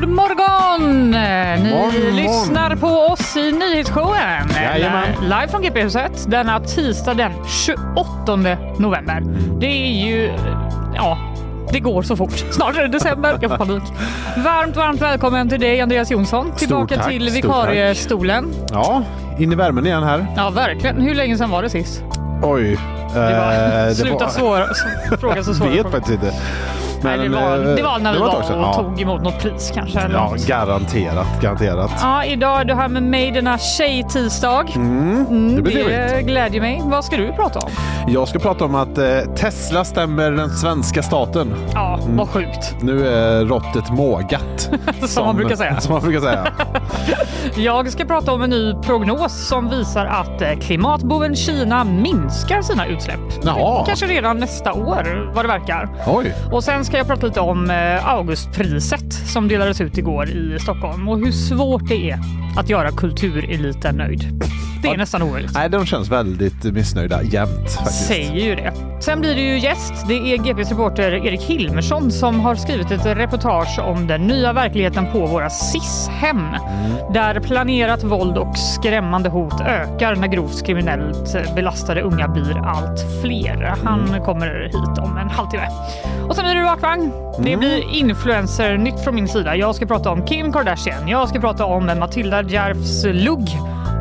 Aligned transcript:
God 0.00 0.08
morgon! 0.08 1.10
Ni 1.10 1.70
Morgon, 1.70 2.16
lyssnar 2.16 2.76
på 2.76 2.86
oss 2.86 3.36
i 3.36 3.52
nyhetsshowen. 3.52 4.48
Jajamän. 4.62 5.04
Live 5.22 5.48
från 5.48 5.62
GP-huset 5.62 6.30
denna 6.30 6.60
tisdag 6.60 7.14
den 7.14 7.32
28 7.66 8.36
november. 8.78 9.22
Det 9.60 9.66
är 9.66 10.06
ju... 10.06 10.32
Ja, 10.94 11.18
det 11.72 11.80
går 11.80 12.02
så 12.02 12.16
fort. 12.16 12.44
Snart 12.50 12.76
är 12.76 12.82
det 12.82 12.88
december. 12.88 13.38
Jag 13.40 13.50
får 13.50 13.58
panik. 13.58 13.82
Varmt, 14.36 14.76
varmt 14.76 15.02
välkommen 15.02 15.48
till 15.48 15.60
dig 15.60 15.80
Andreas 15.80 16.10
Jonsson. 16.10 16.52
Tillbaka 16.56 16.96
tack, 16.96 17.08
till 17.08 17.30
vikariestolen. 17.30 18.54
Ja, 18.72 19.02
in 19.38 19.52
i 19.52 19.54
värmen 19.54 19.86
igen 19.86 20.02
här. 20.02 20.26
Ja, 20.36 20.50
verkligen. 20.50 21.00
Hur 21.00 21.14
länge 21.14 21.36
sedan 21.36 21.50
var 21.50 21.62
det 21.62 21.70
sist? 21.70 22.02
Oj. 22.42 22.78
Det 23.14 23.20
var, 23.20 23.86
eh, 23.88 23.94
sluta 23.94 24.24
var- 24.24 24.28
svåra, 24.28 24.66
fråga 25.20 25.44
så 25.44 25.54
svåra 25.54 25.70
Vet 25.70 25.90
faktiskt 25.90 26.22
inte. 26.22 26.32
Nej, 27.06 27.28
det, 27.28 27.28
var, 27.28 27.58
eh, 27.70 27.74
det 27.76 27.82
var 27.82 27.98
när 27.98 28.10
vi 28.12 28.16
ett 28.18 28.22
var 28.24 28.30
tag 28.42 28.56
och. 28.58 28.62
Ja. 28.62 28.74
tog 28.74 29.00
emot 29.00 29.22
något 29.22 29.38
pris 29.38 29.70
kanske. 29.74 30.00
Eller 30.00 30.14
Ja, 30.14 30.28
något. 30.30 30.46
garanterat. 30.46 31.40
Garanterat. 31.42 31.90
Ja, 32.02 32.24
idag 32.24 32.60
är 32.60 32.64
du 32.64 32.74
här 32.74 32.88
med 32.88 33.02
mig 33.02 33.30
denna 33.30 33.58
tjejtisdag. 33.58 34.72
Mm, 34.76 35.56
det 35.56 35.62
blir 35.62 35.84
det 35.88 36.08
trevligt. 36.08 36.26
glädjer 36.26 36.60
mig. 36.60 36.82
Vad 36.84 37.04
ska 37.04 37.16
du 37.16 37.32
prata 37.32 37.58
om? 37.58 37.70
Jag 38.08 38.28
ska 38.28 38.38
prata 38.38 38.64
om 38.64 38.74
att 38.74 38.98
eh, 38.98 39.18
Tesla 39.36 39.84
stämmer 39.84 40.30
den 40.30 40.50
svenska 40.50 41.02
staten. 41.02 41.54
Ja, 41.74 41.98
Mm. 42.02 42.16
vad 42.16 42.28
sjukt. 42.28 42.74
Nu 42.80 43.08
är 43.08 43.44
råttet 43.44 43.90
mågat. 43.90 44.70
Som 45.08 45.26
man 45.26 45.36
brukar 45.36 45.56
säga. 45.56 45.80
Som 45.80 45.92
man 45.92 46.02
brukar 46.02 46.20
säga. 46.20 46.46
Jag 47.56 47.92
ska 47.92 48.04
prata 48.04 48.32
om 48.32 48.42
en 48.42 48.50
ny 48.50 48.74
prognos 48.74 49.48
som 49.48 49.68
visar 49.68 50.06
att 50.06 50.42
eh, 50.42 50.48
klimatboven 50.60 51.36
Kina 51.36 51.84
minskar 51.84 52.62
sina 52.62 52.86
utsläpp. 52.86 53.20
Jaha. 53.42 53.84
Kanske 53.86 54.06
redan 54.06 54.38
nästa 54.38 54.72
år, 54.72 55.32
vad 55.34 55.44
det 55.44 55.48
verkar. 55.48 55.88
Oj. 56.06 56.34
Och 56.52 56.64
sen 56.64 56.84
ska 56.84 56.95
jag 56.98 57.06
prata 57.06 57.26
lite 57.26 57.40
om 57.40 57.70
eh, 57.70 58.08
Augustpriset 58.08 59.12
som 59.12 59.48
delades 59.48 59.80
ut 59.80 59.98
igår 59.98 60.28
i 60.28 60.58
Stockholm 60.60 61.08
och 61.08 61.18
hur 61.18 61.32
svårt 61.32 61.88
det 61.88 62.10
är 62.10 62.18
att 62.56 62.70
göra 62.70 62.90
kultureliten 62.90 63.96
nöjd. 63.96 64.42
Det 64.86 64.90
är 64.90 64.94
Ja. 64.94 64.98
nästan 64.98 65.22
omöjligt. 65.22 65.50
Nej, 65.54 65.68
de 65.70 65.86
känns 65.86 66.08
väldigt 66.08 66.64
missnöjda 66.64 67.22
jämt 67.22 67.70
faktiskt. 67.76 68.06
Säger 68.06 68.32
ju 68.44 68.54
det. 68.54 68.72
Sen 69.00 69.20
blir 69.20 69.34
det 69.34 69.40
ju 69.40 69.58
gäst. 69.58 69.92
Det 70.08 70.14
är 70.14 70.36
GPs 70.36 70.70
reporter 70.70 71.12
Erik 71.26 71.40
Hilmersson 71.42 72.12
som 72.12 72.40
har 72.40 72.54
skrivit 72.54 72.90
ett 72.90 73.06
reportage 73.06 73.78
om 73.78 74.06
den 74.06 74.20
nya 74.26 74.52
verkligheten 74.52 75.06
på 75.12 75.26
våra 75.26 75.50
SIS-hem. 75.50 76.42
Där 77.14 77.40
planerat 77.40 78.04
våld 78.04 78.38
och 78.38 78.58
skrämmande 78.58 79.28
hot 79.28 79.60
ökar 79.60 80.16
när 80.16 80.26
grovt 80.28 80.66
kriminellt 80.66 81.54
belastade 81.54 82.00
unga 82.00 82.28
blir 82.28 82.58
allt 82.66 83.00
fler. 83.22 83.74
Han 83.84 84.20
kommer 84.24 84.64
hit 84.64 84.98
om 84.98 85.16
en 85.16 85.30
halvtimme. 85.30 85.68
Och 86.28 86.36
sen 86.36 86.44
blir 86.44 86.54
det 86.54 86.62
rakvagn. 86.62 87.12
Det 87.38 87.56
blir 87.56 87.94
influencer 87.94 88.76
nytt 88.78 89.00
från 89.04 89.14
min 89.14 89.28
sida. 89.28 89.56
Jag 89.56 89.74
ska 89.74 89.86
prata 89.86 90.10
om 90.10 90.26
Kim 90.26 90.52
Kardashian. 90.52 91.08
Jag 91.08 91.28
ska 91.28 91.40
prata 91.40 91.64
om 91.64 91.86
Matilda 91.98 92.42
Djerfs 92.42 93.04
lugg 93.04 93.48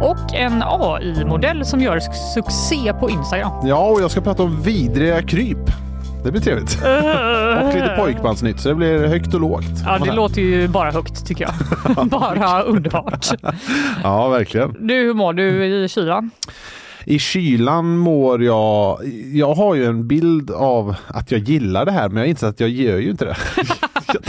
och 0.01 0.33
en 0.33 0.63
AI-modell 0.65 1.65
som 1.65 1.81
gör 1.81 1.99
succé 2.33 2.93
på 2.99 3.09
Instagram. 3.09 3.67
Ja, 3.67 3.89
och 3.89 4.01
jag 4.01 4.11
ska 4.11 4.21
prata 4.21 4.43
om 4.43 4.61
vidriga 4.61 5.21
kryp. 5.21 5.57
Det 6.23 6.31
blir 6.31 6.41
trevligt. 6.41 6.77
och 7.63 7.73
lite 7.73 7.95
pojkbandsnytt, 7.97 8.59
så 8.59 8.69
det 8.69 8.75
blir 8.75 9.07
högt 9.07 9.33
och 9.33 9.39
lågt. 9.39 9.65
Ja, 9.85 9.99
det 10.05 10.11
låter 10.11 10.41
ju 10.41 10.67
bara 10.67 10.91
högt 10.91 11.27
tycker 11.27 11.45
jag. 11.45 12.07
bara 12.09 12.61
underbart. 12.61 13.27
Ja, 14.03 14.27
verkligen. 14.29 14.87
Du, 14.87 14.93
hur 14.93 15.13
mår 15.13 15.33
du 15.33 15.65
i 15.65 15.87
kylan? 15.87 16.31
I 17.05 17.19
kylan 17.19 17.97
mår 17.97 18.43
jag... 18.43 18.99
Jag 19.33 19.55
har 19.55 19.75
ju 19.75 19.85
en 19.85 20.07
bild 20.07 20.51
av 20.51 20.95
att 21.07 21.31
jag 21.31 21.41
gillar 21.41 21.85
det 21.85 21.91
här, 21.91 22.09
men 22.09 22.17
jag 22.17 22.27
inser 22.27 22.47
att 22.47 22.59
jag 22.59 22.69
gör 22.69 22.97
ju 22.97 23.09
inte 23.09 23.25
det. 23.25 23.35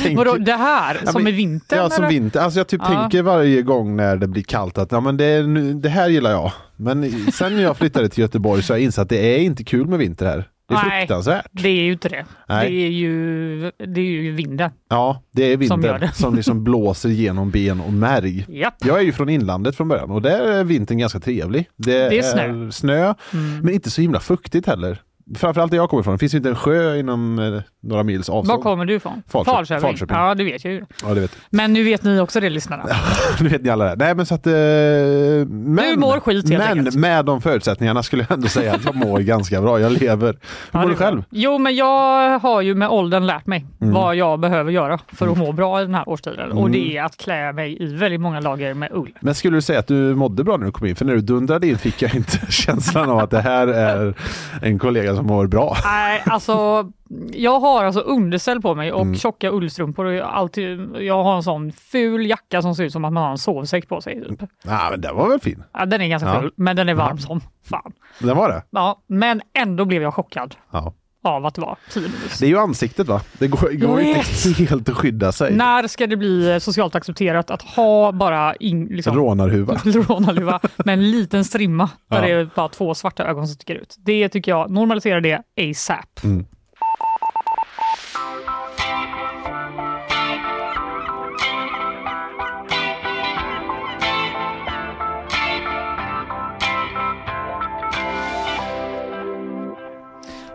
Tänker- 0.07 0.25
Vadå, 0.25 0.37
det 0.45 0.53
här? 0.53 1.01
Ja, 1.05 1.13
som 1.13 1.23
men- 1.25 1.33
i 1.33 1.37
vintern? 1.37 1.79
Ja, 1.79 1.91
som 1.91 2.05
eller? 2.05 2.15
vinter. 2.15 2.41
Alltså 2.41 2.61
jag 2.61 2.67
typ 2.69 2.81
Ja. 2.85 3.01
tänker 3.01 3.23
varje 3.23 3.63
gång 3.63 3.97
när 3.97 4.17
det 4.17 4.27
blir 4.29 4.43
kallt 4.43 4.79
att 4.79 4.93
ja, 4.93 5.01
men 5.01 5.17
det, 5.17 5.43
det 5.75 5.89
här 5.89 6.09
gillar 6.09 6.31
jag. 6.31 6.53
Men 6.77 7.11
sen 7.33 7.57
när 7.57 7.63
jag 7.63 7.77
flyttade 7.77 8.09
till 8.09 8.21
Göteborg 8.23 8.63
så 8.63 8.73
har 8.73 8.79
jag 8.79 8.85
insett 8.85 9.03
att 9.03 9.09
det 9.09 9.35
är 9.35 9.39
inte 9.39 9.65
kul 9.65 9.87
med 9.87 9.99
vinter 9.99 10.27
här. 10.27 10.49
Det 10.69 10.75
är 10.75 10.89
Nej. 10.89 11.01
fruktansvärt. 11.01 11.47
Det 11.53 11.69
är 11.69 11.83
ju 11.83 11.93
inte 11.93 12.09
det. 12.09 12.25
Nej. 12.49 12.71
Det 12.71 12.77
är 12.87 12.91
ju, 12.91 13.61
det 13.79 14.01
är 14.01 14.05
ju 14.05 14.33
vinden. 14.33 14.71
Ja, 14.91 15.23
det 15.33 15.43
är 15.53 15.57
Som 15.57 15.63
gör 15.83 15.93
vinter 15.93 15.99
det. 15.99 16.13
som, 16.15 16.35
liksom 16.35 16.65
blåser 16.65 17.09
genom 17.09 17.51
ben 17.51 17.81
och 17.81 17.93
märg. 17.93 18.47
Japp. 18.49 18.75
Jag 18.85 18.99
är 18.99 19.03
ju 19.03 19.13
från 19.13 19.29
inlandet 19.29 19.77
från 19.77 19.89
början 19.89 20.11
och 20.11 20.23
där 20.23 20.41
är 20.41 20.65
vintern 20.65 20.99
ganska 20.99 21.21
trevlig. 21.21 21.69
Det, 21.77 22.09
Det 22.09 22.19
är 22.19 22.23
snö. 22.23 22.45
Mm. 22.45 22.73
snö 22.73 23.15
men 23.63 23.75
inte 23.75 23.91
så 23.91 24.01
himla 24.01 24.21
fuktigt 24.21 24.67
heller. 24.67 25.03
Framförallt 25.35 25.71
där 25.71 25.79
jag 25.79 25.91
kommer 25.91 26.01
ifrån, 26.01 26.15
det 26.15 26.19
finns 26.19 26.35
ju 26.35 26.37
inte 26.37 26.49
en 26.49 26.55
sjö 26.57 26.97
inom 26.97 27.39
eh, 27.39 27.63
några 27.83 28.03
mils 28.03 28.29
avstånd. 28.29 28.47
Var 28.59 28.63
kommer 28.63 28.85
du 28.85 28.95
ifrån? 28.95 29.23
Falköping. 29.29 29.81
Falköping. 29.81 30.17
Ja, 30.17 30.35
det 30.35 30.45
vet 30.45 30.65
jag 30.65 30.73
ju. 30.75 30.85
Ja, 31.03 31.15
det 31.15 31.21
vet 31.21 31.37
Men 31.51 31.73
nu 31.73 31.83
vet 31.85 32.03
ni 32.03 32.21
också 32.21 32.41
det, 32.41 32.51
lyssnarna. 32.51 32.85
Nu 33.41 33.49
vet 33.49 33.63
ni 33.63 33.69
alla 33.71 33.85
det. 33.85 34.05
Nej 34.05 34.15
men 34.15 34.27
så 34.27 34.35
att... 34.35 34.47
Eh, 34.47 34.53
men, 34.53 35.77
Du 35.77 35.97
mår 35.97 36.21
skit, 36.21 36.49
helt 36.49 36.65
Men 36.65 36.79
enkelt. 36.79 36.97
med 36.97 37.25
de 37.25 37.41
förutsättningarna 37.41 38.03
skulle 38.03 38.23
jag 38.29 38.33
ändå 38.37 38.49
säga 38.49 38.75
att 38.75 38.85
jag 38.85 38.95
mår 38.95 39.19
ganska 39.21 39.61
bra. 39.63 39.81
Jag 39.81 39.93
lever. 39.93 40.27
Hur 40.27 40.37
Ja, 40.73 40.81
mår 40.83 40.89
du 40.89 40.95
själv? 40.95 41.23
Jo, 41.31 41.59
men 41.59 41.77
jag 41.77 42.39
har 42.39 42.61
ju 42.61 42.75
med 42.75 42.89
åldern 42.89 43.27
lärt 43.27 43.47
mig 43.47 43.67
Mm. 43.81 43.95
vad 43.95 44.17
jag 44.17 44.41
behöver 44.41 44.73
göra 44.73 44.99
för 45.13 45.29
att 45.29 45.39
må 45.39 45.53
bra 45.53 45.81
i 45.81 45.85
den 45.85 45.95
här 45.95 46.09
årstiden. 46.09 46.53
Och 46.53 46.71
det 46.71 46.97
är 46.97 47.05
att 47.05 47.17
klä 47.17 47.53
mig 47.53 47.83
i 47.83 47.95
väldigt 47.95 48.21
många 48.21 48.41
lager 48.41 48.75
med 48.75 48.91
ull. 48.93 49.11
Men 49.21 49.35
skulle 49.35 49.57
du 49.57 49.61
säga 49.63 49.79
att 49.79 49.87
du 49.87 50.15
mådde 50.15 50.45
bra 50.45 50.57
när 50.57 50.67
du 50.67 50.73
kom 50.73 50.87
in? 50.87 50.97
För 50.97 51.05
när 51.05 51.15
du 51.15 51.21
dundrade 51.21 51.67
in 51.69 51.79
fick 51.79 52.03
jag 52.03 52.15
inte 52.15 52.39
känslan 52.49 53.11
av 53.11 53.19
att 53.19 53.31
det 53.31 53.41
här 53.41 53.67
är 53.69 54.15
en 54.63 54.79
kollega 54.79 55.16
som 55.17 55.27
mår 55.27 55.47
bra. 55.47 55.77
Nej, 55.85 56.23
alltså 56.27 56.87
jag 57.33 57.61
har 57.61 57.85
alltså 57.85 58.01
underställ 58.01 58.63
på 58.63 58.75
mig 58.75 58.93
och 58.93 59.01
Mm. 59.03 59.15
tjocka 59.15 59.51
ullstrumpor. 59.51 60.05
Och 60.05 60.13
jag, 60.15 60.29
alltid, 60.29 60.97
jag 61.01 61.25
har 61.25 61.37
en 61.37 61.43
sån 61.43 61.73
ful 61.73 62.27
jacka 62.27 62.63
som 62.63 62.75
ser 62.75 62.85
ut 62.85 62.93
som 62.93 63.05
att 63.05 63.13
man 63.13 63.23
har 63.23 63.31
en 63.31 63.39
sovsäck 63.39 63.89
på 63.89 64.01
sig. 64.01 64.25
Typ. 64.29 64.43
Ja, 64.65 64.89
men 64.91 65.01
den 65.01 65.17
var 65.17 65.29
väl 65.29 65.41
fin? 65.41 65.63
Ja, 65.73 65.87
den 65.87 66.01
är 66.01 66.07
ganska 66.09 66.29
Ja. 66.29 66.41
ful, 66.41 66.53
men 66.57 66.77
den 66.77 66.89
är 66.89 66.95
varm 66.95 67.19
som 67.19 67.41
fan. 67.65 67.93
Den 68.19 68.37
var 68.37 68.49
det? 68.49 68.63
Ja, 68.71 69.03
men 69.07 69.41
ändå 69.59 69.85
blev 69.85 70.03
jag 70.03 70.15
chockad 70.15 70.55
Ja. 70.71 70.93
Av 71.27 71.47
att 71.47 71.59
vara 71.59 71.77
10 71.93 72.03
minus. 72.03 72.39
Det 72.39 72.47
är 72.47 72.51
ju 72.51 72.59
ansiktet 72.59 73.07
va? 73.07 73.21
Det 73.39 73.49
går, 73.49 73.59
går 73.77 74.01
Jag 74.01 74.17
inte 74.19 74.63
helt 74.65 74.89
att 74.89 74.97
skydda 74.97 75.33
sig. 75.33 75.55
När 75.55 75.87
ska 75.89 76.07
det 76.07 76.17
bli 76.17 76.59
socialt 76.61 76.95
accepterat 76.95 77.51
att 77.51 77.63
ha 77.63 78.13
bara 78.13 78.55
in, 78.55 78.87
liksom, 78.87 79.17
Rånarhuva. 79.17 79.75
rånarluva 79.85 80.61
med 80.85 80.93
en 80.93 81.11
liten 81.11 81.45
strimma 81.45 81.91
där 82.11 82.17
Ja. 82.17 82.23
det 82.35 82.41
är 82.41 82.51
bara 82.57 82.69
två 82.69 82.95
svarta 82.95 83.25
ögon 83.25 83.47
som 83.47 83.55
sticker 83.55 83.75
ut? 83.75 83.95
Det 83.99 84.29
tycker 84.29 84.53
jag, 84.53 84.71
normalisera 84.71 85.21
det 85.21 85.43
ASAP. 85.71 86.25
Mm. 86.25 86.47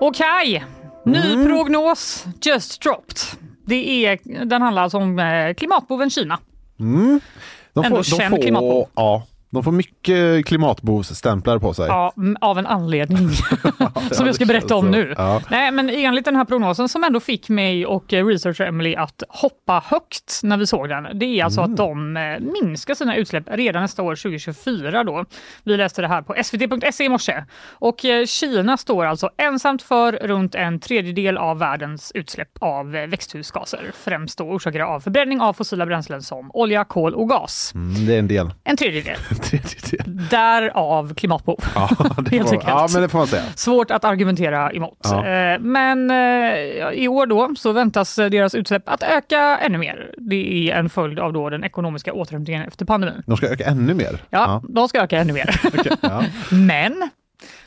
Okej, 0.01 0.63
ny 1.05 1.33
Mm. 1.33 1.45
prognos 1.47 2.25
just 2.41 2.81
dropped. 2.81 3.17
Det 3.65 4.05
är, 4.05 4.19
den 4.45 4.61
handlar 4.61 4.83
alltså 4.83 4.97
om 4.97 5.19
eh, 5.19 5.53
klimatboven 5.53 6.09
Kina. 6.09 6.39
De 7.73 7.83
Ändå 7.85 8.03
känd 8.03 8.41
klimatbov. 8.41 8.87
Ja, 8.95 9.23
de 9.51 9.63
får 9.63 9.71
mycket 9.71 10.45
klimatbovsstämplar 10.45 11.59
på 11.59 11.73
sig. 11.73 11.87
Ja, 11.87 12.13
av 12.41 12.59
en 12.59 12.67
anledning 12.67 13.29
som 14.11 14.25
jag 14.25 14.35
ska 14.35 14.45
berätta 14.45 14.75
om 14.75 14.91
nu. 14.91 15.13
Ja. 15.17 15.41
Nej, 15.49 15.71
men 15.71 15.89
enligt 15.89 16.25
den 16.25 16.35
här 16.35 16.45
prognosen 16.45 16.89
som 16.89 17.03
ändå 17.03 17.19
fick 17.19 17.49
mig 17.49 17.85
och 17.85 18.13
eh, 18.13 18.25
researcher 18.25 18.65
Emily 18.65 18.95
att 18.95 19.23
hoppa 19.29 19.83
högt 19.85 20.39
när 20.43 20.57
vi 20.57 20.67
såg 20.67 20.89
den. 20.89 21.19
Det 21.19 21.25
är 21.25 21.43
alltså 21.43 21.61
Mm. 21.61 21.71
att 21.71 21.77
de 21.77 22.17
eh, 22.17 22.39
minskar 22.61 22.93
sina 22.95 23.15
utsläpp 23.15 23.43
redan 23.47 23.81
nästa 23.81 24.03
år 24.03 24.15
2024 24.15 25.03
då. 25.03 25.25
Vi 25.63 25.77
läste 25.77 26.01
det 26.01 26.07
här 26.07 26.21
på 26.21 26.35
svt.se 26.43 27.03
i 27.03 27.09
morse. 27.09 27.43
Och 27.71 28.05
eh, 28.05 28.25
Kina 28.25 28.77
står 28.77 29.05
alltså 29.05 29.29
ensamt 29.37 29.81
för 29.81 30.11
runt 30.13 30.55
en 30.55 30.79
tredjedel 30.79 31.37
av 31.37 31.59
världens 31.59 32.11
utsläpp 32.15 32.49
av 32.61 32.91
växthusgaser. 32.91 33.91
Främst 34.03 34.37
då 34.37 34.43
orsakade 34.43 34.85
av 34.85 34.99
förbränning 34.99 35.41
av 35.41 35.53
fossila 35.53 35.85
bränslen 35.85 36.21
som 36.21 36.51
olja, 36.53 36.83
kol 36.83 37.13
och 37.15 37.29
gas. 37.29 37.71
Mm, 37.75 38.05
det 38.05 38.15
är 38.15 38.19
en 38.19 38.27
del. 38.27 38.53
En 38.63 38.77
tredjedel. 38.77 39.17
Tredjedel. 39.41 40.27
Därav 40.29 41.13
klimatbov. 41.13 41.59
Ja, 41.75 41.89
det 42.17 42.29
Helt 42.37 42.51
enkelt. 42.51 42.69
ja, 42.69 42.87
men 42.93 43.01
det 43.01 43.09
får 43.09 43.17
man 43.17 43.27
säga. 43.27 43.43
Svårt 43.55 43.91
att 43.91 44.05
argumentera 44.05 44.71
emot. 44.71 44.97
Ja. 45.03 45.27
Eh, 45.27 45.59
Men 45.59 46.11
eh, 46.11 46.89
i 46.93 47.07
år 47.07 47.25
då 47.25 47.55
så 47.57 47.71
väntas 47.71 48.15
deras 48.15 48.55
utsläpp 48.55 48.89
att 48.89 49.03
öka 49.03 49.57
ännu 49.57 49.77
mer. 49.77 50.11
Det 50.17 50.71
är 50.71 50.75
en 50.79 50.89
följd 50.89 51.19
av 51.19 51.33
då 51.33 51.49
den 51.49 51.63
ekonomiska 51.63 52.13
återhämtningen 52.13 52.67
efter 52.67 52.85
pandemin. 52.85 53.23
De 53.25 53.37
ska 53.37 53.47
öka 53.47 53.65
ännu 53.65 53.93
mer. 53.93 54.19
Ja, 54.29 54.63
de 54.69 54.87
ska 54.89 55.01
öka 55.01 55.17
ännu 55.17 55.33
mer. 55.33 55.59
okej, 55.67 55.91
ja. 56.01 56.23
Men 56.51 57.09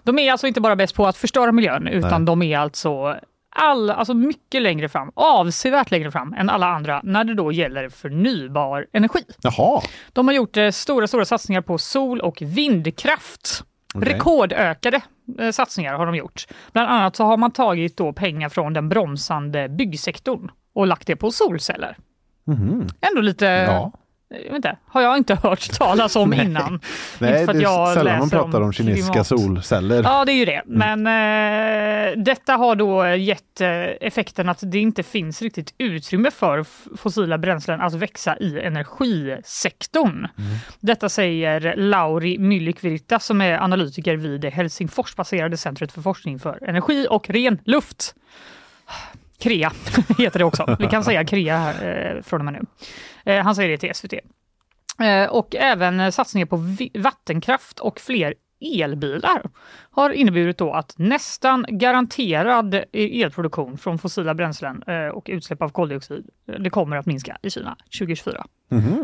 de 0.02 0.18
är 0.18 0.32
alltså 0.32 0.46
inte 0.46 0.60
bara 0.60 0.76
bäst 0.76 0.94
på 0.94 1.06
att 1.06 1.16
förstöra 1.16 1.52
miljön 1.52 1.88
utan 1.88 2.10
Nej. 2.10 2.26
de 2.26 2.42
är 2.42 2.58
alltså 2.58 3.16
all, 3.54 3.90
alltså 3.90 4.14
mycket 4.14 4.62
längre 4.62 4.88
fram, 4.88 5.10
avsevärt 5.14 5.90
längre 5.90 6.10
fram 6.10 6.32
än 6.32 6.50
alla 6.50 6.66
andra 6.66 7.00
när 7.04 7.24
det 7.24 7.34
då 7.34 7.52
gäller 7.52 7.88
förnybar 7.88 8.86
energi. 8.92 9.24
Jaha. 9.40 9.82
De 10.12 10.28
har 10.28 10.34
gjort 10.34 10.56
eh, 10.56 10.70
stora, 10.70 11.06
stora 11.06 11.24
satsningar 11.24 11.60
på 11.60 11.78
sol 11.78 12.20
och 12.20 12.42
vindkraft. 12.42 13.64
Okej. 13.94 14.12
Rekordökade 14.12 15.00
eh, 15.38 15.50
satsningar 15.50 15.94
har 15.94 16.06
de 16.06 16.14
gjort. 16.14 16.46
Bland 16.72 16.90
annat 16.90 17.16
så 17.16 17.24
har 17.24 17.36
man 17.36 17.50
tagit 17.50 17.96
då 17.96 18.12
pengar 18.12 18.48
från 18.48 18.72
den 18.72 18.88
bromsande 18.88 19.68
byggsektorn 19.68 20.50
och 20.74 20.86
lagt 20.86 21.06
det 21.06 21.16
på 21.16 21.30
solceller. 21.30 21.96
Ändå 23.00 23.20
lite. 23.20 23.46
Ja. 23.46 23.92
Jag 24.36 24.48
vet 24.48 24.56
inte, 24.56 24.76
har 24.86 25.02
jag 25.02 25.16
inte 25.16 25.34
hört 25.34 25.72
talas 25.78 26.16
om 26.16 26.32
innan. 26.34 26.80
Nej, 27.18 27.32
det 27.32 27.52
är 27.52 27.94
sällan 27.94 28.18
man 28.18 28.30
pratar 28.30 28.60
om, 28.60 28.72
kinesiska 28.72 29.12
klimat. 29.12 29.26
solceller. 29.26 30.02
Ja, 30.02 30.24
det 30.24 30.32
är 30.32 30.36
ju 30.36 30.44
det. 30.44 30.62
Men 30.66 31.06
eh, 31.06 32.22
detta 32.24 32.52
har 32.52 32.76
då 32.76 33.06
gett 33.06 33.60
eh, 33.60 33.68
effekten 34.00 34.48
att 34.48 34.58
det 34.62 34.78
inte 34.78 35.02
finns 35.02 35.42
riktigt 35.42 35.74
utrymme 35.78 36.30
för 36.30 36.64
fossila 36.96 37.38
bränslen 37.38 37.80
att 37.80 37.94
växa 37.94 38.36
i 38.38 38.60
energisektorn. 38.60 40.26
Detta 40.80 41.08
säger 41.08 41.74
Lauri 41.76 42.38
Myllyk-Virta 42.38 43.18
som 43.18 43.40
är 43.40 43.58
analytiker 43.58 44.16
vid 44.16 44.40
det 44.40 44.50
Helsingforsbaserade 44.50 45.56
centret 45.56 45.92
för 45.92 46.02
forskning 46.02 46.38
för 46.38 46.68
energi 46.68 47.06
och 47.10 47.30
ren 47.30 47.58
luft. 47.64 48.14
KREA 49.38 49.72
heter 50.18 50.38
det 50.38 50.44
också. 50.44 50.76
Vi 50.78 50.86
kan 50.86 51.04
säga 51.04 51.24
KREA 51.24 51.58
här, 51.58 52.14
eh, 52.16 52.22
från 52.22 52.40
och 52.40 52.44
med 52.44 52.54
nu. 52.54 52.62
Eh, 53.32 53.44
han 53.44 53.54
säger 53.54 53.68
det 53.68 53.78
till 53.78 53.94
SVT. 53.94 54.12
Eh, 55.00 55.30
och 55.30 55.54
även 55.54 56.12
satsningar 56.12 56.46
på 56.46 56.64
vattenkraft 57.00 57.80
och 57.80 58.00
fler 58.00 58.34
elbilar 58.60 59.42
har 59.94 60.10
inneburit 60.10 60.58
då 60.58 60.72
att 60.72 60.94
nästan 60.96 61.66
garanterad 61.68 62.84
elproduktion 62.92 63.78
från 63.78 63.98
fossila 63.98 64.34
bränslen 64.34 64.82
eh, 64.86 65.08
och 65.08 65.26
utsläpp 65.28 65.62
av 65.62 65.68
koldioxid, 65.68 66.26
eh, 66.48 66.54
det 66.60 66.70
kommer 66.70 66.96
att 66.96 67.06
minska 67.06 67.36
i 67.42 67.50
Kina 67.50 67.76
2024. 67.98 68.44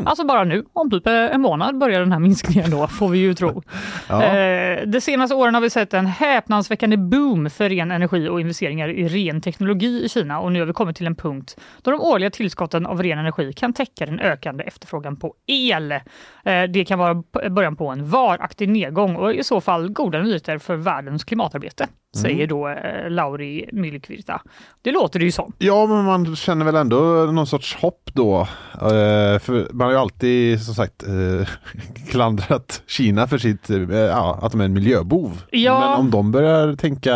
Alltså 0.05 0.25
bara 0.25 0.43
nu, 0.43 0.65
om 0.73 0.91
typ 0.91 1.07
eh, 1.07 1.13
en 1.13 1.41
månad 1.41 1.77
börjar 1.77 1.99
den 1.99 2.11
här 2.11 2.19
minskningen 2.29 2.71
då, 2.71 2.87
får 2.87 3.09
vi 3.09 3.19
ju 3.19 3.33
tro. 3.33 3.63
Ja. 4.09 4.85
De 4.85 5.01
senaste 5.01 5.35
åren 5.35 5.53
har 5.53 5.61
vi 5.61 5.69
sett 5.69 5.93
en 5.93 6.05
häpnadsväckande 6.05 6.97
boom 6.97 7.49
för 7.49 7.69
ren 7.69 7.91
energi 7.91 8.27
och 8.27 8.41
investeringar 8.41 8.89
i 8.89 9.07
ren 9.07 9.41
teknologi 9.41 10.03
i 10.03 10.09
Kina 10.09 10.39
och 10.39 10.51
nu 10.51 10.59
har 10.59 10.65
vi 10.65 10.73
kommit 10.73 10.95
till 10.95 11.07
en 11.07 11.15
punkt 11.15 11.59
då 11.81 11.91
de 11.91 12.01
årliga 12.01 12.29
tillskotten 12.29 12.85
av 12.85 13.03
ren 13.03 13.19
energi 13.19 13.53
kan 13.53 13.73
täcka 13.73 14.05
den 14.05 14.19
ökande 14.19 14.63
efterfrågan 14.63 15.17
på 15.17 15.33
el. 15.47 15.93
Det 16.69 16.85
kan 16.85 16.99
vara 16.99 17.23
början 17.49 17.75
på 17.75 17.87
en 17.87 18.09
varaktig 18.09 18.69
nedgång 18.69 19.15
och 19.15 19.33
i 19.33 19.43
så 19.43 19.61
fall 19.61 19.89
goda 19.89 20.21
nyheter 20.21 20.57
för 20.57 20.75
världens 20.81 21.23
klimatarbete, 21.23 21.87
säger 22.17 22.47
då 22.47 22.67
eh, 22.67 23.09
Lauri 23.09 23.69
Myllyk-Virta. 23.71 24.39
Det 24.81 24.91
låter 24.91 25.19
det 25.19 25.25
ju 25.25 25.31
som. 25.31 25.53
Ja, 25.57 25.85
men 25.85 26.05
man 26.05 26.35
känner 26.35 26.65
väl 26.65 26.75
ändå 26.75 26.97
någon 27.31 27.47
sorts 27.47 27.75
hopp 27.75 28.09
då. 28.13 28.39
Eh, 28.73 29.39
för 29.39 29.73
man 29.73 29.85
har 29.85 29.91
ju 29.91 29.97
alltid 29.97 30.61
som 30.61 30.73
sagt 30.73 31.03
eh, 31.03 31.47
klandrat 32.11 32.83
Kina 32.87 33.27
för 33.27 33.37
sitt, 33.37 33.69
eh, 33.69 34.17
att 34.17 34.51
de 34.51 34.61
är 34.61 34.65
en 34.65 34.73
miljöbov. 34.73 35.41
Ja. 35.51 35.79
Men 35.79 35.99
om 35.99 36.11
de 36.11 36.31
börjar 36.31 36.75
tänka 36.75 37.13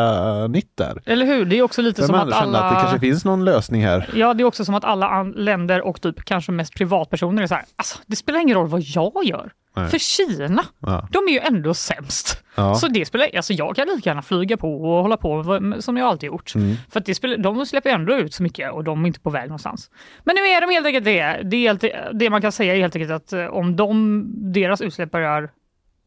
nytt 0.47 0.77
där. 0.77 1.01
Eller 1.05 1.25
hur? 1.25 1.45
Det 1.45 1.57
är 1.57 1.61
också 1.61 1.81
lite 1.81 2.03
som 2.03 2.15
att 2.15 2.33
alla... 2.33 2.59
att 2.59 2.75
det 2.75 2.81
kanske 2.81 2.99
finns 2.99 3.25
någon 3.25 3.45
lösning 3.45 3.85
här. 3.85 4.09
Ja, 4.13 4.33
det 4.33 4.43
är 4.43 4.45
också 4.45 4.65
som 4.65 4.75
att 4.75 4.85
alla 4.85 5.23
länder 5.23 5.81
och 5.81 6.01
typ 6.01 6.25
kanske 6.25 6.51
mest 6.51 6.75
privatpersoner 6.75 7.43
är 7.43 7.47
så 7.47 7.55
här, 7.55 7.63
alltså, 7.75 7.97
det 8.05 8.15
spelar 8.15 8.39
ingen 8.39 8.57
roll 8.57 8.67
vad 8.67 8.81
jag 8.81 9.25
gör. 9.25 9.51
Nej. 9.75 9.89
För 9.89 9.97
Kina, 9.97 10.65
Ja. 10.79 11.07
de 11.11 11.17
är 11.27 11.31
ju 11.31 11.39
ändå 11.39 11.73
sämst. 11.73 12.43
Ja. 12.55 12.75
Så 12.75 12.87
det 12.87 13.05
spelar, 13.05 13.29
alltså 13.35 13.53
jag 13.53 13.75
kan 13.75 13.87
lika 13.87 14.09
gärna 14.09 14.21
flyga 14.21 14.57
på 14.57 14.75
och 14.83 15.01
hålla 15.01 15.17
på 15.17 15.59
som 15.79 15.97
jag 15.97 16.07
alltid 16.07 16.27
gjort. 16.27 16.55
Mm. 16.55 16.75
För 16.91 16.99
att 16.99 17.05
det 17.05 17.15
spelar, 17.15 17.37
de 17.37 17.65
släpper 17.65 17.89
ändå 17.89 18.13
ut 18.15 18.33
så 18.33 18.43
mycket 18.43 18.71
och 18.71 18.83
de 18.83 19.03
är 19.03 19.07
inte 19.07 19.19
på 19.19 19.29
väg 19.29 19.43
någonstans. 19.47 19.89
Men 20.23 20.35
nu 20.35 20.41
är 20.41 20.61
de 20.61 20.69
helt 20.73 20.85
enkelt 20.85 21.05
det. 21.05 21.41
Det, 21.43 21.57
helt, 21.57 21.83
det 22.13 22.29
man 22.29 22.41
kan 22.41 22.51
säga 22.51 22.75
är 22.75 22.79
helt 22.79 22.95
enkelt 22.95 23.11
att 23.11 23.33
eh, 23.33 23.45
om 23.45 23.75
de, 23.75 24.23
deras 24.53 24.81
utsläpp 24.81 25.11
börjar 25.11 25.49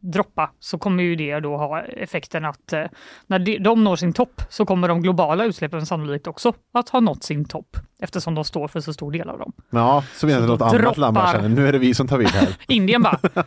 droppa 0.00 0.50
så 0.60 0.78
kommer 0.78 1.02
ju 1.02 1.16
det 1.16 1.40
då 1.40 1.56
ha 1.56 1.80
effekten 1.82 2.44
att 2.44 2.72
eh, 2.72 2.84
när 3.26 3.38
de, 3.38 3.58
de 3.58 3.84
når 3.84 3.96
sin 3.96 4.12
topp 4.12 4.42
så 4.48 4.66
kommer 4.66 4.88
de 4.88 5.02
globala 5.02 5.44
utsläppen 5.44 5.86
sannolikt 5.86 6.26
också 6.26 6.52
att 6.72 6.88
ha 6.88 7.00
nått 7.00 7.24
sin 7.24 7.44
topp 7.44 7.76
eftersom 8.02 8.34
de 8.34 8.44
står 8.44 8.68
för 8.68 8.80
så 8.80 8.92
stor 8.92 9.12
del 9.12 9.28
av 9.28 9.38
dem. 9.38 9.52
Ja, 9.70 10.04
så 10.14 10.28
Så 10.28 10.40
något 10.40 10.58
då 10.58 10.64
annat 10.64 10.96
land 10.96 11.14
bara 11.14 11.24
droppar- 11.24 11.32
känner, 11.32 11.48
nu 11.48 11.68
är 11.68 11.72
det 11.72 11.78
vi 11.78 11.94
som 11.94 12.08
tar 12.08 12.18
vid 12.18 12.28
här. 12.28 12.48
Indien 12.66 13.02
bara, 13.02 13.18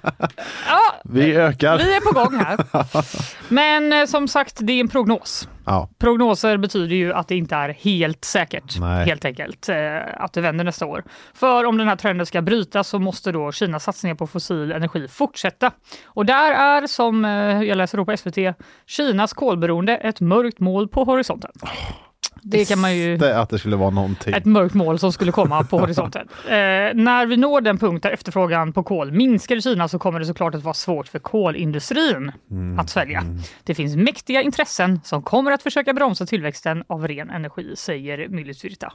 ja, 0.67 0.81
Vi 1.03 1.35
ökar. 1.35 1.77
vi 1.77 1.95
är 1.95 2.01
på 2.01 2.19
gång 2.19 2.39
här. 2.39 2.57
Men 3.53 3.93
eh, 3.93 4.05
som 4.05 4.27
sagt, 4.27 4.57
det 4.59 4.73
är 4.73 4.79
en 4.79 4.87
prognos. 4.87 5.47
Ja. 5.71 5.89
Prognoser 5.97 6.57
betyder 6.57 6.95
ju 6.95 7.13
att 7.13 7.27
det 7.27 7.35
inte 7.35 7.55
är 7.55 7.69
helt 7.69 8.25
säkert, 8.25 8.79
Nej. 8.79 9.05
helt 9.05 9.25
enkelt, 9.25 9.69
eh, 9.69 9.77
att 10.17 10.33
det 10.33 10.41
vänder 10.41 10.63
nästa 10.63 10.85
år. 10.85 11.03
För 11.33 11.65
om 11.65 11.77
den 11.77 11.87
här 11.87 11.95
trenden 11.95 12.25
ska 12.25 12.41
brytas 12.41 12.87
så 12.87 12.99
måste 12.99 13.31
då 13.31 13.51
Kinas 13.51 13.83
satsningar 13.83 14.15
på 14.15 14.27
fossil 14.27 14.71
energi 14.71 15.07
fortsätta. 15.07 15.71
Och 16.05 16.25
där 16.25 16.51
är, 16.51 16.87
som 16.87 17.25
eh, 17.25 17.31
jag 17.63 17.77
läser 17.77 17.97
då 17.97 18.05
på 18.05 18.17
SVT, 18.17 18.37
Kinas 18.85 19.33
kolberoende 19.33 19.97
ett 19.97 20.21
mörkt 20.21 20.59
mål 20.59 20.87
på 20.87 21.03
horisonten. 21.03 21.51
Det 22.43 22.65
kan 22.65 22.79
man 22.79 22.97
ju... 22.97 23.25
Att 23.25 23.49
det 23.49 23.59
skulle 23.59 23.75
vara 23.75 23.89
någonting. 23.89 24.33
Ett 24.33 24.45
mörkt 24.45 24.75
mål 24.75 24.99
som 24.99 25.13
skulle 25.13 25.31
komma 25.31 25.63
på 25.63 25.79
horisonten. 25.79 26.27
Eh, 26.45 26.93
när 26.95 27.25
vi 27.25 27.37
når 27.37 27.61
den 27.61 27.77
punkt 27.77 28.03
där 28.03 28.11
efterfrågan 28.11 28.73
på 28.73 28.83
kol 28.83 29.11
minskar 29.11 29.55
i 29.55 29.61
Kina 29.61 29.87
så 29.87 29.99
kommer 29.99 30.19
det 30.19 30.25
såklart 30.25 30.55
att 30.55 30.63
vara 30.63 30.73
svårt 30.73 31.07
för 31.07 31.19
kolindustrin 31.19 32.31
att 32.79 32.89
svälja. 32.89 33.23
Det 33.63 33.75
finns 33.75 33.95
mäktiga 33.95 34.41
intressen 34.41 34.99
som 35.03 35.23
kommer 35.23 35.51
att 35.51 35.63
försöka 35.63 35.93
bromsa 35.93 36.25
tillväxten 36.25 36.83
av 36.87 37.07
ren 37.07 37.29
energi, 37.29 37.75
säger 37.75 38.27
Myllytvirta. 38.27 38.93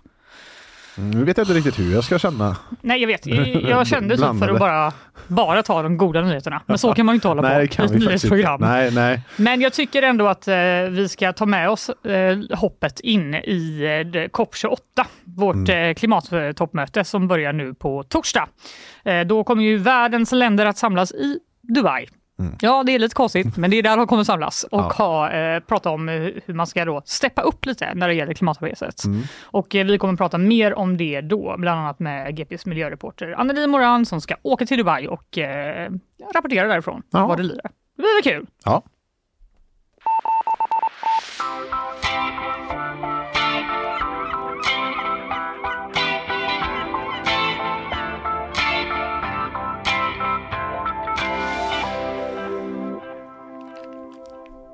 Nu 0.98 1.24
vet 1.24 1.36
jag 1.36 1.44
inte 1.44 1.54
riktigt 1.54 1.78
hur 1.78 1.92
jag 1.94 2.04
ska 2.04 2.18
känna. 2.18 2.56
Nej, 2.80 3.00
jag 3.00 3.06
vet. 3.06 3.26
Jag, 3.68 3.86
kände 3.86 4.16
typ 4.16 4.24
för 4.38 4.48
att 4.48 4.58
bara, 4.58 4.92
bara 5.28 5.62
ta 5.62 5.82
de 5.82 5.96
goda 5.96 6.20
nyheterna. 6.20 6.62
Men 6.66 6.78
så 6.78 6.94
kan 6.94 7.06
man 7.06 7.12
ju 7.12 7.14
inte 7.16 7.28
hålla 7.28 7.42
på 7.42 7.48
Nej, 7.48 7.58
det 7.58 7.64
i 7.64 7.68
kan 7.68 7.84
ett 7.84 7.92
nyhetsprogram. 7.92 8.60
Nej, 8.60 8.90
nej. 8.94 9.22
Men 9.36 9.60
jag 9.60 9.72
tycker 9.72 10.02
ändå 10.02 10.28
att 10.28 10.48
eh, 10.48 10.54
vi 10.90 11.08
ska 11.08 11.32
ta 11.32 11.46
med 11.46 11.70
oss 11.70 11.88
eh, 11.88 12.38
hoppet 12.58 13.00
in 13.00 13.34
i 13.34 13.80
eh, 14.04 14.10
det- 14.10 14.28
COP28, 14.28 14.76
vårt 15.24 15.68
eh, 15.68 15.94
klimattoppmöte 15.96 17.04
som 17.04 17.28
börjar 17.28 17.52
nu 17.52 17.74
på 17.74 18.02
torsdag. 18.02 18.48
Eh, 19.04 19.20
då 19.20 19.44
kommer 19.44 19.62
ju 19.62 19.76
världens 19.78 20.32
länder 20.32 20.66
att 20.66 20.78
samlas 20.78 21.12
i 21.12 21.38
Dubai. 21.62 22.06
Ja, 22.60 22.82
det 22.86 22.92
är 22.94 22.98
lite 22.98 23.14
konstigt, 23.14 23.56
men 23.56 23.70
det 23.70 23.76
är 23.78 23.82
där 23.82 23.96
de 23.96 24.06
kommer 24.06 24.24
samlas 24.24 24.64
och 24.70 24.80
Ja. 24.80 24.92
ha, 24.98 25.30
eh, 25.30 25.60
prata 25.60 25.90
om 25.90 26.08
eh, 26.08 26.14
hur 26.46 26.54
man 26.54 26.66
ska 26.66 26.84
då 26.84 27.02
steppa 27.04 27.42
upp 27.42 27.66
lite 27.66 27.94
när 27.94 28.08
det 28.08 28.14
gäller 28.14 28.34
klimatarbetet. 28.34 29.04
Mm. 29.04 29.22
Och 29.42 29.74
eh, 29.74 29.86
vi 29.86 29.98
kommer 29.98 30.16
prata 30.16 30.38
mer 30.38 30.74
om 30.74 30.96
det 30.96 31.20
då, 31.20 31.54
bland 31.58 31.80
annat 31.80 31.98
med 31.98 32.36
GPs 32.36 32.66
miljöreporter 32.66 33.32
Anneli 33.38 33.66
Moran 33.66 34.06
som 34.06 34.20
ska 34.20 34.34
åka 34.42 34.66
till 34.66 34.78
Dubai 34.78 35.06
och 35.08 35.38
eh, 35.38 35.90
rapportera 36.34 36.68
därifrån 36.68 37.02
Ja. 37.10 37.26
vad 37.26 37.36
det 37.38 37.42
lirar. 37.42 37.70
Det 37.96 38.02
blir 38.22 38.32
kul? 38.32 38.46
Ja. 38.64 38.82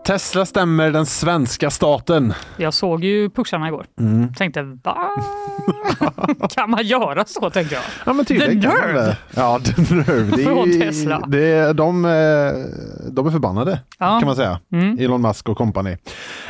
Tesla 0.07 0.47
stämmer 0.47 0.91
den 0.91 1.07
svenska 1.07 1.71
staten. 1.71 2.35
Jag 2.57 2.75
såg 2.75 3.05
ju 3.05 3.31
pusharna 3.31 3.69
igår. 3.69 3.87
Mm. 4.01 4.35
Tänkte, 4.35 4.63
va? 4.63 4.97
kan 6.55 6.71
man 6.71 6.87
göra 6.87 7.25
så? 7.27 7.51
Tänkte 7.51 7.75
jag. 7.75 7.85
Ja, 8.07 8.13
men 8.13 8.25
tydligen 8.25 8.61
The 8.63 8.69
nerve! 8.69 8.93
det. 9.03 9.17
Ja, 9.35 9.59
the 9.65 9.95
nerve. 9.95 10.37
Det 10.37 10.43
är, 10.43 10.47
Från 10.47 10.81
Tesla. 10.81 11.25
Det 11.29 11.47
är, 11.47 11.75
de, 11.75 12.05
eh, 12.05 12.11
de 13.13 13.27
är 13.27 13.31
förbannade 13.31 13.81
Ja. 13.99 14.19
kan 14.21 14.27
man 14.27 14.37
säga. 14.37 14.61
Mm. 14.73 14.99
Elon 14.99 15.23
Musk 15.23 15.49
och 15.49 15.57
company. 15.57 15.91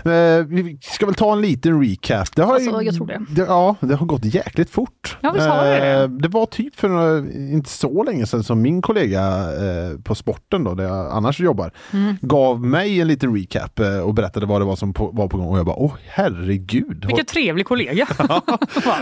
Eh, 0.04 0.10
Vi 0.46 0.78
ska 0.82 1.06
väl 1.06 1.14
ta 1.14 1.32
en 1.32 1.40
liten 1.40 1.82
recap. 1.84 2.36
Det 2.36 2.42
har, 2.42 2.58
ju- 2.58 2.66
Alltså, 2.66 2.82
jag 2.82 2.94
tror 2.94 3.06
det. 3.06 3.20
Ja, 3.36 3.76
det 3.80 3.94
har 3.94 4.06
gått 4.06 4.24
jäkligt 4.24 4.70
fort. 4.70 5.18
Ja, 5.20 5.30
visst 5.32 5.46
har 5.46 5.64
det 5.64 5.70
det. 5.80 6.02
Eh, 6.02 6.08
Det 6.08 6.28
var 6.28 6.46
typ 6.46 6.76
för 6.76 6.88
några, 6.88 7.18
inte 7.34 7.70
så 7.70 8.02
länge 8.02 8.26
sedan 8.26 8.44
som 8.44 8.62
min 8.62 8.82
kollega 8.82 9.22
eh, 9.38 9.98
på 10.04 10.14
sporten 10.14 10.64
då, 10.64 10.74
där 10.74 10.84
jag 10.84 11.10
annars 11.12 11.40
jobbar, 11.40 11.72
Mm. 11.92 12.16
gav 12.20 12.60
mig 12.66 13.00
en 13.00 13.08
liten 13.08 13.34
recap 13.36 13.41
eh, 13.80 13.98
och 13.98 14.14
berättade 14.14 14.46
vad 14.46 14.60
det 14.60 14.64
var 14.64 14.76
som 14.76 14.92
på, 14.94 15.10
var 15.12 15.28
på 15.28 15.36
gång 15.36 15.46
och 15.48 15.58
jag 15.58 15.66
bara, 15.66 15.76
åh 15.76 15.92
herregud. 16.08 17.04
Vilken 17.06 17.24
trevlig 17.26 17.66
kollega. 17.66 18.06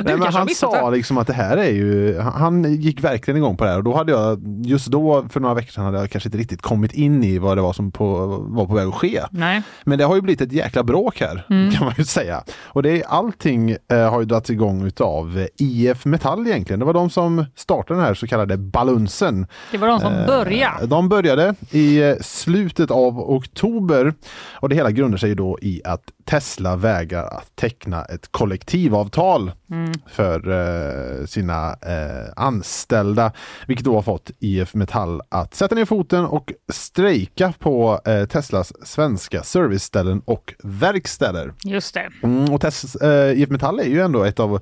Du 0.01 0.05
Nej, 0.05 0.17
men 0.17 0.33
han 0.33 0.49
sa 0.49 0.91
det. 0.91 0.97
liksom 0.97 1.19
att 1.19 1.27
det 1.27 1.33
här 1.33 1.57
är 1.57 1.71
ju, 1.71 2.19
han- 2.19 2.75
gick 2.81 3.05
verkligen 3.05 3.37
igång 3.39 3.57
på 3.57 3.65
det 3.65 3.71
här 3.71 3.79
och 3.79 3.85
då 3.85 3.97
hade 3.97 4.13
jag, 4.13 4.41
just 4.65 4.87
då 4.87 5.27
för 5.31 5.41
några 5.41 5.55
veckor 5.55 5.71
sedan 5.73 5.85
hade 5.85 5.99
jag 5.99 6.11
kanske 6.11 6.29
inte 6.29 6.39
riktigt 6.39 6.63
kommit 6.63 6.93
in 6.93 7.25
i 7.25 7.39
vad 7.39 7.57
det 7.59 7.63
var 7.63 7.73
som 7.73 7.93
på, 7.93 8.27
var 8.49 8.67
på 8.67 8.75
väg 8.75 8.89
att 8.89 8.95
ske. 8.95 9.21
Nej. 9.31 9.63
Men 9.85 9.99
det 9.99 10.05
har 10.05 10.15
ju 10.15 10.21
blivit 10.21 10.41
ett 10.41 10.53
jäkla 10.53 10.83
bråk 10.83 11.21
här 11.21 11.47
Mm. 11.51 11.71
kan 11.73 11.85
man 11.85 11.95
ju 11.99 12.05
säga. 12.05 12.43
Och 12.63 12.83
det 12.83 12.91
är, 13.01 13.03
allting 13.09 13.71
eh, 13.71 14.11
har 14.11 14.21
ju 14.21 14.27
dragits 14.27 14.51
igång 14.51 14.87
utav 14.87 15.47
IF 15.57 16.05
Metall 16.05 16.47
egentligen. 16.47 16.81
Det 16.81 16.87
var 16.87 16.93
de 16.95 17.11
som 17.11 17.45
startade 17.57 18.01
den 18.01 18.07
här 18.07 18.15
så 18.15 18.27
kallade 18.27 18.57
balunsen. 18.57 19.47
Det 19.71 19.79
var 19.79 19.89
de 19.89 20.01
som 20.01 20.13
Eh, 20.13 20.27
började. 20.27 20.87
De 20.87 21.09
började 21.09 21.55
i 21.71 22.03
eh, 22.03 22.15
slutet 22.21 22.91
av 22.91 23.19
oktober 23.31 24.15
och 24.53 24.69
det 24.69 24.75
hela 24.75 24.91
grundar 24.91 25.19
sig 25.19 25.29
ju 25.29 25.35
då 25.35 25.59
i 25.63 25.83
att 25.85 26.03
Tesla 26.25 26.77
vägrar 26.77 27.25
att 27.25 27.57
teckna 27.57 28.05
ett 28.05 28.33
kollektivavtal 28.33 29.53
Mm. 29.71 29.93
för 30.07 30.51
eh, 30.51 31.27
sina 31.27 31.71
eh, 31.73 32.33
anställda, 32.37 33.33
vilket 33.67 33.85
då 33.85 33.95
har 33.95 34.03
fått 34.03 34.31
IF 34.39 34.75
Metall 34.75 35.23
att 35.29 35.55
sätta 35.55 35.75
ner 35.75 35.85
foten 35.85 36.25
och 36.25 36.53
strejka 36.73 37.53
på 37.59 38.01
eh, 38.05 38.25
Teslas 38.25 38.73
svenska 38.89 39.43
serviceställen 39.43 40.23
och 40.25 40.55
verkstäder. 40.63 41.53
Just 41.65 41.95
det. 41.95 42.11
Mm, 42.23 42.53
och 42.55 42.61
Tes, 42.61 42.95
eh, 42.95 43.41
IF 43.41 43.49
Metall 43.49 43.81
är 43.81 43.85
ju 43.85 44.01
ändå 44.01 44.25
ett 44.25 44.41
av 44.41 44.61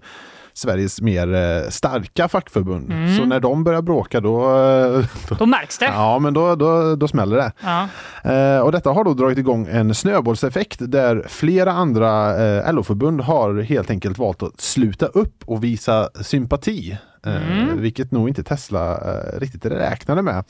Sveriges 0.59 1.01
mer 1.01 1.35
eh, 1.35 1.69
starka 1.71 2.29
fackförbund. 2.29 2.93
Mm. 2.93 3.17
Så 3.17 3.25
när 3.25 3.41
de 3.41 3.65
börjar 3.65 3.83
bråka 3.83 4.21
då, 4.21 4.57
eh, 4.57 5.05
då 5.29 5.35
Då 5.39 5.47
märks 5.47 5.79
det. 5.79 5.85
Ja, 5.85 6.19
men 6.19 6.35
då, 6.35 6.55
då, 6.55 6.97
då 6.97 7.09
smäller 7.09 7.37
det. 7.37 7.53
Ja. 7.61 7.89
Eh, 8.33 8.61
och 8.61 8.73
detta 8.73 8.91
har 8.91 9.05
då 9.05 9.15
dragit 9.15 9.39
igång 9.39 9.69
en 9.71 9.95
snöbollseffekt 9.95 10.79
där 10.81 11.25
flera 11.29 11.73
andra 11.73 12.37
eh, 12.45 12.73
LO-förbund 12.73 13.21
har 13.21 13.61
helt 13.61 13.91
enkelt 13.91 14.19
valt 14.19 14.43
att 14.43 14.61
sluta 14.61 15.07
upp 15.07 15.43
och 15.47 15.65
visa 15.65 16.09
sympati. 16.21 16.99
Eh, 17.27 17.33
Mm. 17.37 17.81
Vilket 17.81 18.11
nog 18.11 18.29
inte 18.29 18.43
Tesla 18.43 18.93
eh, 18.93 19.41
riktigt 19.41 19.67
räknade 19.67 20.23
med. 20.23 20.45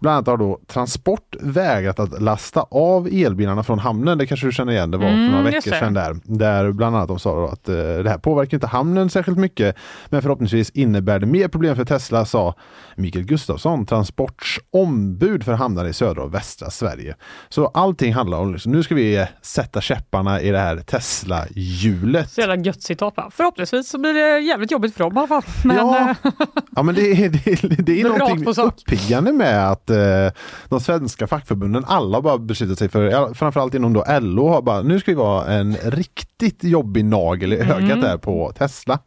Bland 0.00 0.14
annat 0.16 0.26
har 0.26 0.36
då 0.36 0.60
Transport 0.66 1.36
vägrat 1.40 1.98
att 2.00 2.22
lasta 2.22 2.60
av 2.70 3.06
elbilarna 3.12 3.62
från 3.62 3.78
hamnen. 3.78 4.18
Det 4.18 4.26
kanske 4.26 4.46
du 4.46 4.52
känner 4.52 4.72
igen, 4.72 4.90
det 4.90 4.96
var 4.96 5.04
för 5.04 5.12
Mm, 5.14 5.30
några 5.30 5.44
veckor 5.44 5.70
det. 5.70 5.78
sedan 5.78 5.94
där. 5.94 6.16
Där 6.24 6.72
bland 6.72 6.96
annat 6.96 7.08
de 7.08 7.18
sa 7.18 7.48
att 7.48 7.68
eh, 7.68 7.74
det 7.74 8.10
här 8.10 8.18
påverkar 8.18 8.56
inte 8.56 8.66
hamnen 8.66 9.10
särskilt 9.10 9.38
mycket. 9.38 9.76
Men 10.08 10.22
förhoppningsvis 10.22 10.70
innebär 10.70 11.18
det 11.18 11.26
mer 11.26 11.48
problem 11.48 11.76
för 11.76 11.84
Tesla, 11.84 12.24
sa 12.24 12.54
Mikael 12.96 13.24
Gustafsson, 13.24 13.86
Transports 13.86 14.60
ombud 14.70 15.44
för 15.44 15.52
hamnar 15.52 15.84
i 15.84 15.92
södra 15.92 16.22
och 16.22 16.34
västra 16.34 16.70
Sverige. 16.70 17.14
Så 17.48 17.66
allting 17.66 18.14
handlar 18.14 18.38
om, 18.38 18.52
liksom, 18.52 18.72
nu 18.72 18.82
ska 18.82 18.94
vi 18.94 19.26
sätta 19.42 19.80
käpparna 19.80 20.40
i 20.40 20.50
det 20.50 20.58
här 20.58 20.76
Tesla-hjulet. 20.76 22.30
Så 22.30 22.40
jävla 22.40 22.56
gött 22.56 22.82
citat 22.82 23.14
va? 23.16 23.30
Förhoppningsvis 23.32 23.88
så 23.90 23.98
blir 23.98 24.14
det 24.14 24.38
jävligt 24.40 24.70
jobbigt 24.70 24.94
för 24.94 25.04
dem 25.04 25.16
i 25.16 25.18
alla 25.18 25.26
fall. 25.28 25.42
Men, 25.64 25.76
Ja, 25.76 26.10
eh, 26.24 26.30
ja, 26.76 26.82
men 26.82 26.94
det, 26.94 27.00
är- 27.24 27.28
det, 27.28 27.46
är- 27.46 27.82
det 27.82 28.00
är 28.00 28.04
någonting 28.18 28.64
uppiggande 28.64 29.32
med 29.32 29.70
att 29.70 29.87
eh, 29.90 30.30
de 30.68 30.80
svenska 30.80 31.26
fackförbunden, 31.26 31.84
alla 31.86 32.20
bara 32.20 32.38
beslutat 32.38 32.78
sig 32.78 32.88
för, 32.88 33.34
framförallt 33.34 33.74
inom 33.74 33.92
då 33.92 34.04
LO, 34.20 34.48
har 34.48 34.62
bara, 34.62 34.82
nu 34.82 35.00
ska 35.00 35.10
vi 35.10 35.14
vara 35.14 35.46
en 35.46 35.76
riktigt 35.84 36.64
jobbig 36.64 37.04
nagel 37.04 37.52
i 37.52 37.56
ögat 37.56 37.78
Mm. 37.80 38.00
där 38.00 38.16
på 38.18 38.52
Tesla. 38.58 38.98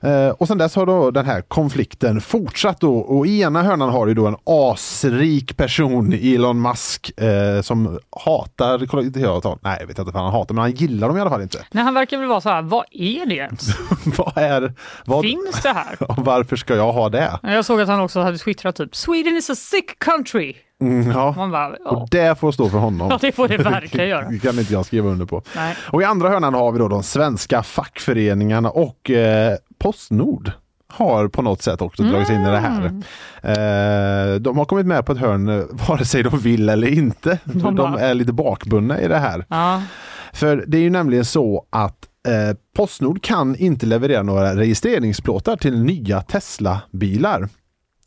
Eh, 0.00 0.28
och 0.28 0.48
sen 0.48 0.58
dess 0.58 0.74
har 0.76 0.86
då 0.86 1.10
den 1.10 1.26
här 1.26 1.40
konflikten 1.40 2.20
fortsatt 2.20 2.80
då 2.80 2.98
och 2.98 3.26
i 3.26 3.40
ena 3.40 3.62
hörnan 3.62 3.88
har 3.90 4.06
du 4.06 4.14
då 4.14 4.26
en 4.26 4.36
asrik 4.44 5.56
person, 5.56 6.12
Elon 6.12 6.62
Musk, 6.62 7.20
eh, 7.20 7.60
som 7.62 7.98
hatar 8.24 8.86
kollektivavtal. 8.86 9.58
Nej, 9.62 9.76
jag 9.80 9.86
vet 9.86 9.98
inte 9.98 10.12
vad 10.12 10.22
han 10.22 10.32
hatar, 10.32 10.54
men 10.54 10.62
han 10.62 10.70
gillar 10.72 11.08
dem 11.08 11.16
i 11.16 11.20
alla 11.20 11.30
fall 11.30 11.42
inte. 11.42 11.64
nej, 11.70 11.84
han 11.84 11.94
verkar 11.94 12.18
väl 12.18 12.28
vara 12.28 12.40
så 12.40 12.48
här, 12.48 12.62
vad 12.62 12.84
är 12.90 13.26
det 13.26 13.34
ens? 13.34 13.68
vad 14.18 14.38
är, 14.38 14.72
vad, 15.04 15.22
Finns 15.24 15.62
det 15.62 15.68
här? 15.72 15.96
varför 16.22 16.56
ska 16.56 16.76
jag 16.76 16.92
ha 16.92 17.08
det? 17.08 17.38
Jag 17.42 17.64
såg 17.64 17.80
att 17.80 17.88
han 17.88 18.00
också 18.00 18.20
hade 18.20 18.38
twittrat 18.38 18.76
typ 18.76 18.96
Sweden 18.96 19.36
is 19.36 19.50
a 19.50 19.54
sick 19.54 19.98
country. 19.98 20.54
Mm, 20.80 21.10
ja. 21.10 21.34
Man 21.36 21.50
bara, 21.50 21.76
ja, 21.84 21.90
Och 21.90 22.08
det 22.10 22.38
får 22.38 22.52
stå 22.52 22.68
för 22.68 22.78
honom. 22.78 23.08
Ja, 23.10 23.18
det 23.20 23.32
får 23.32 23.48
det 23.48 23.56
verkligen 23.56 24.08
göra. 24.08 24.28
Det 24.28 24.38
kan 24.38 24.58
inte 24.58 24.72
jag 24.72 24.86
skriva 24.86 25.08
under 25.08 25.26
på. 25.26 25.42
nej. 25.56 25.76
Och 25.92 26.02
i 26.02 26.04
andra 26.04 26.28
hörnan 26.28 26.54
har 26.54 26.72
vi 26.72 26.78
då 26.78 26.88
de 26.88 27.02
svenska 27.02 27.62
fackföreningarna 27.62 28.70
och 28.70 29.10
eh, 29.10 29.56
Postnord 29.78 30.52
har 30.88 31.28
på 31.28 31.42
något 31.42 31.62
sätt 31.62 31.82
också 31.82 32.02
dragits 32.02 32.30
in 32.30 32.40
i 32.40 32.50
det 32.50 32.58
här. 32.58 32.80
Mm. 32.80 33.02
Eh, 33.42 34.40
de 34.40 34.58
har 34.58 34.64
kommit 34.64 34.86
med 34.86 35.06
på 35.06 35.12
ett 35.12 35.18
hörn 35.18 35.48
eh, 35.48 35.64
vare 35.88 36.04
sig 36.04 36.22
de 36.22 36.38
vill 36.38 36.68
eller 36.68 36.88
inte. 36.88 37.38
De 37.44 37.76
De, 37.76 37.94
är 37.94 38.14
lite 38.14 38.32
bakbundna 38.32 39.00
i 39.00 39.08
det 39.08 39.18
här. 39.18 39.44
Ja. 39.48 39.82
För 40.32 40.64
det 40.66 40.78
är 40.78 40.82
ju 40.82 40.90
nämligen 40.90 41.24
så 41.24 41.66
att 41.70 42.08
eh, 42.28 42.56
Postnord 42.76 43.22
kan 43.22 43.56
inte 43.56 43.86
leverera 43.86 44.22
några 44.22 44.56
registreringsplåtar 44.56 45.56
till 45.56 45.78
nya 45.82 46.22
Tesla-bilar. 46.22 47.48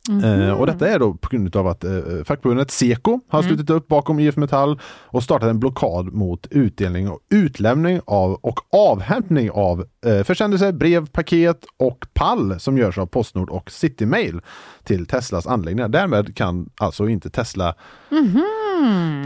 Eh, 0.08 0.60
och 0.60 0.66
detta 0.66 0.88
är 0.88 0.98
då 0.98 1.14
på 1.14 1.28
grund 1.28 1.56
av 1.56 1.66
att 1.66 1.84
eh, 1.84 1.92
fackförbundet 2.24 2.70
Seko 2.70 3.20
har 3.28 3.42
slutit 3.42 3.70
upp 3.70 3.88
bakom 3.88 4.20
IF 4.20 4.36
Metall 4.36 4.80
och 4.84 5.22
startat 5.22 5.50
en 5.50 5.60
blockad 5.60 6.12
mot 6.12 6.46
utdelning 6.50 7.10
och 7.10 7.20
utlämning 7.30 8.00
av 8.06 8.34
och 8.34 8.60
avhämtning 8.74 9.50
av 9.50 9.84
eh, 10.06 10.22
försändelser, 10.22 10.72
brev, 10.72 11.06
paket 11.06 11.64
och 11.76 12.06
pall 12.14 12.60
som 12.60 12.78
görs 12.78 12.98
av 12.98 13.06
Postnord 13.06 13.50
och 13.50 13.70
Citymail 13.70 14.40
till 14.84 15.06
Teslas 15.06 15.46
anläggningar. 15.46 15.88
Därmed 15.88 16.36
kan 16.36 16.70
alltså 16.76 17.08
inte 17.08 17.30
Tesla 17.30 17.74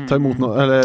ta, 0.08 0.14
emot 0.14 0.38
nå- 0.38 0.54
eller, 0.54 0.78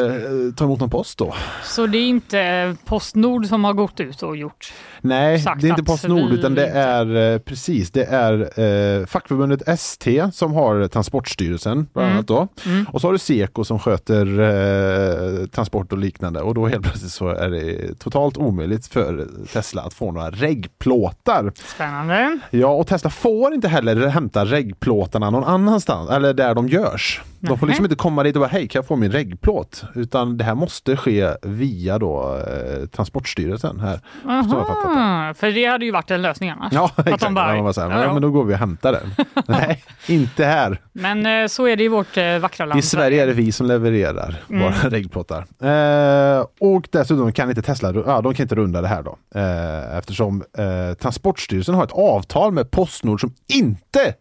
eh, 0.47 0.53
ta 0.53 0.63
emot 0.65 0.79
någon 0.79 0.89
post 0.89 1.17
då. 1.17 1.33
Så 1.63 1.87
det 1.87 1.97
är 1.97 2.07
inte 2.07 2.75
Postnord 2.85 3.45
som 3.45 3.63
har 3.63 3.73
gått 3.73 3.99
ut 3.99 4.23
och 4.23 4.37
gjort? 4.37 4.73
Nej, 5.01 5.43
det 5.61 5.67
är 5.67 5.69
inte 5.69 5.83
Postnord 5.83 6.31
utan 6.31 6.55
det 6.55 6.67
är 6.67 7.33
eh, 7.33 7.39
precis, 7.39 7.91
det 7.91 8.03
är 8.03 8.59
eh, 8.59 9.05
fackförbundet 9.05 9.67
ST 9.67 10.31
som 10.33 10.53
har 10.53 10.87
Transportstyrelsen 10.87 11.87
bland 11.93 12.05
Mm. 12.05 12.17
annat 12.17 12.27
då. 12.27 12.47
Och 12.91 13.01
så 13.01 13.07
har 13.07 13.11
du 13.13 13.19
Seko 13.19 13.63
som 13.63 13.79
sköter 13.79 14.39
eh, 14.39 15.45
transport 15.47 15.91
och 15.91 15.97
liknande 15.97 16.41
och 16.41 16.53
då 16.53 16.67
helt 16.67 16.83
plötsligt 16.83 17.11
så 17.11 17.27
är 17.29 17.49
det 17.49 17.99
totalt 17.99 18.37
omöjligt 18.37 18.87
för 18.87 19.27
Tesla 19.53 19.81
att 19.81 19.93
få 19.93 20.11
några 20.11 20.29
reggplåtar. 20.31 21.51
Spännande. 21.75 22.39
Ja, 22.51 22.67
och 22.67 22.87
Tesla 22.87 23.09
får 23.09 23.53
inte 23.53 23.67
heller 23.67 24.07
hämta 24.07 24.45
reggplåtarna 24.45 25.29
någon 25.29 25.43
annanstans 25.43 26.09
eller 26.09 26.33
där 26.33 26.55
de 26.55 26.67
görs. 26.67 27.21
De 27.41 27.57
får 27.57 27.67
liksom 27.67 27.85
inte 27.85 27.95
komma 27.95 28.23
dit 28.23 28.35
och 28.35 28.39
bara 28.39 28.47
hej, 28.49 28.67
kan 28.67 28.79
jag 28.79 28.87
få 28.87 28.95
min 28.95 29.11
reggplåt? 29.11 29.83
Utan 29.95 30.37
det 30.37 30.43
här 30.43 30.55
måste 30.55 30.97
ske 30.97 31.29
via 31.41 31.99
då 31.99 32.37
eh, 32.37 32.85
Transportstyrelsen 32.87 33.79
här. 33.79 33.99
Aha, 34.25 35.33
för 35.33 35.51
det 35.51 35.65
hade 35.65 35.85
ju 35.85 35.91
varit 35.91 36.11
en 36.11 36.21
lösning 36.21 36.49
annars. 36.49 36.73
Ja, 36.73 36.91
Att 36.95 37.05
de 37.05 37.13
exakt. 37.13 37.35
bara- 37.35 37.55
Ja, 37.57 37.73
så 37.73 37.81
här, 37.81 37.89
Ja, 37.89 38.03
ja. 38.03 38.13
Men 38.13 38.21
då 38.21 38.31
går 38.31 38.43
vi 38.43 38.53
och 38.53 38.57
hämtar 38.57 38.91
den. 38.91 39.25
Nej, 39.47 39.83
inte 40.07 40.45
här. 40.45 40.81
Men 40.93 41.25
eh, 41.25 41.47
så 41.47 41.67
är 41.67 41.75
det 41.75 41.83
i 41.83 41.87
vårt 41.87 42.17
eh, 42.17 42.37
vackra 42.39 42.65
land. 42.65 42.79
I 42.79 42.81
Sverige 42.81 43.23
är 43.23 43.27
det 43.27 43.33
vi 43.33 43.51
som 43.51 43.67
levererar 43.67 44.35
våra 44.47 44.71
reggplåtar. 44.89 45.45
Eh, 45.63 46.45
och 46.59 46.87
dessutom 46.91 47.31
kan 47.31 47.49
inte 47.49 47.61
Tesla 47.61 47.93
ja, 48.05 48.21
de 48.21 48.33
kan 48.33 48.43
inte 48.43 48.55
runda 48.55 48.81
det 48.81 48.87
här 48.87 49.03
då. 49.03 49.17
Eh, 49.35 49.97
eftersom 49.97 50.43
eh, 50.57 50.93
Transportstyrelsen 50.95 51.75
har 51.75 51.83
ett 51.83 51.91
avtal 51.91 52.51
med 52.51 52.71
Postnord 52.71 53.21
som 53.21 53.33
inte 53.53 54.13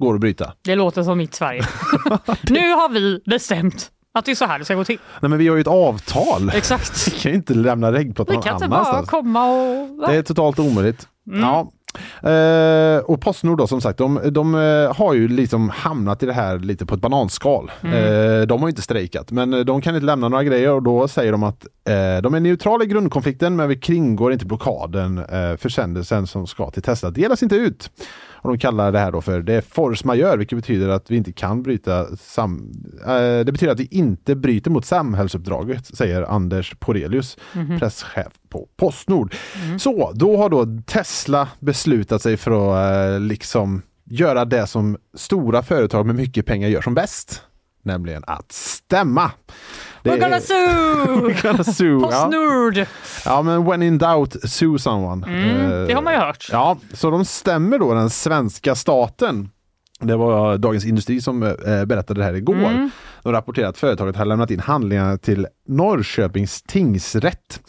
går 0.00 0.14
att 0.14 0.20
bryta. 0.20 0.52
Det 0.64 0.74
låter 0.74 1.02
som 1.02 1.18
mitt 1.18 1.34
Sverige. 1.34 1.62
nu 2.42 2.70
har 2.70 2.88
vi 2.88 3.22
bestämt 3.26 3.90
att 4.14 4.24
det 4.24 4.30
är 4.30 4.34
så 4.34 4.44
här 4.44 4.58
det 4.58 4.64
ska 4.64 4.74
gå 4.74 4.84
till. 4.84 4.98
Nej 5.20 5.28
men 5.28 5.38
vi 5.38 5.48
har 5.48 5.54
ju 5.54 5.60
ett 5.60 5.66
avtal. 5.66 6.50
Exakt. 6.54 7.08
Vi 7.14 7.18
kan 7.18 7.32
ju 7.32 7.36
inte 7.36 7.54
lämna 7.54 7.92
regnplåtar 7.92 8.32
Vi 8.32 8.36
någon 8.36 8.42
kan 8.42 8.54
inte 8.54 8.68
bara 8.68 8.80
annanstans. 8.80 9.08
komma 9.08 9.50
och... 9.50 10.08
Det 10.08 10.16
är 10.16 10.22
totalt 10.22 10.58
omöjligt. 10.58 11.08
Mm. 11.26 11.40
Ja. 11.40 11.70
Eh, 12.30 12.98
och 12.98 13.20
Postnord 13.20 13.58
då 13.58 13.66
som 13.66 13.80
sagt, 13.80 13.98
de, 13.98 14.20
de 14.30 14.54
eh, 14.54 14.96
har 14.96 15.14
ju 15.14 15.28
liksom 15.28 15.68
hamnat 15.68 16.22
i 16.22 16.26
det 16.26 16.32
här 16.32 16.58
lite 16.58 16.86
på 16.86 16.94
ett 16.94 17.00
bananskal. 17.00 17.70
Mm. 17.80 17.94
Eh, 17.94 18.46
de 18.46 18.60
har 18.60 18.68
ju 18.68 18.70
inte 18.70 18.82
strejkat 18.82 19.30
men 19.30 19.54
eh, 19.54 19.60
de 19.60 19.80
kan 19.80 19.94
inte 19.94 20.06
lämna 20.06 20.28
några 20.28 20.44
grejer 20.44 20.70
och 20.72 20.82
då 20.82 21.08
säger 21.08 21.32
de 21.32 21.42
att 21.42 21.66
eh, 21.88 22.22
de 22.22 22.34
är 22.34 22.40
neutrala 22.40 22.84
i 22.84 22.86
grundkonflikten 22.86 23.56
men 23.56 23.68
vi 23.68 23.76
kringgår 23.76 24.32
inte 24.32 24.46
blockaden. 24.46 25.18
Eh, 25.18 25.56
försändelsen 25.56 26.26
som 26.26 26.46
ska 26.46 26.70
till 26.70 26.82
Tesla 26.82 27.10
delas 27.10 27.42
inte 27.42 27.56
ut. 27.56 27.90
Och 28.42 28.48
de 28.48 28.58
kallar 28.58 28.92
det 28.92 28.98
här 28.98 29.12
då 29.12 29.20
för 29.20 29.42
det 29.42 29.54
är 29.54 29.60
force 29.60 30.06
majeure 30.06 30.36
vilket 30.36 30.56
betyder 30.58 30.88
att 30.88 31.10
vi 31.10 31.16
inte 31.16 31.32
kan 31.32 31.62
bryta 31.62 32.16
sam... 32.16 32.72
Eh, 33.06 33.44
det 33.44 33.52
betyder 33.52 33.72
att 33.72 33.80
vi 33.80 33.88
inte 33.90 34.36
bryter 34.36 34.70
mot 34.70 34.84
samhällsuppdraget 34.84 35.86
säger 35.86 36.22
Anders 36.22 36.74
Porelius, 36.78 37.38
presschef 37.78 38.32
på 38.48 38.68
Postnord. 38.76 39.34
Så 39.78 40.12
då 40.14 40.36
har 40.36 40.48
då 40.48 40.66
Tesla 40.86 41.48
beslutat 41.60 42.22
sig 42.22 42.36
för 42.36 42.74
att 42.74 43.14
eh, 43.14 43.20
liksom 43.20 43.82
göra 44.04 44.44
det 44.44 44.66
som 44.66 44.96
stora 45.14 45.62
företag 45.62 46.06
med 46.06 46.14
mycket 46.14 46.46
pengar 46.46 46.68
gör 46.68 46.82
som 46.82 46.94
bäst. 46.94 47.42
Nämligen 47.82 48.24
att 48.26 48.52
stämma. 48.52 49.30
Det 50.02 50.10
We're 50.10 50.20
gonna 50.20 50.40
sue! 50.40 50.54
We're 51.06 51.42
gonna 51.42 51.64
sue. 51.64 52.00
Ja. 52.02 52.08
Postnord! 52.08 52.86
ja 53.24 53.42
men 53.42 53.64
when 53.64 53.82
in 53.82 53.98
doubt, 53.98 54.36
sue 54.50 54.78
someone. 54.78 55.26
Mm, 55.26 55.86
det 55.86 55.94
har 55.94 56.02
man 56.02 56.12
ju 56.12 56.18
hört. 56.18 56.48
Ja, 56.52 56.78
så 56.92 57.10
de 57.10 57.24
stämmer 57.24 57.78
då 57.78 57.94
den 57.94 58.10
svenska 58.10 58.74
staten. 58.74 59.50
Det 60.00 60.16
var 60.16 60.58
Dagens 60.58 60.84
Industri 60.84 61.20
som 61.20 61.42
eh, 61.42 61.84
berättade 61.84 62.20
det 62.20 62.24
här 62.24 62.34
igår. 62.34 62.54
Mm. 62.54 62.90
De 63.22 63.32
rapporterade 63.32 63.68
att 63.68 63.78
företaget 63.78 64.16
har 64.16 64.24
lämnat 64.24 64.50
in 64.50 64.60
handlingarna 64.60 65.18
till 65.18 65.46
Norrköpings 65.68 66.62
tingsrätt. 66.62 67.60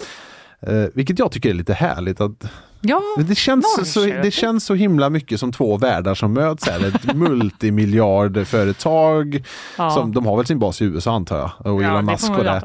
Eh, 0.68 0.86
vilket 0.94 1.20
jag 1.20 1.32
tycker 1.32 1.50
är 1.50 1.54
lite 1.54 1.74
härligt. 1.74 2.22
Att 2.22 2.52
Ja, 2.84 3.02
det, 3.18 3.36
känns 3.36 3.94
så, 3.94 4.06
det 4.06 4.32
känns 4.32 4.66
så 4.66 4.74
himla 4.74 5.10
mycket 5.10 5.40
som 5.40 5.52
två 5.52 5.78
världar 5.78 6.16
som 6.16 6.34
möts 6.34 6.70
här. 6.70 6.88
Ett 6.88 7.16
multimiljardföretag. 7.16 9.44
Ja. 9.78 9.90
Som, 9.90 10.14
de 10.14 10.26
har 10.26 10.38
väl 10.38 10.46
sin 10.46 10.60
bas 10.60 10.82
i 10.82 10.86
USA 10.86 11.16
antar 11.16 11.38
jag. 11.38 11.52
Och 11.74 11.84
Elon 11.84 12.06
Musk 12.06 12.32
och 12.32 12.44
det. 12.44 12.62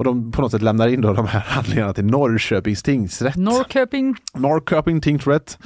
Och 0.00 0.04
de 0.04 0.32
på 0.32 0.42
något 0.42 0.50
sätt 0.50 0.62
lämnar 0.62 0.88
in 0.88 1.00
då 1.00 1.12
de 1.12 1.26
här 1.26 1.40
handlingarna 1.46 1.92
till 1.92 2.04
Norrköpings 2.04 2.82
tingsrätt. 2.82 3.36
Norrköping. 3.36 4.16
Norrköping 4.34 5.00
tingsrätt. 5.00 5.58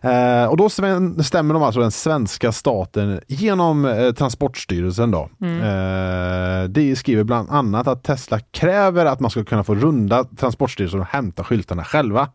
Eh, 0.00 0.44
och 0.44 0.56
då 0.56 0.68
stämmer 0.68 1.54
de 1.54 1.62
alltså 1.62 1.80
den 1.80 1.90
svenska 1.90 2.52
staten 2.52 3.20
genom 3.26 3.84
eh, 3.84 4.12
Transportstyrelsen. 4.12 5.10
Då. 5.10 5.30
Eh, 5.46 6.64
det 6.68 6.96
skriver 6.96 7.24
bland 7.24 7.50
annat 7.50 7.86
att 7.86 8.04
Tesla 8.04 8.40
kräver 8.40 9.06
att 9.06 9.20
man 9.20 9.30
ska 9.30 9.44
kunna 9.44 9.64
få 9.64 9.74
runda 9.74 10.24
Transportstyrelsen 10.24 11.00
och 11.00 11.06
hämta 11.06 11.44
skyltarna 11.44 11.84
själva. 11.84 12.28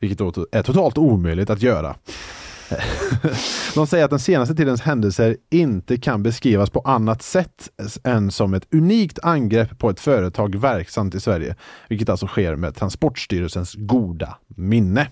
Vilket 0.00 0.18
då 0.18 0.32
är 0.52 0.62
totalt 0.62 0.98
omöjligt 0.98 1.50
att 1.50 1.62
göra. 1.62 1.94
De 3.74 3.86
säger 3.86 4.04
att 4.04 4.10
den 4.10 4.18
senaste 4.18 4.54
tidens 4.54 4.80
händelser 4.80 5.36
inte 5.50 5.96
kan 5.96 6.22
beskrivas 6.22 6.70
på 6.70 6.80
annat 6.80 7.22
sätt 7.22 7.68
än 8.04 8.30
som 8.30 8.54
ett 8.54 8.74
unikt 8.74 9.18
angrepp 9.22 9.78
på 9.78 9.90
ett 9.90 10.00
företag 10.00 10.56
verksamt 10.56 11.14
i 11.14 11.20
Sverige, 11.20 11.56
vilket 11.88 12.08
alltså 12.08 12.26
sker 12.26 12.56
med 12.56 12.74
Transportstyrelsens 12.74 13.74
goda 13.74 14.36
minne. 14.56 15.08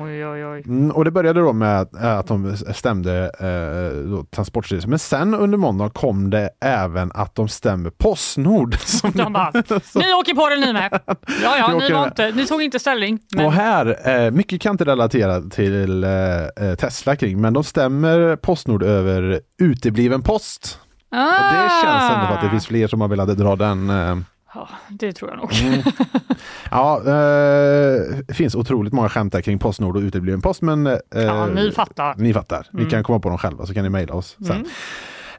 Oj, 0.00 0.26
oj, 0.26 0.46
oj. 0.46 0.62
Mm, 0.66 0.90
och 0.90 1.04
det 1.04 1.10
började 1.10 1.40
då 1.40 1.52
med 1.52 1.80
att, 1.80 1.96
att 1.96 2.26
de 2.26 2.56
stämde 2.56 3.24
eh, 3.24 4.24
Transportstyrelsen, 4.24 4.90
men 4.90 4.98
sen 4.98 5.34
under 5.34 5.58
måndag 5.58 5.90
kom 5.90 6.30
det 6.30 6.50
även 6.60 7.12
att 7.14 7.34
de 7.34 7.48
stämmer 7.48 7.90
Postnord. 7.90 8.78
Som 8.84 9.10
De 9.10 9.32
bara, 9.32 9.50
ni 9.94 10.14
åker 10.14 10.34
på 10.34 10.48
det 10.48 10.56
ni 10.66 10.72
med. 10.72 11.00
Ja, 11.42 11.56
ja, 11.58 11.78
ni, 11.78 12.04
inte, 12.04 12.30
ni 12.30 12.46
tog 12.46 12.62
inte 12.62 12.78
ställning. 12.78 13.18
Men 13.34 13.46
Och 13.46 13.52
här, 13.52 14.08
eh, 14.08 14.30
mycket 14.30 14.60
kan 14.60 14.74
inte 14.74 14.84
relatera 14.84 15.40
till 15.40 16.04
eh, 16.04 16.10
eh, 16.10 16.74
Tesla 16.80 17.16
kring, 17.16 17.40
men 17.40 17.52
de 17.52 17.64
stämmer 17.64 18.36
Postnord 18.36 18.82
över 18.82 19.40
utebliven 19.58 20.22
post. 20.22 20.78
Och 21.10 21.16
det 21.52 21.70
känns 21.82 22.12
ändå 22.12 22.34
att 22.34 22.40
det 22.42 22.50
finns 22.50 22.66
fler 22.66 22.86
som 22.86 23.00
har 23.00 23.08
velat 23.08 23.38
dra 23.38 23.56
den. 23.56 23.90
Eh, 23.90 24.16
Ja, 24.54 24.68
det 24.88 25.12
tror 25.12 25.30
jag 25.30 25.38
nog. 25.38 25.52
Mm. 25.62 25.82
ja, 26.70 26.98
eh, 26.98 28.16
det 28.26 28.34
finns 28.34 28.54
otroligt 28.54 28.92
många 28.92 29.08
skämt 29.08 29.32
där 29.32 29.40
kring 29.40 29.58
Postnord 29.58 29.96
och 29.96 30.02
utebliven 30.02 30.40
post, 30.40 30.62
men 30.62 30.86
eh, 30.86 30.98
Ja, 31.10 31.46
ni 31.46 31.72
fattar. 31.72 32.14
Ni 32.16 32.32
fattar. 32.34 32.66
Ni 32.70 32.84
kan 32.84 33.02
komma 33.02 33.20
på 33.20 33.28
dem 33.28 33.38
själva 33.38 33.66
så 33.66 33.74
kan 33.74 33.82
ni 33.82 33.90
mejla 33.90 34.14
oss 34.14 34.36
sen. 34.46 34.66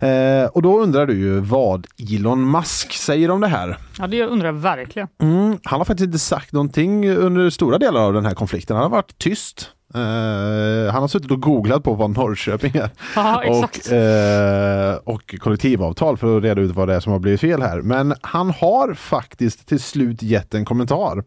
Eh, 0.02 0.46
och 0.46 0.62
då 0.62 0.80
undrar 0.80 1.06
du 1.06 1.14
ju 1.14 1.40
vad 1.40 1.88
Elon 2.14 2.52
Musk 2.52 2.94
säger 2.94 3.32
om 3.32 3.42
det 3.42 3.48
här. 3.48 3.78
Ja, 4.00 4.08
det 4.08 4.24
undrar 4.26 4.48
jag 4.48 4.54
verkligen. 4.54 5.08
Mm, 5.22 5.58
han 5.64 5.80
har 5.80 5.86
faktiskt 5.86 6.06
inte 6.06 6.20
sagt 6.20 6.52
någonting 6.54 7.10
under 7.10 7.50
stora 7.50 7.78
delar 7.78 8.02
av 8.02 8.14
den 8.14 8.26
här 8.26 8.34
konflikten. 8.34 8.76
Han 8.76 8.84
har 8.84 8.90
varit 8.90 9.18
tyst. 9.18 9.72
Eh, 9.94 10.94
han 10.94 11.02
har 11.02 11.08
suttit 11.08 11.32
och 11.32 11.42
googlat 11.42 11.84
på 11.84 11.94
vad 11.94 12.10
Norrköping 12.10 12.72
är. 12.76 12.90
Exakt. 13.44 13.88
och, 13.88 13.94
eh, 13.94 14.96
och 15.04 15.36
kollektivavtal 15.40 16.18
för 16.18 16.38
att 16.38 16.44
reda 16.44 16.62
ut 16.62 16.72
vad 16.76 16.88
det 16.88 16.96
är 16.96 17.00
som 17.00 17.12
har 17.12 17.20
blivit 17.20 17.42
fel 17.42 17.62
här. 17.62 17.82
Men 17.82 18.14
han 18.22 18.50
har 18.50 18.94
faktiskt 18.94 19.68
till 19.68 19.80
slut 19.80 20.22
gett 20.22 20.54
en 20.54 20.66
kommentar. 20.66 21.24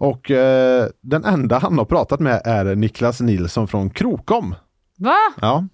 Och 0.00 0.30
eh, 0.30 0.86
den 1.02 1.24
enda 1.24 1.58
han 1.58 1.78
har 1.78 1.84
pratat 1.84 2.20
med 2.20 2.42
är 2.44 2.74
Niklas 2.74 3.20
Nilsson 3.20 3.68
från 3.68 3.90
Krokom. 3.90 4.54
Va? 4.98 5.16
Ja. 5.40 5.64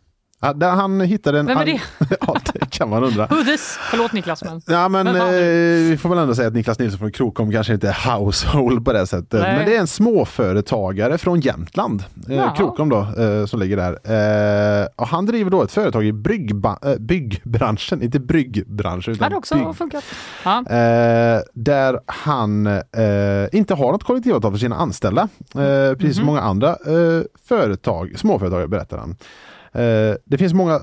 Ja, 0.41 0.53
Där 0.53 0.71
han 0.71 1.01
hittade 1.01 1.39
en... 1.39 1.47
Vem 1.47 1.59
är 1.59 1.65
det? 1.65 1.81
ja, 2.21 2.37
det 2.53 2.71
kan 2.71 2.89
man 2.89 3.05
undra. 3.05 3.29
Förlåt 3.91 4.13
Niklas, 4.13 4.45
men... 4.45 4.63
Ja 4.67 4.89
men 4.89 5.05
Men 5.07 5.17
eh, 5.17 5.91
vi 5.91 5.99
får 6.01 6.09
väl 6.09 6.19
ändå 6.19 6.35
säga 6.35 6.49
att 6.49 6.55
Niklas 6.55 6.79
Nilsson 6.79 6.99
från 6.99 7.13
Krokom 7.13 7.53
kanske 7.53 7.75
inte 7.75 7.89
är 7.89 8.17
household 8.17 8.85
på 8.85 8.93
det 8.93 9.07
sättet. 9.07 9.41
Nej. 9.41 9.57
Men 9.57 9.67
det 9.67 9.77
är 9.77 9.81
en 9.81 9.87
småföretagare 9.87 11.19
från 11.19 11.41
Jämtland, 11.41 12.05
eh. 12.31 12.55
Krokom 12.55 12.89
då, 12.89 12.99
eh, 12.99 13.47
som 13.47 13.61
ligger 13.61 13.77
där. 13.77 14.83
Eh, 14.83 14.87
och 14.97 15.09
han 15.09 15.27
driver 15.27 15.51
då 15.51 15.63
ett 15.63 15.73
företag 15.73 16.05
i 16.05 16.09
eh, 16.09 16.15
byggbranschen, 16.99 18.03
inte 18.03 18.21
bryggbranschen. 18.21 19.13
Det 19.13 19.17
Utan 19.17 19.25
hade 19.25 19.37
också 19.37 19.55
bygg. 19.55 19.77
funkat. 19.77 20.05
Ja. 20.45 20.59
Eh, 20.59 21.41
där 21.55 22.01
han 22.07 22.81
inte 23.53 23.75
har 23.75 23.93
något 23.93 24.05
kollektivavtal 24.05 24.53
för 24.53 24.59
sina 24.59 24.77
anställda. 24.77 25.29
Precis 25.99 26.17
som 26.17 26.27
många 26.27 26.41
andra 26.41 26.77
företag, 27.49 28.13
småföretagare 28.17 28.69
berättar 28.69 28.99
han. 28.99 29.17
Eh, 29.75 30.17
det, 30.25 30.39
finns 30.39 30.55
många, 30.55 30.75
eh, 30.75 30.81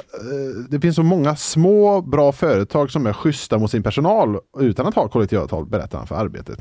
det 0.70 0.80
finns 0.80 0.96
så 0.96 1.04
många 1.04 1.36
små 1.36 2.02
bra 2.02 2.32
företag 2.32 2.92
som 2.92 3.08
är 3.08 3.14
schyssta 3.14 3.58
mot 3.58 3.72
sin 3.72 3.84
personal 3.84 4.38
utan 4.60 4.88
att 4.88 4.96
ha 4.96 5.08
kollektivavtal, 5.08 5.66
berättar 5.66 5.98
han 5.98 6.08
för 6.08 6.16
arbetet. 6.16 6.60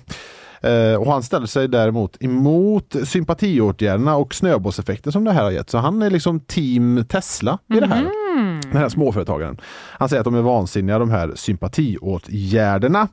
Eh, 0.63 0.95
och 0.95 1.13
han 1.13 1.23
ställer 1.23 1.47
sig 1.47 1.69
däremot 1.69 2.17
emot 2.21 2.97
sympatiåtgärderna 3.05 4.17
och 4.17 4.35
snöbollseffekten 4.35 5.13
som 5.13 5.25
det 5.25 5.33
här 5.33 5.45
har 5.45 5.51
gett. 5.51 5.71
Så 5.71 5.79
han 5.79 6.03
är 6.03 6.11
liksom 6.11 6.41
team 6.41 7.05
Tesla 7.09 7.59
i 7.75 7.81
det 7.81 7.87
här. 7.87 8.03
Mhm. 8.03 8.11
Den 8.73 8.83
här 8.83 8.89
småföretagaren. 8.89 9.61
Han 9.99 10.09
säger 10.09 10.21
att 10.21 10.25
de 10.25 10.35
är 10.35 10.43
vansinniga 10.43 10.99
de 10.99 11.11
här 11.11 11.33
sympatiåtgärderna 11.35 13.09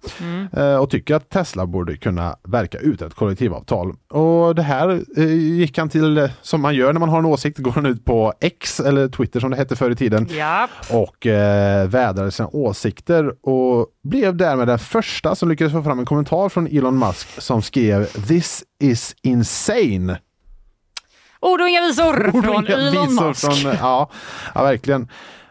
eh, 0.54 0.76
och 0.76 0.90
tycker 0.90 1.16
att 1.16 1.30
Tesla 1.30 1.66
borde 1.66 1.98
kunna 1.98 2.36
verka 2.44 2.78
utan 2.78 3.08
ett 3.08 3.14
kollektivavtal. 3.14 3.96
Och 4.10 4.56
det 4.56 4.62
här 4.62 5.02
eh, 5.18 5.34
gick 5.34 5.78
han 5.78 5.90
till, 5.90 6.18
eh, 6.18 6.30
som 6.42 6.62
man 6.62 6.76
gör 6.76 6.94
när 6.94 7.00
man 7.00 7.10
har 7.10 7.20
en 7.20 7.26
åsikt, 7.26 7.58
går 7.58 7.72
han 7.72 7.86
ut 7.86 8.06
på 8.06 8.34
X 8.40 8.80
eller 8.80 9.08
Twitter 9.08 9.40
som 9.40 9.52
det 9.52 9.58
hette 9.58 9.76
förr 9.76 9.92
i 9.92 9.96
tiden 9.96 10.28
ja. 10.38 10.68
och 10.92 11.28
eh, 11.28 11.88
vädrade 11.88 12.32
sina 12.32 12.50
åsikter 12.52 13.48
och 13.50 13.88
blev 14.04 14.36
därmed 14.36 14.68
den 14.68 14.80
första 14.80 15.36
som 15.36 15.50
lyckades 15.50 15.74
få 15.74 15.84
fram 15.84 16.00
en 16.00 16.06
kommentar 16.06 16.50
från 16.50 16.68
Elon 16.68 17.00
Musk 17.00 17.42
som 17.42 17.62
skrev 17.62 18.06
“This 18.06 18.64
is 18.80 19.16
insane”. 19.22 20.18
Ord 21.40 21.62
och 21.62 21.70
inga 21.70 21.82
visor 21.82 22.42
från 22.42 22.68
Elon 22.68 23.16
Musk. 23.16 23.42
Från, 23.42 23.74
ja, 23.80 24.10
ja, 24.56 24.64
verkligen. 24.64 25.08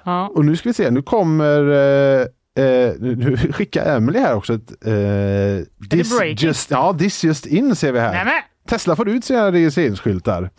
Ja. 0.07 0.29
Och 0.29 0.45
nu 0.45 0.57
ska 0.57 0.69
vi 0.69 0.73
se, 0.73 0.91
nu 0.91 1.03
kommer 1.03 1.71
eh, 1.71 2.27
eh, 2.65 2.95
nu 3.01 3.37
skickar 3.37 3.97
Emily 3.97 4.19
här 4.19 4.35
också 4.35 4.55
ett 4.55 4.71
eh, 4.71 5.89
this, 5.91 6.43
just, 6.43 6.71
ja, 6.71 6.97
this 6.99 7.25
just 7.25 7.47
in 7.47 7.77
ser 7.77 7.93
vi 7.93 8.01
här. 8.01 8.13
Nämen. 8.13 8.43
Tesla 8.69 8.97
får 8.97 9.09
ut 9.09 9.25
sina 9.25 9.53
registreringsskyltar. 9.53 10.51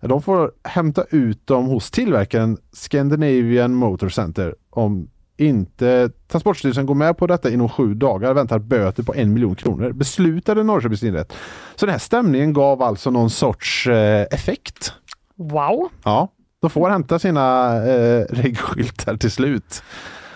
De 0.00 0.22
får 0.22 0.52
hämta 0.64 1.04
ut 1.10 1.46
dem 1.46 1.66
hos 1.66 1.90
tillverkaren 1.90 2.58
Scandinavian 2.72 3.74
Motor 3.74 4.08
Center. 4.08 4.54
Om 4.70 5.08
inte 5.36 6.10
Transportstyrelsen 6.28 6.86
går 6.86 6.94
med 6.94 7.18
på 7.18 7.26
detta 7.26 7.50
inom 7.50 7.68
sju 7.68 7.94
dagar 7.94 8.34
väntar 8.34 8.58
böter 8.58 9.02
på 9.02 9.14
en 9.14 9.32
miljon 9.32 9.54
kronor. 9.54 9.92
Beslutade 9.92 10.62
Norrköpings 10.62 11.00
tingsrätt. 11.00 11.32
Så 11.74 11.86
den 11.86 11.92
här 11.92 11.98
stämningen 11.98 12.52
gav 12.52 12.82
alltså 12.82 13.10
någon 13.10 13.30
sorts 13.30 13.86
eh, 13.86 14.26
effekt. 14.30 14.92
Wow, 15.36 15.88
Ja, 16.04 16.28
de 16.60 16.70
får 16.70 16.90
hämta 16.90 17.18
sina 17.18 17.74
eh, 17.86 18.24
regskyltar 18.30 19.16
till 19.16 19.30
slut. 19.30 19.82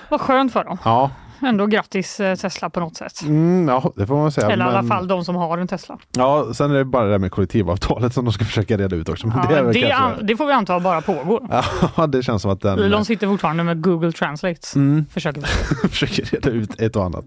vad 0.09 0.21
skönt 0.21 0.53
för 0.53 0.65
dem. 0.65 0.79
Ja, 0.85 1.11
ändå 1.45 1.67
grattis 1.67 2.21
eh, 2.21 2.37
Tesla 2.37 2.71
på 2.71 2.81
något 2.81 2.97
sätt. 2.97 3.23
Mm, 3.23 3.69
ja, 3.69 3.93
det 3.97 4.07
får 4.07 4.15
man 4.17 4.33
säga. 4.33 4.51
Eller 4.51 4.65
i 4.65 4.69
alla 4.69 4.83
men- 4.83 4.89
fall 4.91 5.09
de 5.09 5.25
som 5.25 5.35
har 5.37 5.59
en 5.59 5.69
Tesla. 5.69 5.99
Ja, 6.17 6.55
sen 6.55 6.71
är 6.71 6.75
det 6.75 6.85
bara 6.85 7.05
det 7.05 7.11
där 7.11 7.19
med 7.19 7.33
kollektivavtalet 7.33 8.15
som 8.15 8.25
de 8.25 8.33
ska 8.33 8.45
försöka 8.45 8.77
reda 8.79 8.97
ut 8.97 9.09
också. 9.09 9.27
Men 9.27 9.39
Ja, 9.39 9.49
det, 9.49 9.57
är 9.59 9.63
väl 9.63 9.73
det, 9.75 9.81
kanske... 9.81 9.97
an- 10.21 10.27
det 10.27 10.37
får 10.37 10.47
vi 10.47 10.53
anta 10.53 10.81
bara 10.81 11.01
pågår. 11.01 11.47
Ja, 11.97 12.07
det 12.07 12.23
känns 12.23 12.43
som 12.43 12.51
att 12.51 12.61
den 12.61 12.79
Elon 12.79 13.05
sitter 13.05 13.27
fortfarande 13.27 13.65
med 13.65 13.83
Google 13.83 14.13
Translate. 14.13 14.61
Mm. 14.75 15.07
Försöker. 15.11 15.43
försöker 15.89 16.25
reda 16.25 16.51
ut 16.51 16.81
ett 16.81 16.97
och 16.97 17.05
annat. 17.05 17.25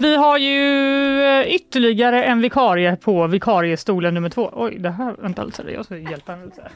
Vi 0.00 0.16
har 0.16 0.38
ju 0.38 1.22
eh, 1.24 1.54
ytterligare 1.54 2.24
en 2.24 2.40
vikarie 2.40 2.96
på 2.96 3.26
vikariestolen 3.26 4.14
nummer 4.14 4.28
två. 4.28 4.50
Oj, 4.52 4.78
det 4.78 4.90
här, 4.90 5.14
vänta 5.18 5.44
lite, 5.44 5.62
jag 5.62 5.84
ska 5.84 5.96
hjälpa 5.96 6.32
henne 6.32 6.44
lite. 6.44 6.70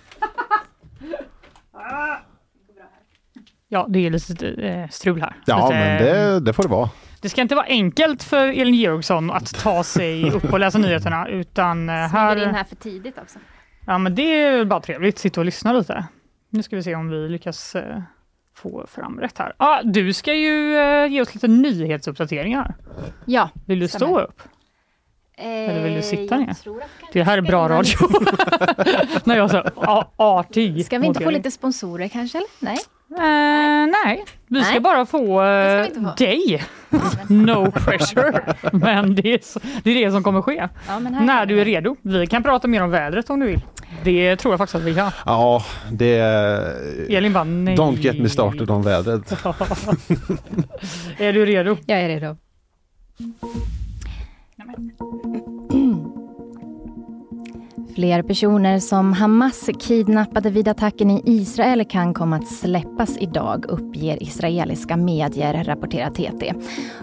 Ja, 3.68 3.86
det 3.88 4.06
är 4.06 4.10
lite 4.10 4.48
eh, 4.48 4.88
strul 4.88 5.20
här. 5.20 5.36
Ja, 5.46 5.66
lite, 5.66 5.78
men 5.78 6.02
det, 6.02 6.40
det 6.40 6.52
får 6.52 6.62
det 6.62 6.68
vara. 6.68 6.90
det 7.20 7.28
ska 7.28 7.40
inte 7.42 7.54
vara 7.54 7.66
enkelt 7.66 8.22
för 8.22 8.46
Elin 8.48 8.74
Georgsson 8.74 9.30
att 9.30 9.54
ta 9.62 9.84
sig 9.84 10.30
upp 10.30 10.52
och 10.52 10.60
läsa 10.60 10.78
nyheterna 10.78 11.28
utan 11.28 11.88
eh, 11.88 12.10
Smyger 12.10 12.36
in 12.36 12.42
här, 12.48 12.52
här 12.52 12.64
för 12.64 12.76
tidigt 12.76 13.18
också. 13.18 13.38
ja, 13.86 13.98
men 13.98 14.14
det 14.14 14.42
är 14.42 14.64
bara 14.64 14.80
trevligt, 14.80 15.18
sitta 15.18 15.40
och 15.40 15.44
lyssna 15.44 15.72
lite. 15.72 16.04
Nu 16.50 16.62
ska 16.62 16.76
vi 16.76 16.82
se 16.82 16.94
om 16.94 17.08
vi 17.08 17.28
lyckas 17.28 17.74
eh, 17.74 18.02
få 18.54 18.86
fram 18.86 19.20
rätt 19.20 19.38
här. 19.38 19.52
Ah, 19.56 19.82
du 19.82 20.12
ska 20.12 20.34
ju 20.34 20.76
eh, 20.78 21.06
ge 21.06 21.20
oss 21.22 21.34
lite 21.34 21.48
nyhetsuppdateringar. 21.48 22.74
Ja. 23.26 23.48
Vill 23.66 23.78
du 23.80 23.88
stå 23.88 23.98
Stämmer. 23.98 24.20
upp? 24.22 24.42
Eller 25.36 25.82
vill 25.84 25.94
du 25.94 26.02
sitta 26.02 26.34
Eh, 26.34 26.40
ner? 26.40 26.50
att 26.50 26.64
kanske 27.00 27.06
Det 27.12 27.22
här 27.22 27.38
är 27.38 27.42
bra 27.42 27.68
radio. 27.68 27.96
När 29.24 29.36
jag 29.36 29.50
sa 29.50 29.64
a- 29.76 30.06
artig. 30.16 30.86
Ska 30.86 30.98
vi 30.98 31.06
inte 31.06 31.20
få 31.24 31.30
lite 31.30 31.50
sponsorer 31.50 32.08
kanske? 32.08 32.38
Eller? 32.38 32.48
Nej? 32.58 32.78
Eh, 33.18 33.86
nej, 34.04 34.24
vi 34.48 34.62
ska 34.62 34.70
Nej. 34.70 34.80
bara 34.80 35.06
få, 35.06 35.42
eh, 35.42 35.46
Det 35.48 35.90
ska 35.90 36.00
vi 36.00 36.06
inte 36.06 36.10
få. 36.10 36.14
dig. 36.24 36.62
No 37.28 37.70
pressure. 37.70 38.54
Men 38.72 39.14
det 39.14 39.34
är, 39.34 39.38
så, 39.42 39.60
det 39.84 39.90
är 39.90 40.04
det 40.06 40.10
som 40.12 40.22
kommer 40.22 40.42
ske. 40.42 40.68
Ja, 40.88 40.98
men 40.98 41.14
här 41.14 41.24
När 41.24 41.46
du 41.46 41.60
är 41.60 41.64
redo. 41.64 41.96
Vi 42.02 42.26
kan 42.26 42.42
prata 42.42 42.68
mer 42.68 42.82
om 42.82 42.90
vädret 42.90 43.30
om 43.30 43.40
du 43.40 43.46
vill. 43.46 43.60
Det 44.04 44.36
tror 44.36 44.52
jag 44.52 44.58
faktiskt 44.58 44.74
att 44.74 44.82
vi 44.82 44.94
kan. 44.94 45.10
Ja, 45.26 45.64
det... 45.92 46.18
Elin 47.08 47.32
bara 47.32 47.44
nej. 47.44 47.76
Don't 47.76 47.98
get 47.98 48.18
me 48.18 48.28
started 48.28 48.70
om 48.70 48.82
vädret. 48.82 49.32
är 51.18 51.32
du 51.32 51.46
redo? 51.46 51.76
Jag 51.86 52.00
är 52.00 52.08
redo. 52.08 52.36
Fler 57.94 58.22
personer 58.22 58.78
som 58.78 59.12
Hamas 59.12 59.70
kidnappade 59.78 60.50
vid 60.50 60.68
attacken 60.68 61.10
i 61.10 61.22
Israel 61.24 61.84
kan 61.84 62.14
komma 62.14 62.36
att 62.36 62.48
släppas 62.48 63.18
idag, 63.18 63.64
uppger 63.68 64.22
israeliska 64.22 64.96
medier, 64.96 65.64
rapporterar 65.64 66.10
TT. 66.10 66.54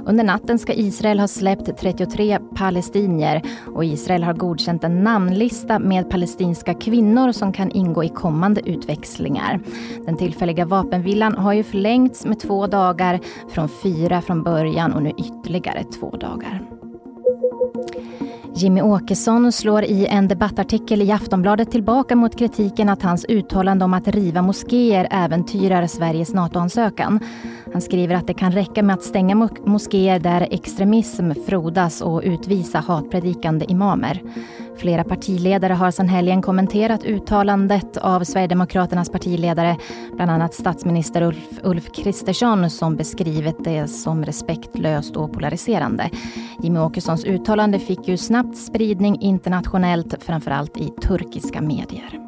Under 0.06 0.24
natten 0.24 0.60
ska 0.60 0.74
Israel 0.74 1.20
ha 1.20 1.28
släppt 1.28 1.78
33 1.78 2.40
palestinier 2.56 3.42
och 3.76 3.86
Israel 3.86 4.24
har 4.24 4.34
godkänt 4.34 4.84
en 4.84 5.04
namnlista 5.04 5.80
med 5.80 6.10
palestinska 6.10 6.74
kvinnor 6.74 7.32
som 7.32 7.54
kan 7.54 7.72
ingå 7.72 8.04
i 8.04 8.10
kommande 8.10 8.70
utväxlingar. 8.70 9.60
Den 10.06 10.18
tillfälliga 10.18 10.66
vapenvilan 10.66 11.36
har 11.36 11.54
ju 11.54 11.64
förlängts 11.64 12.26
med 12.26 12.40
två 12.40 12.68
dagar, 12.68 13.20
från 13.50 13.70
fyra 13.84 14.22
från 14.22 14.44
början 14.44 14.94
och 14.94 15.04
nu 15.04 15.10
ytterligare 15.10 15.84
två 15.84 16.10
dagar. 16.10 16.79
Jimmy 18.60 18.82
Åkesson 18.82 19.52
slår 19.52 19.84
i 19.84 20.08
en 20.08 20.28
debattartikel 20.28 21.02
i 21.02 21.12
Aftonbladet 21.12 21.72
tillbaka 21.72 22.16
mot 22.16 22.40
kritiken 22.40 22.90
att 22.90 23.02
hans 23.04 23.26
uttalande 23.30 23.86
om 23.86 23.94
att 23.94 24.08
riva 24.08 24.42
moskéer 24.42 25.08
äventyrar 25.12 25.88
Sveriges 25.88 26.34
NATO-ansökan. 26.34 27.20
Han 27.74 27.82
skriver 27.82 28.16
att 28.16 28.28
det 28.28 28.34
kan 28.34 28.52
räcka 28.52 28.84
med 28.84 28.94
att 28.94 29.04
stänga 29.04 29.36
mos- 29.36 29.66
moskéer 29.66 30.20
där 30.20 30.48
extremism 30.52 31.32
frodas 31.48 32.02
och 32.02 32.22
utvisa 32.24 32.80
hatpredikande 32.80 33.66
imamer. 33.70 34.22
Flera 34.80 35.04
partiledare 35.04 35.74
har 35.74 35.92
sedan 35.92 36.08
helgen 36.08 36.42
kommenterat 36.42 37.04
uttalandet 37.04 37.98
av 37.98 38.24
Sverigedemokraternas 38.24 39.10
partiledare, 39.10 39.78
bland 40.16 40.32
annat 40.32 40.54
statsminister 40.54 41.22
Ulf, 41.22 41.60
Ulf 41.64 41.92
Kristersson 41.96 42.70
som 42.70 42.96
beskrivit 42.96 43.64
det 43.64 43.88
som 43.88 44.26
respektlöst 44.26 45.16
och 45.16 45.34
polariserande. 45.34 46.10
Jimmy 46.64 46.80
Åkessons 46.80 47.26
uttalande 47.26 47.80
fick 47.80 48.08
ju 48.08 48.18
snabbt 48.18 48.58
spridning 48.58 49.22
internationellt, 49.22 50.24
framförallt 50.24 50.78
i 50.78 50.90
turkiska 51.02 51.62
medier. 51.62 52.20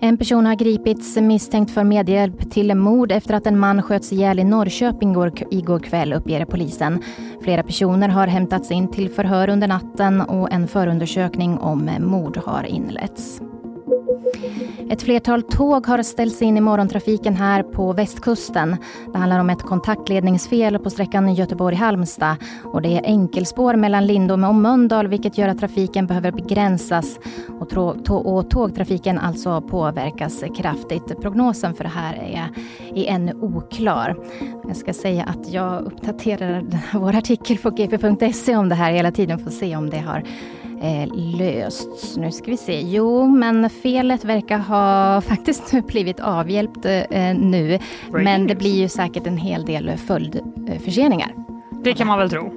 En 0.00 0.16
person 0.16 0.46
har 0.46 0.54
gripits 0.54 1.16
misstänkt 1.16 1.70
för 1.70 1.84
medhjälp 1.84 2.50
till 2.50 2.74
mord 2.74 3.12
efter 3.12 3.34
att 3.34 3.46
en 3.46 3.58
man 3.58 3.82
sköts 3.82 4.12
ihjäl 4.12 4.38
i 4.38 4.44
Norrköping 4.44 5.10
igår, 5.10 5.32
igår 5.50 5.78
kväll, 5.78 6.12
uppger 6.12 6.44
polisen. 6.44 7.02
Flera 7.42 7.62
personer 7.62 8.08
har 8.08 8.26
hämtats 8.26 8.70
in 8.70 8.88
till 8.88 9.10
förhör 9.10 9.48
under 9.48 9.68
natten 9.68 10.20
och 10.20 10.52
en 10.52 10.68
förundersökning 10.68 11.58
om 11.58 11.90
mord 12.00 12.36
har 12.36 12.64
inletts. 12.64 13.40
Ett 14.90 15.02
flertal 15.02 15.42
tåg 15.42 15.86
har 15.86 16.02
ställts 16.02 16.42
in 16.42 16.56
i 16.56 16.60
morgontrafiken 16.60 17.36
här 17.36 17.62
på 17.62 17.92
västkusten. 17.92 18.76
Det 19.12 19.18
handlar 19.18 19.40
om 19.40 19.50
ett 19.50 19.62
kontaktledningsfel 19.62 20.78
på 20.78 20.90
sträckan 20.90 21.34
Göteborg-Halmstad 21.34 22.36
och 22.64 22.82
det 22.82 22.88
är 22.88 23.04
enkelspår 23.04 23.74
mellan 23.74 24.06
Lindome 24.06 24.46
och 24.46 24.54
Mölndal 24.54 25.08
vilket 25.08 25.38
gör 25.38 25.48
att 25.48 25.58
trafiken 25.58 26.06
behöver 26.06 26.32
begränsas 26.32 27.18
och, 27.60 27.76
och 28.08 28.50
tågtrafiken 28.50 29.18
alltså 29.18 29.60
påverkas 29.60 30.44
kraftigt. 30.56 31.20
Prognosen 31.20 31.74
för 31.74 31.84
det 31.84 31.90
här 31.90 32.14
är, 32.14 32.48
är 32.94 33.14
ännu 33.14 33.32
oklar. 33.32 34.16
Jag 34.66 34.76
ska 34.76 34.92
säga 34.92 35.24
att 35.24 35.52
jag 35.52 35.82
uppdaterar 35.82 36.64
vår 36.92 37.16
artikel 37.16 37.58
på 37.58 37.70
gp.se 37.70 38.56
om 38.56 38.68
det 38.68 38.74
här 38.74 38.92
hela 38.92 39.10
tiden 39.10 39.38
för 39.38 39.46
att 39.46 39.54
se 39.54 39.76
om 39.76 39.90
det 39.90 39.98
har 39.98 40.24
eh, 40.82 41.36
lösts. 41.38 42.16
Nu 42.16 42.30
ska 42.32 42.50
vi 42.50 42.56
se. 42.56 42.80
Jo, 42.80 43.26
men 43.26 43.70
felet 43.70 44.24
verkar 44.24 44.58
ha 44.58 45.20
faktiskt 45.28 45.72
nu 45.72 45.80
blivit 45.82 46.20
avhjälpt 46.20 46.84
eh, 46.84 47.34
nu. 47.34 47.78
men 48.10 48.46
det 48.46 48.54
news. 48.54 48.58
blir 48.58 48.74
ju 48.74 48.88
säkert 48.88 49.26
en 49.26 49.36
hel 49.36 49.64
del 49.64 49.96
följdförseningar. 49.96 51.32
Det 51.84 51.94
kan 51.94 52.06
man 52.06 52.18
väl 52.18 52.30
tro. 52.30 52.52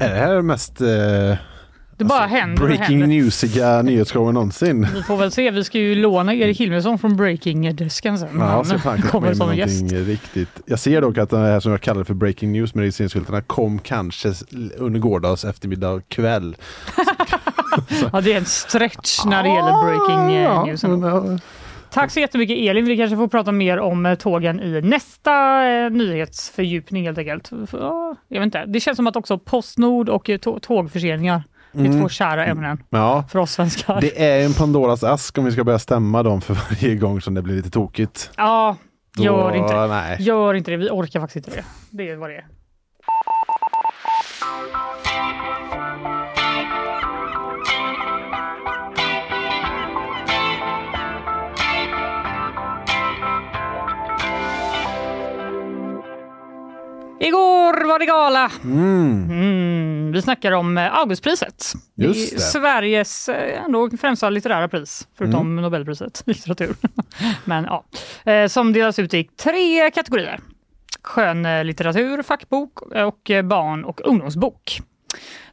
Är 0.00 0.08
det 0.08 0.16
här 0.16 0.42
mest 0.42 0.80
eh, 0.80 1.36
Det 1.96 2.04
bara 2.04 2.26
händer 2.26 2.62
och 2.62 2.68
breaking 2.68 3.00
händer. 3.00 3.06
newsiga 3.06 3.82
nyhetsshowen 3.82 4.34
någonsin? 4.34 4.88
Vi 4.94 5.02
får 5.02 5.16
väl 5.16 5.30
se. 5.30 5.50
Vi 5.50 5.64
ska 5.64 5.78
ju 5.78 5.94
låna 5.94 6.34
Erik 6.34 6.60
Hilmesson 6.60 6.98
från 6.98 7.16
Breaking-desken 7.16 8.18
sen. 8.18 8.28
Ja, 8.38 8.44
Han 8.44 8.64
så 8.64 8.78
fan 8.78 9.02
kommer 9.02 9.34
som 9.34 9.56
gäst. 9.56 9.92
riktigt. 9.92 10.48
Jag 10.66 10.78
ser 10.78 11.00
dock 11.00 11.18
att 11.18 11.30
det 11.30 11.38
här 11.38 11.60
som 11.60 11.72
jag 11.72 11.80
kallar 11.80 12.04
för 12.04 12.14
breaking 12.14 12.52
news 12.52 12.74
med 12.74 12.82
registreringsskyltarna 12.82 13.40
kom 13.42 13.78
kanske 13.78 14.32
under 14.76 15.00
gårdagens 15.00 15.44
eftermiddag 15.44 15.90
och 15.90 16.08
kväll. 16.08 16.56
Ja, 18.12 18.20
det 18.20 18.32
är 18.32 18.36
en 18.36 18.44
stretch 18.44 19.24
när 19.26 19.42
det 19.42 19.48
gäller 19.48 19.84
breaking 19.84 20.36
eh, 20.36 20.42
Ja, 20.42 20.64
news. 20.64 20.82
ja. 20.82 21.38
Tack 21.90 22.10
så 22.10 22.20
jättemycket 22.20 22.56
Elin. 22.58 22.84
Vi 22.84 22.96
kanske 22.96 23.16
får 23.16 23.28
prata 23.28 23.52
mer 23.52 23.78
om 23.78 24.06
eh, 24.06 24.14
tågen 24.14 24.60
i 24.60 24.80
nästa 24.80 25.64
eh, 25.68 25.90
nyhetsfördjupning 25.90 27.04
helt 27.06 27.18
enkelt. 27.18 27.48
För, 27.48 27.78
jag 28.28 28.40
vet 28.40 28.44
inte. 28.46 28.64
Det 28.66 28.80
känns 28.80 28.96
som 28.96 29.06
att 29.06 29.16
också 29.16 29.38
Postnord 29.38 30.08
och 30.08 30.30
eh, 30.30 30.38
tå- 31.74 31.78
tågförseningar 31.78 31.98
är 31.98 32.00
två 32.02 32.08
kära 32.08 32.46
ämnen 32.46 32.82
Ja, 32.90 33.24
för 33.28 33.38
oss 33.38 33.52
svenskar. 33.52 34.00
det 34.00 34.22
är 34.40 34.44
en 34.44 34.52
Pandoras 34.54 35.04
ask 35.04 35.38
om 35.38 35.44
vi 35.44 35.52
ska 35.52 35.64
börja 35.64 35.78
stämma 35.78 36.22
dem 36.22 36.40
för 36.40 36.54
varje 36.54 36.94
gång 36.96 37.20
som 37.20 37.34
det 37.34 37.42
blir 37.42 37.54
lite 37.56 37.70
tokigt. 37.70 38.30
Ja, 38.36 38.76
gör 39.18 39.50
Då- 39.50 39.56
inte 39.56 39.74
det. 39.80 39.86
Nej. 39.86 40.16
Gör 40.20 40.54
inte 40.54 40.70
det. 40.70 40.76
Vi 40.76 40.88
orkar 40.90 41.20
faktiskt 41.20 41.46
inte 41.48 41.58
det. 41.60 41.64
Det 41.90 42.10
är 42.10 42.16
vad 42.16 42.30
det 42.30 42.36
är. 42.36 42.44
Igår 57.20 57.84
var 57.88 57.98
det 57.98 58.06
gala. 58.06 58.50
Mm. 58.64 59.30
Mm, 59.30 60.12
vi 60.12 60.22
snackar 60.22 60.52
om 60.52 60.78
eh, 60.78 60.98
Augustpriset. 60.98 61.72
Just 61.94 62.32
det. 62.32 62.40
Sveriges 62.40 63.28
eh, 63.28 63.64
ändå 63.64 63.90
främsta 64.00 64.30
litterära 64.30 64.68
pris, 64.68 65.08
förutom 65.18 65.40
Mm. 65.40 65.62
Nobelpriset 65.62 66.22
i 66.26 66.32
litteratur. 66.32 66.76
Men 67.44 67.64
ja, 67.64 67.84
eh, 68.32 68.48
som 68.48 68.72
delas 68.72 68.98
ut 68.98 69.14
i 69.14 69.24
tre 69.24 69.90
kategorier. 69.90 70.40
Skönlitteratur, 71.02 72.22
fackbok 72.22 72.82
och 72.82 73.30
barn 73.44 73.84
och 73.84 74.00
ungdomsbok. 74.04 74.80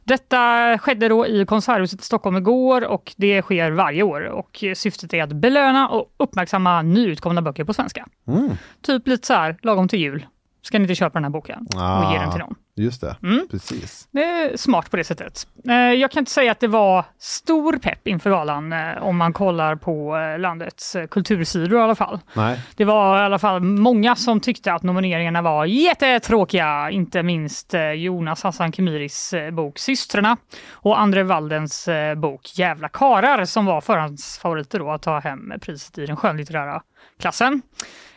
Detta 0.04 0.78
skedde 0.78 1.08
då 1.08 1.26
i 1.26 1.46
Konserthuset 1.46 2.00
i 2.00 2.04
Stockholm 2.04 2.36
igår 2.36 2.84
och 2.84 3.12
det 3.16 3.42
sker 3.42 3.70
varje 3.70 4.02
år 4.02 4.20
och 4.20 4.64
syftet 4.74 5.14
är 5.14 5.22
att 5.22 5.32
belöna 5.32 5.88
och 5.88 6.14
uppmärksamma 6.16 6.82
nyutkomna 6.82 7.42
böcker 7.42 7.64
på 7.64 7.74
svenska. 7.74 8.06
Mm. 8.28 8.50
Typ 8.82 9.08
lite 9.08 9.26
så 9.26 9.34
här, 9.34 9.56
lagom 9.62 9.88
till 9.88 9.98
jul. 9.98 10.26
Ska 10.62 10.78
ni 10.78 10.82
inte 10.82 10.94
köpa 10.94 11.14
den 11.14 11.24
här 11.24 11.30
boken 11.30 11.66
och 12.06 12.12
ge 12.12 12.18
den 12.18 12.30
till 12.30 12.40
någon? 12.40 12.54
Just 12.76 13.00
det, 13.00 13.16
Mm. 13.22 13.48
precis. 13.50 14.08
Det 14.12 14.24
är 14.24 14.56
smart 14.56 14.90
på 14.90 14.96
det 14.96 15.04
sättet. 15.04 15.46
Eh, 15.68 15.74
Jag 15.74 16.10
kan 16.10 16.20
inte 16.20 16.30
säga 16.30 16.52
att 16.52 16.60
det 16.60 16.68
var 16.68 17.04
stor 17.18 17.76
pepp 17.78 18.08
inför 18.08 18.30
galan 18.30 18.72
eh, 18.72 19.02
om 19.02 19.16
man 19.16 19.32
kollar 19.32 19.76
på 19.76 20.16
eh, 20.16 20.38
landets 20.38 20.96
kultursidor 21.10 21.78
i 21.78 21.82
alla 21.82 21.94
fall. 21.94 22.20
Nej. 22.34 22.60
Det 22.76 22.84
var 22.84 23.18
i 23.18 23.24
alla 23.24 23.38
fall 23.38 23.60
många 23.60 24.16
som 24.16 24.40
tyckte 24.40 24.72
att 24.72 24.82
nomineringarna 24.82 25.42
var 25.42 25.64
jättetråkiga. 25.64 26.90
Inte 26.90 27.22
minst 27.22 27.74
Jonas 27.96 28.42
Hassan 28.42 28.72
Khemiris 28.72 29.34
bok 29.52 29.78
Systrarna 29.78 30.36
och 30.72 31.00
Andre 31.00 31.22
Waldens 31.22 31.88
bok 32.16 32.58
Jävla 32.58 32.88
karar 32.88 33.44
som 33.44 33.66
var 33.66 33.80
förhandsfavoriter 33.80 34.78
då 34.78 34.90
att 34.90 35.02
ta 35.02 35.18
hem 35.18 35.52
priset 35.60 35.98
i 35.98 36.06
den 36.06 36.16
skönlitterära 36.16 36.82
klassen. 37.20 37.62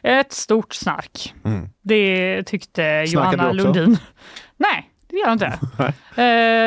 Ett 0.01 0.33
stort 0.33 0.73
snark. 0.73 1.33
Mm. 1.45 1.69
Det 1.81 2.43
tyckte 2.43 3.07
Snackade 3.07 3.35
Johanna? 3.37 3.51
Lundin. 3.51 3.97
Nej, 4.57 4.89
det 5.07 5.15
gör 5.17 5.25
jag 5.25 5.33
inte. 5.33 5.59
Eh, 6.17 6.23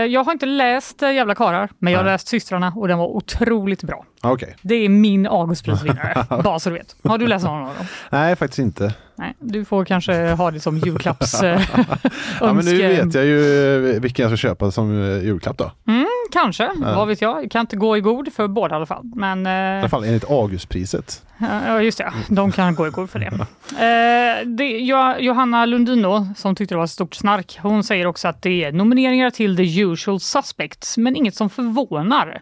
jag 0.07 0.25
har 0.25 0.33
inte 0.33 0.47
läst 0.47 1.03
eh, 1.03 1.12
Jävla 1.12 1.35
karar, 1.35 1.71
men 1.79 1.92
jag 1.92 2.01
har 2.01 2.05
läst 2.05 2.29
Systrarna 2.29 2.73
och 2.77 2.88
den 2.88 2.99
var 2.99 3.07
otroligt 3.07 3.83
bra. 3.83 4.05
Okej. 4.22 4.57
Det 4.62 4.74
är 4.74 4.88
min 4.88 5.26
Augustprisvinnare, 5.26 6.26
bara 6.44 6.59
så 6.59 6.70
du 6.70 6.76
vet. 6.76 6.96
Har 7.04 7.18
du 7.18 7.26
läst 7.26 7.44
någon 7.44 7.61
av 7.62 7.74
dem? 7.76 7.87
Nej, 8.11 8.37
faktiskt 8.37 8.59
inte. 8.59 8.94
Nej, 9.16 9.35
du 9.38 9.64
får 9.64 9.85
kanske 9.85 10.31
ha 10.31 10.50
det 10.50 10.61
som 10.61 10.78
julklapps... 10.78 11.42
eh, 11.42 11.61
Ja, 12.40 12.52
men 12.52 12.64
nu 12.64 12.76
vet 12.88 13.14
jag 13.14 13.24
ju 13.24 13.94
eh, 13.94 14.00
vilken 14.00 14.22
jag 14.22 14.31
ska 14.38 14.48
köpa 14.48 14.70
som 14.70 15.02
eh, 15.02 15.24
julklapp 15.24 15.59
då. 15.59 15.70
Mm, 15.88 16.07
kanske, 16.33 16.70
vad 16.76 17.09
vet 17.09 17.20
jag. 17.22 17.50
Kan 17.50 17.61
inte 17.61 17.76
gå 17.76 17.96
i 17.96 18.00
god 18.00 18.33
för 18.33 18.48
båda 18.48 18.74
i 18.74 18.76
alla 18.76 18.87
fall. 18.87 19.02
Men, 19.14 19.46
I 19.46 19.50
alla 19.50 19.81
eh, 19.83 19.88
fall 19.88 20.04
enligt 20.04 20.31
Augustpriset. 20.31 21.22
ja, 21.66 21.83
just 21.83 21.98
det, 21.98 22.12
de 22.28 22.52
kan 22.52 22.74
gå 22.74 22.87
i 22.87 22.90
god 22.90 23.11
för 23.11 23.18
det. 23.18 23.26
Eh, 23.26 24.46
det 24.46 24.64
Jo- 24.78 25.14
Johanna 25.18 25.66
Lundino, 25.66 26.28
som 26.37 26.54
tyckte 26.54 26.74
det 26.74 26.76
var 26.76 26.85
ett 26.85 26.90
stort 26.90 27.14
snark, 27.14 27.59
hon 27.62 27.85
säger 27.85 28.07
också 28.07 28.28
att 28.28 28.42
det 28.42 28.64
är 28.64 28.72
nomineringar 28.72 29.31
till 29.31 29.57
the 29.57 29.81
usual 29.81 30.20
suspects, 30.20 30.98
men 30.98 31.16
inget 31.16 31.35
som 31.35 31.50
förvånar. 31.50 32.40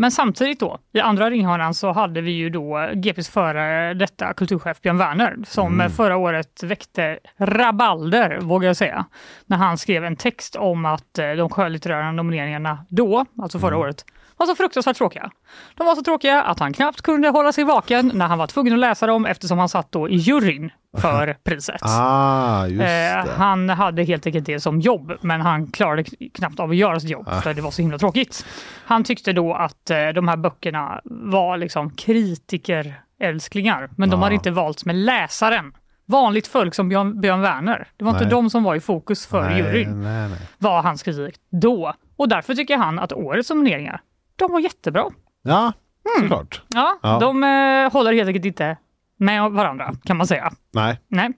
Men 0.00 0.10
samtidigt 0.10 0.60
då, 0.60 0.78
i 0.92 1.00
andra 1.00 1.30
ringhörnan 1.30 1.74
så 1.74 1.92
hade 1.92 2.20
vi 2.20 2.30
ju 2.30 2.50
då 2.50 2.90
GPs 2.94 3.28
före 3.28 3.94
detta 3.94 4.32
kulturchef 4.32 4.80
Björn 4.80 4.98
Werner 4.98 5.36
som 5.46 5.90
förra 5.96 6.16
året 6.16 6.62
väckte 6.62 7.18
rabalder, 7.38 8.38
vågar 8.40 8.66
jag 8.66 8.76
säga, 8.76 9.04
när 9.46 9.56
han 9.56 9.78
skrev 9.78 10.04
en 10.04 10.16
text 10.16 10.56
om 10.56 10.84
att 10.84 11.18
eh, 11.18 11.30
de 11.30 11.50
skönlitterära 11.50 12.12
nomineringarna 12.12 12.86
då, 12.88 13.24
alltså 13.42 13.58
förra 13.58 13.76
året, 13.76 14.04
var 14.38 14.46
så 14.46 14.54
fruktansvärt 14.54 14.96
tråkiga. 14.96 15.30
De 15.74 15.86
var 15.86 15.94
så 15.94 16.02
tråkiga 16.02 16.42
att 16.42 16.60
han 16.60 16.72
knappt 16.72 17.02
kunde 17.02 17.28
hålla 17.28 17.52
sig 17.52 17.64
vaken 17.64 18.10
när 18.14 18.26
han 18.26 18.38
var 18.38 18.46
tvungen 18.46 18.72
att 18.72 18.78
läsa 18.78 19.06
dem 19.06 19.26
eftersom 19.26 19.58
han 19.58 19.68
satt 19.68 19.92
då 19.92 20.08
i 20.08 20.16
juryn 20.16 20.70
för 20.98 21.36
priset. 21.44 21.80
Ah, 21.82 22.66
just 22.66 22.82
Eh, 22.82 23.32
han 23.36 23.68
hade 23.68 24.02
helt 24.04 24.26
enkelt 24.26 24.46
det 24.46 24.60
som 24.60 24.80
jobb, 24.80 25.12
men 25.20 25.40
han 25.40 25.66
klarade 25.66 26.04
knappt 26.34 26.60
av 26.60 26.70
att 26.70 26.76
göra 26.76 27.00
sitt 27.00 27.10
jobb 27.10 27.28
Ah. 27.30 27.40
för 27.40 27.54
det 27.54 27.62
var 27.62 27.70
så 27.70 27.82
himla 27.82 27.98
tråkigt. 27.98 28.46
Han 28.84 29.04
tyckte 29.04 29.32
då 29.32 29.54
att 29.54 29.90
eh, 29.90 30.08
de 30.08 30.28
här 30.28 30.36
böckerna 30.36 31.00
var 31.04 31.56
liksom 31.56 31.90
kritikerälsklingar, 31.90 33.90
men 33.96 34.10
de 34.10 34.20
Ah. 34.20 34.24
hade 34.24 34.34
inte 34.34 34.50
valts 34.50 34.84
med 34.84 34.96
läsaren. 34.96 35.72
Vanligt 36.06 36.46
folk 36.46 36.74
som 36.74 36.88
Björn, 36.88 37.20
Björn 37.20 37.40
Werner. 37.40 37.88
Det 37.96 38.04
var 38.04 38.12
inte 38.12 38.24
Nej. 38.24 38.30
de 38.30 38.50
som 38.50 38.62
var 38.64 38.74
i 38.74 38.80
fokus 38.80 39.26
för 39.26 39.42
nej, 39.50 39.58
juryn, 39.58 40.02
nej, 40.02 40.28
nej. 40.28 40.38
var 40.58 40.82
hans 40.82 41.02
kritik 41.02 41.34
då. 41.50 41.94
Och 42.16 42.28
därför 42.28 42.54
tycker 42.54 42.76
han 42.76 42.98
att 42.98 43.12
årets 43.12 43.50
nomineringar, 43.50 44.00
de 44.38 44.52
var 44.52 44.60
jättebra. 44.60 45.04
Ja, 45.42 45.72
Mm. 46.16 46.28
såklart. 46.28 46.62
Ja, 46.68 46.98
Ja. 47.02 47.18
de 47.20 47.42
eh, 47.44 47.92
håller 47.92 48.12
helt 48.12 48.28
enkelt 48.28 48.44
inte 48.44 48.76
med 49.20 49.50
varandra, 49.50 49.92
kan 50.04 50.16
man 50.16 50.26
säga. 50.26 50.52
Nej. 50.72 50.98
Nej. 51.08 51.30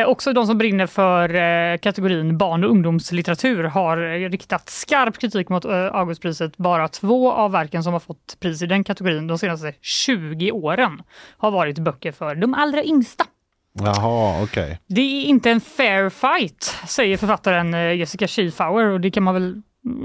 Eh, 0.00 0.06
också 0.08 0.32
de 0.32 0.46
som 0.46 0.58
brinner 0.58 0.86
för 0.86 1.34
eh, 1.34 1.78
kategorin 1.78 2.38
barn 2.38 2.64
och 2.64 2.70
ungdomslitteratur 2.70 3.64
har 3.64 3.96
riktat 4.30 4.68
skarp 4.70 5.18
kritik 5.18 5.48
mot 5.48 5.64
eh, 5.64 5.94
Augustpriset. 5.94 6.56
Bara 6.56 6.88
två 6.88 7.32
av 7.32 7.52
verken 7.52 7.82
som 7.82 7.92
har 7.92 8.00
fått 8.00 8.36
pris 8.40 8.62
i 8.62 8.66
den 8.66 8.84
kategorin 8.84 9.26
de 9.26 9.38
senaste 9.38 9.72
20 9.80 10.50
åren 10.52 11.02
har 11.38 11.50
varit 11.50 11.78
böcker 11.78 12.12
för 12.12 12.34
de 12.34 12.54
allra 12.54 12.84
yngsta. 12.84 13.24
Jaha, 13.72 14.42
okej. 14.42 14.78
Det 14.86 15.00
är 15.00 15.24
inte 15.24 15.50
en 15.50 15.60
fair 15.60 16.08
fight, 16.10 16.62
säger 16.88 17.16
författaren 17.16 17.74
eh, 17.74 17.92
Jessica 17.94 18.28
Schiefauer 18.28 18.84
och 18.86 19.00
det 19.00 19.10
kan 19.10 19.22
man 19.22 19.34
väl 19.34 19.62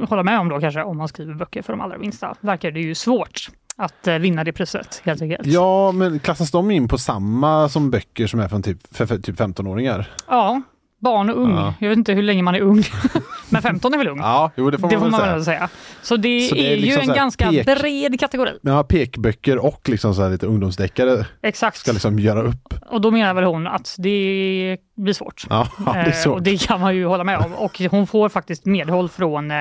hålla 0.10 0.24
med 0.24 0.40
om 0.40 0.50
då 0.50 0.60
kanske 0.60 0.84
om 0.84 0.98
man 0.98 1.08
skriver 1.08 1.34
böcker 1.34 1.62
för 1.62 1.74
de 1.74 1.82
allra 1.82 1.98
minsta. 1.98 2.36
Verkar 2.40 2.72
det 2.72 2.80
ju 2.80 2.96
svårt 2.96 3.50
att 3.76 4.08
eh, 4.08 4.16
vinna 4.16 4.44
det 4.44 4.52
priset 4.52 5.02
helt 5.06 5.22
enkelt. 5.22 5.46
Ja, 5.46 5.92
men 5.92 6.20
klassas 6.20 6.52
de 6.52 6.72
in 6.72 6.88
på 6.88 6.98
samma 6.98 7.70
som 7.70 7.92
böcker 7.92 8.28
som 8.28 8.40
är 8.40 8.48
från 8.48 8.64
typ, 8.64 8.96
för, 8.96 9.06
för, 9.06 9.18
typ 9.18 9.40
15-åringar? 9.40 10.10
Ja, 10.28 10.62
barn 11.00 11.30
och 11.30 11.42
ung. 11.42 11.56
Ja. 11.56 11.74
Jag 11.80 11.90
vet 11.90 11.98
inte 11.98 12.14
hur 12.14 12.24
länge 12.24 12.44
man 12.44 12.56
är 12.56 12.62
ung. 12.62 12.84
Men 13.54 13.62
15 13.62 13.94
är 13.94 13.98
väl 13.98 14.08
ung? 14.08 14.18
Ja, 14.20 14.52
jo 14.56 14.70
det 14.70 14.78
får 14.78 14.90
det 14.90 14.98
man 15.00 15.12
får 15.12 15.18
väl 15.18 15.26
man 15.28 15.36
väl 15.36 15.46
säga. 15.46 15.70
Så 16.02 16.16
det, 16.18 16.42
Så 16.50 16.56
det 16.56 16.62
är 16.68 16.74
är, 16.74 16.78
liksom 16.78 17.04
ju 17.04 17.10
en 17.10 17.16
ganska 17.16 17.52
pek- 17.52 17.66
bred 17.80 18.20
kategori. 18.20 18.52
Ja, 18.62 18.84
pekböcker 18.84 19.58
och 19.66 19.90
liksom 19.90 20.16
så 20.16 20.30
lite 20.30 20.46
ungdomsdeckare 20.46 21.26
Exakt. 21.42 21.78
ska 21.78 21.92
liksom 21.92 22.20
göra 22.20 22.42
upp. 22.42 22.74
Och 22.90 23.02
då 23.02 23.12
menar 23.12 23.34
väl 23.34 23.44
hon 23.44 23.68
att 23.68 23.96
det 24.00 24.78
blir 24.98 25.14
svårt. 25.14 25.44
Ja, 25.50 25.68
det 25.94 26.00
är 26.00 26.08
Eh, 26.08 26.14
så. 26.14 26.32
och 26.32 26.42
det 26.44 26.68
kan 26.68 26.82
man 26.82 26.96
ju 26.96 27.06
hålla 27.06 27.24
med 27.24 27.38
om. 27.40 27.54
Och 27.54 27.80
hon 27.92 28.08
får 28.08 28.30
faktiskt 28.30 28.66
medhåll 28.66 29.10
från 29.10 29.52
eh, 29.52 29.58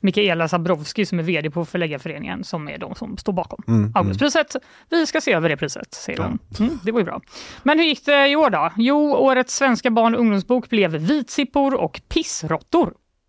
Mikaela 0.00 0.48
Zabrowski 0.48 1.06
som 1.06 1.18
är 1.18 1.22
vd 1.22 1.50
på 1.50 1.64
Förläggarföreningen 1.64 2.44
som 2.44 2.68
är 2.68 2.78
de 2.78 2.94
som 2.94 3.16
står 3.16 3.32
bakom 3.32 3.62
Mm, 3.68 3.92
Augustpriset. 3.94 4.56
Vi 4.90 5.06
ska 5.06 5.20
se 5.20 5.32
över 5.32 5.48
det 5.48 5.56
priset, 5.56 5.94
säger 5.94 6.22
hon. 6.22 6.38
Mm, 6.60 6.78
det 6.82 6.92
var 6.92 7.00
ju 7.00 7.04
bra. 7.04 7.20
Men 7.62 7.78
hur 7.78 7.86
gick 7.86 8.04
det 8.06 8.28
i 8.28 8.36
år 8.36 8.50
då? 8.50 8.70
Jo, 8.76 9.14
årets 9.14 9.56
svenska 9.56 9.90
barn 9.90 10.14
och 10.14 10.20
ungdomsbok 10.20 10.70
blev 10.70 10.90
Vitsippor 10.90 11.74
och 11.74 12.00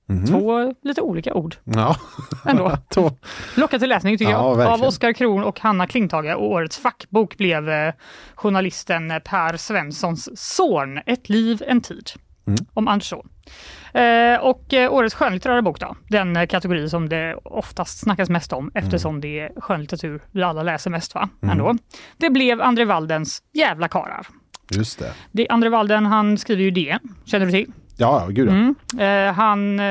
Mhm. 0.09 0.25
Två 0.25 0.73
lite 0.83 1.01
olika 1.01 1.33
ord 1.33 1.55
Ja, 1.63 1.95
ändå. 2.45 2.77
då. 2.95 3.11
Locka 3.55 3.79
till 3.79 3.89
läsning 3.89 4.17
tycker 4.17 4.31
Ja, 4.31 4.37
jag. 4.37 4.45
Av 4.45 4.57
verkligen. 4.57 4.87
Oskar 4.87 5.13
Kron 5.13 5.43
och 5.43 5.59
Hanna 5.59 5.87
Klintage. 5.87 6.35
Och 6.35 6.51
årets 6.51 6.77
fackbok 6.77 7.37
blev 7.37 7.69
eh, 7.69 7.93
journalisten 8.35 9.13
Per 9.25 9.57
Svenssons 9.57 10.29
Son, 10.55 10.99
Ett 11.05 11.29
liv, 11.29 11.63
en 11.67 11.81
tid. 11.81 12.09
Mm. 12.47 12.57
Om 12.73 12.87
Anders 12.87 13.09
son. 13.09 13.29
Eh, 13.93 14.39
och 14.39 14.73
eh, 14.73 14.93
årets 14.93 15.15
skönlitterära 15.15 15.61
bok 15.61 15.79
då, 15.79 15.95
den 16.09 16.35
eh, 16.35 16.45
kategori 16.47 16.89
som 16.89 17.09
det 17.09 17.35
oftast 17.43 17.99
snackas 17.99 18.29
mest 18.29 18.53
om 18.53 18.71
eftersom 18.73 19.21
det 19.21 19.39
är 19.39 19.61
skönlitteratur 19.61 20.21
vi 20.31 20.43
alla 20.43 20.63
läser 20.63 20.89
mest 20.91 21.15
va? 21.15 21.29
Ändå. 21.41 21.75
Det 22.17 22.29
blev 22.29 22.61
André 22.61 22.85
Waldens 22.85 23.41
Jävla 23.53 23.87
karar. 23.87 24.27
Just 24.75 24.99
det. 24.99 25.13
Det, 25.31 25.47
André 25.49 25.69
Walden 25.69 26.05
han 26.05 26.37
skriver 26.37 26.63
ju 26.63 26.71
det, 26.71 26.99
känner 27.25 27.45
du 27.45 27.51
till? 27.51 27.71
Ja, 27.97 28.27
gud 28.29 28.47
ja. 28.49 28.51
Mm. 28.51 28.75
Eh, 28.99 29.33
han, 29.33 29.79
eh, 29.79 29.85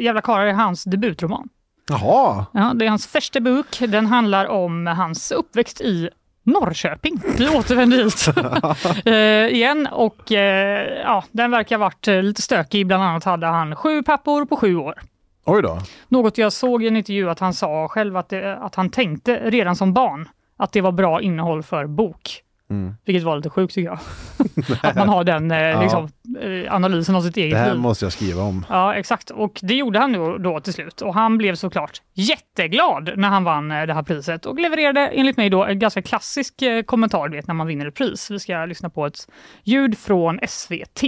Jävla 0.00 0.20
karar 0.20 0.46
är 0.46 0.52
hans 0.52 0.84
debutroman. 0.84 1.48
Jaha, 1.88 2.46
Ja, 2.52 2.72
det 2.74 2.84
är 2.84 2.88
hans 2.88 3.06
första 3.06 3.40
bok. 3.40 3.78
Den 3.88 4.06
handlar 4.06 4.46
om 4.46 4.86
hans 4.86 5.30
uppväxt 5.32 5.80
i 5.80 6.08
Norrköping. 6.42 7.20
Vi 7.38 7.48
återvänder 7.48 8.04
hit 8.04 8.28
eh, 9.06 9.56
igen 9.56 9.88
och 9.92 10.32
eh, 10.32 11.00
ja, 11.02 11.24
den 11.30 11.50
verkar 11.50 11.76
ha 11.76 11.84
varit 11.84 12.08
eh, 12.08 12.22
lite 12.22 12.42
stökig. 12.42 12.86
Bland 12.86 13.02
annat 13.02 13.24
hade 13.24 13.46
han 13.46 13.76
sju 13.76 14.02
pappor 14.02 14.44
på 14.44 14.56
sju 14.56 14.76
år. 14.76 14.94
oj 15.44 15.62
då. 15.62 15.78
Något 16.08 16.38
jag 16.38 16.52
såg 16.52 16.82
i 16.84 16.88
en 16.88 16.96
intervju 16.96 17.30
att 17.30 17.38
han 17.40 17.54
sa 17.54 17.88
själv 17.88 18.16
att, 18.16 18.28
det, 18.28 18.56
att 18.56 18.74
han 18.74 18.90
tänkte 18.90 19.50
redan 19.50 19.76
som 19.76 19.92
barn 19.92 20.28
att 20.56 20.72
det 20.72 20.80
var 20.80 20.92
bra 20.92 21.20
innehåll 21.22 21.62
för 21.62 21.86
bok. 21.86 22.40
Mm. 22.70 22.94
Vilket 23.04 23.22
var 23.24 23.36
lite 23.36 23.50
sjukt 23.50 23.74
tycker 23.74 23.88
jag. 23.90 23.98
att 24.82 24.96
man 24.96 25.08
har 25.08 25.24
den 25.24 25.50
eh, 25.50 25.82
liksom, 25.82 26.08
eh, 26.40 26.74
analysen 26.74 27.14
av 27.16 27.20
sitt 27.20 27.34
Det 27.34 27.42
eget 27.42 27.58
här 27.58 27.70
liv. 27.70 27.80
måste 27.80 28.04
jag 28.04 28.12
skriva 28.12 28.42
om. 28.42 28.66
Ja, 28.68 28.94
exakt. 28.94 29.30
Och 29.30 29.60
det 29.62 29.74
gjorde 29.74 29.98
han 29.98 30.12
då, 30.12 30.38
då 30.38 30.60
till 30.60 30.72
slut. 30.72 31.00
Och 31.00 31.14
han 31.14 31.38
blev 31.38 31.54
såklart 31.54 32.02
jätteglad 32.14 33.10
när 33.16 33.28
han 33.28 33.44
vann 33.44 33.70
eh, 33.70 33.86
det 33.86 33.94
här 33.94 34.02
priset 34.02 34.46
och 34.46 34.58
levererade 34.60 35.00
enligt 35.00 35.36
mig 35.36 35.50
då 35.50 35.64
en 35.64 35.78
ganska 35.78 36.02
klassisk 36.02 36.62
eh, 36.62 36.82
kommentar 36.82 37.28
du 37.28 37.36
vet, 37.36 37.46
när 37.46 37.54
man 37.54 37.66
vinner 37.66 37.86
ett 37.86 37.94
pris. 37.94 38.30
Vi 38.30 38.38
ska 38.38 38.64
lyssna 38.64 38.90
på 38.90 39.06
ett 39.06 39.28
ljud 39.64 39.98
från 39.98 40.40
SVT. 40.48 41.02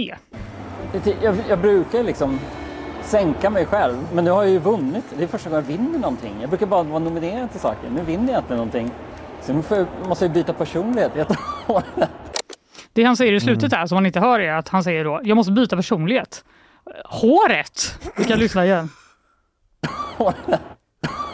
Jag, 1.21 1.35
jag 1.49 1.59
brukar 1.59 2.03
liksom 2.03 2.39
sänka 3.03 3.49
mig 3.49 3.65
själv, 3.65 3.95
men 4.13 4.23
nu 4.23 4.31
har 4.31 4.43
jag 4.43 4.51
ju 4.51 4.59
vunnit. 4.59 5.05
Det 5.17 5.23
är 5.23 5.27
första 5.27 5.49
gången 5.49 5.65
jag 5.69 5.77
vinner 5.77 5.99
någonting. 5.99 6.33
Jag 6.41 6.49
brukar 6.49 6.65
bara 6.65 6.83
vara 6.83 6.99
nominerad 6.99 7.51
till 7.51 7.59
saker. 7.59 7.89
Nu 7.89 8.01
vinner 8.03 8.33
jag 8.33 8.41
inte 8.41 8.53
någonting. 8.53 8.91
Så 9.47 9.53
nu 9.53 9.61
får 9.61 9.77
jag, 9.77 9.87
måste 10.07 10.25
jag 10.25 10.31
byta 10.31 10.53
personlighet. 10.53 11.11
Det 12.93 13.03
han 13.03 13.17
säger 13.17 13.33
i 13.33 13.39
slutet 13.39 13.69
där 13.69 13.85
som 13.85 13.95
man 13.95 14.05
inte 14.05 14.19
hör 14.19 14.39
är 14.39 14.53
att 14.53 14.69
han 14.69 14.83
säger 14.83 15.03
då 15.03 15.21
jag 15.23 15.35
måste 15.35 15.51
byta 15.51 15.75
personlighet. 15.75 16.43
Håret! 17.05 17.99
Vi 18.17 18.23
kan 18.23 18.39
lyssna 18.39 18.65
igen. 18.65 18.89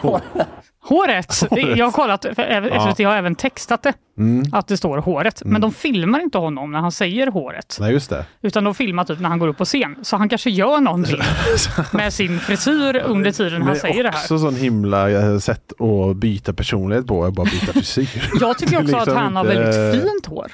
Håret! 0.02 0.48
Jag 1.76 1.84
har 1.86 1.92
kollat, 1.92 2.22
för 2.36 2.90
SVT 2.92 3.04
har 3.06 3.16
även 3.16 3.34
textat 3.34 3.82
det, 3.82 3.92
Mm. 4.18 4.44
att 4.52 4.68
det 4.68 4.76
står 4.76 4.98
håret. 4.98 5.42
Men 5.44 5.60
de 5.60 5.72
filmar 5.72 6.20
inte 6.20 6.38
honom 6.38 6.72
när 6.72 6.78
han 6.78 6.92
säger 6.92 7.26
håret. 7.26 7.76
Nej, 7.80 7.92
just 7.92 8.10
det. 8.10 8.26
Utan 8.42 8.64
de 8.64 8.74
filmar 8.74 9.04
typ 9.04 9.20
när 9.20 9.28
han 9.28 9.38
går 9.38 9.48
upp 9.48 9.56
på 9.58 9.64
scen. 9.64 9.96
Så 10.02 10.16
han 10.16 10.28
kanske 10.28 10.50
gör 10.50 10.80
någonting 10.80 11.20
med 11.92 12.12
sin 12.12 12.40
frisyr 12.40 12.96
under 13.06 13.30
tiden 13.32 13.62
han 13.62 13.76
säger 13.76 14.02
det 14.02 14.10
här. 14.10 14.18
också 14.18 14.38
sån 14.38 14.56
himla 14.56 15.10
eh, 15.10 15.38
sätt 15.38 15.72
att 15.80 16.16
byta 16.16 16.52
personlighet 16.52 17.06
på, 17.06 17.24
att 17.24 17.34
bara 17.34 17.44
byta 17.50 17.72
frisyr. 17.72 18.30
Jag 18.40 18.58
tycker 18.58 18.76
också 18.76 18.86
Liksom 18.86 19.00
att 19.14 19.18
han 19.22 19.36
har 19.36 19.44
väldigt 19.44 20.02
fint 20.02 20.26
hår. 20.26 20.52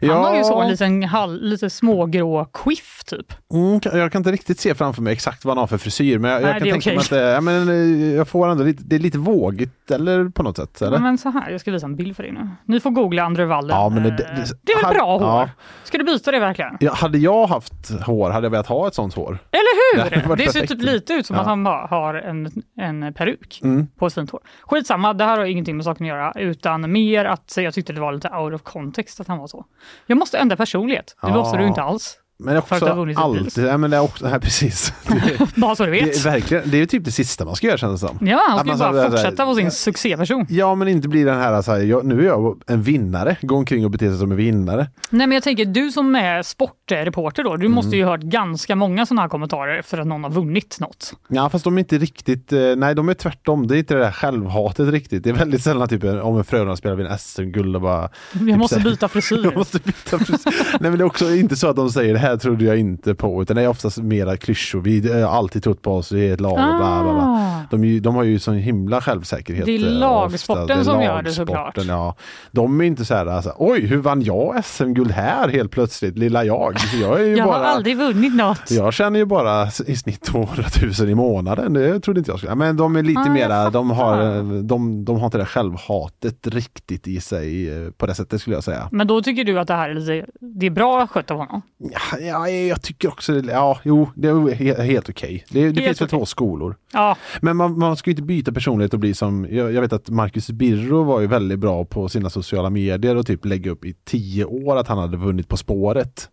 Han 0.00 0.08
Ja. 0.08 0.14
har 0.14 0.36
ju 0.36 0.44
så 0.44 0.60
en 0.62 0.70
liten 0.70 1.02
hal- 1.02 1.40
lite 1.42 1.70
smågrå 1.70 2.44
quiff 2.44 3.02
typ. 3.06 3.32
Mm, 3.52 3.80
jag 4.00 4.12
kan 4.12 4.20
inte 4.20 4.32
riktigt 4.32 4.60
se 4.60 4.74
framför 4.74 5.02
mig 5.02 5.12
exakt 5.12 5.44
vad 5.44 5.50
han 5.56 5.58
har 5.58 5.66
för 5.66 5.78
frisyr, 5.78 6.18
men 6.18 6.30
jag, 6.30 6.42
Nej, 6.42 6.50
jag 6.50 6.58
kan 6.62 6.70
tänka 6.70 6.90
mig 6.90 6.98
att 6.98 7.10
det, 7.10 7.20
ja, 7.30 7.40
men, 7.40 7.68
eh, 7.68 8.14
jag 8.16 8.28
får 8.28 8.48
ändå 8.48 8.64
lite, 8.64 8.82
det 8.86 8.96
är 8.96 9.00
lite 9.00 9.18
vågigt, 9.64 9.90
eller 9.90 10.28
på 10.28 10.42
något 10.42 10.56
sätt. 10.56 10.82
Eller? 10.82 10.96
Ja, 10.96 11.02
men 11.02 11.18
så 11.18 11.28
här, 11.30 11.50
jag 11.50 11.60
ska 11.60 11.70
visa 11.72 11.86
en 11.86 11.96
bild 11.96 12.16
för 12.16 12.22
dig 12.22 12.32
nu. 12.32 12.48
Ni 12.64 12.80
får 12.80 12.90
googla 12.90 13.22
Andre 13.22 13.44
Walden. 13.46 13.76
Ja, 13.76 13.88
men 13.88 14.02
det- 14.02 14.08
Eh, 14.08 14.16
det- 14.16 14.58
det 14.62 14.72
är 14.72 14.76
väl 14.76 14.84
hade- 14.84 14.98
bra 14.98 15.18
hår? 15.18 15.22
ja. 15.28 15.48
Ska 15.84 15.98
du 15.98 16.04
byta 16.04 16.30
det 16.30 16.38
verkligen? 16.38 16.76
Ja, 16.80 16.92
hade 16.94 17.18
jag 17.18 17.46
haft 17.46 17.72
hår 18.06 18.30
hade 18.30 18.44
jag 18.46 18.50
velat 18.50 18.66
ha 18.66 18.86
ett 18.88 18.94
sånt 18.94 19.14
hår. 19.14 19.38
Eller 19.50 20.08
Det 20.10 20.16
hur? 20.20 20.28
varit 20.28 20.44
Det 20.46 20.52
ser 20.52 20.66
typ 20.66 20.82
lite 20.82 21.12
ut 21.12 21.26
som 21.26 21.34
Ja. 21.36 21.40
att 21.40 21.46
han 21.46 21.64
bara 21.64 21.86
har 21.86 22.14
en, 22.14 22.50
en 22.80 23.14
peruk 23.14 23.60
Mm. 23.62 23.86
på 23.98 24.06
ett 24.06 24.14
fint 24.14 24.30
hår. 24.30 24.40
Skitsamma, 24.62 25.12
det 25.12 25.24
här 25.24 25.38
har 25.38 25.44
ingenting 25.44 25.76
med 25.76 25.84
saken 25.84 26.06
att 26.06 26.08
göra, 26.08 26.32
utan 26.36 26.92
mer 26.92 27.24
att 27.24 27.54
jag 27.56 27.74
tyckte 27.74 27.92
det 27.92 28.00
var 28.00 28.12
lite 28.12 28.28
out 28.28 28.54
of 28.54 28.62
context 28.62 29.20
att 29.20 29.28
han 29.28 29.38
var 29.38 29.46
så. 29.46 29.64
Jag 30.06 30.18
måste 30.18 30.38
ändra 30.38 30.56
personlighet. 30.56 31.16
Det 31.22 31.28
Ja. 31.28 31.34
måste 31.34 31.58
du 31.58 31.66
inte 31.66 31.82
alls. 31.82 32.18
Men 32.38 32.62
För 32.62 32.76
också 32.76 33.20
alltid, 33.20 33.64
ja, 33.64 33.76
men 33.76 33.90
det 33.90 33.96
är 33.96 34.00
också, 34.00 34.28
nej, 34.28 34.40
precis. 34.40 34.92
Det, 35.08 35.38
Bara 35.60 35.76
så 35.76 35.84
du 35.86 35.92
det, 35.92 36.00
vet. 36.04 36.16
är 36.16 36.30
verkligen, 36.30 36.70
det 36.70 36.76
är 36.76 36.78
ju 36.78 36.86
typ 36.86 37.04
det 37.04 37.12
sista 37.12 37.44
man 37.44 37.56
ska 37.56 37.66
göra 37.66 37.78
känns 37.78 38.00
det 38.00 38.08
som. 38.08 38.18
Ja, 38.26 38.40
han 38.48 38.58
Att 38.58 38.60
ska 38.60 38.68
man 38.70 38.78
bara 38.78 38.92
så 38.92 38.98
här- 39.00 39.10
fortsätta 39.10 39.44
vara 39.44 39.54
sin 39.56 39.70
succéperson. 39.70 40.46
Ja, 40.48 40.74
men 40.74 40.88
inte 40.88 41.08
bli 41.08 41.22
den 41.24 41.36
här, 41.38 41.62
så 41.62 41.72
här 41.72 41.80
jag, 41.80 42.06
nu 42.06 42.20
är 42.20 42.24
jag 42.24 42.62
en 42.66 42.82
vinnare, 42.82 43.36
gå 43.42 43.56
omkring 43.56 43.84
och 43.84 43.90
bete 43.90 44.08
sig 44.08 44.18
som 44.18 44.30
en 44.30 44.36
vinnare. 44.36 44.86
Nej, 45.10 45.26
men 45.26 45.34
jag 45.34 45.42
tänker, 45.42 45.64
du 45.64 45.90
som 45.90 46.14
är 46.16 46.42
sportreporter 46.42 47.44
då, 47.44 47.56
du 47.56 47.68
måste 47.68 47.88
Mm. 47.88 47.98
ju 47.98 48.04
ha 48.04 48.10
hört 48.10 48.20
ganska 48.20 48.76
många 48.76 49.06
sådana 49.06 49.22
här 49.22 49.28
kommentarer 49.28 49.78
efter 49.78 49.98
att 49.98 50.06
någon 50.06 50.24
har 50.24 50.30
vunnit 50.30 50.76
något. 50.80 51.14
Ja, 51.28 51.48
fast 51.50 51.64
de 51.64 51.74
är 51.74 51.78
inte 51.78 51.98
riktigt, 51.98 52.52
eh, 52.52 52.60
nej 52.76 52.94
de 52.94 53.08
är 53.08 53.14
tvärtom, 53.14 53.66
det 53.66 53.76
är 53.76 53.78
inte 53.78 53.94
det 53.94 54.00
där 54.00 54.12
självhatet 54.12 54.88
riktigt. 54.88 55.24
Det 55.24 55.30
är 55.30 55.34
väldigt 55.34 55.62
sällan 55.62 55.88
typ 55.88 56.04
om 56.04 56.38
en 56.38 56.44
Frölunda 56.44 56.76
spelar 56.76 56.96
vid 56.96 57.06
en 57.06 57.18
SM-guld 57.18 57.76
och 57.76 57.82
bara 57.82 58.08
Jag 58.32 58.58
måste 58.58 58.74
så 58.74 58.80
här- 58.80 58.90
byta 58.90 59.08
frisyr. 59.08 59.40
Jag 59.44 59.56
måste 59.56 59.78
byta 59.78 60.18
frisyr. 60.18 60.52
Nej 60.80 60.90
men 60.90 60.98
det 60.98 61.02
är 61.02 61.06
också 61.06 61.30
inte 61.34 61.56
så 61.56 61.68
att 61.68 61.76
de 61.76 61.90
säger 61.90 62.12
det 62.12 62.18
här 62.18 62.33
trodde 62.38 62.64
jag 62.64 62.78
inte 62.78 63.14
på 63.14 63.42
utan 63.42 63.56
det 63.56 63.62
är 63.62 63.68
oftast 63.68 63.98
mera 63.98 64.36
klyschor. 64.36 64.80
Vi 64.80 65.22
har 65.22 65.30
alltid 65.30 65.62
trott 65.62 65.82
på 65.82 65.96
oss, 65.96 66.12
vi 66.12 66.28
är 66.28 66.34
ett 66.34 66.40
lag 66.40 66.52
och 66.52 66.56
bla 66.58 67.02
bla 67.02 67.12
bla. 67.12 67.22
Ah. 67.22 67.60
De, 67.70 68.00
de 68.00 68.14
har 68.14 68.22
ju 68.22 68.38
sån 68.38 68.54
himla 68.54 69.00
självsäkerhet. 69.00 69.66
Det 69.66 69.76
är 69.76 69.86
eh, 69.86 69.92
lagsporten. 69.92 70.66
Det 70.66 70.74
är 70.74 70.82
som 70.82 71.02
gör 71.02 71.22
det 71.22 71.22
lagsporten, 71.22 71.32
såklart. 71.46 71.86
Ja. 71.88 72.16
De 72.50 72.80
är 72.80 72.84
inte 72.84 73.04
så 73.04 73.14
här, 73.14 73.26
alltså, 73.26 73.54
oj 73.58 73.86
hur 73.86 73.96
vann 73.96 74.22
jag 74.22 74.64
SM-guld 74.64 75.10
här 75.10 75.48
helt 75.48 75.70
plötsligt, 75.70 76.18
lilla 76.18 76.44
jag. 76.44 76.76
Jag, 77.00 77.20
är 77.20 77.24
Jag 77.36 77.46
bara, 77.46 77.58
har 77.58 77.64
aldrig 77.64 77.96
vunnit 77.96 78.34
något. 78.34 78.70
jag 78.70 78.94
känner 78.94 79.18
ju 79.18 79.24
bara 79.24 79.66
i 79.86 79.96
snitt 79.96 80.22
200 80.22 80.64
000 81.00 81.08
i 81.08 81.14
månaden. 81.14 81.72
Det 81.72 82.00
trodde 82.00 82.18
inte 82.20 82.30
jag 82.30 82.38
skulle. 82.38 82.54
Men 82.54 82.76
de 82.76 82.96
är 82.96 83.02
lite 83.02 83.20
Ah, 83.20 83.32
mera, 83.32 83.70
de 83.70 83.90
har, 83.90 84.36
eh, 84.36 84.42
de, 84.44 85.04
de 85.04 85.18
har 85.18 85.26
inte 85.26 85.38
det 85.38 85.46
självhatet 85.46 86.46
riktigt 86.46 87.08
i 87.08 87.20
sig 87.20 87.70
eh, 87.84 87.90
på 87.90 88.06
det 88.06 88.14
sättet 88.14 88.40
skulle 88.40 88.56
jag 88.56 88.64
säga. 88.64 88.88
Men 88.92 89.06
då 89.06 89.22
tycker 89.22 89.44
du 89.44 89.58
att 89.58 89.68
det 89.68 89.74
här 89.74 89.90
är, 89.90 89.94
lite, 89.94 90.26
det 90.40 90.66
är 90.66 90.70
bra 90.70 91.06
skött 91.06 91.30
av 91.30 91.36
honom? 91.36 91.62
Ja, 91.78 92.13
ja, 92.20 92.48
jag 92.48 92.82
tycker 92.82 93.08
också 93.08 93.32
det. 93.40 93.52
Ja, 93.52 93.80
jo, 93.84 94.10
det 94.14 94.28
är 94.28 94.32
he- 94.34 94.82
helt 94.82 95.08
okej. 95.08 95.44
Det, 95.48 95.58
det 95.60 95.64
Helt 95.64 95.76
finns 95.86 96.00
väl 96.00 96.06
okej. 96.06 96.18
två 96.18 96.26
skolor. 96.26 96.76
Ja, 96.92 97.16
Men 97.40 97.56
man, 97.56 97.78
man 97.78 97.96
ska 97.96 98.10
ju 98.10 98.12
inte 98.12 98.22
byta 98.22 98.52
personlighet 98.52 98.92
och 98.94 99.00
bli 99.00 99.14
som, 99.14 99.46
jag, 99.50 99.72
jag 99.72 99.80
vet 99.80 99.92
att 99.92 100.08
Marcus 100.10 100.50
Birro 100.50 101.02
var 101.02 101.20
ju 101.20 101.26
väldigt 101.26 101.58
bra 101.58 101.84
på 101.84 102.08
sina 102.08 102.30
sociala 102.30 102.70
medier 102.70 103.16
och 103.16 103.26
typ 103.26 103.44
lägga 103.44 103.70
upp 103.70 103.84
i 103.84 103.94
tio 104.04 104.44
år 104.44 104.76
att 104.76 104.88
han 104.88 104.98
hade 104.98 105.16
vunnit 105.16 105.48
På 105.48 105.56
spåret. 105.56 106.28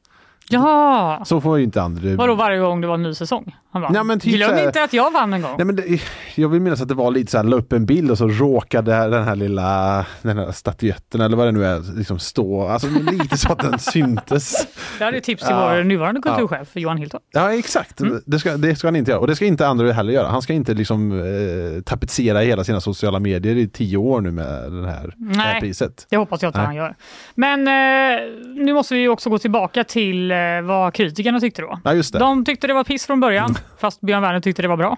Ja. 0.51 1.21
Så 1.25 1.41
får 1.41 1.57
ju 1.57 1.63
inte 1.63 1.81
andra... 1.81 2.15
Vadå 2.15 2.35
varje 2.35 2.59
gång 2.59 2.81
det 2.81 2.87
var 2.87 2.93
en 2.95 3.03
ny 3.03 3.13
säsong? 3.13 3.55
Han 3.73 3.93
Ja, 3.93 4.03
men 4.03 4.19
typ 4.19 4.33
glöm 4.33 4.57
inte 4.57 4.83
att 4.83 4.93
jag 4.93 5.11
vann 5.11 5.33
en 5.33 5.41
gång. 5.41 5.55
Nej, 5.57 5.65
men 5.65 5.75
det, 5.75 6.01
jag 6.35 6.49
vill 6.49 6.61
minnas 6.61 6.81
att 6.81 6.87
det 6.87 6.93
var 6.93 7.11
lite 7.11 7.31
så 7.31 7.37
här, 7.37 7.43
la 7.43 7.55
upp 7.55 7.73
en 7.73 7.85
bild 7.85 8.11
och 8.11 8.17
så 8.17 8.27
råkade 8.27 8.91
den 9.09 9.23
här 9.23 9.35
lilla 9.35 10.05
den 10.21 10.37
här 10.37 10.51
statyetten 10.51 11.21
eller 11.21 11.37
vad 11.37 11.47
det 11.47 11.51
nu 11.51 11.65
är 11.65 11.97
liksom 11.97 12.19
stå, 12.19 12.67
alltså 12.67 12.87
lite 13.11 13.37
så 13.37 13.51
att 13.51 13.59
den 13.59 13.79
syntes. 14.05 14.67
Det 14.99 15.03
är 15.03 15.19
tips 15.19 15.41
till 15.43 15.51
Ja. 15.55 15.69
vår 15.75 15.83
nuvarande 15.83 16.21
kulturchef 16.21 16.69
Johan 16.73 16.97
Hilton. 16.97 17.19
Ja 17.31 17.53
exakt, 17.53 18.01
Mm. 18.01 18.21
det, 18.25 18.39
ska, 18.39 18.57
det 18.57 18.75
ska 18.75 18.87
han 18.87 18.95
inte 18.95 19.11
göra 19.11 19.19
och 19.21 19.27
det 19.27 19.35
ska 19.35 19.45
inte 19.45 19.67
andra 19.67 19.91
heller 19.91 20.13
göra. 20.13 20.27
Han 20.27 20.41
ska 20.41 20.53
inte 20.53 20.73
liksom 20.73 21.11
eh, 21.11 21.81
tapetsera 21.83 22.39
hela 22.39 22.63
sina 22.63 22.81
sociala 22.81 23.19
medier 23.19 23.55
i 23.55 23.69
tio 23.69 23.97
år 23.97 24.21
nu 24.21 24.31
med 24.31 24.71
den 24.71 24.85
här, 24.85 25.13
det 25.17 25.37
här 25.39 25.51
Nej. 25.53 25.59
priset. 25.61 26.07
Det 26.09 26.17
hoppas 26.17 26.41
jag 26.41 26.49
att 26.49 26.55
Nej. 26.55 26.65
han 26.65 26.75
gör. 26.75 26.95
Men 27.35 27.59
eh, 27.67 28.21
nu 28.55 28.73
måste 28.73 28.95
vi 28.95 29.07
också 29.07 29.29
gå 29.29 29.37
tillbaka 29.37 29.83
till 29.83 30.31
eh, 30.31 30.37
vad 30.63 30.93
kritikerna 30.93 31.39
tyckte 31.39 31.61
då. 31.61 31.79
Ja 31.83 31.93
just 31.93 32.13
det. 32.13 32.19
De 32.19 32.45
tyckte 32.45 32.67
det 32.67 32.73
var 32.73 32.83
piss 32.83 33.05
från 33.05 33.19
början, 33.19 33.55
fast 33.79 34.01
Björn 34.01 34.21
Werner 34.21 34.39
tyckte 34.39 34.61
det 34.61 34.67
var 34.67 34.77
bra. 34.77 34.97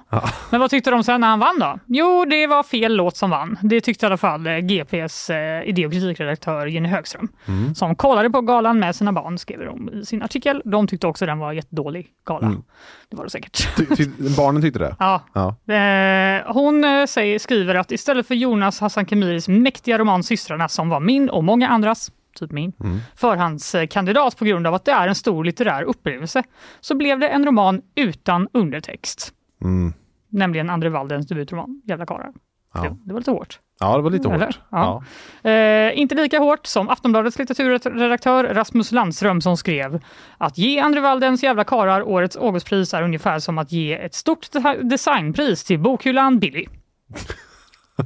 Men 0.50 0.60
vad 0.60 0.70
tyckte 0.70 0.92
de 0.92 1.04
sen 1.04 1.22
när 1.22 1.28
han 1.28 1.40
vann 1.40 1.60
då? 1.60 1.80
Jo, 1.86 2.26
det 2.26 2.48
var 2.48 2.64
fel 2.64 2.96
låt 2.96 3.18
som 3.18 3.30
vann. 3.30 3.58
Det 3.62 3.82
tyckte 3.82 4.06
i 4.06 4.08
alla 4.08 4.18
fall 4.18 4.48
eh, 4.48 4.58
GPs 4.58 5.30
eh, 5.30 5.64
idé 5.70 5.86
och 5.86 5.92
kritikredaktör 5.92 6.68
Jenny 6.68 6.90
Högström. 6.90 7.28
Mm. 7.48 7.76
Som 7.76 7.96
kollade 7.96 8.30
på 8.30 8.42
galan 8.42 8.80
med 8.80 8.96
sina 8.96 9.14
barn, 9.14 9.38
skriver 9.38 9.66
de 9.66 9.90
i 9.90 10.06
sin 10.06 10.24
artikel. 10.24 10.62
De 10.66 10.88
tyckte 10.88 11.08
också 11.08 11.26
den 11.26 11.40
var 11.40 11.54
jättedålig 11.54 12.08
gala. 12.26 12.48
Mm. 12.48 12.64
Det 13.10 13.16
var 13.16 13.24
det 13.24 13.30
säkert. 13.30 13.76
Ty, 13.78 13.86
ty, 13.86 14.06
barnen 14.38 14.62
tyckte 14.62 14.80
det? 14.80 14.96
Ja. 15.00 15.22
Ja. 15.34 15.74
Eh, 15.74 16.54
hon 16.54 16.84
eh, 16.84 17.06
säger, 17.06 17.40
skriver 17.40 17.76
att 17.76 17.92
istället 17.92 18.28
för 18.28 18.36
Jonas 18.36 18.80
Hassan 18.80 19.06
Khemiris 19.06 19.48
mäktiga 19.48 19.98
roman 19.98 20.24
Systrarna 20.24 20.70
som 20.70 20.90
var 20.90 21.00
min 21.00 21.30
och 21.30 21.44
många 21.44 21.70
andras, 21.70 22.12
typ 22.36 22.52
min, 22.52 22.74
Mm. 22.84 23.00
förhandskandidat 23.16 24.38
på 24.38 24.46
grund 24.46 24.68
av 24.68 24.74
att 24.74 24.86
det 24.86 24.92
är 24.92 25.08
en 25.08 25.16
stor 25.16 25.44
litterär 25.46 25.84
upplevelse, 25.84 26.44
så 26.82 26.96
blev 26.96 27.20
det 27.20 27.28
en 27.28 27.46
roman 27.46 27.82
utan 27.96 28.48
undertext. 28.54 29.34
Mm. 29.62 29.94
Nämligen 30.30 30.70
Andre 30.70 30.90
Waldens 30.90 31.28
debutroman 31.28 31.82
Jävla 31.86 32.06
karlar. 32.06 32.32
Ja. 32.74 32.82
Det, 32.82 32.96
det 33.06 33.14
var 33.14 33.20
lite 33.20 33.32
hårt. 33.32 33.60
ja, 33.80 33.96
det 33.98 34.02
var 34.04 34.10
lite 34.12 34.30
Eller? 34.30 34.46
hårt. 34.46 34.60
Ja. 34.70 35.04
Ja. 35.44 35.50
Eh, 35.50 36.00
inte 36.00 36.16
lika 36.16 36.40
hårt 36.40 36.66
som 36.68 36.90
Aftonbladets 36.90 37.40
litteraturredaktör 37.40 38.44
Rasmus 38.44 38.92
Landström 38.92 39.42
som 39.42 39.58
skrev 39.58 40.02
att 40.38 40.58
ge 40.58 40.80
Andre 40.80 41.02
Waldens 41.02 41.44
jävla 41.44 41.64
karar 41.64 42.02
årets 42.08 42.38
Augustpris 42.38 42.94
är 42.94 43.02
ungefär 43.04 43.40
som 43.40 43.58
att 43.58 43.72
ge 43.72 43.94
ett 43.94 44.14
stort 44.16 44.52
de- 44.52 44.90
designpris 44.90 45.64
till 45.64 45.80
bokhyllan 45.80 46.40
Billy. 46.40 46.66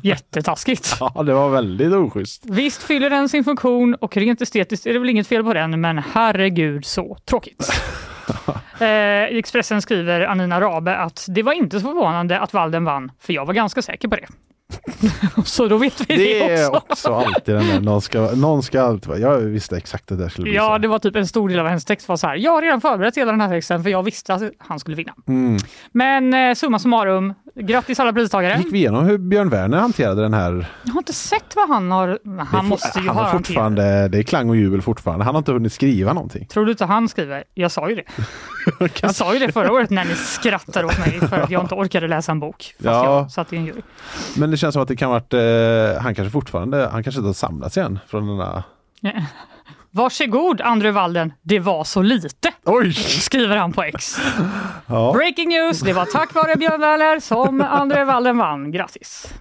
Jättetaskigt. 0.04 0.98
ja, 1.00 1.24
det 1.24 1.34
var 1.34 1.50
väldigt 1.50 1.94
oschysst. 1.94 2.44
Visst 2.46 2.84
fyller 2.84 3.10
den 3.10 3.30
sin 3.30 3.44
funktion 3.44 3.96
och 3.96 4.18
rent 4.18 4.42
estetiskt 4.42 4.86
är 4.88 4.94
det 4.94 5.00
väl 5.00 5.10
inget 5.10 5.28
fel 5.28 5.44
på 5.44 5.54
den, 5.54 5.82
men 5.82 5.98
herregud 5.98 6.86
så 6.86 7.18
tråkigt. 7.26 7.70
eh, 8.80 8.88
I 8.88 9.40
Expressen 9.40 9.82
skriver 9.82 10.22
Anina 10.22 10.62
Rabe 10.62 10.98
att 10.98 11.26
det 11.30 11.44
var 11.44 11.54
inte 11.54 11.80
så 11.80 11.88
förvånande 11.88 12.40
att 12.40 12.54
Walden 12.54 12.84
vann, 12.84 13.12
för 13.20 13.34
jag 13.34 13.46
var 13.46 13.54
ganska 13.54 13.82
säker 13.82 14.08
på 14.08 14.16
det. 14.16 14.28
så 15.46 15.68
då 15.68 15.78
vet 15.78 16.02
vi 16.10 16.16
det, 16.16 16.48
Det 16.48 16.68
också. 16.68 16.82
också 16.90 17.14
alltid 17.14 17.56
den 17.56 17.68
där, 17.68 17.80
någon 17.80 18.02
ska, 18.02 18.20
någon 18.36 18.64
ska 18.64 18.82
alltid 18.82 19.08
vara, 19.08 19.20
jag 19.20 19.38
visste 19.38 19.78
exakt 19.78 20.12
att 20.12 20.18
det 20.18 20.30
skulle 20.30 20.44
bli 20.44 20.56
Ja, 20.56 20.74
så. 20.76 20.78
det 20.78 20.88
var 20.88 21.00
typ 21.00 21.16
en 21.16 21.28
stor 21.28 21.50
del 21.50 21.60
av 21.60 21.68
hennes 21.68 21.86
text 21.86 22.08
var 22.10 22.16
så 22.18 22.28
här. 22.28 22.36
Jag 22.36 22.52
har 22.52 22.62
redan 22.62 22.82
förberett 22.82 23.18
hela 23.18 23.32
den 23.32 23.42
här 23.42 23.50
texten 23.50 23.84
för 23.84 23.90
jag 23.90 24.04
visste 24.04 24.34
att 24.34 24.42
han 24.58 24.80
skulle 24.80 24.96
vinna. 24.98 25.14
Mm. 25.28 25.58
Men 25.92 26.34
eh, 26.34 26.54
summa 26.56 26.80
summarum, 26.80 27.34
grattis 27.56 28.00
alla 28.00 28.14
pristagare. 28.14 28.58
Gick 28.58 28.74
vi 28.74 28.78
igenom 28.78 29.06
hur 29.06 29.18
Björn 29.18 29.50
Werner 29.50 29.78
hanterade 29.78 30.22
den 30.22 30.34
här? 30.34 30.66
Jag 30.84 30.94
har 30.94 31.00
inte 31.00 31.14
sett 31.14 31.56
vad 31.56 31.70
han 31.70 31.92
har... 31.92 32.20
Han 32.52 32.64
Det 32.64 32.70
måste 32.70 33.00
ju 33.00 33.08
han 33.08 33.16
ha 33.18 33.24
hanterat. 33.24 33.48
fortfarande, 33.48 34.08
det 34.08 34.18
är 34.20 34.24
klang 34.24 34.50
och 34.50 34.56
jubel 34.56 34.82
fortfarande. 34.82 35.26
Han 35.26 35.36
har 35.36 35.40
inte 35.40 35.52
hunnit 35.52 35.74
skriva 35.74 36.14
någonting. 36.14 36.46
Tror 36.46 36.66
du 36.66 36.72
inte 36.72 36.86
han 36.86 37.10
skriver? 37.10 37.44
Jag 37.54 37.72
sa 37.72 37.90
ju 37.90 37.96
det. 37.96 38.04
Jag 39.02 39.16
sa 39.16 39.34
ju 39.34 39.40
det 39.40 39.52
förra 39.52 39.72
året 39.72 39.90
när 39.90 40.06
ni 40.06 40.16
skrattade 40.16 40.86
åt 40.86 41.00
mig 41.00 41.20
för 41.20 41.40
att 41.40 41.50
jag 41.50 41.64
inte 41.64 41.76
orkade 41.76 42.08
läsa 42.08 42.32
en 42.32 42.40
bok. 42.40 42.58
Fast 42.78 42.86
Ja. 42.86 43.06
jag 43.06 43.32
satt 43.32 43.54
i 43.54 43.56
en 43.58 43.66
jury. 43.66 43.82
Men 44.38 44.52
det 44.52 44.58
känns 44.58 44.74
som 44.74 44.82
att 44.82 44.88
det 44.88 44.96
kan 44.96 45.10
varit, 45.10 45.34
eh, 45.34 46.02
han 46.02 46.16
kanske 46.16 46.30
fortfarande, 46.32 46.88
han 46.92 47.04
kanske 47.04 47.20
inte 47.20 47.28
har 47.30 47.34
samlats 47.34 47.78
igen 47.78 48.00
från 48.08 48.28
den 48.28 48.38
där... 48.38 48.64
Varsågod 49.92 50.62
Andre 50.62 50.92
Walden, 50.92 51.34
det 51.42 51.60
var 51.60 51.84
så 51.84 52.02
lite. 52.02 52.52
Oj! 52.66 52.94
Skriver 52.94 53.58
han 53.58 53.74
på 53.74 53.84
X. 53.84 54.22
Ja. 54.88 55.14
Breaking 55.14 55.50
news, 55.50 55.80
det 55.80 55.94
var 55.94 56.06
tack 56.06 56.34
vare 56.34 56.56
Björn 56.56 56.82
Werner 56.82 57.20
som 57.20 57.62
Andre 57.62 58.06
Walden 58.06 58.38
vann. 58.38 58.72
Grattis! 58.72 59.34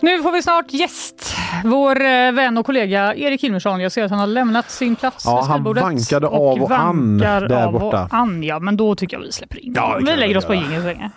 Nu 0.00 0.22
får 0.22 0.32
vi 0.32 0.42
snart 0.42 0.72
gäst. 0.72 1.34
Vår 1.64 2.00
eh, 2.00 2.32
vän 2.32 2.58
och 2.58 2.66
kollega 2.66 3.14
Erik 3.14 3.42
Hilmersson. 3.44 3.80
Jag 3.80 3.92
ser 3.92 4.04
att 4.04 4.10
han 4.10 4.20
har 4.20 4.26
lämnat 4.26 4.70
sin 4.70 4.96
plats 4.96 5.24
Ja, 5.24 5.36
vid 5.36 5.44
han 5.44 5.54
skrivbordet. 5.56 5.82
vankade 5.82 6.26
av 6.26 6.62
och 6.62 6.70
an 6.70 7.18
där 7.18 7.52
av 7.52 7.74
och 7.74 7.80
borta. 7.80 8.08
an, 8.10 8.42
ja, 8.42 8.58
men 8.58 8.76
då 8.76 8.94
tycker 8.94 9.16
jag 9.16 9.24
vi 9.24 9.32
släpper 9.32 9.64
in 9.64 9.72
Ja, 9.76 9.98
Vi 10.06 10.16
lägger 10.16 10.36
oss 10.36 10.44
på 10.44 10.54
jingeln 10.54 10.80
så 10.82 10.86
länge. 10.86 11.10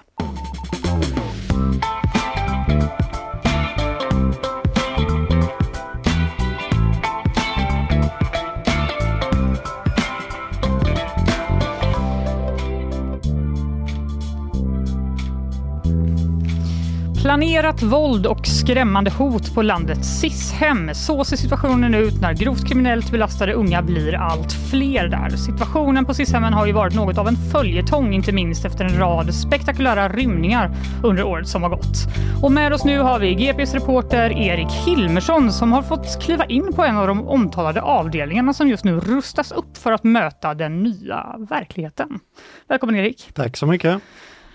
Planerat 17.32 17.84
våld 17.84 18.26
och 18.28 18.48
skrämmande 18.48 19.12
hot 19.12 19.56
på 19.56 19.62
landets 19.62 20.08
SIS-hem. 20.20 20.94
Så 20.94 21.24
ser 21.24 21.38
situationen 21.38 21.96
ut 21.96 22.22
när 22.22 22.34
grovt 22.34 22.68
kriminellt 22.68 23.12
belastade 23.12 23.54
unga 23.54 23.82
blir 23.82 24.16
allt 24.16 24.54
fler 24.72 25.08
där. 25.08 25.30
Situationen 25.30 26.06
på 26.06 26.14
SIS-hemmen 26.14 26.54
har 26.54 26.66
ju 26.66 26.72
varit 26.72 26.96
något 26.96 27.18
av 27.18 27.28
en 27.28 27.36
följetong, 27.52 28.14
inte 28.14 28.32
minst 28.32 28.66
efter 28.66 28.86
en 28.86 28.98
rad 28.98 29.34
spektakulära 29.36 30.10
rymningar 30.10 30.72
under 31.04 31.24
året 31.24 31.48
som 31.48 31.64
har 31.64 31.70
gått. 31.70 31.98
Och 32.42 32.52
med 32.52 32.74
oss 32.74 32.84
nu 32.84 33.00
har 33.00 33.20
vi 33.20 33.34
GPs 33.34 33.74
reporter 33.74 34.32
Erik 34.32 34.72
Hilmersson 34.72 35.52
som 35.52 35.72
har 35.72 35.82
fått 35.82 36.22
kliva 36.22 36.46
in 36.46 36.74
på 36.74 36.84
en 36.84 36.98
av 36.98 37.08
de 37.08 37.28
omtalade 37.28 37.82
avdelningarna 37.82 38.54
som 38.54 38.70
just 38.70 38.84
nu 38.84 39.00
rustas 39.00 39.52
upp 39.52 39.78
för 39.78 39.92
att 39.92 40.04
möta 40.04 40.54
den 40.54 40.84
nya 40.84 41.36
verkligheten. 41.50 42.20
Välkommen 42.68 42.96
Erik! 42.96 43.30
Tack 43.34 43.58
så 43.58 43.66
mycket! 43.66 44.02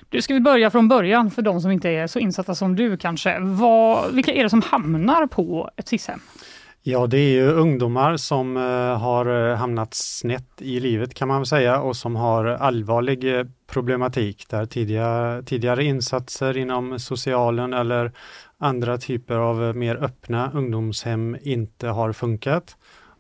Du, 0.09 0.23
ska 0.23 0.35
vi 0.35 0.41
börja 0.41 0.71
från 0.71 0.89
början 0.89 1.31
för 1.31 1.43
de 1.43 1.61
som 1.61 1.71
inte 1.71 1.89
är 1.89 2.07
så 2.07 2.19
insatta 2.19 2.55
som 2.55 2.77
du 2.77 2.97
kanske. 2.97 3.39
Vad, 3.41 4.15
vilka 4.15 4.33
är 4.33 4.43
det 4.43 4.51
som 4.51 4.63
hamnar 4.63 5.27
på 5.27 5.71
ett 5.77 5.89
SIS-hem? 5.89 6.21
Ja, 6.89 7.07
det 7.07 7.19
är 7.19 7.31
ju 7.31 7.51
ungdomar 7.51 8.17
som 8.17 8.57
eh, 8.57 8.99
har 8.99 9.51
eh, 9.51 9.57
hamnat 9.57 9.95
snett 9.95 10.63
i 10.63 10.81
livet 10.81 11.15
kan 11.15 11.29
man 11.29 11.47
säga 11.47 11.81
och 11.81 11.97
som 11.97 12.17
har 12.17 12.45
allvarlig 12.45 13.39
eh, 13.39 13.45
problematik 13.67 14.49
där 14.49 14.67
tidiga, 14.67 15.43
tidigare 15.47 15.85
insatser 15.85 16.57
inom 16.57 16.99
socialen 16.99 17.73
eller 17.73 18.13
andra 18.59 18.99
typer 18.99 19.35
av 19.35 19.77
mer 19.77 19.97
öppna 19.97 20.51
ungdomshem 20.55 21.37
inte 21.43 21.89
har 21.89 22.13
funkat. 22.13 22.77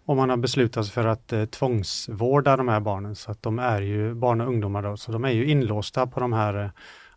Och 0.06 0.16
man 0.16 0.30
har 0.30 0.36
beslutat 0.36 0.84
sig 0.84 0.94
för 0.94 1.06
att 1.06 1.32
eh, 1.32 1.44
tvångsvårda 1.44 2.56
de 2.56 2.68
här 2.68 2.80
barnen. 2.80 3.16
Så 3.16 3.30
att 3.30 3.42
de 3.42 3.58
är 3.58 3.80
ju 3.80 4.14
barn 4.14 4.40
och 4.40 4.48
ungdomar 4.48 4.82
då, 4.82 4.96
så 4.96 5.12
de 5.12 5.24
är 5.24 5.30
ju 5.30 5.46
inlåsta 5.46 6.06
på 6.06 6.20
de 6.20 6.32
här 6.32 6.64
eh, 6.64 6.70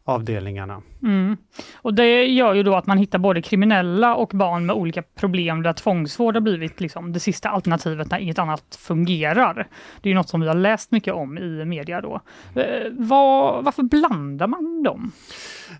avdelningarna. 0.03 0.81
Mm. 1.03 1.37
Och 1.75 1.93
det 1.93 2.25
gör 2.25 2.53
ju 2.53 2.63
då 2.63 2.75
att 2.75 2.85
man 2.85 2.97
hittar 2.97 3.19
både 3.19 3.41
kriminella 3.41 4.15
och 4.15 4.29
barn 4.33 4.65
med 4.65 4.75
olika 4.75 5.01
problem 5.01 5.63
där 5.63 5.73
tvångsvård 5.73 6.35
har 6.35 6.41
blivit 6.41 6.81
liksom 6.81 7.13
det 7.13 7.19
sista 7.19 7.49
alternativet 7.49 8.11
när 8.11 8.19
inget 8.19 8.39
annat 8.39 8.77
fungerar. 8.79 9.67
Det 10.01 10.11
är 10.11 10.15
något 10.15 10.29
som 10.29 10.41
vi 10.41 10.47
har 10.47 10.55
läst 10.55 10.91
mycket 10.91 11.13
om 11.13 11.37
i 11.37 11.65
media 11.65 12.01
då. 12.01 12.21
Eh, 12.55 12.91
var, 12.91 13.61
varför 13.61 13.83
blandar 13.83 14.47
man 14.47 14.83
dem? 14.83 15.11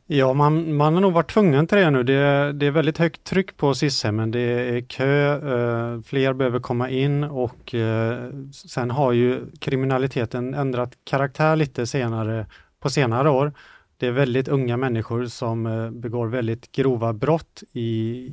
Ja, 0.07 0.33
man, 0.33 0.75
man 0.75 0.93
har 0.93 1.01
nog 1.01 1.13
varit 1.13 1.31
tvungen 1.31 1.67
till 1.67 1.77
det 1.77 1.89
nu. 1.89 2.03
Det, 2.03 2.53
det 2.53 2.65
är 2.65 2.71
väldigt 2.71 2.97
högt 2.97 3.23
tryck 3.23 3.57
på 3.57 3.73
SIS-hemmen. 3.73 4.31
Det 4.31 4.39
är 4.39 4.81
kö, 4.81 5.33
eh, 5.33 6.01
fler 6.01 6.33
behöver 6.33 6.59
komma 6.59 6.89
in 6.89 7.23
och 7.23 7.75
eh, 7.75 8.29
sen 8.67 8.91
har 8.91 9.11
ju 9.11 9.39
kriminaliteten 9.59 10.53
ändrat 10.53 10.91
karaktär 11.03 11.55
lite 11.55 11.87
senare 11.87 12.45
på 12.79 12.89
senare 12.89 13.29
år. 13.29 13.53
Det 13.99 14.07
är 14.07 14.11
väldigt 14.11 14.47
unga 14.47 14.77
människor 14.77 15.25
som 15.25 15.65
eh, 15.65 15.91
begår 15.91 16.27
väldigt 16.27 16.71
grova 16.71 17.13
brott 17.13 17.63
i, 17.71 17.89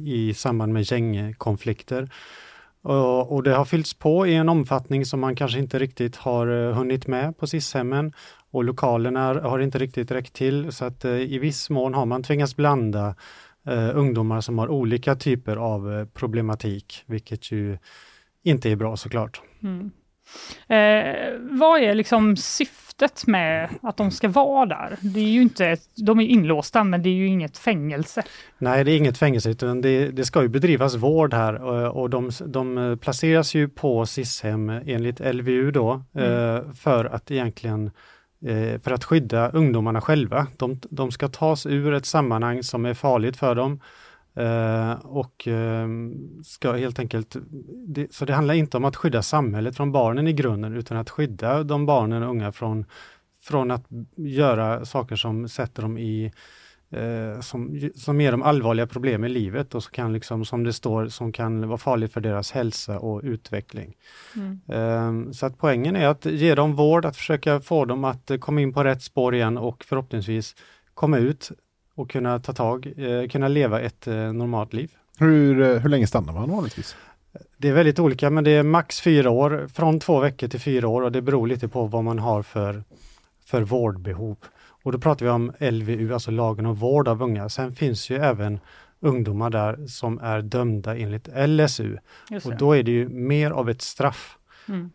i 0.07 0.35
samband 0.35 0.73
med 0.73 0.83
gängkonflikter. 0.83 2.11
Och, 2.83 3.33
och 3.33 3.43
det 3.43 3.55
har 3.55 3.65
fyllts 3.65 3.95
på 3.95 4.27
i 4.27 4.35
en 4.35 4.49
omfattning 4.49 5.05
som 5.05 5.21
man 5.21 5.37
kanske 5.37 5.59
inte 5.59 5.79
riktigt 5.79 6.17
har 6.17 6.47
eh, 6.47 6.75
hunnit 6.75 7.07
med 7.07 7.39
på 7.39 7.47
SIS-hemmen 7.47 8.13
och 8.51 8.65
lokalerna 8.65 9.21
har 9.41 9.59
inte 9.59 9.79
riktigt 9.79 10.11
räckt 10.11 10.33
till 10.33 10.73
så 10.73 10.85
att 10.85 11.05
eh, 11.05 11.13
i 11.13 11.39
viss 11.39 11.71
mån 11.71 11.95
har 11.95 12.07
man 12.07 12.23
tvingats 12.23 12.57
blanda 12.57 13.15
eh, 13.67 13.97
ungdomar 13.97 14.41
som 14.41 14.59
har 14.59 14.69
olika 14.69 15.15
typer 15.15 15.57
av 15.57 16.07
problematik, 16.15 17.03
vilket 17.07 17.53
ju 17.53 17.79
inte 18.43 18.71
är 18.71 18.77
bra 18.77 18.97
såklart. 18.97 19.41
Mm. 19.63 19.91
Eh, 20.69 21.33
vad 21.59 21.81
är 21.81 21.95
liksom 21.95 22.37
syftet 22.37 22.86
med 23.27 23.71
att 23.83 23.97
de 23.97 24.11
ska 24.11 24.29
vara 24.29 24.67
där? 24.67 24.97
Det 25.01 25.21
är 25.21 25.29
ju 25.29 25.43
inte, 25.43 25.77
de 25.95 26.21
är 26.21 26.25
inlåsta 26.25 26.85
men 26.85 27.03
det 27.03 27.09
är 27.09 27.15
ju 27.15 27.27
inget 27.27 27.59
fängelse. 27.59 28.23
Nej, 28.59 28.85
det 28.85 28.93
är 28.93 28.97
inget 28.97 29.19
fängelse 29.19 29.51
utan 29.51 29.81
det, 29.81 30.09
det 30.09 30.25
ska 30.25 30.43
ju 30.43 30.49
bedrivas 30.49 30.95
vård 30.95 31.35
här 31.35 31.55
och, 31.55 32.03
och 32.03 32.11
de, 32.11 32.31
de 32.47 32.99
placeras 33.01 33.55
ju 33.55 33.69
på 33.69 34.07
SIS-hem 34.07 34.69
enligt 34.69 35.21
LVU 35.21 35.71
då 35.71 36.03
mm. 36.15 36.57
eh, 36.57 36.73
för 36.73 37.05
att 37.05 37.31
egentligen 37.31 37.91
Eh, 38.45 38.81
för 38.81 38.91
att 38.91 39.05
skydda 39.05 39.49
ungdomarna 39.49 40.01
själva. 40.01 40.47
De, 40.57 40.81
de, 40.91 41.11
ska 41.11 41.29
tas 41.29 41.67
ur 41.67 41.95
ett 41.95 42.07
sammanhang 42.07 42.63
som 42.63 42.87
är 42.87 42.95
farligt 42.95 43.37
för 43.37 43.55
dem 43.55 43.81
eh, 44.37 44.93
och 44.93 45.49
eh, 45.49 45.89
ska 46.45 46.73
helt 46.73 46.99
enkelt, 46.99 47.37
det, 47.87 48.15
så 48.15 48.25
det 48.25 48.35
handlar 48.35 48.55
inte 48.55 48.77
om 48.77 48.85
att 48.85 48.97
skydda 48.97 49.23
samhället 49.23 49.77
från 49.77 49.93
barnen 49.93 50.29
i 50.29 50.33
grunden 50.33 50.77
utan 50.77 50.97
att 50.97 51.11
skydda 51.11 51.65
de 51.65 51.87
barnen 51.87 52.23
och 52.23 52.31
unga 52.31 52.53
från, 52.53 52.85
från 53.43 53.71
att 53.71 53.85
göra 54.17 54.85
saker 54.85 55.17
som 55.17 55.49
sätter 55.49 55.83
dem 55.83 55.99
i 55.99 56.33
eh, 56.91 57.41
som, 57.41 57.91
som 57.95 58.21
ger 58.21 58.33
dem 58.33 58.43
allvarliga 58.43 58.87
problem 58.87 59.25
i 59.25 59.29
livet 59.29 59.75
och 59.75 59.83
som 59.83 59.93
kan, 59.93 60.13
liksom, 60.13 60.45
som 60.45 60.65
det 60.65 60.73
står, 60.73 61.07
som 61.07 61.33
kan 61.33 61.69
vara 61.69 61.79
farligt 61.79 62.13
för 62.13 62.21
deras 62.21 62.53
hälsa 62.53 62.99
och 62.99 63.21
utveckling. 63.25 63.95
Mm. 64.37 64.61
Eh, 64.69 65.33
så 65.33 65.47
att 65.47 65.59
poängen 65.59 65.97
är 65.97 66.07
att 66.07 66.25
ge 66.27 66.55
dem 66.55 66.75
vård, 66.75 67.05
att 67.05 67.17
försöka 67.17 67.61
få 67.61 67.85
dem 67.85 68.05
att 68.05 68.31
komma 68.41 68.61
in 68.61 68.73
på 68.73 68.85
rätt 68.85 69.03
spår 69.03 69.35
igen 69.35 69.59
och 69.59 69.85
förhoppningsvis 69.85 70.55
komma 70.95 71.19
ut 71.19 71.51
och 71.97 72.11
kunna 72.11 72.39
ta 72.39 72.53
tag, 72.53 72.93
eh, 72.97 73.29
kunna 73.29 73.49
leva 73.49 73.81
ett 73.81 74.07
eh, 74.07 74.15
normalt 74.15 74.73
liv. 74.73 74.91
Hur, 75.19 75.61
eh, 75.61 75.79
hur 75.79 75.89
länge 75.89 76.07
stannar 76.07 76.33
man 76.33 76.51
vanligtvis? 76.51 76.97
Det 77.57 77.69
är 77.69 77.73
väldigt 77.73 77.99
olika, 77.99 78.31
men 78.31 78.45
det 78.45 78.51
är 78.51 78.63
max 78.63 79.01
fyra 79.01 79.31
år, 79.31 79.69
från 79.75 80.01
två 80.01 80.21
veckor 80.21 80.49
till 80.49 80.61
fyra 80.61 80.89
år 80.89 81.03
och 81.03 81.13
det 81.13 81.23
beror 81.23 81.47
lite 81.47 81.69
på 81.69 81.87
vad 81.87 82.05
man 82.05 82.19
har 82.19 82.43
för, 82.43 82.83
för 83.45 83.63
vårdbehov. 83.63 84.37
Och 84.83 84.93
då 84.93 84.99
pratar 84.99 85.27
vi 85.27 85.33
om 85.33 85.53
LVU, 85.61 86.13
alltså 86.13 86.31
lagen 86.31 86.67
om 86.67 86.75
vård 86.75 87.09
av 87.09 87.23
unga. 87.23 87.49
Sen 87.49 87.75
finns 87.75 88.11
ju 88.11 88.17
även 88.17 88.61
ungdomar 89.01 89.51
där 89.51 89.87
som 89.87 90.19
är 90.19 90.43
dömda 90.43 90.97
enligt 90.97 91.29
LSU. 91.49 91.97
Och 92.45 92.57
då 92.57 92.77
är 92.77 92.83
det 92.83 92.91
ju 92.91 93.09
mer 93.09 93.51
av 93.51 93.71
ett 93.71 93.83
straff. 93.83 94.39
Mm. 94.69 94.91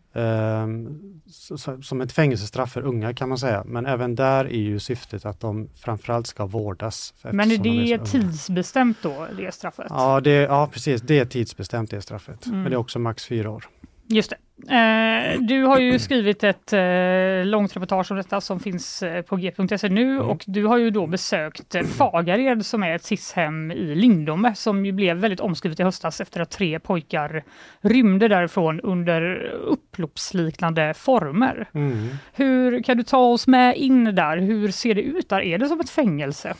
Så, 1.26 1.58
som 1.82 2.00
ett 2.00 2.12
fängelsestraff 2.12 2.72
för 2.72 2.82
unga 2.82 3.14
kan 3.14 3.28
man 3.28 3.38
säga. 3.38 3.64
Men 3.66 3.86
även 3.86 4.14
där 4.14 4.44
är 4.44 4.58
ju 4.58 4.78
syftet 4.78 5.24
att 5.24 5.40
de 5.40 5.68
framförallt 5.76 6.26
ska 6.26 6.46
vårdas. 6.46 7.14
Men 7.22 7.50
är 7.50 7.58
det 7.58 7.92
är 7.92 7.98
tidsbestämt 7.98 8.98
då, 9.02 9.26
det 9.36 9.54
straffet? 9.54 9.86
Ja, 9.88 10.20
det, 10.20 10.30
ja 10.30 10.68
precis. 10.72 11.02
Det 11.02 11.18
är 11.18 11.24
tidsbestämt 11.24 11.90
det 11.90 12.02
straffet. 12.02 12.46
Mm. 12.46 12.62
Men 12.62 12.70
det 12.70 12.74
är 12.74 12.80
också 12.80 12.98
max 12.98 13.26
fyra 13.26 13.50
år. 13.50 13.68
Just 14.12 14.30
det. 14.30 14.36
Eh, 14.68 15.40
du 15.40 15.64
har 15.64 15.78
ju 15.78 15.98
skrivit 15.98 16.44
ett 16.44 16.72
eh, 16.72 17.44
långt 17.44 17.76
reportage 17.76 18.10
om 18.10 18.16
detta 18.16 18.40
som 18.40 18.60
finns 18.60 19.02
eh, 19.02 19.22
på 19.22 19.36
g.se 19.36 19.88
nu 19.88 20.10
mm. 20.10 20.28
och 20.28 20.44
du 20.46 20.66
har 20.66 20.78
ju 20.78 20.90
då 20.90 21.06
besökt 21.06 21.74
eh, 21.74 21.82
Fagared 21.82 22.66
som 22.66 22.82
är 22.82 22.94
ett 22.94 23.04
SIS-hem 23.04 23.70
i 23.70 23.94
Lindome 23.94 24.54
som 24.54 24.86
ju 24.86 24.92
blev 24.92 25.16
väldigt 25.16 25.40
omskrivet 25.40 25.80
i 25.80 25.82
höstas 25.82 26.20
efter 26.20 26.40
att 26.40 26.50
tre 26.50 26.78
pojkar 26.78 27.44
rymde 27.80 28.28
därifrån 28.28 28.80
under 28.80 29.36
upploppsliknande 29.50 30.94
former. 30.94 31.68
Mm. 31.74 32.08
Hur 32.32 32.82
Kan 32.82 32.96
du 32.96 33.02
ta 33.02 33.18
oss 33.18 33.46
med 33.46 33.76
in 33.76 34.04
där? 34.04 34.36
Hur 34.36 34.70
ser 34.70 34.94
det 34.94 35.02
ut 35.02 35.28
där? 35.28 35.40
Är 35.40 35.58
det 35.58 35.68
som 35.68 35.80
ett 35.80 35.90
fängelse? 35.90 36.54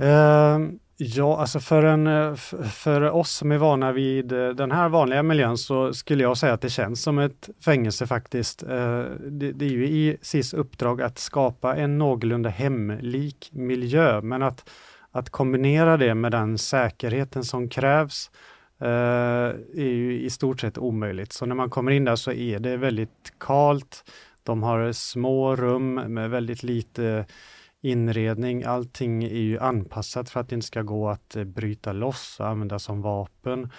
Uh, 0.00 0.58
Ja, 1.04 1.40
alltså 1.40 1.60
för, 1.60 1.82
en, 1.82 2.06
eh, 2.06 2.34
för 2.72 3.10
oss 3.10 3.30
som 3.30 3.52
är 3.52 3.58
vana 3.58 3.92
vid 3.92 4.32
eh, 4.32 4.48
den 4.48 4.72
här 4.72 4.88
vanliga 4.88 5.22
miljön 5.22 5.58
så 5.58 5.94
skulle 5.94 6.22
jag 6.22 6.36
säga 6.36 6.52
att 6.52 6.60
det 6.60 6.70
känns 6.70 7.02
som 7.02 7.18
ett 7.18 7.50
fängelse 7.64 8.06
faktiskt. 8.06 8.62
Eh, 8.62 9.02
det, 9.30 9.52
det 9.52 9.64
är 9.64 9.70
ju 9.70 9.86
i 9.86 10.16
SIS 10.22 10.54
uppdrag 10.54 11.02
att 11.02 11.18
skapa 11.18 11.76
en 11.76 11.98
någorlunda 11.98 12.50
hemlik 12.50 13.50
miljö, 13.52 14.20
men 14.20 14.42
att, 14.42 14.70
att 15.10 15.30
kombinera 15.30 15.96
det 15.96 16.14
med 16.14 16.32
den 16.32 16.58
säkerheten 16.58 17.44
som 17.44 17.68
krävs 17.68 18.30
är 18.78 19.54
ju 19.74 20.20
i 20.20 20.30
stort 20.30 20.60
sett 20.60 20.78
omöjligt. 20.78 21.32
Så 21.32 21.46
när 21.46 21.54
man 21.54 21.70
kommer 21.70 21.92
in 21.92 22.04
där 22.04 22.16
så 22.16 22.32
är 22.32 22.58
det 22.58 22.76
väldigt 22.76 23.32
kalt. 23.40 24.04
De 24.42 24.62
har 24.62 24.92
små 24.92 25.56
rum 25.56 25.94
med 25.94 26.30
väldigt 26.30 26.62
lite 26.62 27.24
inredning, 27.82 28.64
allting 28.64 29.24
är 29.24 29.28
ju 29.28 29.58
anpassat 29.58 30.30
för 30.30 30.40
att 30.40 30.48
det 30.48 30.54
inte 30.54 30.66
ska 30.66 30.82
gå 30.82 31.08
att 31.08 31.36
eh, 31.36 31.44
bryta 31.44 31.92
loss 31.92 32.36
och 32.40 32.48
använda 32.48 32.78
som 32.78 33.02
vapen. 33.02 33.70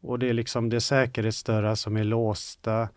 Och 0.00 0.18
det 0.18 0.28
är 0.28 0.32
liksom 0.32 0.68
det 0.68 0.80
säkerhetsdörrar 0.80 1.74
som 1.74 1.96
är 1.96 2.04
låsta. 2.04 2.88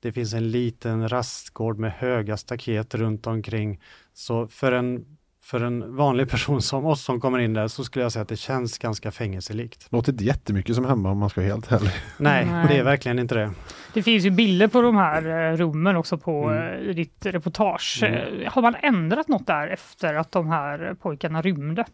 Det 0.00 0.12
finns 0.12 0.34
en 0.34 0.50
liten 0.50 1.08
rastgård 1.08 1.78
med 1.78 1.92
höga 1.92 2.36
staket 2.36 2.94
runt 2.94 3.26
omkring. 3.26 3.80
Så 4.12 4.48
för 4.48 4.72
en 4.72 5.04
för 5.44 5.60
en 5.60 5.96
vanlig 5.96 6.28
person 6.28 6.62
som 6.62 6.86
oss 6.86 7.04
som 7.04 7.20
kommer 7.20 7.38
in 7.38 7.52
där 7.52 7.68
så 7.68 7.84
skulle 7.84 8.02
jag 8.02 8.12
säga 8.12 8.22
att 8.22 8.28
det 8.28 8.36
känns 8.36 8.78
ganska 8.78 9.10
fängelselikt. 9.10 9.86
Låter 9.90 10.12
inte 10.12 10.24
jättemycket 10.24 10.74
som 10.74 10.84
hemma 10.84 11.10
om 11.10 11.18
man 11.18 11.30
ska 11.30 11.40
vara 11.40 11.50
helt 11.50 11.72
ärlig. 11.72 11.92
Nej, 12.18 12.46
Nej, 12.46 12.68
det 12.68 12.78
är 12.78 12.84
verkligen 12.84 13.18
inte 13.18 13.34
det. 13.34 13.50
Det 13.94 14.02
finns 14.02 14.24
ju 14.24 14.30
bilder 14.30 14.68
på 14.68 14.82
de 14.82 14.96
här 14.96 15.52
eh, 15.52 15.56
rummen 15.56 15.96
också 15.96 16.18
på 16.18 16.44
mm. 16.44 16.88
Eh, 16.88 16.94
ditt 16.94 17.26
reportage. 17.26 18.02
Mm. 18.02 18.40
Eh, 18.40 18.52
har 18.52 18.62
man 18.62 18.74
ändrat 18.82 19.28
något 19.28 19.46
där 19.46 19.68
efter 19.68 20.14
att 20.14 20.32
de 20.32 20.48
här 20.48 20.96
pojkarna 21.00 21.42
rymde? 21.42 21.84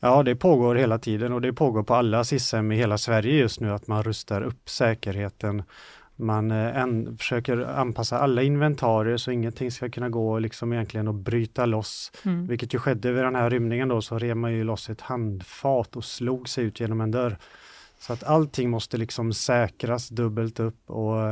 Ja, 0.00 0.22
det 0.22 0.36
pågår 0.36 0.74
hela 0.74 0.98
tiden 0.98 1.32
och 1.32 1.40
det 1.40 1.52
pågår 1.52 1.82
på 1.82 1.94
alla 1.94 2.24
SIS-hem 2.24 2.72
i 2.72 2.76
hela 2.76 2.98
Sverige 2.98 3.38
just 3.38 3.60
nu 3.60 3.72
att 3.72 3.86
man 3.86 4.02
rustar 4.02 4.42
upp 4.42 4.68
säkerheten 4.68 5.62
man 6.18 6.50
en, 6.50 7.18
försöker 7.18 7.58
anpassa 7.58 8.18
alla 8.18 8.42
inventarier 8.42 9.16
så 9.16 9.30
ingenting 9.30 9.70
ska 9.70 9.88
kunna 9.88 10.08
gå 10.08 10.38
liksom 10.38 10.72
egentligen 10.72 11.08
att 11.08 11.14
bryta 11.14 11.66
loss. 11.66 12.12
Mm. 12.24 12.46
Vilket 12.46 12.74
ju 12.74 12.78
skedde 12.78 13.12
vid 13.12 13.24
den 13.24 13.34
här 13.34 13.50
rymningen 13.50 13.88
då, 13.88 14.02
så 14.02 14.18
rev 14.18 14.36
man 14.36 14.52
ju 14.52 14.64
loss 14.64 14.90
ett 14.90 15.00
handfat 15.00 15.96
och 15.96 16.04
slog 16.04 16.48
sig 16.48 16.64
ut 16.64 16.80
genom 16.80 17.00
en 17.00 17.10
dörr. 17.10 17.38
Så 17.98 18.12
att 18.12 18.24
allting 18.24 18.70
måste 18.70 18.96
liksom 18.96 19.32
säkras 19.32 20.08
dubbelt 20.08 20.60
upp 20.60 20.90
och, 20.90 21.30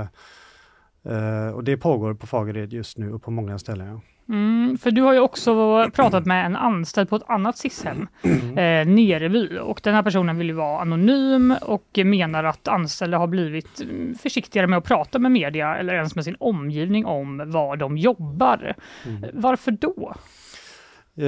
eh, 1.13 1.49
och 1.55 1.65
det 1.65 1.77
pågår 1.77 2.15
på 2.15 2.27
Fagered 2.27 2.73
just 2.73 2.99
nu 2.99 3.13
och 3.13 3.23
på 3.23 3.31
många 3.31 3.59
ställen. 3.59 3.87
Ja. 3.87 4.01
Mm, 4.29 4.79
för 4.79 4.91
du 4.91 5.03
har 5.03 5.13
ju 5.13 5.21
också 5.21 5.85
pratat 5.91 6.27
med 6.27 6.47
en 6.47 6.57
anställd 6.57 7.09
på 7.09 7.17
ett 7.17 7.29
annat 7.29 7.59
SIS-hem, 7.59 8.09
eh, 8.23 8.87
Nereby, 8.87 9.59
och 9.59 9.81
den 9.83 9.95
här 9.95 10.03
personen 10.03 10.39
vill 10.39 10.47
ju 10.47 10.53
vara 10.53 10.81
anonym 10.81 11.55
och 11.63 11.99
menar 12.05 12.45
att 12.45 12.69
anställda 12.69 13.19
har 13.19 13.27
blivit 13.27 13.81
mm, 13.81 14.15
försiktigare 14.15 14.67
med 14.67 14.77
att 14.77 14.85
prata 14.85 15.19
med 15.19 15.33
media 15.33 15.77
eller 15.77 15.95
ens 15.95 16.15
med 16.15 16.25
sin 16.25 16.37
omgivning 16.41 17.07
om 17.07 17.51
var 17.51 17.77
de 17.77 17.99
jobbar. 17.99 18.75
Varför 19.33 19.71
då? 19.71 20.15
Eh, 21.17 21.27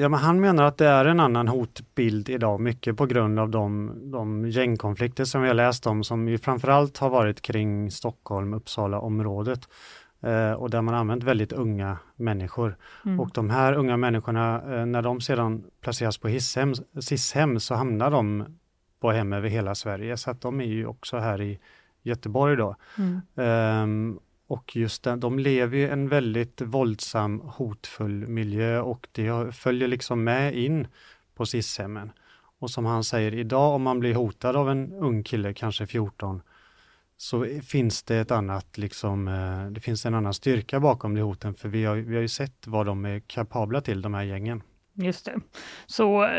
Ja, 0.00 0.08
men 0.08 0.14
han 0.14 0.40
menar 0.40 0.64
att 0.64 0.78
det 0.78 0.86
är 0.86 1.04
en 1.04 1.20
annan 1.20 1.48
hotbild 1.48 2.28
idag, 2.28 2.60
mycket 2.60 2.96
på 2.96 3.06
grund 3.06 3.38
av 3.38 3.50
de, 3.50 3.92
de 4.10 4.50
gängkonflikter 4.50 5.24
som 5.24 5.42
vi 5.42 5.48
har 5.48 5.54
läst 5.54 5.86
om, 5.86 6.04
som 6.04 6.28
ju 6.28 6.38
framförallt 6.38 6.98
har 6.98 7.10
varit 7.10 7.40
kring 7.40 7.90
Stockholm, 7.90 8.54
Uppsala 8.54 9.00
området 9.00 9.68
eh, 10.20 10.52
och 10.52 10.70
där 10.70 10.82
man 10.82 10.94
använt 10.94 11.24
väldigt 11.24 11.52
unga 11.52 11.98
människor. 12.16 12.76
Mm. 13.04 13.20
Och 13.20 13.30
de 13.34 13.50
här 13.50 13.72
unga 13.72 13.96
människorna, 13.96 14.62
eh, 14.74 14.86
när 14.86 15.02
de 15.02 15.20
sedan 15.20 15.64
placeras 15.80 16.18
på 16.18 16.28
SIS-hem 17.00 17.60
så 17.60 17.74
hamnar 17.74 18.10
de 18.10 18.44
på 19.00 19.10
hem 19.10 19.32
över 19.32 19.48
hela 19.48 19.74
Sverige, 19.74 20.16
så 20.16 20.30
att 20.30 20.40
de 20.40 20.60
är 20.60 20.64
ju 20.64 20.86
också 20.86 21.18
här 21.18 21.40
i 21.40 21.58
Göteborg 22.02 22.56
då. 22.56 22.76
Mm. 22.98 23.20
Ehm, 23.36 24.18
och 24.50 24.76
just 24.76 25.02
den, 25.02 25.20
de 25.20 25.38
lever 25.38 25.76
i 25.76 25.84
en 25.84 26.08
väldigt 26.08 26.60
våldsam, 26.60 27.40
hotfull 27.40 28.26
miljö 28.28 28.80
och 28.80 29.08
det 29.12 29.54
följer 29.54 29.88
liksom 29.88 30.24
med 30.24 30.54
in 30.54 30.86
på 31.34 31.46
SIS-hemmen. 31.46 32.12
Och 32.58 32.70
som 32.70 32.84
han 32.84 33.04
säger, 33.04 33.34
idag 33.34 33.74
om 33.74 33.82
man 33.82 34.00
blir 34.00 34.14
hotad 34.14 34.56
av 34.56 34.70
en 34.70 34.92
ung 34.92 35.22
kille, 35.22 35.54
kanske 35.54 35.86
14, 35.86 36.42
så 37.16 37.46
finns 37.62 38.02
det 38.02 38.16
ett 38.16 38.30
annat, 38.30 38.78
liksom, 38.78 39.28
eh, 39.28 39.66
det 39.66 39.80
finns 39.80 40.06
en 40.06 40.14
annan 40.14 40.34
styrka 40.34 40.80
bakom 40.80 41.14
de 41.14 41.20
hoten, 41.20 41.54
för 41.54 41.68
vi 41.68 41.84
har, 41.84 41.96
vi 41.96 42.14
har 42.14 42.22
ju 42.22 42.28
sett 42.28 42.66
vad 42.66 42.86
de 42.86 43.04
är 43.04 43.20
kapabla 43.20 43.80
till, 43.80 44.02
de 44.02 44.14
här 44.14 44.22
gängen. 44.22 44.62
Just 45.00 45.24
det. 45.24 45.40
Så 45.86 46.24
eh, 46.24 46.30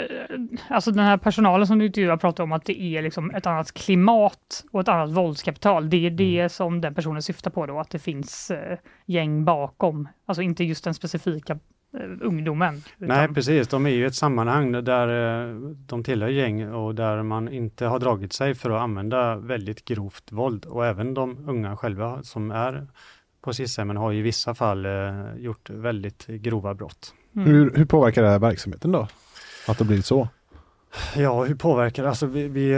alltså 0.70 0.91
den 0.91 1.05
här 1.05 1.18
personalen 1.18 1.68
som 1.68 1.80
du 1.80 1.86
intervjuar 1.86 2.18
pratar 2.18 2.43
om 2.43 2.51
att 2.51 2.66
det 2.66 2.82
är 2.82 3.01
liksom 3.01 3.32
ett 3.32 3.45
annat 3.45 3.72
klimat 3.72 4.66
och 4.72 4.82
ett 4.82 4.88
annat 4.88 5.12
våldskapital. 5.12 5.89
Det 5.89 6.05
är 6.05 6.09
det 6.09 6.49
som 6.49 6.82
den 6.82 6.95
personen 6.95 7.22
syftar 7.22 7.51
på 7.51 7.66
då, 7.66 7.80
att 7.80 7.89
det 7.89 7.99
finns 7.99 8.51
eh, 8.51 8.78
gäng 9.05 9.45
bakom. 9.45 10.07
Alltså 10.26 10.41
inte 10.41 10.64
just 10.64 10.84
den 10.84 10.93
specifika 10.93 11.53
eh, 11.53 12.09
ungdomen. 12.22 12.84
Nej, 12.97 13.28
precis. 13.28 13.68
De 13.68 13.86
är 13.86 13.89
ju 13.89 14.05
ett 14.05 14.16
sammanhang 14.16 14.72
där 14.72 15.07
de 15.88 16.03
tillhör 16.03 16.30
gäng 16.30 16.74
och 16.74 16.95
där 16.95 17.24
man 17.24 17.49
inte 17.49 17.86
har 17.86 17.99
dragit 17.99 18.34
sig 18.34 18.55
för 18.55 18.70
att 18.70 18.82
använda 18.82 19.36
väldigt 19.36 19.86
grovt 19.86 20.32
våld. 20.32 20.66
Och 20.66 20.86
även 20.86 21.14
de 21.14 21.49
unga 21.49 21.78
själva 21.78 22.24
som 22.24 22.51
är 22.51 22.88
på 23.41 23.53
SIS-hemmen 23.53 23.97
har 23.97 24.14
i 24.14 24.22
vissa 24.22 24.55
fall 24.55 24.88
gjort 25.38 25.70
väldigt 25.70 26.28
grova 26.28 26.74
brott. 26.74 27.14
Mm. 27.36 27.48
Hur, 27.48 27.72
hur 27.76 27.86
påverkar 27.86 28.24
det 28.24 28.30
här 28.30 28.40
verksamheten 28.40 28.92
då? 28.92 29.08
Att 29.68 29.78
det 29.78 29.86
blir 29.86 30.02
så? 30.02 30.28
Ja, 31.16 31.44
hur 31.44 31.56
påverkar 31.56 32.04
det? 32.04 32.10
Alltså 32.10 32.26
vi, 32.26 32.48
vi, 32.48 32.70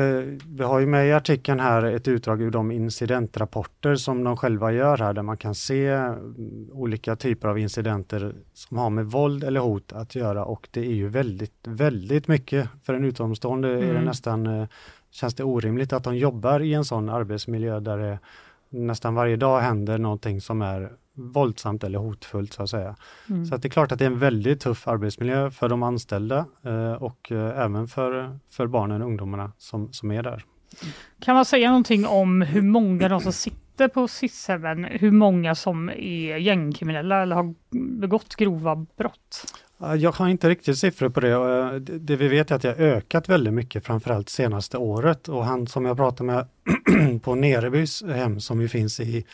vi 0.48 0.64
har 0.64 0.80
ju 0.80 0.86
med 0.86 1.08
i 1.08 1.12
artikeln 1.12 1.60
här 1.60 1.84
ett 1.84 2.08
utdrag 2.08 2.42
ur 2.42 2.52
de 2.52 2.72
incidentrapporter 2.72 3.96
som 3.96 4.24
de 4.24 4.38
själva 4.38 4.72
gör 4.72 4.98
här, 4.98 5.14
där 5.14 5.22
man 5.22 5.38
kan 5.38 5.56
se 5.56 5.88
mm, 5.88 6.70
olika 6.72 7.16
typer 7.16 7.48
av 7.48 7.60
incidenter 7.60 8.36
som 8.54 8.78
har 8.78 8.90
med 8.90 9.06
våld 9.06 9.44
eller 9.44 9.60
hot 9.60 9.94
att 9.94 10.16
göra 10.16 10.46
och 10.46 10.68
det 10.72 10.80
är 10.80 10.94
ju 10.94 11.08
väldigt, 11.08 11.54
väldigt 11.64 12.28
mycket. 12.28 12.70
För 12.84 12.94
en 12.94 13.04
utomstående 13.04 13.68
är 13.70 13.82
det 13.82 13.90
Mm. 13.90 14.06
nästan, 14.06 14.48
eh, 14.48 14.68
känns 15.12 15.34
det 15.34 15.44
orimligt 15.44 15.94
att 15.94 16.04
de 16.04 16.18
jobbar 16.18 16.60
i 16.60 16.74
en 16.74 16.86
sån 16.86 17.10
arbetsmiljö 17.10 17.80
där 17.80 17.98
det 17.98 18.20
nästan 18.70 19.16
varje 19.16 19.36
dag 19.36 19.60
händer 19.62 19.98
någonting 19.98 20.42
som 20.42 20.62
är 20.62 20.92
våldsamt 21.16 21.84
eller 21.84 22.00
hotfullt 22.00 22.54
så 22.54 22.64
att 22.64 22.70
säga. 22.70 22.96
Mm. 23.30 23.46
Så 23.46 23.56
att 23.56 23.62
det 23.62 23.68
är 23.68 23.70
klart 23.70 23.92
att 23.92 24.00
det 24.00 24.06
är 24.06 24.10
en 24.12 24.20
väldigt 24.20 24.60
tuff 24.60 24.88
arbetsmiljö 24.88 25.52
för 25.52 25.70
de 25.70 25.84
anställda 25.84 26.46
eh, 26.66 26.94
och 26.94 27.32
eh, 27.32 27.60
även 27.60 27.88
för, 27.88 28.40
för 28.50 28.68
barnen 28.68 29.02
och 29.02 29.08
ungdomarna 29.08 29.52
som, 29.58 29.94
som 29.94 30.12
är 30.12 30.24
där. 30.24 30.46
Kan 31.20 31.36
man 31.36 31.46
säga 31.46 31.68
någonting 31.68 32.08
om 32.08 32.42
hur 32.42 32.62
många 32.62 33.10
de 33.10 33.22
som 33.22 33.34
sitter 33.34 33.88
på 33.88 34.08
SIS-hemmen, 34.08 34.84
hur 34.84 35.12
många 35.12 35.56
som 35.56 35.90
är 35.90 36.38
gängkriminella 36.38 37.22
eller 37.22 37.36
har 37.36 37.54
begått 38.00 38.36
grova 38.36 38.86
brott? 38.98 39.54
Jag 39.98 40.12
har 40.12 40.30
inte 40.30 40.50
riktigt 40.50 40.78
siffror 40.78 41.10
på 41.10 41.20
det. 41.20 41.32
Eh, 41.32 41.74
Det 41.74 42.00
det 42.00 42.16
vi 42.16 42.28
vet 42.28 42.52
är 42.52 42.56
att 42.56 42.62
det 42.62 42.68
har 42.68 42.76
ökat 42.76 43.30
väldigt 43.30 43.54
mycket, 43.54 43.86
framförallt 43.86 44.30
senaste 44.30 44.78
året. 44.78 45.28
Och 45.28 45.46
han 45.46 45.68
som 45.68 45.86
jag 45.86 45.98
pratade 45.98 46.24
med 46.24 46.48
på 47.22 47.36
Nerebys 47.36 48.04
hem 48.04 48.40
som 48.40 48.62
ju 48.62 48.68
finns 48.68 49.00
i 49.00 49.26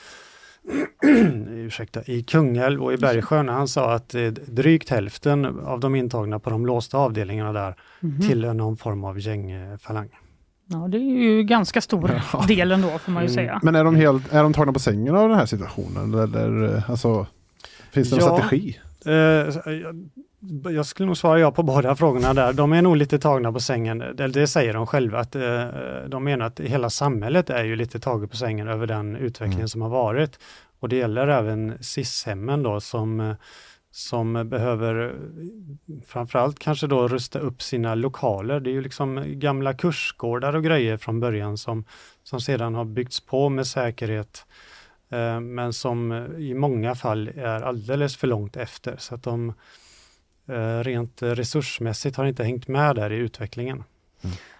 ursäkta, 1.49 2.01
i 2.05 2.23
Kungälv 2.23 2.83
och 2.83 2.93
i 2.93 2.97
Bergsjön, 2.97 3.49
han 3.49 3.67
sa 3.67 3.93
att 3.93 4.15
eh, 4.15 4.27
drygt 4.27 4.89
hälften 4.89 5.45
av 5.45 5.79
de 5.79 5.95
intagna 5.95 6.39
på 6.39 6.49
de 6.49 6.65
låsta 6.65 6.97
avdelningarna 6.97 7.53
där 7.53 7.75
Mhm. 7.99 8.21
tillhör 8.21 8.53
någon 8.53 8.77
form 8.77 9.03
av 9.03 9.19
gängfalang. 9.19 10.09
Ja, 10.71 10.77
det 10.87 10.97
är 10.97 11.01
ju 11.23 11.43
ganska 11.43 11.81
stor 11.81 12.11
Ja. 12.33 12.45
del 12.47 12.71
ändå 12.71 12.87
får 12.89 13.11
man 13.11 13.23
ju 13.23 13.25
Mm. 13.27 13.35
säga. 13.35 13.59
Men 13.63 13.75
är 13.75 13.83
de, 13.83 13.95
helt, 13.95 14.33
är 14.33 14.43
de 14.43 14.53
tagna 14.53 14.73
på 14.73 14.79
sängen 14.79 15.15
av 15.15 15.29
den 15.29 15.37
här 15.37 15.45
situationen? 15.45 16.13
Eller, 16.13 16.75
eh, 16.75 16.89
alltså, 16.89 17.27
finns 17.91 18.09
det 18.09 18.15
någon 18.15 18.25
Ja. 18.25 18.37
strategi? 18.37 18.77
Eh, 19.05 19.11
jag, 20.73 20.85
skulle 20.85 21.07
nog 21.07 21.17
svara 21.17 21.39
ja 21.39 21.51
på 21.51 21.63
båda 21.63 21.95
frågorna 21.95 22.33
där. 22.33 22.53
De 22.53 22.73
är 22.73 22.81
nog 22.81 22.97
lite 22.97 23.19
tagna 23.19 23.51
på 23.51 23.59
sängen, 23.59 24.03
det 24.15 24.47
säger 24.47 24.73
de 24.73 24.87
själva, 24.87 25.19
att 25.19 25.35
eh, 25.35 25.65
de 26.07 26.23
menar 26.23 26.45
att 26.45 26.59
hela 26.59 26.89
samhället 26.89 27.49
är 27.49 27.63
ju 27.63 27.75
lite 27.75 27.99
taget 27.99 28.31
på 28.31 28.37
sängen 28.37 28.67
över 28.67 28.87
den 28.87 29.15
utvecklingen 29.15 29.59
Mm. 29.59 29.67
som 29.67 29.81
har 29.81 29.89
varit. 29.89 30.39
Och 30.79 30.89
det 30.89 30.95
gäller 30.95 31.27
även 31.27 31.77
SIS-hemmen 31.83 32.63
då 32.63 32.79
som, 32.79 33.35
som 33.91 34.49
behöver 34.49 35.05
eh, 35.05 35.95
framförallt 36.07 36.59
kanske 36.59 36.87
då 36.87 37.07
rusta 37.07 37.39
upp 37.39 37.61
sina 37.61 37.95
lokaler. 37.95 38.59
Det 38.59 38.69
är 38.69 38.73
ju 38.73 38.81
liksom 38.81 39.23
gamla 39.27 39.73
kursgårdar 39.73 40.55
och 40.55 40.63
grejer 40.63 40.97
från 40.97 41.19
början 41.19 41.57
som, 41.57 41.83
som 42.23 42.41
sedan 42.41 42.75
har 42.75 42.85
byggts 42.85 43.19
på 43.19 43.49
med 43.49 43.67
säkerhet 43.67 44.45
eh, 45.11 45.39
men 45.39 45.73
som 45.73 46.11
i 46.37 46.53
många 46.53 46.95
fall 46.95 47.27
är 47.35 47.61
alldeles 47.61 48.17
för 48.17 48.27
långt 48.27 48.57
efter. 48.57 48.95
Så 48.97 49.15
att 49.15 49.23
de 49.23 49.53
rent 50.83 51.21
resursmässigt 51.23 52.17
har 52.17 52.25
inte 52.25 52.43
hängt 52.43 52.67
med 52.67 52.95
där 52.95 53.11
i 53.11 53.15
utvecklingen. 53.15 53.83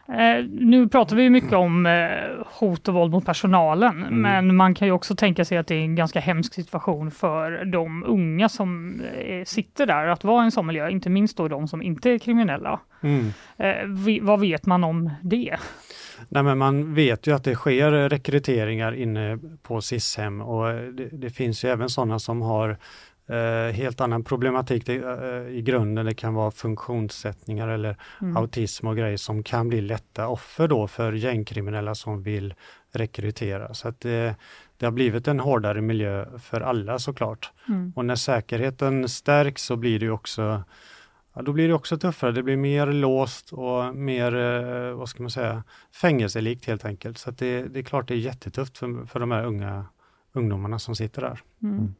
Eh, 0.07 0.45
nu 0.49 0.87
pratar 0.89 1.15
vi 1.15 1.29
mycket 1.29 1.53
om 1.53 1.85
eh, 1.85 2.09
hot 2.45 2.87
och 2.87 2.93
våld 2.93 3.11
mot 3.11 3.25
personalen, 3.25 4.03
Mm. 4.03 4.21
men 4.21 4.55
man 4.55 4.75
kan 4.75 4.87
ju 4.87 4.91
också 4.91 5.15
tänka 5.15 5.45
sig 5.45 5.57
att 5.57 5.67
det 5.67 5.75
är 5.75 5.81
en 5.81 5.95
ganska 5.95 6.19
hemsk 6.19 6.53
situation 6.53 7.11
för 7.11 7.65
de 7.65 8.03
unga 8.03 8.49
som 8.49 9.01
eh, 9.01 9.43
sitter 9.45 9.85
där, 9.85 10.07
att 10.07 10.23
vara 10.23 10.43
i 10.43 10.45
en 10.45 10.51
sån 10.51 10.67
miljö, 10.67 10.89
inte 10.89 11.09
minst 11.09 11.37
då 11.37 11.47
de 11.47 11.67
som 11.67 11.81
inte 11.81 12.09
är 12.11 12.17
kriminella. 12.17 12.79
Eh, 13.57 13.85
vi, 13.87 14.19
vad 14.19 14.39
vet 14.39 14.65
man 14.65 14.83
om 14.83 15.09
det? 15.21 15.57
Nej, 16.29 16.43
men 16.43 16.57
man 16.57 16.93
vet 16.93 17.27
ju 17.27 17.35
att 17.35 17.43
det 17.43 17.55
sker 17.55 18.09
rekryteringar 18.09 18.91
inne 18.91 19.39
på 19.63 19.81
SIS-hem 19.81 20.41
och 20.41 20.69
eh, 20.69 20.81
det, 20.81 21.09
det 21.11 21.29
finns 21.29 21.63
ju 21.65 21.69
även 21.69 21.89
sådana 21.89 22.19
som 22.19 22.41
har 22.41 22.77
eh, 23.29 23.73
helt 23.73 24.01
annan 24.01 24.23
problematik 24.23 24.85
det, 24.85 24.95
eh, 24.95 25.57
i 25.57 25.61
grunden. 25.61 26.05
Det 26.05 26.13
kan 26.13 26.33
vara 26.33 26.51
funktionssättningar 26.51 27.67
eller 27.67 27.95
Mm. 28.21 28.37
autism 28.37 28.87
och 28.87 28.97
grejer 28.97 29.17
som 29.17 29.43
kan 29.43 29.69
bli 29.69 29.81
lätta 29.81 30.27
offer 30.27 30.67
då 30.67 30.87
för 30.87 31.13
gängkriminella 31.13 31.95
som 31.95 32.23
vill 32.23 32.53
rekrytera. 32.91 33.73
Så 33.73 33.87
att 33.87 33.99
det, 34.01 34.35
det 34.77 34.85
har 34.85 34.91
blivit 34.91 35.27
en 35.27 35.39
hårdare 35.39 35.81
miljö 35.81 36.25
för 36.39 36.61
alla 36.61 36.99
såklart. 36.99 37.51
Mm. 37.67 37.93
Och 37.95 38.05
när 38.05 38.15
säkerheten 38.15 39.09
stärks 39.09 39.63
så 39.63 39.75
blir 39.75 39.99
det 39.99 40.09
också 40.09 40.63
Ja, 41.33 41.41
då 41.41 41.53
blir 41.53 41.67
det 41.67 41.73
också 41.73 41.97
tuffare. 41.97 42.31
Det 42.31 42.43
blir 42.43 42.57
mer 42.57 42.87
låst 42.87 43.53
och 43.53 43.95
mer, 43.95 44.35
eh, 44.35 44.93
vad 44.93 45.09
ska 45.09 45.23
man 45.23 45.29
säga, 45.29 45.63
fängelselikt 45.91 46.65
helt 46.65 46.85
enkelt. 46.85 47.17
Så 47.17 47.29
att 47.29 47.37
det, 47.37 47.63
det 47.63 47.79
är 47.79 47.83
klart 47.83 48.07
det 48.07 48.13
är 48.13 48.17
jättetufft 48.17 48.77
för, 48.77 49.05
för 49.05 49.19
de 49.19 49.31
här 49.31 49.45
unga 49.45 49.85
ungdomarna 50.33 50.79
som 50.79 50.95
sitter 50.95 51.21
där. 51.21 51.39
Mm. 51.63 51.95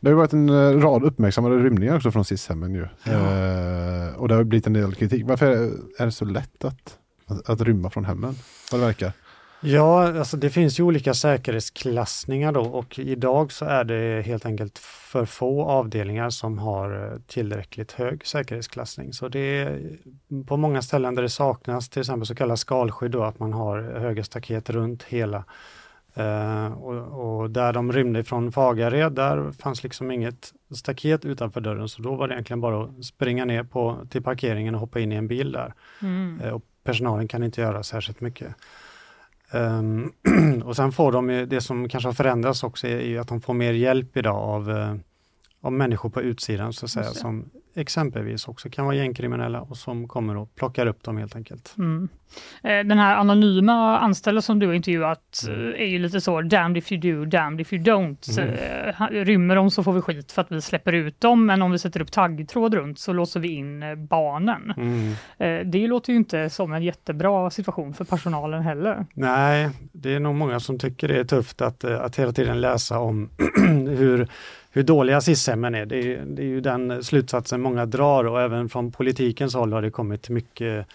Det 0.00 0.08
har 0.08 0.12
ju 0.12 0.16
varit 0.16 0.32
en 0.32 0.48
eh, 0.48 0.80
rad 0.80 1.04
uppmärksammade 1.04 1.56
rymningar 1.56 1.96
också 1.96 2.10
från 2.10 2.24
SIS-hemmen 2.24 2.74
ju. 2.74 2.86
Ja. 3.04 3.12
Eh, 3.12 4.14
och 4.16 4.28
det 4.28 4.34
har 4.34 4.44
blivit 4.44 4.66
en 4.66 4.72
del 4.72 4.94
kritik. 4.94 5.24
Varför 5.26 5.46
är, 5.46 5.70
är 5.98 6.04
det 6.04 6.12
så 6.12 6.24
lätt 6.24 6.64
att, 6.64 6.98
att, 7.26 7.50
att 7.50 7.60
rymma 7.60 7.90
från 7.90 8.04
hemmen? 8.04 8.34
Vad 8.72 8.80
det 8.80 8.86
verkar. 8.86 9.12
Ja, 9.60 10.18
alltså 10.18 10.36
det 10.36 10.50
finns 10.50 10.80
ju 10.80 10.82
olika 10.82 11.14
säkerhetsklassningar 11.14 12.52
då 12.52 12.60
och 12.60 12.98
idag 12.98 13.52
så 13.52 13.64
är 13.64 13.84
det 13.84 14.22
helt 14.26 14.46
enkelt 14.46 14.78
för 14.78 15.24
få 15.24 15.64
avdelningar 15.64 16.30
som 16.30 16.58
har 16.58 17.12
eh, 17.12 17.18
tillräckligt 17.26 17.92
hög 17.92 18.26
säkerhetsklassning. 18.26 19.12
Så 19.12 19.28
det 19.28 19.38
är 19.38 19.98
på 20.46 20.56
många 20.56 20.82
ställen 20.82 21.14
där 21.14 21.22
det 21.22 21.28
saknas 21.28 21.88
till 21.88 22.00
exempel 22.00 22.26
så 22.26 22.34
kallat 22.34 22.58
skalskydd 22.58 23.10
då, 23.10 23.22
att 23.22 23.38
man 23.38 23.52
har 23.52 23.82
höga 23.82 24.24
staket 24.24 24.70
runt 24.70 25.02
hela 25.02 25.44
Eh, 26.16 26.72
och, 26.72 27.40
och, 27.40 27.50
där 27.50 27.72
de 27.72 27.92
rymde 27.92 28.24
från 28.24 28.52
Fagared, 28.52 29.12
där 29.12 29.52
fanns 29.52 29.82
liksom 29.82 30.10
inget 30.10 30.52
staket 30.74 31.24
utanför 31.24 31.60
dörren, 31.60 31.88
så 31.88 32.02
då 32.02 32.14
var 32.14 32.28
det 32.28 32.34
egentligen 32.34 32.60
bara 32.60 32.84
att 32.84 33.04
springa 33.04 33.44
ner 33.44 33.62
på, 33.62 33.98
till 34.10 34.22
parkeringen 34.22 34.74
och 34.74 34.80
hoppa 34.80 35.00
in 35.00 35.12
i 35.12 35.14
en 35.14 35.28
bil 35.28 35.52
där. 35.52 35.74
Mm. 36.02 36.40
Eh, 36.40 36.50
och 36.50 36.62
personalen 36.84 37.28
kan 37.28 37.42
inte 37.42 37.60
göra 37.60 37.82
särskilt 37.82 38.20
mycket. 38.20 38.54
Um, 39.52 40.12
och 40.64 40.76
sen 40.76 40.92
får 40.92 41.12
de, 41.12 41.26
det 41.48 41.60
som 41.60 41.88
kanske 41.88 42.08
har 42.08 42.14
förändrats 42.14 42.62
också, 42.62 42.86
är, 42.86 42.98
är 42.98 43.20
att 43.20 43.28
de 43.28 43.40
får 43.40 43.54
mer 43.54 43.72
hjälp 43.72 44.16
idag 44.16 44.36
av, 44.36 44.70
uh, 44.70 44.94
av 45.60 45.72
människor 45.72 46.10
på 46.10 46.22
utsidan, 46.22 46.72
så 46.72 46.84
att 46.84 46.90
säga, 46.90 47.04
som 47.04 47.50
exempelvis 47.76 48.48
också 48.48 48.70
kan 48.70 48.84
vara 48.84 48.94
gängkriminella 48.94 49.60
och 49.60 49.76
som 49.76 50.08
kommer 50.08 50.36
och 50.36 50.54
plockar 50.54 50.86
upp 50.86 51.02
dem 51.02 51.16
helt 51.16 51.36
enkelt. 51.36 51.74
Mm. 51.78 52.08
Eh, 52.62 52.88
den 52.88 52.98
här 52.98 53.16
anonyma 53.16 53.98
anställda 53.98 54.42
som 54.42 54.58
du 54.58 54.66
har 54.66 54.74
intervjuat 54.74 55.42
mm. 55.48 55.74
Eh, 55.74 55.80
är 55.80 55.86
ju 55.86 55.98
lite 55.98 56.20
så 56.20 56.40
damned 56.40 56.76
if 56.76 56.92
you 56.92 57.00
do, 57.00 57.24
damned 57.24 57.60
if 57.60 57.72
you 57.72 57.82
don't. 57.82 58.40
Mm. 58.40 59.24
Rymmer 59.24 59.56
de 59.56 59.70
så 59.70 59.82
får 59.82 59.92
vi 59.92 60.00
skit 60.00 60.32
för 60.32 60.42
att 60.42 60.52
vi 60.52 60.60
släpper 60.60 60.92
ut 60.92 61.20
dem, 61.20 61.46
men 61.46 61.62
om 61.62 61.72
vi 61.72 61.78
sätter 61.78 62.02
upp 62.02 62.12
taggtråd 62.12 62.74
runt 62.74 62.98
så 62.98 63.12
låser 63.12 63.40
vi 63.40 63.48
in 63.48 64.06
barnen. 64.08 64.74
Mm. 64.76 65.70
Det 65.70 65.86
låter 65.86 66.12
ju 66.12 66.16
inte 66.16 66.50
som 66.50 66.72
en 66.72 66.82
jättebra 66.82 67.50
situation 67.50 67.94
för 67.94 68.04
personalen 68.04 68.62
heller. 68.62 69.06
Nej, 69.14 69.70
det 69.92 70.14
är 70.14 70.20
nog 70.20 70.34
många 70.34 70.60
som 70.60 70.78
tycker 70.78 71.08
det 71.08 71.18
är 71.18 71.24
tufft 71.24 71.62
att, 71.62 71.84
att 71.84 72.16
hela 72.18 72.32
tiden 72.32 72.60
läsa 72.60 72.98
om 72.98 73.30
hur 73.86 74.28
hur 74.76 74.82
dåliga 74.82 75.20
SIS-hemmen 75.20 75.74
är. 75.74 75.86
Det 75.86 75.96
är, 75.96 76.24
det 76.24 76.42
är 76.42 76.46
ju 76.46 76.60
den 76.60 77.04
slutsatsen 77.04 77.60
många 77.60 77.86
drar 77.86 78.24
och 78.24 78.40
även 78.40 78.68
från 78.68 78.92
politikens 78.92 79.54
håll 79.54 79.72
har 79.72 79.82
det 79.82 79.90
kommit 79.90 80.28
mycket 80.28 80.86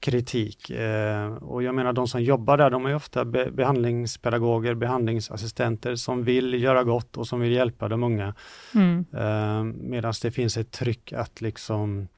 kritik. 0.00 0.70
Eh, 0.70 1.34
och 1.34 1.62
jag 1.62 1.74
menar 1.74 1.92
de 1.92 2.08
som 2.08 2.22
jobbar 2.22 2.56
där, 2.56 2.70
de 2.70 2.86
är 2.86 2.94
ofta 2.94 3.24
be 3.24 3.50
behandlingspedagoger, 3.50 4.74
behandlingsassistenter 4.74 5.96
som 5.96 6.24
vill 6.24 6.62
göra 6.62 6.84
gott 6.84 7.16
och 7.16 7.26
som 7.26 7.40
vill 7.40 7.52
hjälpa 7.52 7.88
de 7.88 8.02
unga. 8.02 8.34
Mm. 8.74 9.04
Eh, 9.12 9.64
Medan 9.64 10.14
det 10.22 10.30
finns 10.30 10.56
ett 10.56 10.70
tryck 10.70 11.12
att 11.12 11.40
liksom 11.40 12.08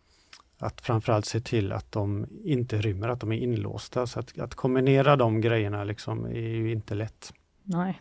att 0.58 0.80
framförallt 0.80 1.26
se 1.26 1.40
till 1.40 1.72
att 1.72 1.92
de 1.92 2.26
inte 2.44 2.78
rymmer, 2.78 3.08
att 3.08 3.20
de 3.20 3.32
är 3.32 3.36
inlåsta. 3.36 4.06
Så 4.06 4.20
att, 4.20 4.38
att 4.38 4.54
kombinera 4.54 5.16
de 5.16 5.40
grejerna 5.40 5.84
liksom 5.84 6.24
är 6.24 6.48
ju 6.48 6.72
inte 6.72 6.94
lätt. 6.94 7.32
Nej. 7.62 8.00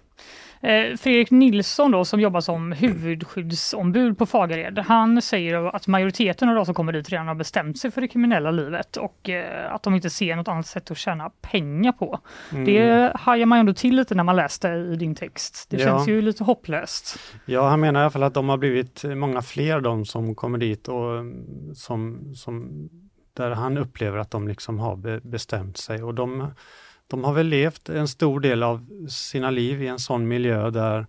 Eh, 0.63 0.97
Fredrik 0.97 1.31
Nilsson 1.31 1.91
då, 1.91 2.05
som 2.05 2.19
jobbar 2.19 2.41
som 2.41 2.71
huvudskyddsombud 2.71 4.17
på 4.17 4.25
Fagared, 4.25 4.79
han 4.79 5.21
säger 5.21 5.75
att 5.75 5.87
majoriteten 5.87 6.49
av 6.49 6.55
de 6.55 6.65
som 6.65 6.75
kommer 6.75 6.93
dit 6.93 7.09
redan 7.09 7.27
har 7.27 7.35
bestämt 7.35 7.79
sig 7.79 7.91
för 7.91 8.01
det 8.01 8.07
kriminella 8.07 8.51
livet 8.51 8.97
och 8.97 9.29
eh, 9.29 9.73
att 9.73 9.83
de 9.83 9.95
inte 9.95 10.09
ser 10.09 10.35
något 10.35 10.47
annat 10.47 10.67
sätt 10.67 10.91
att 10.91 10.97
tjäna 10.97 11.29
pengar 11.29 11.91
på. 11.91 12.19
Mm. 12.51 12.65
Det 12.65 13.11
hajar 13.15 13.45
man 13.45 13.59
ändå 13.59 13.73
till 13.73 13.95
lite 13.95 14.15
när 14.15 14.23
man 14.23 14.35
läste 14.35 14.67
i 14.67 14.95
din 14.95 15.15
text. 15.15 15.67
Det 15.69 15.77
ja. 15.77 15.85
känns 15.85 16.07
ju 16.07 16.21
lite 16.21 16.43
hopplöst. 16.43 17.19
Ja, 17.45 17.69
han 17.69 17.79
menar 17.79 17.99
i 17.99 18.03
alla 18.03 18.11
fall 18.11 18.23
att 18.23 18.33
de 18.33 18.49
har 18.49 18.57
blivit 18.57 19.03
många 19.03 19.41
fler 19.41 19.81
de 19.81 20.05
som 20.05 20.35
kommer 20.35 20.57
dit 20.57 20.87
och 20.87 21.25
som, 21.75 22.31
som 22.35 22.69
där 23.33 23.51
han 23.51 23.77
upplever 23.77 24.17
att 24.17 24.31
de 24.31 24.47
liksom 24.47 24.79
har 24.79 25.19
bestämt 25.29 25.77
sig 25.77 26.03
och 26.03 26.13
de 26.13 26.51
de 27.07 27.23
har 27.23 27.33
väl 27.33 27.47
levt 27.47 27.89
en 27.89 28.07
stor 28.07 28.39
del 28.39 28.63
av 28.63 29.07
sina 29.09 29.49
liv 29.49 29.83
i 29.83 29.87
en 29.87 29.99
sån 29.99 30.27
miljö 30.27 30.69
där 30.69 31.07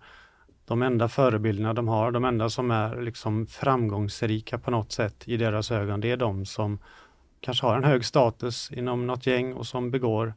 de 0.66 0.82
enda 0.82 1.08
förebilderna 1.08 1.74
de 1.74 1.88
har, 1.88 2.10
de 2.10 2.24
enda 2.24 2.50
som 2.50 2.70
är 2.70 3.00
liksom 3.00 3.46
framgångsrika 3.46 4.58
på 4.58 4.70
något 4.70 4.92
sätt 4.92 5.28
i 5.28 5.36
deras 5.36 5.70
ögon, 5.70 6.00
det 6.00 6.10
är 6.10 6.16
de 6.16 6.46
som 6.46 6.78
kanske 7.40 7.66
har 7.66 7.76
en 7.76 7.84
hög 7.84 8.04
status 8.04 8.72
inom 8.72 9.06
något 9.06 9.26
gäng 9.26 9.52
och 9.52 9.66
som 9.66 9.90
begår 9.90 10.34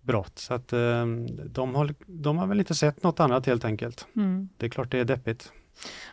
brott. 0.00 0.38
Så 0.38 0.54
att 0.54 0.72
eh, 0.72 1.06
de, 1.44 1.74
har, 1.74 1.94
de 2.06 2.38
har 2.38 2.46
väl 2.46 2.58
inte 2.58 2.74
sett 2.74 3.02
något 3.02 3.20
annat 3.20 3.46
helt 3.46 3.64
enkelt. 3.64 4.06
Mm. 4.16 4.48
Det 4.56 4.66
är 4.66 4.70
klart 4.70 4.90
det 4.90 4.98
är 4.98 5.04
deppigt. 5.04 5.52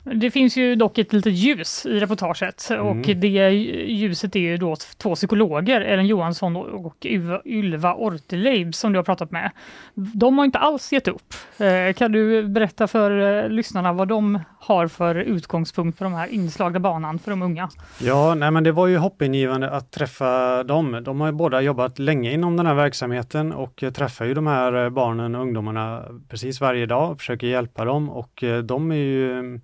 Det 0.04 0.32
finns 0.32 0.58
ju 0.58 0.76
dock 0.76 0.98
ett 0.98 1.14
litet 1.14 1.34
ljus 1.34 1.86
i 1.86 2.00
reportaget 2.00 2.70
mm. 2.70 2.88
och 2.88 3.16
det 3.16 3.50
ljuset 3.88 4.36
är 4.36 4.40
ju 4.40 4.58
då 4.58 4.76
två 4.98 5.16
psykologer, 5.16 5.82
Ellen 5.82 6.08
Johansson 6.08 6.56
och 6.56 7.06
Ylva 7.46 7.94
Orteleib 7.94 8.76
som 8.76 8.94
du 8.94 9.00
har 9.00 9.04
pratat 9.04 9.32
med. 9.32 9.52
De 9.94 10.38
har 10.38 10.46
inte 10.46 10.60
alls 10.60 10.94
gett 10.94 11.08
upp. 11.08 11.34
Eh, 11.58 11.94
kan 11.94 12.12
du 12.12 12.48
berätta 12.48 12.88
för 12.88 13.44
eh, 13.44 13.50
lyssnarna 13.50 13.94
vad 13.94 14.08
de 14.08 14.40
har 14.60 14.88
för 14.88 15.16
utgångspunkt 15.16 15.98
för 15.98 16.06
de 16.06 16.14
här 16.14 16.28
inslagna 16.28 16.80
banan 16.80 17.20
för 17.20 17.32
de 17.32 17.42
unga? 17.42 17.70
Ja, 18.00 18.36
nej 18.36 18.52
men 18.52 18.64
det 18.64 18.72
var 18.72 18.88
ju 18.88 18.98
hoppingivande 18.98 19.70
att 19.70 19.92
träffa 19.92 20.64
dem. 20.64 21.02
De 21.04 21.22
har 21.22 21.28
ju 21.28 21.34
båda 21.34 21.62
jobbat 21.62 22.00
länge 22.00 22.32
inom 22.32 22.58
den 22.58 22.66
här 22.66 22.74
verksamheten 22.74 23.54
och 23.54 23.84
träffar 23.94 24.26
ju 24.26 24.34
de 24.34 24.48
här 24.48 24.74
eh, 24.84 24.90
barnen 24.90 25.36
och 25.36 25.42
ungdomarna 25.42 26.06
precis 26.30 26.62
varje 26.62 26.86
dag 26.86 27.12
och 27.12 27.20
försöker 27.20 27.48
hjälpa 27.48 27.86
dem 27.86 28.10
och 28.10 28.44
eh, 28.44 28.64
de 28.64 28.92
är 28.92 28.96
ju 28.96 29.60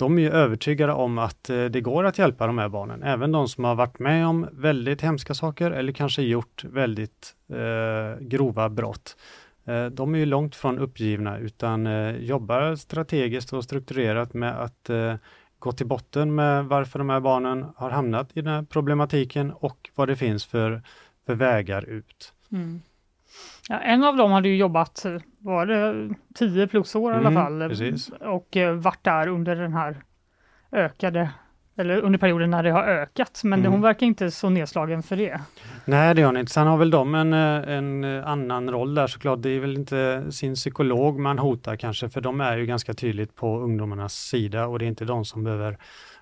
de 0.00 0.18
är 0.18 0.30
övertygade 0.30 0.92
om 0.92 1.18
att 1.18 1.50
eh, 1.50 1.64
det 1.64 1.80
går 1.80 2.04
att 2.04 2.18
hjälpa 2.18 2.46
de 2.46 2.58
här 2.58 2.68
barnen, 2.68 3.02
även 3.02 3.32
de 3.32 3.48
som 3.48 3.64
har 3.64 3.74
varit 3.74 3.98
med 3.98 4.26
om 4.26 4.48
väldigt 4.52 5.02
hemska 5.02 5.34
saker 5.34 5.70
eller 5.70 5.92
kanske 5.92 6.22
gjort 6.22 6.64
väldigt 6.64 7.34
eh, 7.52 8.20
grova 8.20 8.68
brott. 8.68 9.16
Eh, 9.64 9.86
de 9.86 10.14
är 10.14 10.18
ju 10.18 10.26
långt 10.26 10.56
från 10.56 10.78
uppgivna 10.78 11.38
utan 11.38 11.86
eh, 11.86 12.16
jobbar 12.16 12.74
strategiskt 12.76 13.52
och 13.52 13.64
strukturerat 13.64 14.34
med 14.34 14.60
att 14.60 14.90
eh, 14.90 15.14
gå 15.58 15.72
till 15.72 15.86
botten 15.86 16.34
med 16.34 16.64
varför 16.64 16.98
de 16.98 17.10
här 17.10 17.20
barnen 17.20 17.66
har 17.76 17.90
hamnat 17.90 18.30
i 18.34 18.42
den 18.42 18.54
här 18.54 18.62
problematiken 18.62 19.50
och 19.50 19.90
vad 19.94 20.08
det 20.08 20.16
finns 20.16 20.46
för, 20.46 20.82
för 21.26 21.34
vägar 21.34 21.84
ut. 21.84 22.32
Mm. 22.52 22.82
Ja, 23.68 23.78
en 23.78 24.04
av 24.04 24.16
dem 24.16 24.32
hade 24.32 24.48
ju 24.48 24.56
jobbat, 24.56 25.06
var 25.38 25.66
det 25.66 26.14
10 26.34 26.66
plus 26.66 26.94
år 26.94 27.12
i 27.12 27.16
alla 27.16 27.28
mm, 27.28 27.42
fall, 27.42 27.68
precis. 27.68 28.08
och 28.08 28.56
varit 28.76 29.04
där 29.04 29.28
under 29.28 29.56
den 29.56 29.72
här 29.72 30.02
ökade 30.72 31.30
eller 31.76 32.00
under 32.00 32.18
perioden 32.18 32.50
när 32.50 32.62
det 32.62 32.70
har 32.70 32.82
ökat, 32.82 33.40
men 33.44 33.60
mm. 33.60 33.72
hon 33.72 33.80
verkar 33.80 34.06
inte 34.06 34.30
så 34.30 34.50
nedslagen 34.50 35.02
för 35.02 35.16
det. 35.16 35.40
Nej, 35.84 36.14
det 36.14 36.22
har 36.22 36.26
hon 36.26 36.36
inte. 36.36 36.52
Sen 36.52 36.66
har 36.66 36.76
väl 36.76 36.90
de 36.90 37.14
en, 37.14 37.32
eh, 37.32 37.76
en 37.76 38.04
annan 38.24 38.70
roll 38.70 38.94
där 38.94 39.06
såklart. 39.06 39.42
Det 39.42 39.50
är 39.50 39.60
väl 39.60 39.76
inte 39.76 40.24
sin 40.30 40.54
psykolog 40.54 41.20
man 41.20 41.38
hotar 41.38 41.76
kanske, 41.76 42.08
för 42.08 42.20
de 42.20 42.40
är 42.40 42.56
ju 42.56 42.66
ganska 42.66 42.94
tydligt 42.94 43.34
på 43.34 43.60
ungdomarnas 43.60 44.14
sida 44.14 44.66
och 44.66 44.78
det 44.78 44.84
är 44.84 44.88
inte 44.88 45.04
de 45.04 45.24
som 45.24 45.44
behöver 45.44 45.78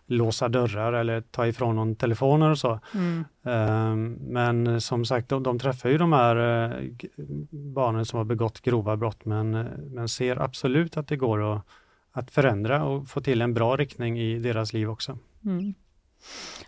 låsa 0.06 0.48
dörrar 0.48 0.92
eller 0.92 1.20
ta 1.20 1.46
ifrån 1.46 1.76
någon 1.76 1.96
telefoner 1.96 2.50
och 2.50 2.58
så. 2.58 2.80
Mm. 2.94 3.24
Um, 3.42 4.12
men 4.12 4.80
som 4.80 5.04
sagt, 5.04 5.28
de, 5.28 5.42
de, 5.42 5.58
träffar 5.58 5.88
ju 5.88 5.98
de 5.98 6.12
här 6.12 6.36
uh, 6.36 6.90
barnen 7.50 8.04
som 8.04 8.16
har 8.16 8.24
begått 8.24 8.60
grova 8.60 8.96
brott 8.96 9.24
men, 9.24 9.50
men 9.90 10.08
ser 10.08 10.36
absolut 10.36 10.96
att 10.96 11.08
det 11.08 11.16
går 11.16 11.54
att, 11.54 11.62
att 12.12 12.30
förändra 12.30 12.84
och 12.84 13.08
få 13.08 13.20
till 13.20 13.42
en 13.42 13.54
bra 13.54 13.76
riktning 13.76 14.20
i 14.20 14.38
deras 14.38 14.72
liv 14.72 14.90
också. 14.90 15.18
Mm. 15.44 15.74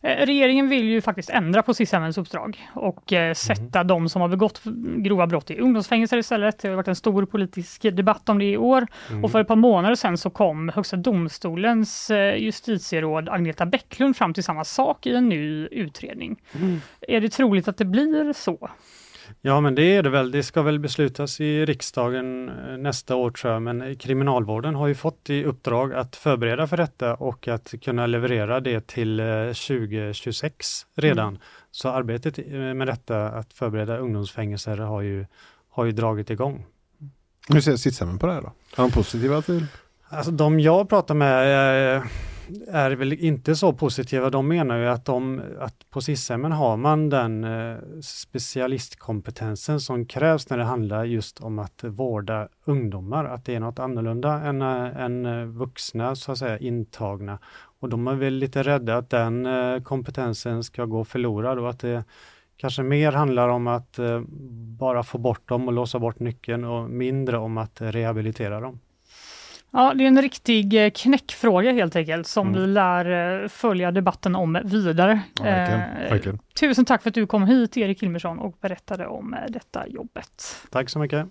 Eh, 0.02 0.26
regeringen 0.26 0.68
vill 0.68 0.84
ju 0.84 1.00
faktiskt 1.00 1.30
ändra 1.30 1.62
på 1.62 1.74
sis 1.74 1.94
uppdrag 2.18 2.68
och 2.74 3.12
eh, 3.12 3.34
sätta 3.34 3.78
mm. 3.78 3.86
de 3.86 4.08
som 4.08 4.22
har 4.22 4.28
begått 4.28 4.60
grova 4.96 5.26
brott 5.26 5.50
i 5.50 5.58
ungdomsfängelser 5.58 6.16
istället. 6.16 6.58
Det 6.58 6.68
har 6.68 6.76
varit 6.76 6.88
en 6.88 6.96
stor 6.96 7.26
politisk 7.26 7.82
debatt 7.82 8.28
om 8.28 8.38
det 8.38 8.44
i 8.44 8.56
år 8.56 8.86
mm. 9.10 9.24
och 9.24 9.30
för 9.30 9.40
ett 9.40 9.48
par 9.48 9.56
månader 9.56 9.94
sedan 9.94 10.18
så 10.18 10.30
kom 10.30 10.68
Högsta 10.68 10.96
domstolens 10.96 12.10
eh, 12.10 12.36
justitieråd 12.36 13.28
Agneta 13.28 13.66
Bäcklund 13.66 14.16
fram 14.16 14.34
till 14.34 14.44
samma 14.44 14.64
sak 14.64 15.06
i 15.06 15.14
en 15.14 15.28
ny 15.28 15.66
utredning. 15.66 16.42
Mm. 16.54 16.80
Är 17.00 17.20
det 17.20 17.28
troligt 17.28 17.68
att 17.68 17.76
det 17.76 17.84
blir 17.84 18.32
så? 18.32 18.70
Ja, 19.42 19.60
men 19.60 19.74
det 19.74 19.96
är 19.96 20.02
det 20.02 20.10
väl. 20.10 20.30
Det 20.30 20.42
ska 20.42 20.62
väl 20.62 20.78
beslutas 20.78 21.40
i 21.40 21.64
riksdagen 21.64 22.48
eh, 22.48 22.76
nästa 22.78 23.16
år 23.16 23.30
tror 23.30 23.52
jag, 23.52 23.62
men 23.62 23.96
Kriminalvården 23.96 24.74
har 24.74 24.86
ju 24.86 24.94
fått 24.94 25.30
i 25.30 25.44
uppdrag 25.44 25.94
att 25.94 26.16
förbereda 26.16 26.66
för 26.66 26.76
detta 26.76 27.14
och 27.14 27.48
att 27.48 27.74
kunna 27.82 28.06
leverera 28.06 28.60
det 28.60 28.86
till 28.86 29.22
2026 29.68 30.86
eh, 30.96 31.00
redan. 31.02 31.28
Mm. 31.28 31.40
Så 31.70 31.88
arbetet 31.88 32.38
eh, 32.38 32.44
med 32.54 32.86
detta, 32.86 33.28
att 33.28 33.52
förbereda 33.52 33.98
ungdomsfängelser, 33.98 34.76
har 34.76 35.00
ju, 35.00 35.26
har 35.70 35.84
ju 35.84 35.92
dragit 35.92 36.30
igång. 36.30 36.66
Hur 37.48 37.60
ser 37.60 37.76
Sitshemmen 37.76 38.18
på 38.18 38.26
det 38.26 38.32
här 38.32 38.42
då? 38.42 38.52
Är 38.76 38.82
de 38.82 38.90
positiva 38.90 39.42
till? 39.42 39.66
Alltså 40.08 40.30
de 40.30 40.60
jag 40.60 40.88
pratar 40.88 41.14
med 41.14 42.02
är 42.68 42.90
väl 42.90 43.12
inte 43.12 43.56
så 43.56 43.72
positiva. 43.72 44.30
De 44.30 44.48
menar 44.48 44.78
ju 44.78 44.86
att, 44.86 45.04
de, 45.04 45.42
att 45.58 45.90
på 45.90 46.00
SIS-hemmen 46.00 46.52
har 46.52 46.76
man 46.76 47.08
den 47.08 47.44
eh, 47.44 47.76
specialistkompetensen 48.02 49.80
som 49.80 50.06
krävs 50.06 50.50
när 50.50 50.58
det 50.58 50.64
handlar 50.64 51.04
just 51.04 51.40
om 51.40 51.58
att 51.58 51.84
vårda 51.84 52.48
ungdomar, 52.64 53.24
att 53.24 53.44
det 53.44 53.54
är 53.54 53.60
något 53.60 53.78
annorlunda 53.78 54.32
än, 54.32 54.62
eh, 54.62 55.02
än 55.02 55.26
eh, 55.26 55.44
vuxna 55.44 56.16
så 56.16 56.32
att 56.32 56.38
säga 56.38 56.58
intagna. 56.58 57.38
Och 57.80 57.88
de 57.88 58.06
är 58.06 58.14
väl 58.14 58.34
lite 58.34 58.62
rädda 58.62 58.96
att 58.96 59.10
den 59.10 59.48
kompetensen 59.84 60.64
ska 60.64 60.84
gå 60.84 61.04
förlorad 61.04 61.58
och 61.58 61.70
att 61.70 61.80
det 61.80 62.04
kanske 62.56 62.82
mer 62.82 63.12
handlar 63.12 63.48
om 63.48 63.66
att 63.66 63.98
bara 64.78 65.02
få 65.02 65.18
bort 65.18 65.48
dem 65.48 65.68
och 65.68 65.72
låsa 65.72 65.98
bort 65.98 66.20
nyckeln 66.20 66.64
och 66.64 66.90
mindre 66.90 67.38
om 67.38 67.58
att 67.58 67.80
rehabilitera 67.80 68.60
dem. 68.60 68.80
Ja, 69.72 69.94
det 69.94 70.04
är 70.04 70.08
en 70.08 70.22
riktig 70.22 70.84
eh, 70.84 70.90
knäckfråga 70.90 71.72
helt 71.72 71.96
enkelt 71.96 72.26
som 72.26 72.48
mm. 72.48 72.60
vi 72.60 72.66
lär 72.66 73.42
eh, 73.42 73.48
följa 73.48 73.90
debatten 73.90 74.36
om 74.36 74.58
vidare. 74.64 75.20
Ja, 75.34 75.44
verkligen, 75.44 76.34
eh. 76.34 76.40
Tusen 76.60 76.84
tack 76.84 77.02
för 77.02 77.10
att 77.10 77.14
du 77.14 77.26
kom 77.26 77.46
hit 77.46 77.76
Erik 77.76 78.02
Hilmersson 78.02 78.38
och 78.38 78.56
berättade 78.60 79.06
om 79.06 79.36
detta 79.48 79.88
jobbet. 79.88 80.56
Tack 80.70 80.90
så 80.90 80.98
mycket. 80.98 81.26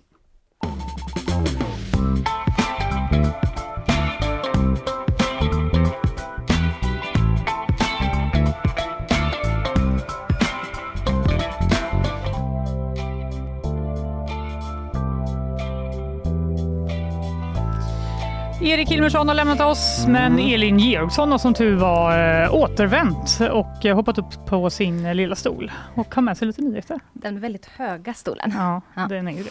Erik 18.70 18.90
Hilmersson 18.90 19.28
har 19.28 19.36
lämnat 19.36 19.62
oss, 19.62 20.06
men 20.08 20.40
Elin 20.40 20.80
Georgsson 20.80 21.32
har 21.32 21.38
som 21.38 21.54
tur 21.54 21.76
var 21.76 22.42
eh, 22.44 22.54
återvänt 22.56 23.40
och 23.52 23.86
eh, 23.86 23.96
hoppat 23.96 24.18
upp 24.18 24.46
på 24.48 24.70
sin 24.70 25.06
eh, 25.06 25.16
lilla 25.16 25.36
stol 25.36 25.72
och 25.96 26.16
har 26.16 26.22
med 26.22 26.38
sig 26.38 26.48
lite 26.48 26.62
nyheter. 26.62 27.00
Den 27.14 27.40
väldigt 27.40 27.66
höga 27.66 28.14
stolen. 28.14 28.54
Ja, 28.58 28.82
Ja. 28.96 29.08
den 29.10 29.28
är 29.28 29.32
ju 29.32 29.44
det. 29.44 29.50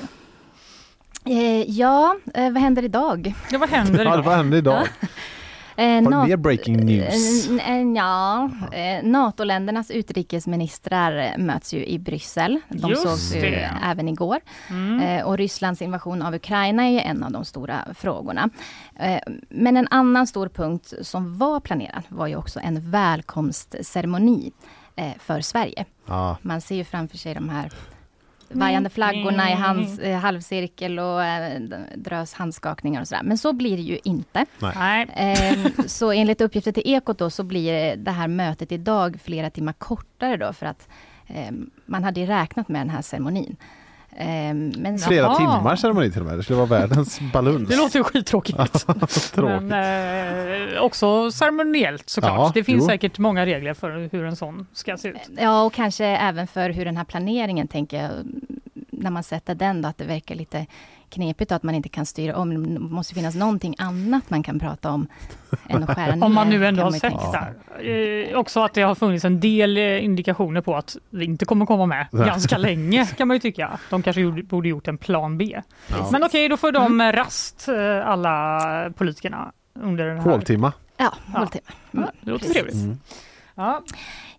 Eh, 1.33 1.71
ja, 1.71 2.17
eh, 2.35 2.51
vad 2.53 2.63
händer 2.63 2.85
idag? 2.85 3.35
Ja, 3.51 3.59
vad 3.59 3.69
händer 3.69 3.95
Ja, 4.05 4.13
idag? 4.15 4.23
vad 4.23 4.37
händer 4.37 4.59
idag? 4.59 4.87
Eh, 5.79 5.85
Har 6.05 6.11
du 6.23 6.29
mer 6.29 6.37
breaking 6.37 6.77
news? 6.87 7.49
Eh, 7.49 7.71
eh, 7.71 7.93
Ja, 7.97 8.51
eh, 8.73 9.05
NATO-ländernas 9.05 9.91
utrikesministrar 9.91 11.17
eh, 11.17 11.39
möts 11.39 11.73
ju 11.75 11.87
i 11.87 11.99
Bryssel. 11.99 12.61
De 12.69 12.91
Just 12.91 13.03
sågs 13.03 13.37
ju 13.37 13.41
det. 13.41 13.71
även 13.85 14.09
igår. 14.09 14.41
Mm. 14.71 15.01
Eh, 15.01 15.25
Och 15.27 15.39
Rysslands 15.39 15.83
invasion 15.83 16.23
av 16.23 16.35
Ukraina 16.35 16.83
är 16.87 16.91
ju 16.91 17.01
en 17.01 17.23
av 17.23 17.33
de 17.33 17.45
stora 17.45 17.85
frågorna. 17.95 18.51
Eh, 18.97 19.19
Men 19.49 19.77
en 19.77 19.89
annan 19.91 20.27
stor 20.27 20.49
punkt 20.49 20.93
som 21.03 21.39
var 21.39 21.61
planerad 21.61 22.03
var 22.09 22.27
ju 22.27 22.37
också 22.37 22.61
en 22.63 22.91
välkomstceremoni 22.91 24.53
eh, 24.97 25.13
för 25.19 25.41
Sverige. 25.41 25.85
Ja. 26.07 26.37
Man 26.43 26.61
ser 26.61 26.75
ju 26.77 26.85
framför 26.85 27.17
sig 27.17 27.35
de 27.35 27.49
här 27.49 27.73
vajande 28.49 28.91
flaggorna 28.91 29.51
i 29.51 29.55
hands, 29.55 29.99
eh, 29.99 30.19
halvcirkel 30.19 30.99
och 30.99 31.25
eh, 31.25 31.61
drös 31.95 32.35
handskakningar 32.35 33.01
och 33.01 33.09
sådär. 33.09 33.23
Men 33.23 33.39
så 33.39 33.53
blir 33.53 33.77
det 33.77 33.83
ju 33.83 33.99
inte. 34.05 34.47
Nej. 34.59 35.07
Ehm, 35.15 35.71
så 35.87 36.13
enligt 36.13 36.41
uppgifter 36.41 36.73
till 36.73 36.83
Ekot 36.87 37.19
då 37.19 37.31
så 37.31 37.43
blir 37.43 37.97
det 37.97 38.11
här 38.11 38.29
mötet 38.29 38.73
idag 38.73 39.21
flera 39.25 39.51
timmar 39.51 39.73
kortare 39.73 40.37
då 40.37 40.53
för 40.53 40.67
att 40.67 40.89
ehm, 41.27 41.71
man 41.87 42.05
hade 42.05 42.27
räknat 42.27 42.69
med 42.69 42.81
den 42.81 42.91
här 42.91 43.03
ceremonin. 43.03 43.57
Ehm, 44.21 44.73
men 44.77 44.99
Flera 44.99 45.23
Jaha. 45.23 45.37
timmar 45.37 45.77
ceremoni 45.77 46.11
till 46.11 46.21
och 46.21 46.27
med. 46.27 46.39
Det 46.39 46.43
skulle 46.43 46.57
vara 46.57 46.67
världens 46.67 47.21
baluns. 47.33 47.69
Det 47.69 47.77
låter 47.77 47.99
ju 47.99 48.05
skittråkigt. 48.05 48.87
Tråkigt. 49.35 49.63
Men 49.63 50.73
eh, 50.73 50.83
också 50.83 51.31
ceremoniellt 51.31 52.09
såklart. 52.09 52.33
Ja, 52.39 52.51
det 52.55 52.65
finns 52.65 52.83
jo. 52.83 52.87
säkert 52.89 53.19
många 53.19 53.47
regler 53.47 53.75
för 53.75 54.09
hur 54.13 54.25
en 54.25 54.37
sån 54.37 54.67
ska 54.73 54.97
se 54.97 55.09
ut. 55.09 55.17
ja, 55.39 55.63
och 55.63 55.73
kanske 55.73 56.05
även 56.07 56.47
för 56.47 56.71
hur 56.71 56.85
den 56.85 56.97
här 56.97 57.05
planeringen, 57.05 57.69
tänker 57.69 58.03
jag, 58.03 58.11
när 58.91 59.11
man 59.11 59.23
sätter 59.23 59.55
den 59.55 59.83
då, 59.83 59.89
att 59.89 59.99
det 59.99 60.05
verkar 60.05 60.35
lite 60.35 60.67
knepigt 61.11 61.53
att 61.53 61.63
man 61.63 61.75
inte 61.75 61.89
kan 61.89 62.07
styra 62.07 62.37
om. 62.37 62.75
Det 62.75 62.81
måste 62.81 63.15
finnas 63.15 63.35
någonting 63.35 63.75
annat 63.79 64.31
man 64.31 64.43
kan 64.43 64.59
prata 64.59 64.91
om 64.91 65.07
än 65.69 65.83
att 65.83 65.95
skära 65.97 66.15
ner. 66.15 66.25
Om 66.27 66.35
man 66.35 66.49
nu 66.49 66.67
ändå 66.67 66.83
har 66.83 66.91
sett 66.91 67.15
där. 67.33 67.55
Eh, 68.31 68.39
också 68.39 68.61
att 68.61 68.75
det 68.75 68.83
har 68.83 68.95
funnits 68.95 69.25
en 69.25 69.41
del 69.41 69.77
eh, 69.77 70.05
indikationer 70.05 70.61
på 70.61 70.77
att 70.77 70.97
vi 71.11 71.25
inte 71.25 71.45
kommer 71.45 71.67
komma 71.67 71.87
med 71.87 72.07
ganska 72.13 72.59
länge 72.69 73.07
kan 73.07 73.29
man 73.29 73.35
ju 73.37 73.41
tycka. 73.41 73.79
De 73.91 74.03
kanske 74.03 74.21
gjorde, 74.23 74.43
borde 74.43 74.69
gjort 74.69 74.89
en 74.89 74.99
plan 74.99 75.39
B. 75.39 75.61
Ja. 75.89 76.09
Men 76.13 76.25
okej, 76.25 76.49
då 76.49 76.57
får 76.57 76.73
de 76.73 76.87
Mm. 76.87 77.01
eh, 77.15 77.19
rast 77.19 77.69
eh, 77.69 78.09
alla 78.09 78.61
politikerna 78.97 79.53
under 79.81 80.07
den 80.07 80.17
här... 80.19 80.31
Håltimma. 80.31 80.73
Ja, 80.97 81.15
hålltimme. 81.35 81.63
Mm, 81.93 82.05
Ja, 82.05 82.13
det 82.21 82.31
låter 82.31 82.49
trevligt. 82.49 82.75
Mm. 82.75 82.99
Ja. 83.55 83.83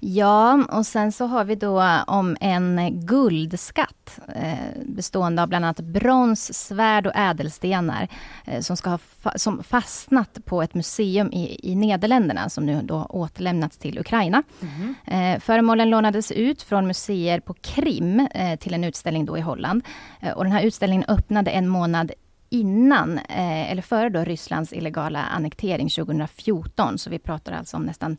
Ja, 0.02 0.66
och 0.72 0.86
sen 0.86 1.12
så 1.12 1.26
har 1.26 1.44
vi 1.44 1.56
då 1.56 1.84
om 2.08 2.38
en 2.40 3.00
guldskatt 3.06 4.20
eh, 4.36 4.54
bestående 4.86 5.42
av 5.42 5.48
bland 5.50 5.66
annat 5.66 5.80
brons, 5.80 6.54
svärd 6.68 7.08
och 7.08 7.16
ädelstenar 7.16 8.08
eh, 8.46 8.60
som 8.62 8.78
ska 8.78 8.90
ha 8.90 8.98
fa- 8.98 9.38
som 9.38 9.64
fastnat 9.64 10.38
på 10.46 10.62
ett 10.62 10.74
museum 10.74 11.32
i, 11.34 11.72
i 11.72 11.76
Nederländerna 11.76 12.50
som 12.50 12.66
nu 12.66 12.82
då 12.84 13.06
återlämnats 13.10 13.78
till 13.78 14.00
Ukraina. 14.00 14.44
Mhm. 14.60 14.96
Eh, 15.06 15.40
föremålen 15.40 15.90
lånades 15.90 16.32
ut 16.32 16.62
från 16.62 16.88
museer 16.88 17.40
på 17.40 17.54
Krim 17.54 18.28
eh, 18.34 18.60
till 18.60 18.74
en 18.74 18.84
utställning 18.84 19.26
då 19.26 19.38
i 19.38 19.42
Holland. 19.42 19.84
Eh, 20.20 20.32
och 20.32 20.44
den 20.44 20.54
här 20.54 20.62
utställningen 20.64 21.06
öppnade 21.08 21.52
en 21.52 21.68
månad 21.68 22.12
innan, 22.50 23.18
eh, 23.18 23.72
eller 23.72 23.82
före 23.82 24.10
då 24.10 24.24
Rysslands 24.24 24.74
illegala 24.74 25.24
annektering 25.24 25.90
2014. 25.90 26.98
Så 26.98 27.10
vi 27.10 27.20
pratar 27.20 27.52
alltså 27.52 27.78
om 27.78 27.84
nästan 27.84 28.18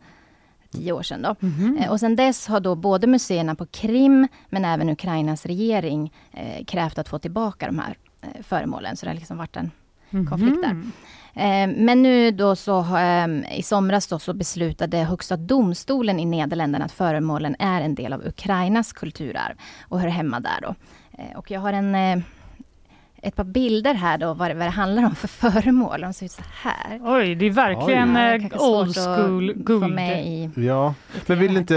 tio 0.73 0.93
år 0.93 1.03
sedan. 1.03 1.23
Då. 1.23 1.37
Mhm. 1.41 1.79
Eh, 1.81 1.91
Och 1.91 2.01
sedan 2.01 2.17
dess 2.17 2.47
har 2.47 2.61
då 2.61 2.75
både 2.75 3.07
museerna 3.07 3.55
på 3.55 3.67
Krim, 3.67 4.29
men 4.49 4.65
även 4.65 4.89
Ukrainas 4.89 5.47
regering 5.47 6.13
eh, 6.33 6.65
krävt 6.65 6.99
att 6.99 7.09
få 7.09 7.19
tillbaka 7.19 7.67
de 7.67 7.79
här 7.79 7.97
eh, 8.23 8.43
föremålen. 8.43 8.97
Så 8.97 9.07
det 9.07 9.11
har 9.11 9.17
liksom 9.17 9.37
varit 9.39 9.57
en 9.57 9.71
konflikt 10.29 10.63
där. 10.63 10.77
Eh, 11.35 11.69
men 11.77 12.03
nu 12.03 12.31
då 12.31 12.57
så 12.57 12.97
eh, 12.97 13.59
i 13.59 13.63
somras 13.63 14.07
då 14.07 14.19
så 14.19 14.33
beslutade 14.35 14.99
Högsta 14.99 15.37
domstolen 15.37 16.21
i 16.21 16.25
Nederländerna 16.25 16.85
att 16.85 16.93
föremålen 16.93 17.57
är 17.59 17.81
en 17.81 17.95
del 17.95 18.13
av 18.13 18.27
Ukrainas 18.27 18.93
kulturarv 18.93 19.55
och 19.89 20.01
hör 20.01 20.09
hemma 20.09 20.41
där 20.41 20.59
då. 20.63 20.75
Eh, 21.19 21.37
och 21.39 21.51
jag 21.51 21.61
har 21.61 21.73
en 21.73 21.95
eh, 21.95 22.19
ett 23.23 23.37
par 23.37 23.45
bilder 23.45 23.95
här 23.95 24.19
då, 24.19 24.35
vad 24.35 24.51
det, 24.51 24.55
vad 24.55 24.67
det 24.67 24.71
handlar 24.71 25.05
om 25.05 25.15
för 25.15 25.29
föremål. 25.29 26.01
De 26.01 26.13
ser 26.13 26.27
ut 26.27 26.33
så 26.33 26.43
här. 26.63 27.01
Oj, 27.05 27.35
det 27.35 27.47
är 27.47 27.51
verkligen 27.51 28.17
är 28.17 28.39
eh, 28.55 28.63
old 28.63 28.95
school 28.97 29.53
få 29.57 29.63
guld. 29.63 29.95
med 29.95 30.27
i 30.27 30.51
Ja, 30.57 30.95
men 31.27 31.39
vill 31.39 31.57
inte 31.57 31.75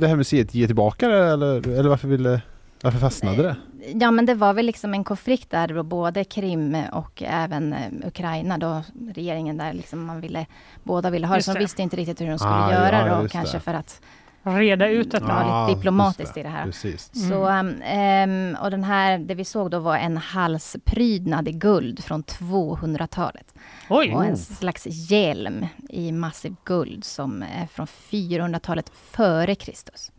det 0.00 0.08
här 0.08 0.16
museet 0.16 0.54
ge 0.54 0.66
tillbaka 0.66 1.08
det 1.08 1.32
eller, 1.32 1.68
eller 1.68 1.88
varför 1.88 2.08
ville 2.08 2.40
varför 2.82 2.98
fastnade 2.98 3.42
det? 3.42 3.56
Ja 3.94 4.10
men 4.10 4.26
det 4.26 4.34
var 4.34 4.52
väl 4.52 4.66
liksom 4.66 4.94
en 4.94 5.04
konflikt 5.04 5.50
där 5.50 5.68
då 5.68 5.82
både 5.82 6.24
Krim 6.24 6.76
och 6.92 7.22
även 7.26 7.72
eh, 7.72 7.78
Ukraina 8.06 8.58
då 8.58 8.82
regeringen 9.14 9.56
där 9.56 9.72
liksom 9.72 10.04
man 10.04 10.20
ville 10.20 10.46
båda 10.82 11.10
ville 11.10 11.26
ha 11.26 11.36
det 11.36 11.42
så 11.42 11.52
de 11.52 11.58
visste 11.58 11.82
inte 11.82 11.96
riktigt 11.96 12.20
hur 12.20 12.26
de 12.30 12.38
skulle 12.38 12.54
Ah, 12.54 12.72
göra 12.72 13.08
ja, 13.08 13.22
då 13.22 13.28
kanske 13.28 13.56
det. 13.56 13.60
för 13.60 13.74
att 13.74 14.00
Reda 14.44 14.88
ut 14.88 15.10
detta. 15.10 15.26
Ja, 15.28 15.38
lite 15.38 15.50
Ah, 15.52 15.68
just 15.68 15.78
diplomatiskt 15.78 16.36
i 16.36 16.42
det 16.42 16.48
här. 16.48 16.64
Precis. 16.64 17.28
Så, 17.28 17.48
um, 17.48 18.56
och 18.62 18.70
den 18.70 18.84
här, 18.84 19.18
det 19.18 19.34
vi 19.34 19.44
såg 19.44 19.70
då 19.70 19.78
var 19.78 19.96
en 19.96 20.16
halsprydnad 20.16 21.48
i 21.48 21.52
guld 21.52 22.04
från 22.04 22.22
200-talet. 22.24 23.54
Oj, 23.90 24.14
Och 24.14 24.24
en 24.24 24.36
slags 24.36 24.86
hjälm 24.86 25.66
i 25.88 26.12
massiv 26.12 26.54
guld 26.64 27.04
som 27.04 27.42
är 27.42 27.66
från 27.66 27.86
400-talet 27.86 28.92
före 28.94 29.54
Kristus. 29.54 30.10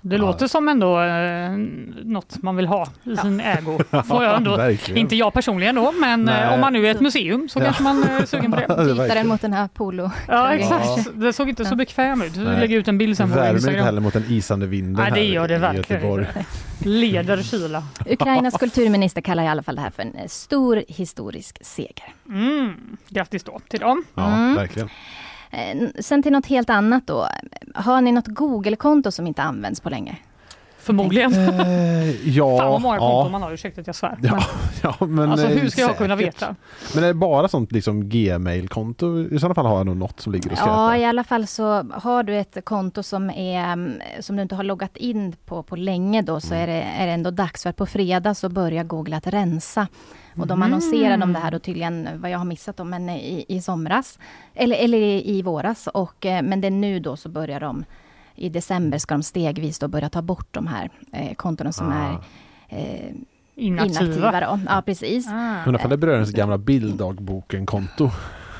Det 0.00 0.18
låter 0.18 0.46
som 0.46 0.68
ändå 0.68 1.00
eh, 1.00 1.50
något 2.04 2.42
man 2.42 2.56
vill 2.56 2.66
ha 2.66 2.86
i 3.04 3.16
sin 3.16 3.40
ägo. 3.40 3.78
Får 4.08 4.24
jag 4.24 4.36
ändå, 4.36 4.70
inte 4.94 5.16
jag 5.16 5.32
personligen 5.32 5.74
då, 5.74 5.92
men 6.00 6.28
eh, 6.28 6.34
Nej. 6.34 6.54
om 6.54 6.60
man 6.60 6.72
nu 6.72 6.86
är 6.86 6.90
ett 6.90 7.00
museum 7.00 7.48
så 7.48 7.58
Ja. 7.58 7.64
kanske 7.64 7.82
man 7.82 8.02
är 8.04 8.26
sugen 8.26 8.50
på 8.50 8.56
det. 8.56 8.66
Ja, 8.68 8.84
Byta 8.84 9.14
den 9.14 9.28
mot 9.28 9.40
den 9.40 9.52
här 9.52 9.68
polo. 9.68 10.10
Ja, 10.28 10.54
exakt. 10.54 11.08
Det 11.14 11.32
såg 11.32 11.48
inte 11.48 11.64
så 11.64 11.72
Ja. 11.72 11.76
bekväm 11.76 12.22
ut. 12.22 12.36
Nej. 12.36 12.60
lägger 12.60 12.76
ut 12.78 12.88
en 12.88 12.98
bild 12.98 13.16
sen 13.16 13.28
på 13.28 13.34
Värmer 13.34 13.48
inte 13.48 13.56
Instagram. 13.56 13.84
heller 13.84 14.00
mot 14.00 14.12
den 14.12 14.24
isande 14.28 14.66
vinden 14.66 14.92
Nej, 15.02 15.10
det 15.20 15.26
här 15.26 15.34
gör 15.34 15.48
det 15.48 15.58
verkligen. 15.58 16.26
Leder 16.78 17.42
kyla. 17.42 17.82
Ukrainas 18.10 18.58
kulturminister 18.58 19.20
kallar 19.20 19.42
i 19.42 19.48
alla 19.48 19.62
fall 19.62 19.74
det 19.76 19.82
här 19.82 19.90
för 19.90 20.02
en 20.02 20.14
eh, 20.14 20.26
stor 20.26 20.82
historisk 20.88 21.58
seger. 21.60 22.12
Mm. 22.28 22.74
Grattis 23.08 23.44
då 23.44 23.60
till 23.68 23.80
dem. 23.80 24.04
Ja, 24.14 24.26
Mm. 24.26 24.54
verkligen. 24.54 24.88
Eh, 25.50 25.88
Sen 25.98 26.22
till 26.22 26.32
något 26.32 26.46
helt 26.46 26.70
annat 26.70 27.06
då. 27.06 27.28
Har 27.74 28.00
ni 28.00 28.12
något 28.12 28.26
Google-konto 28.26 29.10
som 29.10 29.26
inte 29.26 29.42
används 29.42 29.80
på 29.80 29.90
länge? 29.90 30.18
Förmodligen. 30.78 31.32
Eh, 31.32 32.28
ja, 32.28 32.58
Fan 32.58 32.70
vad 32.70 32.80
många 32.80 32.98
konton 32.98 33.24
ja, 33.24 33.28
man 33.28 33.42
har, 33.42 33.52
ursäkta 33.52 33.80
att 33.80 33.86
jag 33.86 33.96
svär. 33.96 34.18
Ja, 34.22 34.42
ja, 34.82 35.06
men 35.06 35.30
alltså 35.30 35.46
eh, 35.46 35.58
hur 35.58 35.68
ska 35.68 35.80
jag 35.80 35.98
kunna 35.98 36.16
veta? 36.16 36.56
Men 36.94 37.04
är 37.04 37.08
det 37.08 37.14
bara 37.14 37.48
sånt 37.48 37.72
liksom 37.72 38.08
Gmail-konto? 38.08 39.18
I 39.30 39.38
sådana 39.38 39.54
fall 39.54 39.66
har 39.66 39.76
jag 39.76 39.86
nog 39.86 39.96
något 39.96 40.20
som 40.20 40.32
ligger 40.32 40.50
och 40.52 40.56
skräpar. 40.58 40.94
Ja, 40.94 40.96
i 40.96 41.04
alla 41.04 41.24
fall 41.24 41.46
så 41.46 41.64
har 41.92 42.22
du 42.22 42.38
ett 42.38 42.64
konto 42.64 43.02
som, 43.02 43.30
är, 43.30 43.72
mm, 43.72 43.92
som 44.20 44.36
du 44.36 44.42
inte 44.42 44.54
har 44.54 44.64
loggat 44.64 44.96
in 44.96 45.32
på 45.46 45.62
på 45.62 45.76
länge 45.76 46.22
då, 46.22 46.40
så 46.40 46.54
är, 46.54 46.66
det, 46.66 46.82
är 46.98 47.06
det 47.06 47.12
ändå 47.12 47.30
dags 47.30 47.62
för 47.62 47.70
att 47.70 47.76
på 47.76 47.86
fredag 47.86 48.34
så 48.34 48.48
börjar 48.48 48.84
Google 48.84 49.16
att 49.16 49.26
rensa. 49.26 49.86
Och 50.36 50.46
de 50.46 50.62
annonserade 50.62 51.24
om 51.24 51.32
det 51.32 51.38
här 51.38 51.50
då 51.50 51.58
tydligen, 51.58 52.08
vad 52.20 52.30
jag 52.30 52.38
har 52.38 52.44
missat 52.44 52.76
då, 52.76 52.84
men 52.84 53.08
i, 53.08 53.44
i 53.48 53.60
somras. 53.62 54.18
Eller, 54.54 54.76
eller 54.76 54.98
i, 54.98 55.30
i 55.38 55.42
våras. 55.42 55.86
Och, 55.86 56.26
eh, 56.26 56.42
men 56.42 56.60
det 56.60 56.66
är 56.68 56.70
nu 56.70 57.00
då 57.00 57.16
så 57.16 57.28
börjar 57.28 57.60
de, 57.60 57.84
i 58.34 58.48
december 58.48 58.98
ska 58.98 59.14
de 59.14 59.22
stegvis 59.22 59.78
då 59.78 59.88
börja 59.88 60.08
ta 60.08 60.22
bort 60.22 60.48
de 60.50 60.66
här 60.66 60.90
eh, 61.12 61.34
kontona 61.34 61.72
som 61.72 61.88
Ah. 61.88 61.94
är 61.94 62.18
eh, 62.68 63.12
Inaktiva. 63.54 64.02
inaktiva. 64.04 64.40
Då. 64.40 64.60
Ja, 64.66 64.82
precis. 64.86 65.26
Ah, 65.28 65.64
Undrar 65.66 65.84
om 65.84 65.90
det 65.90 65.96
berör 65.96 66.14
ens 66.14 66.32
gamla 66.32 66.58
bilddagboken-konto. 66.58 68.10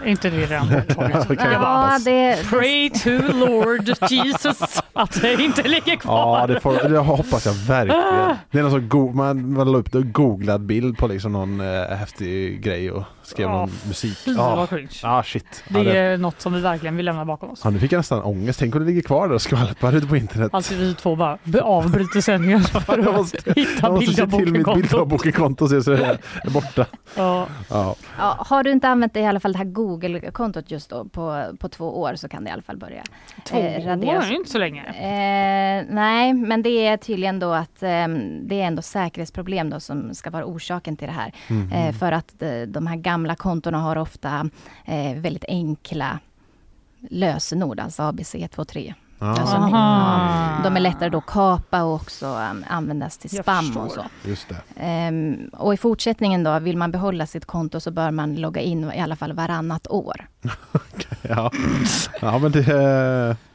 Inte 0.07 0.31
det 0.31 0.37
redan 0.47 0.69
borttaget? 0.69 1.29
Hoppas. 1.59 2.05
det, 2.05 2.39
Pray 2.51 2.91
to 2.91 3.11
Lord 3.33 3.91
Jesus 4.11 4.81
att 4.93 5.23
det 5.23 5.33
inte 5.43 5.63
ligger 5.69 5.97
kvar. 5.97 6.41
Ja, 6.41 6.47
det, 6.47 6.61
får, 6.61 6.89
det 6.89 6.99
hoppas 6.99 7.47
jag 7.47 7.53
verkligen. 7.53 8.37
Det 8.51 8.59
är 8.59 8.63
någon 8.63 8.71
sån 8.71 8.89
go- 8.89 9.13
man, 9.15 9.53
man 9.53 9.73
la 9.73 9.79
upp 9.79 9.95
en 9.95 10.13
googlad 10.13 10.61
bild 10.61 10.99
på 10.99 11.07
liksom 11.07 11.33
någon 11.33 11.61
eh, 11.61 11.97
häftig 11.97 12.63
grej 12.63 12.91
och 12.91 13.03
skrev 13.31 13.49
någon 13.51 13.70
musik. 13.89 14.18
fy, 14.24 14.35
vad 14.35 14.68
cringe. 14.68 14.89
ah, 15.03 15.22
shit. 15.22 15.64
Ja, 15.68 15.78
Det 15.78 15.85
det, 15.85 15.99
är 15.99 16.16
något 16.18 16.41
som 16.41 16.53
vi 16.53 16.61
verkligen 16.61 16.97
vill 16.97 17.07
lämna 17.07 17.24
bakom 17.24 17.51
oss. 17.51 17.61
ja, 17.64 17.70
nu 17.70 17.78
fick 17.78 17.93
jag 17.93 17.99
nästan 17.99 18.22
ångest. 18.22 18.59
Tänk 18.59 18.74
om 18.74 18.81
det 18.81 18.87
ligger 18.87 19.03
kvar 19.03 19.28
där 19.28 19.35
och 19.35 19.43
skvalpar 19.43 19.93
ute 19.97 20.07
på 20.07 20.16
internet. 20.16 20.55
Alltså 20.55 20.74
vi 20.74 20.95
två 20.95 21.16
bara 21.16 21.39
avbryter 21.62 22.20
sändningen 22.20 22.61
för 22.61 22.99
jag 22.99 23.09
att 23.09 23.16
måste, 23.16 23.53
hitta 23.57 23.70
jag 23.83 23.93
måste 23.93 24.12
se 24.14 24.26
till 24.26 24.39
mitt 24.39 24.53
bilderboken-kontot. 24.53 24.74
bilderboken-konto 24.83 25.68
så 25.83 25.91
det 25.91 26.05
är 26.07 26.18
är 26.45 26.51
borta. 26.51 26.87
Ja. 27.16 27.47
Ja. 27.70 27.95
Ja, 28.18 28.37
har 28.49 28.62
du 28.64 28.70
inte 28.70 28.89
använt 28.89 29.14
det, 29.14 29.20
i 29.20 29.26
alla 29.26 29.41
fall 29.41 29.53
det 29.53 29.59
här 29.59 29.64
Google-kontot 29.64 30.70
just 30.70 30.91
då 30.91 31.05
på, 31.05 31.45
på 31.61 31.68
två 31.68 32.01
år 32.01 32.14
så 32.14 32.28
kan 32.28 32.45
det 32.45 32.51
i 32.51 32.53
alla 32.53 32.62
fall 32.62 32.76
börja 32.76 33.03
Två 33.45 33.59
eh, 33.59 33.64
år 33.81 33.87
raderas. 33.87 34.24
är 34.26 34.31
ju 34.31 34.37
inte 34.37 34.51
så 34.51 34.59
länge. 34.59 34.83
Eh, 34.87 35.87
nej, 35.95 36.33
men 36.33 36.62
det 36.62 36.87
är 36.87 36.97
tydligen 36.97 37.39
då 37.39 37.53
att 37.53 37.83
eh, 37.83 37.89
det 38.43 38.61
är 38.61 38.66
ändå 38.66 38.83
säkerhetsproblem 38.83 39.70
då 39.70 39.81
som 39.81 40.14
ska 40.14 40.31
vara 40.31 40.45
orsaken 40.45 40.97
till 40.97 41.07
det 41.07 41.12
här. 41.14 41.33
Mhm. 41.49 41.72
Eh, 41.72 41.93
för 41.93 42.12
att 42.12 42.43
eh, 42.43 42.51
de 42.68 42.87
här 42.87 42.97
gamla 42.97 43.20
kontona 43.37 43.79
har 43.79 43.97
ofta 43.99 44.49
eh, 44.85 45.14
väldigt 45.16 45.45
enkla 45.49 46.18
lösenord, 47.11 47.81
alltså 47.81 48.03
ABC123. 48.03 48.95
Ja. 49.18 49.27
Alltså, 49.27 49.57
Aha. 49.57 50.57
ja, 50.57 50.71
de 50.71 50.77
är 50.77 50.81
lättare 50.81 51.09
då 51.09 51.18
att 51.18 51.27
kapa 51.27 51.83
och 51.83 51.95
också 51.95 52.27
um, 52.27 52.64
användas 52.68 53.18
till 53.18 53.31
spam 53.31 53.77
och 53.77 53.91
så. 53.91 54.05
Just 54.25 54.49
det. 54.49 54.57
Ehm, 54.77 55.51
och 55.53 55.75
i 55.75 55.77
fortsättningen 55.77 56.45
då, 56.45 56.59
vill 56.59 56.77
man 56.77 56.91
behålla 56.91 57.27
sitt 57.27 57.45
konto 57.45 57.81
så 57.81 57.91
bör 57.91 58.11
man 58.11 58.35
logga 58.37 58.61
in 58.61 58.93
i 58.93 59.01
alla 59.01 59.16
fall 59.16 59.33
varannat 59.33 59.87
år. 59.91 60.29
Ja, 61.23 61.51
ja 62.21 62.39
men 62.39 62.53
det... 62.53 62.64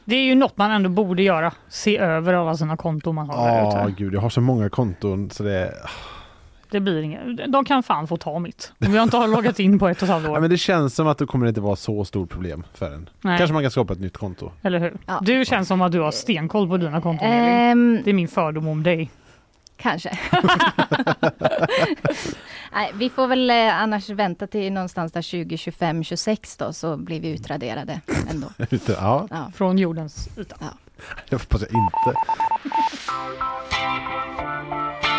Det 0.04 0.16
är 0.16 0.22
ju 0.22 0.34
något 0.34 0.56
man 0.56 0.70
ändå 0.70 0.88
borde 0.90 1.22
göra. 1.22 1.52
Se 1.68 1.98
över 1.98 2.34
alla 2.34 2.56
sina 2.56 2.76
konton 2.76 3.14
man 3.14 3.30
har 3.30 3.48
Ja, 3.48 3.88
ute. 3.88 3.94
gud, 3.98 4.14
jag 4.14 4.20
har 4.20 4.30
så 4.30 4.40
många 4.40 4.68
konton 4.68 5.30
så 5.30 5.42
det... 5.42 5.74
Det 6.70 6.80
blir 6.80 7.02
inget. 7.02 7.52
De 7.52 7.64
kan 7.64 7.82
fan 7.82 8.06
få 8.08 8.16
ta 8.16 8.38
mitt. 8.38 8.72
Om 8.86 8.94
jag 8.94 9.02
inte 9.02 9.16
har 9.16 9.28
loggat 9.28 9.58
in 9.58 9.78
på 9.78 9.88
ett 9.88 9.96
och 9.96 10.02
ett 10.02 10.08
halvt 10.10 10.24
Ja, 10.26 10.30
år. 10.32 10.40
men 10.40 10.50
det 10.50 10.58
känns 10.58 10.94
som 10.94 11.06
att 11.08 11.18
det 11.18 11.26
kommer 11.26 11.46
inte 11.46 11.60
vara 11.60 11.76
så 11.76 12.04
stort 12.04 12.30
problem 12.30 12.64
för 12.74 12.94
en. 12.94 13.08
Nej. 13.20 13.38
Kanske 13.38 13.54
man 13.54 13.62
kan 13.62 13.70
skapa 13.70 13.92
ett 13.92 14.00
nytt 14.00 14.16
konto. 14.16 14.50
Eller 14.62 14.78
hur? 14.78 14.96
Ja. 15.06 15.18
Du 15.22 15.44
känns 15.44 15.68
som 15.68 15.82
att 15.82 15.92
du 15.92 16.00
har 16.00 16.10
stenkoll 16.10 16.68
på 16.68 16.76
dina 16.76 17.00
konton. 17.00 17.28
Ehm, 17.28 18.00
Det 18.04 18.10
är 18.10 18.14
min 18.14 18.28
fördom 18.28 18.68
om 18.68 18.82
dig. 18.82 19.10
Kanske. 19.76 20.18
Nej, 22.72 22.90
vi 22.94 23.10
får 23.10 23.26
väl 23.26 23.50
eh, 23.50 23.80
annars 23.82 24.08
vänta 24.10 24.46
till 24.46 24.72
någonstans 24.72 25.12
där 25.12 25.22
2025, 25.22 26.04
26 26.04 26.56
då, 26.56 26.72
så 26.72 26.96
blir 26.96 27.20
vi 27.20 27.28
utraderade 27.30 28.00
ändå. 28.30 28.46
Ja, 29.00 29.26
Ja. 29.30 29.50
Från 29.54 29.78
jordens 29.78 30.28
yta. 30.38 30.56
jag 31.28 31.38
hoppas 31.38 31.60
jag 31.60 31.70
inte. 31.70 32.18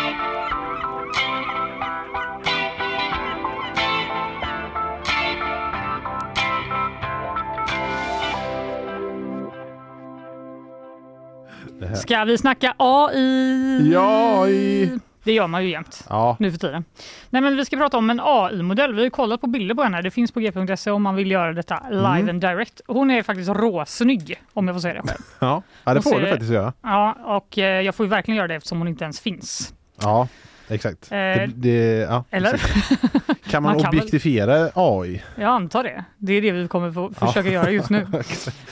Ska 11.96 12.24
vi 12.24 12.38
snacka 12.38 12.74
AI? 12.76 13.90
Ja, 13.92 14.48
i- 14.48 14.98
Det 15.24 15.32
gör 15.32 15.46
man 15.46 15.64
ju 15.64 15.70
jämt 15.70 16.04
Ja, 16.08 16.36
nu 16.40 16.50
för 16.50 16.58
tiden. 16.58 16.84
Nej, 17.30 17.42
men 17.42 17.56
vi 17.56 17.64
ska 17.64 17.76
prata 17.76 17.96
om 17.98 18.10
en 18.10 18.20
AI-modell. 18.24 18.92
Vi 18.94 18.98
har 19.00 19.04
ju 19.04 19.10
kollat 19.10 19.40
på 19.40 19.46
bilder 19.46 19.74
på 19.74 19.82
henne. 19.82 20.02
Det 20.02 20.10
finns 20.10 20.32
på 20.32 20.40
g.se 20.40 20.90
om 20.90 21.02
man 21.02 21.14
vill 21.14 21.30
göra 21.30 21.52
detta 21.52 21.82
live 21.90 22.06
Mm. 22.08 22.28
and 22.28 22.40
direct. 22.40 22.80
Hon 22.86 23.10
är 23.10 23.22
faktiskt 23.22 23.50
råsnygg 23.50 24.42
om 24.52 24.68
jag 24.68 24.76
får 24.76 24.80
säga 24.80 24.94
det 24.94 25.08
själv. 25.08 25.20
ja. 25.38 25.62
ja 25.84 25.94
det 25.94 25.96
Hon 25.98 26.02
får 26.02 26.10
ser- 26.10 26.20
du 26.20 26.30
faktiskt 26.30 26.52
göra. 26.52 26.72
Ja, 26.82 27.16
och 27.24 27.58
eh, 27.58 27.80
jag 27.80 27.94
får 27.94 28.06
ju 28.06 28.10
verkligen 28.10 28.36
göra 28.38 28.48
det 28.48 28.54
eftersom 28.54 28.78
hon 28.78 28.88
inte 28.88 29.04
ens 29.04 29.20
finns. 29.20 29.74
Ja, 30.00 30.28
exakt. 30.70 31.12
Eh, 31.12 31.16
det, 31.16 31.46
det, 31.54 31.96
ja, 32.10 32.24
Eller? 32.30 32.52
Kan 33.50 33.62
man, 33.62 33.72
Man 33.72 33.82
kan 33.82 33.90
väl- 33.90 33.98
objektifiera 33.98 34.70
AI? 34.74 35.22
Jag 35.34 35.48
antar 35.48 35.82
det. 35.84 36.04
Det 36.18 36.32
är 36.32 36.42
det 36.42 36.52
vi 36.52 36.68
kommer 36.68 36.92
få 36.92 37.12
försöka 37.12 37.48
göra 37.48 37.70
just 37.70 37.90
nu. 37.90 38.06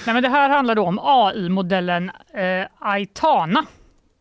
Nej, 0.07 0.15
men 0.15 0.23
det 0.23 0.29
här 0.29 0.51
handlar 0.51 0.75
då 0.75 0.83
om 0.85 0.99
AI-modellen 1.03 2.11
eh, 2.35 2.67
Aitana. 2.79 3.65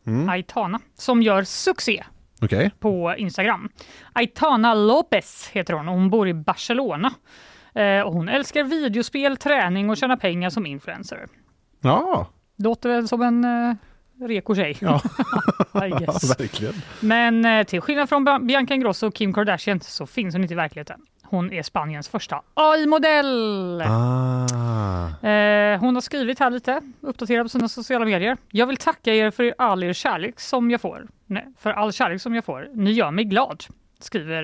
Mm. 0.08 0.30
Aitana 0.30 0.80
som 0.98 1.22
gör 1.22 1.44
succé 1.44 2.04
Okej. 2.42 2.72
på 2.80 3.16
Instagram. 3.18 3.70
Aitana 4.14 4.74
Lopez 4.74 5.50
heter 5.54 5.74
hon 5.74 5.88
och 5.88 5.94
hon 5.96 6.10
bor 6.10 6.28
i 6.28 6.34
Barcelona. 6.34 7.14
Eh, 7.76 8.02
och 8.02 8.14
hon 8.14 8.30
älskar 8.30 8.64
videospel, 8.64 9.38
träning 9.38 9.90
och 9.90 9.98
tjäna 9.98 10.18
pengar 10.18 10.50
som 10.50 10.66
influencer. 10.66 11.26
Ja, 11.82 12.28
Låter 12.58 12.90
väl 12.90 13.08
som 13.08 13.22
en 13.22 13.44
eh, 13.44 13.76
reko 14.22 14.56
tjej. 14.56 14.78
Ja. 14.82 15.02
I 15.86 15.90
verkligen. 15.90 16.74
Men 17.00 17.46
eh, 17.46 17.64
till 17.64 17.82
skillnad 17.82 18.10
från 18.10 18.48
Bianca 18.48 18.74
Ingrosso 18.74 19.08
och 19.08 19.16
Kim 19.16 19.34
Kardashian 19.34 19.80
så 19.82 20.08
finns 20.08 20.36
hon 20.36 20.42
inte 20.42 20.54
i 20.54 20.58
verkligheten. 20.58 21.02
Hon 21.24 21.54
är 21.54 21.64
Spaniens 21.64 22.08
första 22.10 22.42
AI-modell. 22.54 23.82
Ah. 23.82 25.28
Eh, 25.28 25.80
hon 25.80 25.96
har 25.96 26.02
skrivit 26.02 26.40
här 26.40 26.50
lite, 26.50 26.82
uppdaterat 27.02 27.46
på 27.46 27.50
sina 27.50 27.70
sociala 27.70 28.06
medier. 28.06 28.38
Jag 28.52 28.68
vill 28.68 28.78
tacka 28.78 29.14
er 29.14 29.32
för 29.32 29.54
all 29.58 29.84
er 29.84 29.94
kärlek 29.94 30.40
som 30.40 30.72
jag 30.72 30.82
får. 30.82 31.08
Nej, 31.26 31.46
för 31.60 31.70
all 31.72 31.94
kärlek 31.94 32.22
som 32.22 32.36
jag 32.36 32.46
får. 32.46 32.70
Ni 32.74 32.92
gör 32.92 33.12
mig 33.12 33.26
glad. 33.26 33.64
Skriver 34.00 34.44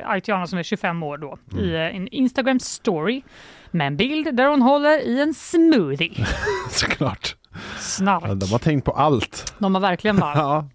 eh, 0.00 0.10
Aitiana 0.10 0.46
som 0.46 0.58
är 0.58 0.62
25 0.62 1.02
år 1.02 1.18
då 1.18 1.38
i 1.60 1.74
eh, 1.74 1.96
en 1.96 2.08
Instagram 2.08 2.60
story 2.60 3.22
med 3.70 3.86
en 3.86 3.96
bild 3.96 4.34
där 4.34 4.46
hon 4.46 4.62
håller 4.62 4.98
i 4.98 5.20
en 5.20 5.34
smoothie. 5.34 6.26
Såklart. 6.70 7.35
Snark. 7.80 8.40
De 8.40 8.46
har 8.52 8.58
tänkt 8.58 8.84
på 8.84 8.92
allt. 8.92 9.54
De 9.58 9.74
har 9.74 9.80
verkligen 9.82 10.16
bara 10.16 10.34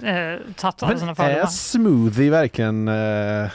Ja. 0.00 0.08
eh, 0.08 0.38
tagit 0.56 0.82
alla 0.82 0.98
sina 0.98 1.14
Men 1.18 1.26
är 1.26 1.30
fördomar. 1.30 1.46
smoothie 1.46 2.30
verkligen... 2.30 2.88
Eh, 2.88 3.50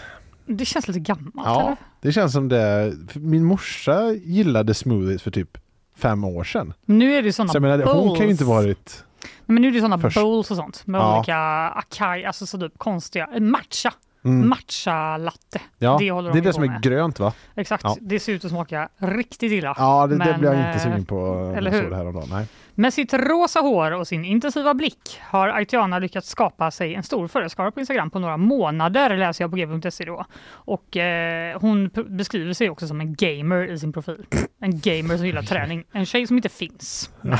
Det 0.45 0.65
känns 0.65 0.88
lite 0.88 0.99
gammalt 0.99 1.34
ja, 1.47 1.61
eller? 1.61 1.75
det 2.01 2.11
känns 2.11 2.34
som 2.34 2.49
det. 2.49 2.93
Min 3.13 3.43
morsa 3.43 4.11
gillade 4.11 4.73
smoothies 4.73 5.21
för 5.21 5.32
typ 5.32 5.57
fem 5.97 6.23
år 6.23 6.43
sedan. 6.43 6.73
Nu 6.86 7.13
är 7.13 7.21
det 7.21 7.34
sådana 7.34 7.53
Så 7.53 7.59
menar, 7.59 7.86
hon 7.93 8.15
kan 8.17 8.25
ju 8.25 8.32
inte 8.32 8.43
varit... 8.45 9.03
Men 9.45 9.61
nu 9.61 9.67
är 9.67 9.71
det 9.71 9.80
sådana 9.80 9.99
Först. 9.99 10.17
bowls 10.17 10.51
och 10.51 10.57
sånt 10.57 10.88
med 10.88 11.01
Ja. 11.01 11.17
olika 11.17 11.38
acai, 11.69 12.25
alltså 12.25 12.45
så 12.45 12.57
typ 12.59 12.78
konstiga, 12.78 13.28
matcha. 13.39 13.93
Mm. 14.25 14.49
Matcha 14.49 15.17
latte. 15.17 15.61
Ja, 15.78 15.97
det 15.99 16.05
det, 16.05 16.11
håller 16.11 16.32
de 16.32 16.38
är 16.38 16.41
det 16.41 16.53
som 16.53 16.63
är 16.63 16.67
med. 16.67 16.82
grönt 16.82 17.19
va? 17.19 17.34
Exakt, 17.55 17.84
Ja. 17.84 17.97
det 18.01 18.19
ser 18.19 18.34
ut 18.34 18.45
att 18.45 18.51
smaka 18.51 18.89
riktigt 18.97 19.51
illa. 19.51 19.75
Ja, 19.78 20.07
det, 20.07 20.13
det 20.17 20.25
Men, 20.25 20.39
blir 20.39 20.49
jag 20.49 20.59
inte 20.59 20.69
eh, 20.69 20.84
sugen 20.84 21.05
på 21.05 21.53
eller 21.57 21.71
hur? 21.71 21.89
det 21.89 21.95
här 21.95 22.07
om 22.07 22.13
dagen. 22.13 22.28
Nej. 22.32 22.45
Med 22.80 22.93
sitt 22.93 23.13
rosa 23.13 23.59
hår 23.59 23.91
och 23.91 24.07
sin 24.07 24.25
intensiva 24.25 24.73
blick 24.73 25.19
har 25.21 25.47
Aitiana 25.47 25.99
lyckats 25.99 26.30
skapa 26.30 26.71
sig 26.71 26.93
en 26.95 27.03
stor 27.03 27.28
följeskara 27.28 27.71
på 27.71 27.80
Instagram 27.80 28.09
på 28.09 28.19
några 28.19 28.38
månader 28.38 29.17
läser 29.17 29.43
jag 29.43 29.51
på 29.51 29.57
g.se 29.57 30.05
då. 30.05 30.25
Och 30.49 30.97
eh, 30.97 31.59
hon 31.59 31.89
beskriver 32.07 32.53
sig 32.53 32.69
också 32.69 32.88
som 32.88 33.01
en 33.01 33.15
gamer 33.15 33.71
i 33.71 33.80
sin 33.80 33.93
profil. 33.93 34.25
En 34.59 34.80
gamer 34.80 35.17
som 35.17 35.25
gillar 35.25 35.41
träning. 35.41 35.84
En 35.91 36.05
tjej 36.05 36.28
som 36.28 36.36
inte 36.38 36.49
finns. 36.49 37.11
Men, 37.21 37.34
eh, 37.34 37.39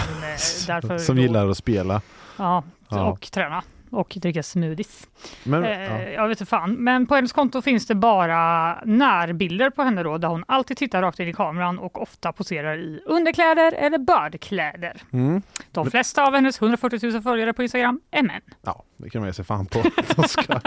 därför 0.67 0.97
Som 0.97 1.17
gillar 1.17 1.49
att 1.49 1.57
spela. 1.57 2.01
Ja, 2.38 2.63
Ja. 2.89 3.11
och 3.11 3.21
träna. 3.21 3.63
Och 3.91 4.13
dricka 4.21 4.43
smoothies. 4.43 5.07
Men, 5.43 5.63
Eh, 5.63 5.71
ja. 5.83 5.99
Jag 6.09 6.27
vet 6.27 6.39
inte 6.41 6.49
fan. 6.49 6.73
Men 6.73 7.07
på 7.07 7.15
hennes 7.15 7.31
konto 7.33 7.61
finns 7.61 7.88
det 7.88 7.95
bara 7.95 8.75
närbilder 8.85 9.69
på 9.69 9.83
henne 9.83 10.03
då, 10.03 10.17
där 10.17 10.27
hon 10.27 10.43
alltid 10.47 10.77
tittar 10.77 11.01
rakt 11.01 11.19
in 11.19 11.27
i 11.27 11.33
kameran 11.33 11.79
och 11.79 12.01
ofta 12.01 12.31
poserar 12.31 12.77
i 12.77 13.01
underkläder 13.05 13.71
eller 13.73 13.97
badkläder. 13.97 15.01
Mm. 15.13 15.41
De 15.71 15.91
flesta 15.91 16.27
av 16.27 16.33
hennes 16.33 16.61
140 16.61 16.99
000 17.11 17.21
följare 17.21 17.53
på 17.53 17.63
Instagram 17.63 17.99
är 18.11 18.23
män. 18.23 18.41
ja, 18.61 18.83
det 18.97 19.09
kan 19.09 19.21
man 19.21 19.29
ge 19.29 19.33
sig 19.33 19.45
fan 19.45 19.65
på. 19.65 19.79
Att 19.97 20.15
de 20.15 20.23
ska, 20.27 20.59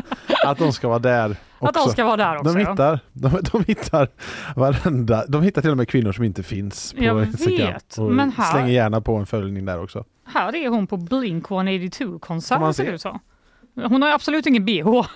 att 0.44 0.58
de 0.58 0.72
ska 0.72 0.88
vara 0.88 0.98
där 0.98 1.36
också. 1.58 1.66
Att 1.80 1.86
de 1.86 1.92
ska 1.92 2.04
vara 2.04 2.16
där 2.16 2.36
också. 2.36 2.52
De 2.54 2.60
ja. 2.60 2.70
hittar, 2.70 3.00
de, 3.12 3.30
de 3.52 3.64
hittar 3.66 4.08
varenda, 4.56 5.24
de 5.26 5.42
hittar 5.42 5.62
till 5.62 5.70
och 5.70 5.76
med 5.76 5.88
kvinnor 5.88 6.12
som 6.12 6.24
inte 6.24 6.42
finns 6.42 6.92
på 6.92 7.04
Jag 7.04 7.22
Instagram. 7.26 7.72
vet, 7.72 7.98
och 7.98 8.12
men 8.12 8.32
här- 8.32 8.50
slänger 8.52 8.72
gärna 8.72 9.00
på 9.00 9.16
en 9.16 9.26
följning 9.26 9.64
där 9.64 9.82
också. 9.82 10.04
Här 10.34 10.54
är 10.56 10.68
hon 10.68 10.86
på 10.86 10.96
Blink 10.96 11.48
Får 11.48 11.54
man 11.54 11.68
182-konsert 11.68 12.58
ser 12.66 12.72
se? 12.72 12.82
det 12.90 12.94
ut 12.94 13.00
så. 13.00 13.18
Hon 13.74 14.02
har 14.02 14.10
absolut 14.10 14.46
ingen 14.46 14.64
bh. 14.64 15.06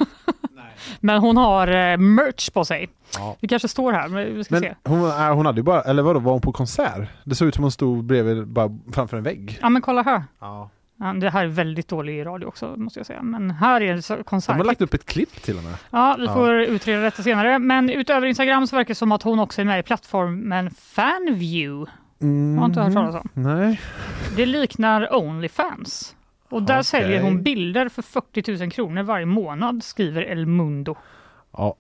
Men 1.01 1.19
hon 1.21 1.37
har 1.37 1.69
eh, 1.69 1.97
merch 1.97 2.51
på 2.51 2.65
sig. 2.65 2.89
Ja. 3.19 3.37
Det 3.41 3.49
kanske 3.49 3.69
står 3.69 3.93
här, 3.93 4.09
men 4.09 4.35
vi 4.37 4.45
ska 4.45 4.55
Men 4.55 4.63
se. 4.63 4.75
hon, 4.85 5.05
äh, 5.11 5.35
hon 5.35 5.47
hade 5.47 5.59
ju 5.59 5.63
bara, 5.63 5.81
eller 5.83 6.03
vadå, 6.03 6.21
var 6.21 6.33
hon 6.33 6.41
på 6.41 6.53
konsert? 6.53 7.09
Det 7.25 7.35
såg 7.35 7.49
ut 7.49 7.55
som 7.55 7.65
hon 7.65 7.73
stod 7.73 8.05
bredvid, 8.05 8.47
bara 8.47 8.79
framför 8.93 9.17
en 9.17 9.23
vägg. 9.23 9.59
Ja 9.63 9.69
men 9.69 9.83
kolla 9.83 10.03
här. 10.03 10.23
Ja. 10.41 10.71
Ja, 10.97 11.13
det 11.13 11.31
här 11.31 11.45
är 11.45 11.49
väldigt 11.49 11.89
dålig 11.89 12.27
radio 12.27 12.47
också 12.47 12.75
måste 12.77 12.99
jag 12.99 13.07
säga. 13.07 13.23
Men 13.23 13.51
här 13.51 13.81
är 13.81 13.95
det 13.95 14.03
så- 14.03 14.17
De 14.17 14.25
konsert. 14.25 14.57
har 14.57 14.65
lagt 14.65 14.81
upp 14.81 14.95
ett 14.95 15.07
klipp 15.07 15.43
till 15.43 15.57
och 15.59 15.65
med. 15.65 15.75
Ja, 15.91 16.17
vi 16.19 16.25
Ja. 16.27 16.35
får 16.35 16.55
utreda 16.61 17.03
detta 17.03 17.23
senare. 17.23 17.59
Men 17.59 17.91
utöver 17.91 18.27
Instagram 18.27 18.67
så 18.67 18.77
verkar 18.77 18.89
det 18.89 18.95
som 18.95 19.13
att 19.13 19.23
hon 19.23 19.39
också 19.39 19.61
är 19.61 19.65
med 19.65 19.79
i 19.81 19.83
plattformen 19.83 20.71
Fanview. 20.71 21.91
Mm. 22.25 22.59
Har 22.59 22.67
inte 22.67 22.81
hört 22.81 22.93
talas 22.93 23.15
om. 23.15 23.29
Nej. 23.35 23.81
Det 24.37 24.47
liknar 24.47 25.15
Onlyfans. 25.15 26.17
Och 26.49 26.63
där 26.63 26.75
Okej. 26.75 26.85
säljer 26.85 27.23
hon 27.23 27.43
bilder 27.43 27.89
för 27.89 28.03
40 28.03 28.59
000 28.59 28.71
kronor 28.71 29.03
varje 29.03 29.27
månad, 29.27 29.83
skriver 29.85 30.23
El 30.23 30.47
Mundo. 30.47 30.97
Ja. 31.53 31.77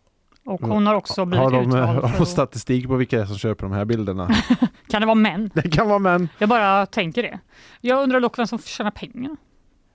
Och 0.47 0.61
hon 0.61 0.86
har 0.86 0.95
också 0.95 1.24
blivit 1.24 1.42
Har 1.45 1.51
de, 1.51 1.68
utvald 1.68 2.05
har 2.05 2.18
de 2.18 2.26
statistik 2.26 2.86
på 2.86 2.97
vilka 2.97 3.26
som 3.26 3.38
köper 3.38 3.62
de 3.66 3.72
här 3.72 3.84
bilderna? 3.84 4.28
Kan 4.88 5.01
det 5.01 5.07
vara 5.07 5.14
män? 5.14 5.51
det 5.55 5.70
kan 5.70 5.88
vara 5.88 5.99
män. 5.99 6.28
Jag 6.38 6.49
bara 6.49 6.86
tänker 6.86 7.22
det. 7.22 7.38
Jag 7.80 8.03
undrar 8.03 8.20
dock 8.20 8.38
vem 8.38 8.47
som 8.47 8.59
tjänar 8.59 8.90
pengar. 8.90 9.36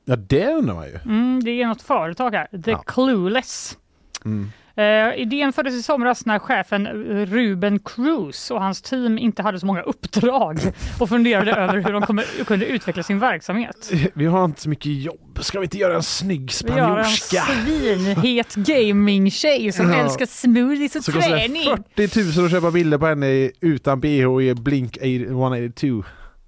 Ja, 0.06 0.16
det 0.16 0.48
undrar 0.54 0.76
man 0.76 0.86
ju. 0.86 1.00
Mm, 1.06 1.44
det 1.44 1.52
är 1.62 1.68
något 1.68 1.82
företag 1.82 2.32
här, 2.32 2.62
The 2.64 2.72
Ja. 2.72 2.78
Clueless. 2.78 3.78
Mm. 4.26 4.52
Eh, 4.80 5.22
idén 5.22 5.54
föddes 5.54 5.74
i 5.74 5.84
somras 5.84 6.26
när 6.26 6.40
chefen 6.40 6.88
Ruben 7.26 7.80
Cruz 7.80 8.52
och 8.52 8.62
hans 8.62 8.82
team 8.82 9.18
inte 9.18 9.42
hade 9.44 9.60
så 9.60 9.66
många 9.66 9.82
uppdrag 9.82 10.60
och 11.00 11.10
funderade 11.10 11.52
över 11.52 11.74
hur 11.84 11.94
de 11.94 12.02
kommer, 12.02 12.44
kunde 12.46 12.66
utveckla 12.66 13.04
sin 13.04 13.20
verksamhet. 13.20 13.92
Vi 14.14 14.26
har 14.26 14.46
inte 14.46 14.62
så 14.62 14.70
mycket 14.70 14.92
jobb. 14.92 15.40
Ska 15.42 15.60
vi 15.60 15.64
inte 15.66 15.78
göra 15.78 15.96
en 15.96 16.04
snygg 16.04 16.52
Vi 16.66 16.72
har 16.80 16.98
en 17.00 17.06
spanjorska? 17.06 17.42
svinhet 17.42 18.56
gaming-tjej 18.56 19.72
som 19.72 19.92
Ja. 19.92 19.96
älskar 20.04 20.26
smoothies 20.26 20.96
och 20.96 21.04
Så 21.04 21.12
träning. 21.12 21.64
40 21.96 22.38
000 22.40 22.46
att 22.46 22.52
köpa 22.52 22.72
bilder 22.72 22.98
på 22.98 23.06
henne 23.06 23.52
utan 23.62 24.00
bh 24.00 24.42
i 24.42 24.56
Blink 24.56 24.98
182. 25.02 26.04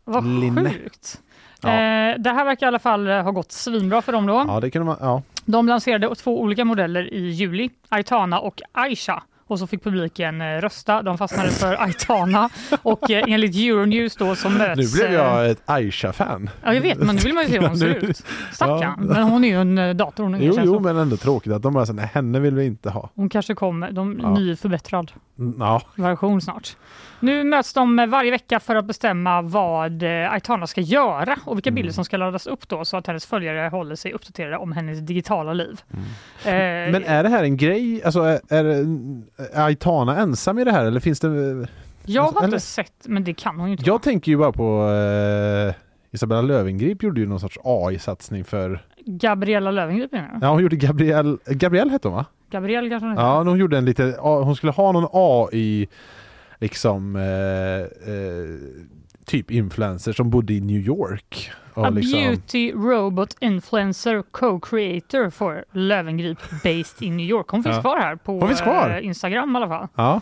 Vad 0.05 0.25
linne. 0.39 0.69
sjukt. 0.69 1.19
Ja. 1.61 1.69
Eh, 1.69 2.15
det 2.19 2.29
här 2.29 2.45
verkar 2.45 2.65
i 2.65 2.67
alla 2.67 2.79
fall 2.79 3.07
eh, 3.07 3.21
ha 3.23 3.32
gått 3.32 3.51
svinbra 3.51 4.01
för 4.01 4.11
dem 4.11 4.25
då. 4.25 4.45
Ja, 4.47 4.59
det 4.59 4.71
kunde 4.71 4.86
man. 4.86 4.97
Ja. 4.99 5.21
De 5.51 5.67
lanserade 5.67 6.15
två 6.15 6.41
olika 6.41 6.65
modeller 6.65 7.13
i 7.13 7.29
juli, 7.29 7.69
Aitana 7.89 8.39
och 8.39 8.61
Aisha. 8.71 9.23
Och 9.47 9.59
så 9.59 9.67
fick 9.67 9.83
publiken 9.83 10.41
eh, 10.41 10.45
rösta. 10.45 11.01
De 11.01 11.17
fastnade 11.17 11.49
för 11.49 11.73
Aitana 11.83 12.49
och 12.81 13.11
eh, 13.11 13.23
enligt 13.27 13.55
Euronews 13.55 14.15
då 14.15 14.35
så 14.35 14.49
möts... 14.49 14.77
Nu 14.93 14.97
blev 14.99 15.11
eh, 15.19 15.25
jag 15.25 15.49
ett 15.49 15.61
Aisha-fan. 15.65 16.49
Ja, 16.63 16.73
jag 16.73 16.81
vet, 16.81 16.97
men 16.97 17.15
nu 17.15 17.21
vill 17.21 17.33
man 17.33 17.43
ju 17.43 17.49
se 17.49 17.59
hur 17.59 17.67
hon 17.67 17.77
ser 17.77 17.87
ut. 17.87 18.23
Stackarn. 18.51 18.81
Ja. 18.81 18.95
Men 19.13 19.23
hon 19.23 19.43
är 19.43 19.47
ju 19.47 19.61
en 19.61 19.77
eh, 19.77 19.93
dator. 19.95 20.23
Hon, 20.23 20.35
är 20.35 20.39
Jo, 20.39 20.53
jo, 20.63 20.73
som. 20.73 20.83
men 20.83 20.97
ändå 20.97 21.17
tråkigt 21.17 21.53
att 21.53 21.61
de 21.61 21.73
bara 21.73 21.85
säger 21.85 21.95
nej, 21.99 22.09
henne 22.13 22.39
vill 22.39 22.55
vi 22.55 22.65
inte 22.65 22.89
ha. 22.89 23.09
hon 23.15 23.29
kanske 23.29 23.55
kommer, 23.55 23.91
de, 23.91 24.19
Ja. 24.23 24.33
ny 24.33 24.55
förbättrad 24.55 25.11
Mm, 25.11 25.21
Ja, 25.59 25.81
version 25.95 26.41
snart. 26.41 26.77
Nu 27.19 27.43
möts 27.43 27.73
de 27.73 27.99
eh, 27.99 28.07
varje 28.07 28.31
vecka 28.31 28.59
för 28.59 28.75
att 28.75 28.85
bestämma 28.85 29.41
vad 29.41 30.03
eh, 30.03 30.31
Aitana 30.31 30.67
ska 30.67 30.81
göra 30.81 31.35
och 31.45 31.57
vilka 31.57 31.69
Mm. 31.69 31.75
bilder 31.75 31.93
som 31.93 32.05
ska 32.05 32.17
laddas 32.17 32.47
upp 32.47 32.67
då 32.67 32.85
så 32.85 32.97
att 32.97 33.07
hennes 33.07 33.25
följare 33.25 33.69
håller 33.69 33.95
sig 33.95 34.13
uppdaterade 34.13 34.57
om 34.57 34.71
hennes 34.71 34.99
digitala 34.99 35.53
liv. 35.53 35.81
Eh, 36.45 36.53
Mm. 36.53 36.91
men 36.91 37.03
är 37.03 37.23
det 37.23 37.29
här 37.29 37.43
en 37.43 37.57
grej? 37.57 38.03
Alltså 38.03 38.21
är, 38.23 38.39
är 38.49 38.85
Aitana 39.65 40.17
ensam 40.17 40.59
i 40.59 40.63
det 40.63 40.71
här 40.71 40.85
eller 40.85 40.99
finns 40.99 41.19
det? 41.19 41.67
jag 42.05 42.21
har 42.23 42.29
eller- 42.43 42.45
inte 42.47 42.59
sett, 42.59 42.93
men 43.05 43.23
det 43.23 43.33
kan 43.33 43.59
hon 43.59 43.67
ju 43.69 43.71
inte 43.71 43.83
Jag 43.89 44.01
tänker 44.01 44.31
ju 44.31 44.37
bara 44.37 44.51
på 44.51 44.89
eh, 45.69 45.73
Isabella 46.11 46.41
Löwengrip 46.41 47.03
gjorde 47.03 47.21
ju 47.21 47.27
någon 47.27 47.39
sorts 47.39 47.57
AI-satsning 47.63 48.43
för, 48.43 48.81
Gabriella 49.05 49.71
Löwengrip 49.71 50.11
menar 50.11 50.27
du? 50.33 50.39
ja 50.41 50.49
hon 50.51 50.61
gjorde 50.61 50.75
Gabrielle, 50.75 51.37
Gabrielle 51.45 51.91
hette 51.91 52.07
hon 52.07 52.15
va? 52.17 52.25
Gabrielle 52.51 52.89
kanske 52.89 53.05
hon 53.05 53.11
heter? 53.11 53.23
Ja, 53.23 53.43
hon 53.43 53.57
gjorde 53.59 53.77
en 53.77 53.85
lite, 53.85 54.15
hon 54.19 54.55
skulle 54.55 54.71
ha 54.71 54.91
någon 54.91 55.07
AI 55.13 55.87
liksom 56.59 57.15
eh, 57.15 57.81
eh, 58.13 58.85
typ 59.25 59.51
influencer 59.51 60.13
som 60.13 60.29
bodde 60.29 60.53
i 60.53 60.61
New 60.61 60.81
York. 60.81 61.51
A 61.73 61.89
liksom, 61.89 62.19
beauty 62.19 62.71
robot 62.73 63.35
influencer 63.39 64.21
co-creator 64.31 65.29
för 65.29 65.65
Löwengrip 65.71 66.37
based 66.63 67.01
in 67.01 67.17
New 67.17 67.25
York. 67.25 67.45
Hon 67.49 67.63
finns 67.63 67.75
Ja. 67.75 67.81
kvar 67.81 67.97
här 67.99 68.15
på 68.15 68.39
kvar? 68.63 68.89
eh, 68.89 69.05
Instagram 69.05 69.55
i 69.55 69.57
alla 69.57 69.67
fall. 69.67 69.87
ja. 69.95 70.21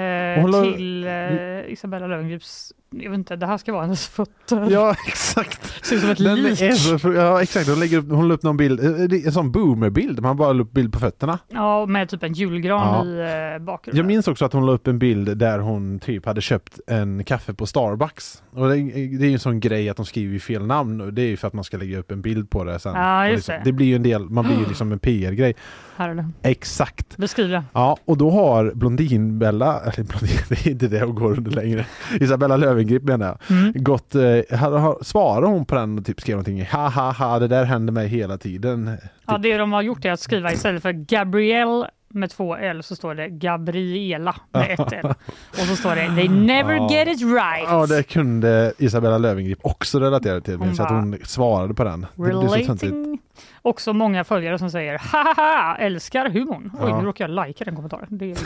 Eh, 0.00 0.48
la- 0.48 0.62
till 0.62 1.04
eh, 1.06 1.72
Isabella 1.72 2.06
Löwengrips, 2.06 2.72
jag 2.90 3.10
vet 3.10 3.18
inte, 3.18 3.36
det 3.36 3.46
här 3.46 3.58
ska 3.58 3.72
vara 3.72 3.82
hennes 3.82 4.06
fötter. 4.08 4.70
ja, 4.70 4.94
exakt. 5.06 5.86
Ser 5.86 5.96
ut 5.96 6.00
som 6.02 6.10
ett 6.10 6.18
Den 6.18 6.42
lik. 6.42 6.60
är 6.60 7.14
ja 7.14 7.42
exakt, 7.42 7.68
hon, 7.68 7.80
lägger 7.80 7.98
upp, 7.98 8.10
hon 8.10 8.28
la 8.28 8.34
upp 8.34 8.42
någon 8.42 8.56
bild, 8.56 8.80
eh, 8.80 8.86
är 8.90 9.26
en 9.26 9.32
sån 9.32 9.52
boomerbild, 9.52 10.20
man 10.22 10.36
bara 10.36 10.52
la 10.52 10.62
upp 10.62 10.72
bild 10.72 10.92
på 10.92 10.98
fötterna. 10.98 11.38
Ja, 11.48 11.86
med 11.86 12.08
typ 12.08 12.22
en 12.22 12.32
julgran 12.32 12.80
Ja. 12.80 13.04
i 13.04 13.54
eh, 13.54 13.64
bakgrunden. 13.64 13.96
Jag 13.96 14.06
minns 14.06 14.28
också 14.28 14.44
att 14.44 14.52
hon 14.52 14.66
la 14.66 14.72
upp 14.72 14.86
en 14.86 14.98
bild 14.98 15.36
där 15.38 15.58
hon 15.58 15.98
typ 15.98 16.26
hade 16.26 16.40
köpt 16.40 16.80
en 16.86 17.24
kaffe 17.24 17.54
på 17.54 17.66
Starbucks. 17.66 18.42
Och 18.50 18.68
det, 18.68 18.74
det 18.74 19.24
är 19.24 19.28
ju 19.28 19.32
en 19.32 19.38
sån 19.38 19.60
grej 19.60 19.88
att 19.88 19.96
de 19.96 20.06
skriver 20.06 20.38
fel 20.38 20.66
namn 20.66 21.00
och 21.00 21.12
det 21.12 21.22
är 21.22 21.26
ju 21.28 21.36
för 21.36 21.48
att 21.48 21.54
man 21.54 21.64
ska 21.64 21.76
lägga 21.76 21.98
upp 21.98 22.10
en 22.10 22.22
bild 22.22 22.50
på 22.50 22.64
det 22.64 22.78
sen. 22.78 22.94
Ja, 22.94 23.28
just 23.28 23.36
liksom, 23.36 23.54
det. 23.54 23.60
det 23.64 23.72
blir 23.72 23.86
ju 23.86 23.96
en 23.96 24.02
del, 24.02 24.30
man 24.30 24.44
blir 24.44 24.56
ju 24.58 24.64
liksom 24.68 24.92
en 24.92 24.98
PR-grej. 24.98 25.54
Här 25.96 26.08
är 26.08 26.14
det. 26.14 26.30
Exakt. 26.42 27.16
Beskriv 27.16 27.48
det. 27.48 27.64
Ja, 27.72 27.96
och 28.04 28.16
då 28.18 28.30
har 28.30 28.72
Blondinbella, 28.74 29.80
eller 29.80 30.04
Blondin, 30.04 30.36
det 30.48 30.66
är 30.66 30.70
inte 30.70 30.88
det 30.88 31.00
hon 31.04 31.14
går 31.14 31.36
under 31.38 31.50
längre, 31.50 31.86
Isabella 32.20 32.56
Löwengrip 32.76 33.02
menar 33.02 33.26
jag, 33.26 33.38
Mm. 33.58 33.72
gått, 33.76 34.14
eh, 34.14 34.20
har, 34.58 34.78
har, 34.78 34.98
svarade 35.04 35.46
hon 35.46 35.64
på 35.66 35.74
den 35.74 35.98
och 35.98 36.06
typ 36.06 36.20
skrev 36.20 36.34
någonting, 36.36 36.66
ha 36.66 36.88
ha 36.88 37.12
ha, 37.12 37.38
det 37.38 37.48
där 37.48 37.64
händer 37.64 37.92
mig 37.92 38.08
hela 38.08 38.38
tiden. 38.38 38.96
Ja, 39.26 39.38
det 39.38 39.56
de 39.56 39.72
har 39.72 39.82
gjort 39.82 40.04
är 40.04 40.12
att 40.12 40.20
skriva 40.20 40.52
istället 40.52 40.82
för 40.82 40.92
Gabrielle 40.92 41.90
med 42.08 42.30
två 42.30 42.56
L 42.56 42.82
så 42.82 42.96
står 42.96 43.14
det 43.14 43.28
Gabriela 43.28 44.36
med 44.52 44.70
ett 44.80 44.92
L. 44.92 45.14
Och 45.50 45.56
så 45.58 45.76
står 45.76 45.94
det 45.94 46.14
They 46.16 46.28
never 46.28 46.74
Ja. 46.74 46.88
get 46.92 47.08
it 47.08 47.22
right. 47.22 47.68
Ja, 47.68 47.86
det 47.86 48.02
kunde 48.02 48.72
Isabella 48.78 49.18
Löwengrip 49.18 49.58
också 49.62 50.00
relatera 50.00 50.40
till, 50.40 50.56
Hon 50.56 50.76
så 50.76 50.82
att 50.82 50.90
hon 50.90 51.16
svarade 51.24 51.74
på 51.74 51.84
den. 51.84 52.00
Det 52.00 52.22
blir 52.22 52.32
så 52.32 52.54
töntigt. 52.54 52.82
Relating. 52.84 53.18
Också 53.66 53.92
många 53.92 54.24
följare 54.24 54.58
som 54.58 54.70
säger 54.70 54.98
haha, 54.98 55.76
älskar 55.76 56.30
humorn. 56.30 56.70
Oj, 56.74 56.80
Ja. 56.90 57.00
nu 57.00 57.06
råkar 57.06 57.28
jag 57.28 57.46
likea 57.46 57.64
den 57.64 57.74
kommentaren. 57.74 58.06
Det 58.10 58.24
vill 58.26 58.36
jag 58.36 58.44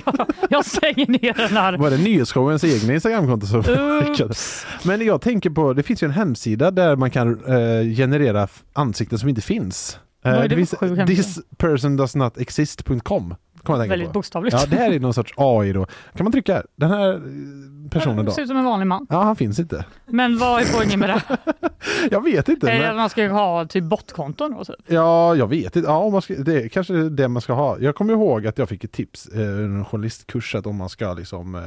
inte 0.00 0.10
göra. 0.10 0.26
Jag 0.50 0.64
stänger 0.66 1.06
ner 1.06 1.34
den 1.48 1.56
här. 1.56 1.76
Var 1.78 1.90
det 1.90 1.98
Nyhetsshowens 1.98 2.64
egna 2.64 2.94
Instagramkonto 2.94 3.46
som 3.46 3.62
skickade? 3.62 4.34
Men 4.84 5.06
jag 5.06 5.20
tänker 5.20 5.50
på, 5.50 5.72
det 5.72 5.82
finns 5.82 6.02
ju 6.02 6.04
en 6.04 6.10
hemsida 6.10 6.70
där 6.70 6.96
man 6.96 7.10
kan 7.10 7.44
eh, 7.44 7.96
generera 7.96 8.48
ansikten 8.72 9.18
som 9.18 9.28
inte 9.28 9.40
finns. 9.40 9.98
Eh, 10.24 10.32
det 10.32 10.42
det 10.42 10.48
för 10.48 10.56
finns 10.56 10.74
sjuk 10.80 10.98
hemsida? 10.98 11.22
thispersondoesnotexist.com. 11.22 13.34
Kommer 13.64 13.78
jag 13.78 13.88
Väldigt 13.88 14.08
på. 14.08 14.12
bokstavligt. 14.12 14.56
Ja, 14.60 14.66
det 14.66 14.76
här 14.76 14.92
är 14.92 15.00
någon 15.00 15.14
sorts 15.14 15.34
AI 15.36 15.72
då. 15.72 15.86
Kan 16.16 16.24
man 16.24 16.32
trycka? 16.32 16.62
Den 16.76 16.90
här 16.90 17.12
eh, 17.14 17.20
personen 17.90 18.24
då? 18.24 18.32
Ser 18.32 18.42
ut 18.42 18.48
som 18.48 18.56
en 18.56 18.64
vanlig 18.64 18.86
man. 18.86 19.06
Ja, 19.10 19.22
han 19.22 19.36
finns 19.36 19.58
inte. 19.58 19.84
Men 20.06 20.38
vad 20.38 20.62
är 20.62 20.66
poängen 20.76 21.00
med 21.00 21.08
det? 21.10 21.22
Jag 22.10 22.24
vet 22.24 22.48
inte. 22.48 22.68
Är 22.70 22.74
det 22.74 22.80
Men, 22.80 22.90
att 22.90 22.96
man 22.96 23.10
ska 23.10 23.28
ha 23.28 23.66
typ 23.66 23.84
botkonton? 23.84 24.54
Och 24.54 24.66
så? 24.66 24.74
ja, 24.86 25.34
jag 25.34 25.46
vet 25.46 25.76
inte. 25.76 25.88
Ja, 25.88 25.96
om 25.98 26.12
man 26.12 26.22
ska, 26.22 26.34
det 26.34 26.62
är 26.62 26.68
kanske 26.68 26.94
det 26.94 27.28
man 27.28 27.42
ska 27.42 27.52
ha. 27.52 27.78
Jag 27.78 27.94
kommer 27.94 28.12
ihåg 28.12 28.46
att 28.46 28.58
jag 28.58 28.68
fick 28.68 28.84
ett 28.84 28.92
tips 28.92 29.28
eh, 29.28 29.40
under 29.40 29.62
en 29.78 29.84
journalistkurs 29.84 30.54
att 30.54 30.66
om 30.66 30.76
man 30.76 30.88
ska 30.88 31.12
liksom 31.12 31.54
eh, 31.54 31.60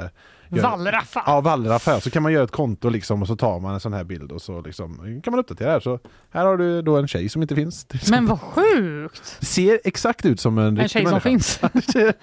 Wallraffa. 0.50 1.24
Ja, 1.26 1.42
Wallraff 1.42 1.88
här. 1.88 2.00
Så 2.00 2.10
kan 2.10 2.24
man 2.24 2.34
göra 2.34 2.44
ett 2.44 2.52
konto 2.52 2.90
liksom 2.90 3.22
och 3.22 3.28
så 3.28 3.36
tar 3.36 3.60
man 3.60 3.74
en 3.74 3.80
sån 3.80 3.94
här 3.94 4.04
bild 4.04 4.32
och 4.32 4.42
så 4.42 4.62
liksom 4.62 5.22
kan 5.24 5.32
man 5.32 5.40
uppdatera 5.40 5.72
här. 5.72 5.80
Så 5.80 6.00
här 6.32 6.46
har 6.46 6.58
du 6.58 6.82
då 6.82 6.98
en 6.98 7.08
tjej 7.08 7.30
som 7.30 7.42
inte 7.42 7.56
finns. 7.56 7.88
Men 8.10 8.26
vad 8.26 8.42
sjukt! 8.42 9.38
Ser 9.46 9.80
exakt 9.84 10.26
ut 10.26 10.40
som 10.40 10.58
en, 10.58 10.78
En 10.78 10.88
tjej 10.90 11.02
som 11.04 11.12
människa. 11.12 11.30
finns. 11.30 11.60
det 11.74 11.82
ser, 11.92 12.14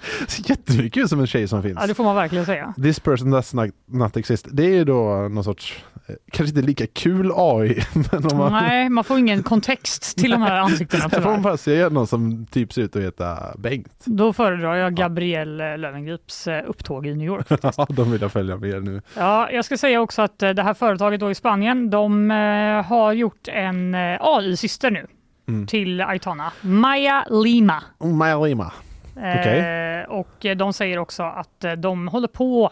jättemycket 0.49 1.03
ut 1.03 1.09
som 1.09 1.19
en 1.19 1.27
tjej 1.27 1.47
som 1.47 1.63
finns. 1.63 1.77
Ja, 1.81 1.87
det 1.87 1.93
får 1.93 2.03
man 2.03 2.15
verkligen 2.15 2.45
säga. 2.45 2.73
This 2.83 2.99
person 2.99 3.31
does 3.31 3.53
not, 3.53 3.69
not 3.85 4.17
exist. 4.17 4.47
Det 4.51 4.63
är 4.65 4.69
ju 4.73 4.83
då 4.83 5.27
någon 5.31 5.43
sorts, 5.43 5.83
eh, 6.07 6.15
kanske 6.31 6.55
inte 6.55 6.67
lika 6.67 6.87
kul 6.87 7.31
AI, 7.35 7.83
men 8.11 8.25
om 8.31 8.37
man, 8.37 8.51
Nej, 8.51 8.89
man 8.89 9.03
får 9.03 9.19
ingen 9.19 9.43
kontext 9.43 10.17
till 10.17 10.31
de 10.31 10.41
här 10.41 10.55
ansiktena 10.57 11.03
här 11.03 11.09
får 11.09 11.17
man 11.17 11.23
tyvärr. 11.23 11.43
bara 11.43 11.57
se 11.57 11.89
någon 11.89 12.07
som 12.07 12.45
typ 12.45 12.73
ser 12.73 12.81
ut 12.81 12.95
att 12.95 13.01
heta 13.01 13.53
Bengt. 13.57 13.93
Då 14.05 14.33
föredrar 14.33 14.75
jag 14.75 14.95
Gabrielle 14.95 15.77
Löwengrips 15.77 16.47
eh, 16.47 16.63
upptåg 16.67 17.07
i 17.07 17.15
New 17.15 17.27
York. 17.27 17.47
Ja, 18.21 18.29
de 18.29 18.39
vill 18.39 18.49
jag 18.49 18.59
följa 18.61 18.79
med 18.81 18.83
nu. 18.83 19.01
Ja, 19.17 19.51
jag 19.51 19.65
ska 19.65 19.77
säga 19.77 20.01
också 20.01 20.21
att 20.21 20.43
eh, 20.43 20.49
det 20.49 20.63
här 20.63 20.73
företaget 20.73 21.19
då 21.19 21.31
i 21.31 21.35
Spanien, 21.35 21.89
de 21.89 22.31
eh, 22.31 22.85
har 22.85 23.13
gjort 23.13 23.47
en 23.47 23.95
eh, 23.95 24.17
AI-syster 24.21 24.91
nu 24.91 25.07
Mm. 25.47 25.67
till 25.67 26.01
Aitana, 26.01 26.51
Maya 26.61 27.25
Lima. 27.29 27.83
Oh, 27.99 28.13
Maja 28.13 28.39
Lima. 28.39 28.71
Okej. 29.15 29.59
Eh, 29.59 30.09
och 30.09 30.45
de 30.57 30.73
säger 30.73 30.97
också 30.97 31.23
att 31.23 31.65
de 31.77 32.07
håller 32.07 32.27
på 32.27 32.71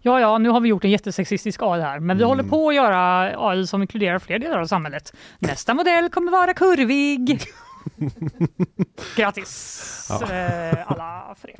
Ja, 0.00 0.20
ja, 0.20 0.38
nu 0.38 0.48
har 0.48 0.60
vi 0.60 0.68
gjort 0.68 0.84
en 0.84 0.90
jättesexistisk 0.90 1.60
AI 1.62 1.80
här, 1.80 2.00
men 2.00 2.16
vi 2.16 2.22
Mm. 2.22 2.28
håller 2.28 2.50
på 2.50 2.68
att 2.68 2.74
göra 2.74 3.32
AI 3.48 3.66
som 3.66 3.82
inkluderar 3.82 4.18
fler 4.18 4.38
delar 4.38 4.58
av 4.60 4.66
samhället. 4.66 5.12
Nästa 5.38 5.74
modell 5.74 6.08
kommer 6.10 6.32
vara 6.32 6.54
kurvig. 6.54 7.40
Grattis 9.16 10.06
Ja. 10.10 10.32
eh, 10.34 10.90
alla 10.90 11.34
för 11.40 11.48
det. 11.48 11.56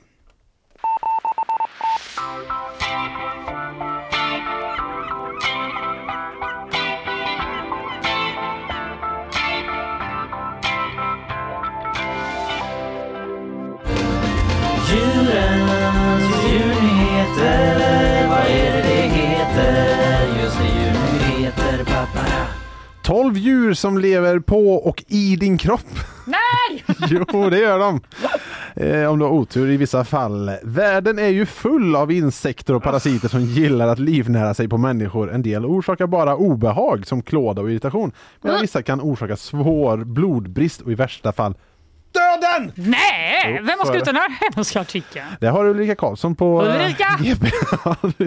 Julens 14.89 16.25
julnyheter, 16.45 18.29
vad 18.29 18.39
är 18.39 18.73
det 18.73 18.83
det 18.83 19.03
heter? 19.09 19.86
12 23.07 23.37
djur 23.37 23.75
som 23.75 23.99
lever 23.99 24.39
på 24.39 24.75
och 24.75 25.05
i 25.09 25.37
din 25.37 25.59
kropp. 25.59 25.99
Nej! 26.27 26.85
jo, 27.11 27.51
det 27.51 27.59
gör 27.59 27.79
de. 27.79 28.01
Eh, 28.75 29.11
om 29.11 29.19
du 29.19 29.25
har 29.25 29.33
otur 29.33 29.71
i 29.71 29.77
vissa 29.77 30.05
fall. 30.05 30.51
Världen 30.63 31.19
är 31.19 31.29
ju 31.29 31.47
full 31.47 31.97
av 31.97 32.13
insekter 32.13 32.75
och 32.75 32.83
parasiter 32.83 33.29
som 33.29 33.41
gillar 33.41 33.89
att 33.89 33.99
livnära 33.99 34.55
sig 34.55 34.69
på 34.69 34.79
människor. 34.79 35.33
En 35.33 35.43
del 35.43 35.67
orsakar 35.67 36.07
bara 36.07 36.37
obehag 36.37 37.07
som 37.07 37.23
klåda 37.23 37.63
och 37.63 37.71
irritation. 37.71 38.13
Medan 38.43 38.61
vissa 38.61 38.83
kan 38.83 39.01
orsaka 39.01 39.37
svår 39.37 40.05
blodbrist 40.05 40.81
och 40.81 40.93
i 40.93 40.95
värsta 40.95 41.33
fall 41.33 41.55
döden! 42.17 42.73
Nej, 42.75 43.61
vem 43.63 43.79
har 43.79 43.87
skrivit 43.87 44.05
det. 44.05 44.13
den 44.13 44.21
här 44.21 44.55
hemska 44.55 44.81
artikeln? 44.81 45.27
Det 45.41 45.47
har 45.47 45.65
Ulrika 45.65 45.95
Karlsson 45.95 46.35
på 46.37 46.67
eh, 46.67 46.75
Ulrika! 46.75 47.07
GP. 47.23 47.47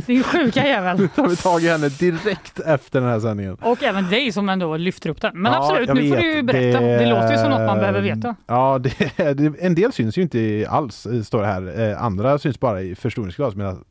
Din 0.06 0.24
sjuka 0.24 0.68
jävel. 0.68 1.00
Nu 1.00 1.08
tar 1.08 1.28
vi 1.28 1.36
tag 1.36 1.64
i 1.64 1.70
henne 1.70 1.90
direkt 1.90 2.60
efter 2.60 3.02
den 3.02 3.10
här 3.10 3.20
sändningen. 3.20 3.54
Och 3.62 3.84
även 3.84 4.10
dig 4.10 4.32
som 4.32 4.50
ändå 4.50 4.78
lyfter 4.78 5.10
upp 5.10 5.22
den. 5.22 5.42
Men 5.42 5.52
Ja, 5.52 5.58
absolut, 5.60 5.94
nu 5.94 6.10
får 6.10 6.16
vet. 6.16 6.24
du 6.26 6.34
ju 6.36 6.42
berätta. 6.44 6.80
Det... 6.80 7.06
låter 7.06 7.32
ju 7.32 7.38
som 7.38 7.50
något 7.50 7.68
man 7.68 7.80
behöver 7.80 8.02
veta. 8.02 8.36
Ja, 8.48 8.80
det, 8.80 9.34
det, 9.34 9.54
en 9.60 9.76
del 9.76 9.94
syns 9.94 10.18
ju 10.18 10.22
inte 10.22 10.68
alls, 10.70 11.06
eh, 11.06 11.22
står 11.22 11.42
det 11.42 11.48
här. 11.48 11.90
Eh, 11.92 12.04
andra 12.04 12.40
syns 12.40 12.60
bara 12.60 12.82
i 12.82 12.96
förstoringsglas 12.96 13.56
medan 13.56 13.84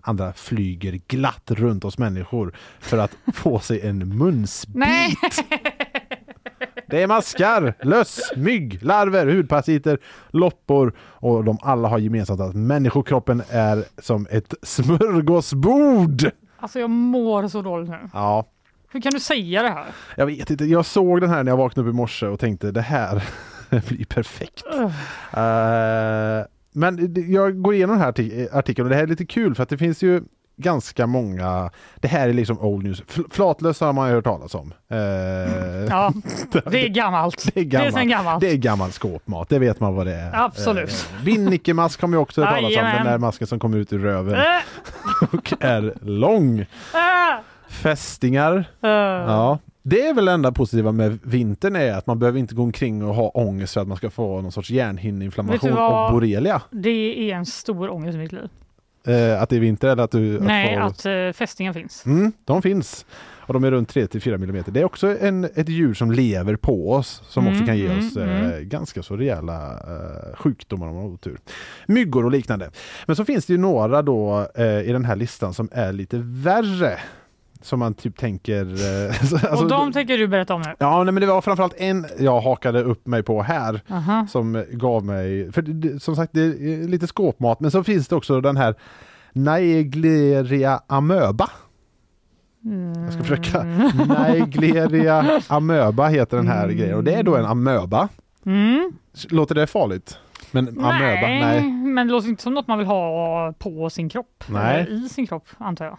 andra 0.00 0.32
flyger 0.32 1.00
glatt 1.08 1.50
runt 1.50 1.84
oss 1.84 1.98
människor 1.98 2.52
för 2.80 2.98
att 2.98 3.10
få 3.34 3.58
sig 3.60 3.80
en 3.88 4.18
munsbit. 4.18 4.76
Nej! 4.76 5.14
Det 6.90 7.02
är 7.02 7.06
maskar, 7.06 7.74
löss, 7.82 8.32
mygg, 8.36 8.78
larver, 8.82 9.26
hudparasiter, 9.26 9.98
loppor 10.30 10.92
och 11.00 11.44
de 11.44 11.58
alla 11.62 11.88
har 11.88 11.98
gemensamt 11.98 12.40
att 12.40 12.54
människokroppen 12.54 13.42
är 13.50 13.84
som 14.02 14.26
ett 14.30 14.54
smörgåsbord. 14.62 16.30
Alltså 16.58 16.80
jag 16.80 16.90
mår 16.90 17.48
så 17.48 17.62
dåligt 17.62 17.90
nu. 17.90 17.98
Ja, 18.12 18.44
Hur 18.90 19.00
kan 19.00 19.12
du 19.12 19.20
säga 19.20 19.62
det 19.62 19.68
här? 19.68 19.86
jag 20.16 20.26
vet 20.26 20.50
inte. 20.50 20.64
Jag 20.64 20.86
såg 20.86 21.20
den 21.20 21.30
här 21.30 21.44
när 21.44 21.52
jag 21.52 21.56
vaknade 21.56 21.88
upp 21.88 21.94
i 21.94 21.96
morse 21.96 22.26
och 22.26 22.40
tänkte 22.40 22.70
det 22.70 22.80
här 22.80 23.22
blir 23.88 24.04
perfekt. 24.04 24.62
Ugh. 24.74 24.92
Eh, 25.44 26.44
men 26.72 27.14
jag 27.32 27.62
går 27.62 27.74
igenom 27.74 27.96
den 27.96 28.02
här 28.04 28.12
artik- 28.12 28.48
artikeln 28.52 28.86
och 28.86 28.90
det 28.90 28.96
här 28.96 29.02
är 29.02 29.06
lite 29.06 29.26
kul 29.26 29.54
för 29.54 29.62
att 29.62 29.68
det 29.68 29.78
finns 29.78 30.02
ju 30.02 30.22
ganska 30.58 31.06
många, 31.06 31.70
det 31.96 32.08
här 32.08 32.28
är 32.28 32.32
liksom 32.32 32.58
old 32.60 32.84
news. 32.84 33.02
Fl- 33.02 33.26
Flatlös 33.30 33.80
har 33.80 33.92
man 33.92 34.08
ju 34.08 34.14
hört 34.14 34.24
talas 34.24 34.54
om. 34.54 34.72
Eh, 34.90 34.98
Ja, 35.90 36.12
det 36.70 36.84
är 36.84 36.88
gammalt. 36.88 37.48
Det 37.54 37.60
är 37.60 37.64
gammalt. 37.64 37.94
sen 37.94 38.08
gammalt. 38.08 38.40
Det 38.40 38.50
är 38.50 38.56
gammal 38.56 38.92
skåpmat, 38.92 39.48
det 39.48 39.58
vet 39.58 39.80
man 39.80 39.94
vad 39.94 40.06
det 40.06 40.14
är. 40.14 40.30
Absolut. 40.44 40.90
Eh, 40.90 41.24
Vinnicke-mask 41.24 42.00
har 42.00 42.08
man 42.08 42.18
ju 42.18 42.22
också 42.22 42.40
hört 42.42 42.50
talas 42.54 42.76
om, 42.76 42.84
den 42.84 43.04
där 43.06 43.18
masken 43.18 43.46
som 43.46 43.58
kommer 43.58 43.78
ut 43.78 43.92
ur 43.92 43.98
röven 43.98 44.34
Äh, 44.34 44.44
och 45.34 45.52
är 45.60 45.94
lång. 46.02 46.60
äh, 46.60 46.66
Fästingar, 47.68 48.56
äh. 48.82 48.88
ja. 48.90 49.58
Det 49.82 50.06
är 50.08 50.14
väl 50.14 50.24
det 50.24 50.32
enda 50.32 50.52
positiva 50.52 50.92
med 50.92 51.18
vintern 51.22 51.76
är 51.76 51.92
att 51.92 52.06
man 52.06 52.18
behöver 52.18 52.38
inte 52.38 52.54
gå 52.54 52.62
omkring 52.62 53.04
och 53.04 53.14
ha 53.14 53.28
ångest 53.28 53.74
för 53.74 53.80
att 53.80 53.88
man 53.88 53.96
ska 53.96 54.10
få 54.10 54.40
någon 54.40 54.52
sorts 54.52 54.70
hjärnhinneinflammation 54.70 55.72
och 55.72 56.12
borrelia. 56.12 56.62
Det 56.70 57.30
är 57.30 57.34
en 57.36 57.46
stor 57.46 57.90
ångest 57.90 58.14
i 58.14 58.18
mitt 58.18 58.32
liv. 58.32 58.48
Eh, 59.08 59.42
att 59.42 59.48
det 59.48 59.56
är 59.56 59.60
vinter 59.60 59.88
eller 59.88 60.02
att 60.02 60.10
du... 60.10 60.36
att 60.36 60.42
Nej, 60.42 60.76
få- 60.76 60.82
att 60.82 61.06
uh, 61.06 61.32
fästingen 61.32 61.74
finns. 61.74 62.06
Mm, 62.06 62.32
de 62.44 62.62
finns. 62.62 63.06
Och 63.48 63.54
de 63.54 63.64
är 63.64 63.70
runt 63.70 63.94
3-4 63.94 64.34
mm. 64.34 64.64
Det 64.66 64.80
är 64.80 64.84
också 64.84 65.18
en, 65.18 65.44
ett 65.44 65.68
djur 65.68 65.94
som 65.94 66.12
lever 66.12 66.56
på 66.56 66.92
oss 66.92 67.22
som 67.28 67.46
också 67.46 67.54
Mm, 67.56 67.66
kan 67.66 67.78
ge 67.78 67.86
mm, 67.86 67.98
oss 67.98 68.16
eh, 68.16 68.44
mm. 68.46 68.68
ganska 68.68 69.02
så 69.02 69.16
rejäla 69.16 69.70
eh, 69.72 70.36
sjukdomar 70.36 70.88
om 70.88 70.94
man 70.94 71.02
har 71.04 71.10
otur. 71.10 71.38
Myggor 71.86 72.24
och 72.24 72.30
liknande. 72.30 72.70
Men 73.06 73.16
så 73.16 73.24
finns 73.24 73.46
det 73.46 73.52
ju 73.52 73.58
några 73.58 74.02
då 74.02 74.46
eh, 74.54 74.80
i 74.80 74.92
den 74.92 75.04
här 75.04 75.16
listan 75.16 75.54
som 75.54 75.68
är 75.72 75.92
lite 75.92 76.16
värre. 76.22 76.98
Som 77.62 77.78
man 77.78 77.94
typ 77.94 78.16
tänker... 78.16 78.64
Eh, 78.64 79.08
alltså- 79.50 79.64
och 79.64 79.68
de 79.68 79.92
tänker 79.92 80.18
du 80.18 80.28
berätta 80.28 80.54
om 80.54 80.62
nu? 80.62 80.74
Ja, 80.78 81.04
nej, 81.04 81.12
men 81.14 81.20
det 81.20 81.26
var 81.26 81.40
framförallt 81.40 81.74
en 81.76 82.06
jag 82.18 82.40
hakade 82.40 82.82
upp 82.82 83.06
mig 83.06 83.22
på 83.22 83.42
här 83.42 83.80
Aha. 83.90 84.26
som 84.30 84.64
gav 84.70 85.04
mig, 85.04 85.52
för 85.52 85.62
det, 85.62 86.02
som 86.02 86.16
sagt 86.16 86.32
det 86.32 86.40
är 86.42 86.88
lite 86.88 87.06
skåpmat, 87.06 87.60
men 87.60 87.70
så 87.70 87.84
finns 87.84 88.08
det 88.08 88.16
också 88.16 88.40
den 88.40 88.56
här 88.56 88.74
Naegleria 89.32 90.80
amöba. 90.86 91.50
Jag 93.04 93.12
ska 93.12 93.22
försöka. 93.22 93.62
Naegleria 94.08 95.40
amöba 95.48 96.08
heter 96.08 96.36
den 96.36 96.48
här 96.48 96.68
grejen 96.68 96.94
och 96.96 97.04
det 97.04 97.14
är 97.14 97.22
då 97.22 97.36
en 97.36 97.44
amöba. 97.46 98.08
Mm. 98.46 98.92
Låter 99.30 99.54
det 99.54 99.66
farligt? 99.66 100.18
Men 100.50 100.68
amöba? 100.68 101.26
Nej, 101.26 101.40
Nej. 101.40 101.72
men 101.72 102.06
det 102.06 102.12
låter 102.12 102.28
inte 102.28 102.42
som 102.42 102.54
något 102.54 102.66
man 102.66 102.78
vill 102.78 102.86
ha 102.86 103.52
på 103.58 103.90
sin 103.90 104.08
kropp. 104.08 104.44
Nej. 104.46 104.80
Eller 104.82 105.06
i 105.06 105.08
sin 105.08 105.26
kropp, 105.26 105.48
antar 105.58 105.84
jag. 105.84 105.98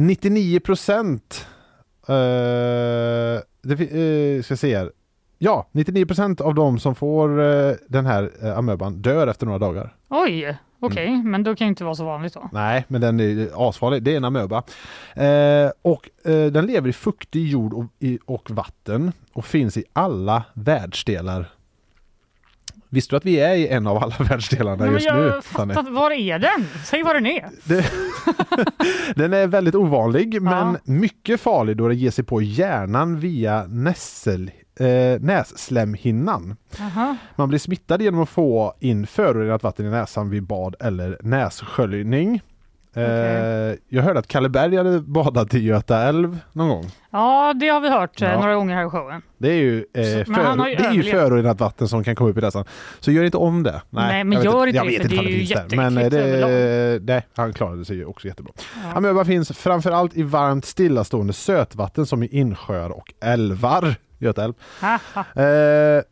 99 0.00 0.60
procent 0.60 1.46
uh, 2.08 2.14
det, 3.62 4.36
eh, 4.36 4.42
ska 4.42 4.56
se 4.56 4.76
här. 4.76 4.92
Ja, 5.38 5.66
99 5.72 6.06
procent 6.06 6.40
av 6.40 6.54
de 6.54 6.78
som 6.78 6.94
får 6.94 7.40
eh, 7.42 7.74
den 7.88 8.06
här 8.06 8.30
uh, 8.44 8.58
amöban 8.58 8.94
dör 8.94 9.26
efter 9.26 9.46
några 9.46 9.58
dagar. 9.58 9.94
Oj, 10.08 10.56
okej, 10.80 11.06
Mm. 11.06 11.30
men 11.30 11.42
då 11.42 11.56
kan 11.56 11.66
ju 11.66 11.68
inte 11.68 11.84
vara 11.84 11.94
så 11.94 12.04
vanligt 12.04 12.34
då. 12.34 12.48
Nej, 12.52 12.84
men 12.88 13.00
den 13.00 13.20
är 13.20 13.68
asfarlig. 13.68 14.02
Det 14.02 14.12
är 14.12 14.16
en 14.16 14.24
amöba. 14.24 14.62
Eh, 15.14 15.70
och 15.82 16.10
eh, 16.24 16.46
den 16.46 16.66
lever 16.66 16.88
i 16.88 16.92
fuktig 16.92 17.46
jord 17.46 17.72
och, 17.74 17.84
i, 17.98 18.18
och 18.26 18.50
vatten 18.50 19.12
och 19.32 19.44
finns 19.44 19.76
i 19.76 19.84
alla 19.92 20.42
världsdelar. 20.54 21.46
Visste 22.92 23.12
du 23.12 23.16
att 23.16 23.24
vi 23.24 23.40
är 23.40 23.54
i 23.54 23.68
en 23.68 23.86
av 23.86 23.96
alla 23.96 24.14
världsdelarna 24.28 24.84
Nej, 24.84 24.92
just 24.94 25.08
nu? 25.10 25.18
jag 25.18 25.44
Sanne? 25.44 25.74
fattar, 25.74 25.90
var 25.90 26.10
är 26.10 26.38
den? 26.38 26.66
Säg 26.84 27.02
vad 27.02 27.16
den 27.16 27.26
är. 27.26 27.48
Den 29.14 29.32
är 29.32 29.46
väldigt 29.46 29.74
ovanlig 29.74 30.42
men 30.42 30.78
mycket 30.84 31.40
farlig 31.40 31.76
då 31.76 31.88
det 31.88 31.94
ger 31.94 32.10
sig 32.10 32.24
på 32.24 32.42
hjärnan 32.42 33.20
via 33.20 33.66
nässel, 33.66 34.50
eh, 34.80 35.20
nässlemhinnan. 35.20 36.56
Aha. 36.80 37.16
Man 37.36 37.48
blir 37.48 37.58
smittad 37.58 38.02
genom 38.02 38.22
att 38.22 38.28
få 38.28 38.74
in 38.80 39.06
förorenat 39.06 39.62
vatten 39.62 39.86
i 39.86 39.90
näsan 39.90 40.30
vid 40.30 40.42
bad 40.42 40.76
eller 40.80 41.18
nässköljning. 41.22 42.40
Eh, 42.94 43.02
jag 43.88 44.02
hörde 44.02 44.18
att 44.18 44.26
Kalle 44.26 44.48
Berg 44.48 44.76
hade 44.76 45.00
badat 45.00 45.54
i 45.54 45.58
Göta 45.58 45.98
älv 46.02 46.38
någon 46.52 46.68
gång. 46.68 46.90
Ja, 47.10 47.54
det 47.60 47.68
har 47.68 47.80
vi 47.80 47.90
hört 47.90 48.22
eh, 48.22 48.28
Ja. 48.30 48.40
några 48.40 48.54
gånger 48.54 48.74
här 48.76 48.86
i 48.86 48.90
showen. 48.90 49.22
Det 49.38 49.48
är 49.48 49.54
ju, 49.54 49.76
eh, 49.94 50.02
Så- 50.24 50.30
men 50.30 50.58
för, 50.58 50.68
ju 50.68 50.74
det 50.76 50.82
är 50.84 50.92
ju 50.92 51.00
överlevt. 51.00 51.10
förorenat 51.10 51.60
vatten 51.60 51.88
som 51.88 52.04
kan 52.04 52.14
komma 52.14 52.30
upp 52.30 52.38
i 52.38 52.40
näsan. 52.40 52.64
Så 53.00 53.10
gör 53.12 53.24
inte 53.24 53.36
om 53.36 53.62
det. 53.62 53.82
Nej, 53.90 54.24
men 54.24 54.32
jag 54.32 54.44
vet 54.44 54.52
gör 54.54 54.66
inte 54.66 54.76
jag 54.76 54.86
det, 54.86 54.90
vet 54.90 55.02
inte 55.12 55.16
det 55.16 55.30
är 55.32 55.70
ju. 55.70 55.76
Men 55.76 55.98
eh, 55.98 56.10
det, 56.10 56.98
nej, 57.02 57.26
han 57.36 57.52
klarade 57.52 57.84
sig 57.84 57.96
ju 57.96 58.04
också 58.04 58.28
jättebra. 58.28 58.52
Ja. 58.84 58.92
Amöba 58.96 59.24
finns 59.24 59.52
framförallt 59.52 60.16
i 60.16 60.22
varmt 60.22 60.64
stillastående 60.64 61.32
sötvatten 61.32 62.06
som 62.06 62.22
i 62.22 62.26
insjöar 62.26 62.90
och 62.90 63.12
älvar. 63.20 63.94
Göta 64.18 64.44
älv. 64.44 64.54
Haha. 64.80 65.24
Eh, 65.44 66.02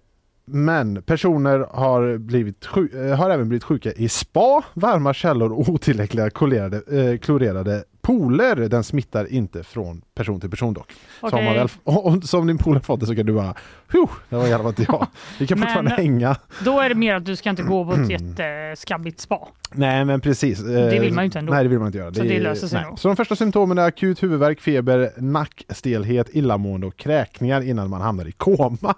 men 0.51 1.03
personer 1.03 1.59
har, 1.71 2.19
blivit 2.19 2.67
sjuk, 2.67 2.95
eh, 2.95 3.17
har 3.17 3.31
även 3.31 3.49
blivit 3.49 3.65
sjuka 3.65 3.93
i 3.93 4.09
spa, 4.09 4.63
varma 4.75 5.15
källor 5.15 5.53
och 5.53 5.69
otillräckliga 5.69 6.31
klorerade, 6.31 6.77
eh, 6.77 7.19
klorerade 7.19 7.85
pooler. 8.13 8.57
Den 8.57 8.85
smittar 8.85 9.33
inte 9.33 9.63
från 9.63 10.03
person 10.15 10.41
till 10.41 10.51
person 10.51 10.75
dock. 10.75 10.93
Så, 11.21 11.27
har 11.29 11.43
man 11.43 11.55
väl, 11.55 11.69
om, 11.85 12.23
så 12.23 12.39
om 12.39 12.47
din 12.47 12.59
pool 12.59 12.75
har 12.75 12.81
fått 12.81 13.01
det 13.01 13.07
så 13.07 13.17
kan 13.17 13.27
du 13.27 13.33
bara, 13.33 13.55
"Phew, 13.91 14.07
det 14.29 14.37
var 14.37 14.47
i 14.47 14.53
alla 14.53 14.63
fall 14.63 14.73
inte 14.79 14.87
jag. 14.89 15.07
Vi 15.39 15.47
kan 15.47 15.59
fortfarande 15.63 15.91
hänga. 15.91 16.37
Då 16.65 16.81
är 16.81 16.89
det 16.89 16.95
mer 16.95 17.15
att 17.15 17.25
du 17.25 17.37
ska 17.37 17.51
inte 17.51 17.63
gå 17.63 17.85
på 17.85 17.93
Mm. 17.93 18.05
ett 18.05 18.11
jätteskabbigt 18.39 19.21
spa. 19.21 19.49
Nej 19.73 20.05
men 20.05 20.21
precis. 20.21 20.59
Det 20.59 20.99
vill 21.01 21.13
man 21.15 21.25
ju 21.25 21.27
inte 21.27 21.39
ändå. 21.39 21.53
Nej 21.53 21.63
det 21.63 21.69
vill 21.69 21.79
man 21.79 21.87
inte 21.87 21.99
göra. 21.99 22.15
Så 22.15 22.23
det 22.23 22.41
löser 22.41 22.67
sig 22.67 22.83
nog. 22.85 22.99
Så 22.99 23.09
de 23.09 23.17
första 23.17 23.37
symptomen 23.37 23.79
är 23.79 23.83
akut 23.87 24.23
huvudvärk, 24.23 24.61
feber, 24.61 25.11
nackstelhet, 25.17 26.29
illamående 26.33 26.87
och 26.87 26.97
kräkningar 26.97 27.61
innan 27.61 27.91
man 27.91 28.01
hamnar 28.01 28.29
i 28.29 28.33
koma. 28.33 28.95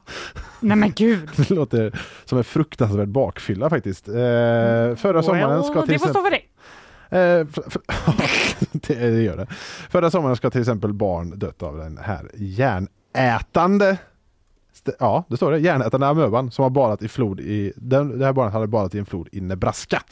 Nej 0.61 0.77
men 0.77 0.93
gud. 0.97 1.29
Det 1.37 1.51
låter 1.51 1.99
som 2.25 2.39
en 2.39 2.45
fruktansvärd 2.45 3.09
bakfylla 3.09 3.71
faktiskt. 3.71 4.09
Eh, 4.09 4.15
förra 4.15 5.23
sommaren 5.23 5.65
ska 5.65 5.83
till 5.83 5.93
det 5.93 5.99
får 5.99 6.09
stå 6.09 6.23
för 6.23 6.31
dig. 6.31 6.47
Eh, 7.11 7.47
det, 8.73 9.23
gör 9.23 9.37
det. 9.37 9.47
Förra 9.91 10.11
sommaren 10.11 10.37
ska 10.37 10.51
till 10.51 10.61
exempel 10.61 10.93
barn 10.93 11.39
dött 11.39 11.63
av 11.63 11.77
den 11.77 11.99
här 11.99 12.31
järnätande 12.35 13.99
Ja, 14.99 15.25
det 15.29 15.37
står 15.37 15.53
det. 15.53 15.59
Järnätande 15.59 16.07
amöban 16.07 16.51
som 16.51 16.63
har 16.63 16.71
badat 16.71 17.03
i 17.03 17.09
flod 17.09 17.41
i... 17.41 17.73
Den, 17.77 18.19
det 18.19 18.25
här 18.25 18.33
barnet 18.33 18.53
hade 18.53 18.67
badat 18.67 18.95
i 18.95 18.99
en 18.99 19.07
flod 19.07 19.29
i 19.33 19.41
Nebraska. 19.41 20.03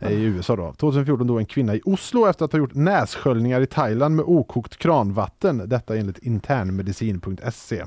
eh, 0.00 0.12
I 0.12 0.22
USA 0.22 0.56
då. 0.56 0.72
2014 0.72 1.26
dog 1.26 1.38
en 1.38 1.46
kvinna 1.46 1.74
i 1.74 1.80
Oslo 1.84 2.26
efter 2.26 2.44
att 2.44 2.52
ha 2.52 2.58
gjort 2.58 2.74
nässköljningar 2.74 3.60
i 3.60 3.66
Thailand 3.66 4.16
med 4.16 4.24
okokt 4.24 4.76
kranvatten. 4.76 5.68
Detta 5.68 5.96
enligt 5.96 6.18
internmedicin.se. 6.18 7.84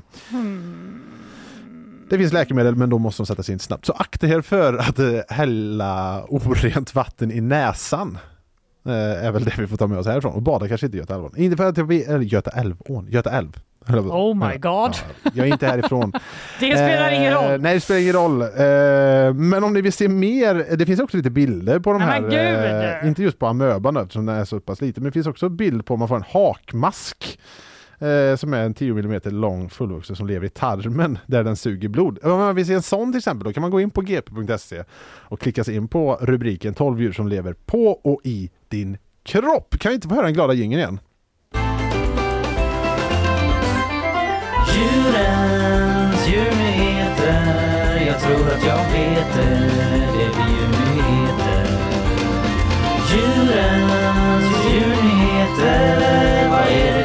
Det 2.10 2.18
finns 2.18 2.32
läkemedel 2.32 2.76
men 2.76 2.90
då 2.90 2.98
måste 2.98 3.22
de 3.22 3.26
sättas 3.26 3.50
in 3.50 3.58
snabbt. 3.58 3.86
Så 3.86 3.92
akta 3.92 4.26
er 4.26 4.40
för 4.40 4.74
att 4.74 4.98
eh, 4.98 5.18
hälla 5.28 6.24
orent 6.28 6.94
vatten 6.94 7.32
i 7.32 7.40
näsan. 7.40 8.18
Eh, 8.86 9.26
är 9.26 9.30
väl 9.32 9.44
det 9.44 9.58
vi 9.58 9.66
får 9.66 9.76
ta 9.76 9.86
med 9.86 9.98
oss 9.98 10.06
härifrån. 10.06 10.32
Och 10.34 10.42
bada 10.42 10.68
kanske 10.68 10.86
inte 10.86 10.96
i 10.96 11.00
Göta 11.00 11.14
älvån. 11.14 11.32
Inte 11.36 11.56
för 11.56 11.64
att 11.68 11.76
jag 11.76 11.84
vill, 11.84 12.02
eller 12.02 12.20
Göta 12.20 12.50
älvån, 12.50 13.06
Göta 13.10 13.30
älv. 13.30 13.60
Oh 13.88 14.34
my 14.48 14.56
god. 14.58 14.94
Ja, 15.22 15.30
jag 15.34 15.48
är 15.48 15.52
inte 15.52 15.66
härifrån. 15.66 16.12
Det 16.60 16.76
spelar 16.76 17.10
ingen 17.12 17.34
roll. 17.34 17.52
Eh, 17.52 17.58
nej, 17.58 17.74
det 17.74 17.80
spelar 17.80 18.00
ingen 18.00 18.12
roll. 18.14 18.42
Eh, 18.42 19.34
men 19.34 19.64
om 19.64 19.72
ni 19.74 19.80
vill 19.80 19.92
se 19.92 20.08
mer, 20.08 20.76
det 20.76 20.86
finns 20.86 21.00
också 21.00 21.16
lite 21.16 21.30
bilder 21.30 21.78
på 21.78 21.92
de 21.92 21.98
Nej, 21.98 22.08
här. 22.30 23.00
eh, 23.02 23.08
inte 23.08 23.22
just 23.22 23.38
på 23.38 23.46
amöban 23.46 23.96
eftersom 23.96 24.26
den 24.26 24.36
är 24.36 24.44
så 24.44 24.60
pass 24.60 24.80
liten, 24.80 25.02
men 25.02 25.10
det 25.10 25.12
finns 25.14 25.26
också 25.26 25.48
bild 25.48 25.86
på 25.86 25.94
om 25.94 25.98
man 25.98 26.08
får 26.08 26.16
en 26.16 26.24
hakmask. 26.28 27.38
Eh, 28.02 28.36
som 28.36 28.54
är 28.54 28.64
en 28.64 28.74
10 28.74 28.90
mm 28.92 29.20
lång 29.24 29.70
fullvuxen 29.70 30.16
som 30.16 30.26
lever 30.26 30.46
i 30.46 30.50
tarmen 30.50 31.18
där 31.26 31.44
den 31.44 31.56
suger 31.56 31.88
blod. 31.88 32.18
Om 32.22 32.30
man 32.30 32.54
vill 32.54 32.66
se 32.66 32.74
en 32.74 32.82
sån 32.82 33.12
till 33.12 33.18
exempel, 33.18 33.44
då 33.44 33.52
kan 33.52 33.60
man 33.60 33.70
gå 33.70 33.80
in 33.80 33.90
på 33.90 34.00
gp.se 34.00 34.84
och 35.04 35.40
klicka 35.40 35.64
sig 35.64 35.76
in 35.76 35.88
på 35.88 36.18
rubriken 36.20 36.74
12 36.74 37.00
djur 37.00 37.12
som 37.12 37.28
lever 37.28 37.52
på 37.52 37.86
och 37.86 38.20
i 38.24 38.50
din 38.68 38.98
kropp. 39.22 39.78
Kan 39.78 39.90
vi 39.90 39.94
inte 39.94 40.08
få 40.08 40.14
höra 40.14 40.24
den 40.24 40.34
glada 40.34 40.52
jingeln 40.52 40.80
igen? 40.80 41.00
Djurens 44.74 46.28
djurnyheter 46.28 48.06
Jag 48.06 48.20
tror 48.20 48.48
att 48.48 48.66
jag 48.66 48.76
vet 48.76 49.34
det, 49.34 49.70
det 50.12 50.28
blir 50.34 50.54
djurnyheter. 50.54 51.66
Djurens 53.12 54.48
djurnyheter, 54.66 56.50
vad 56.50 56.66
är 56.68 56.92
det 56.96 57.01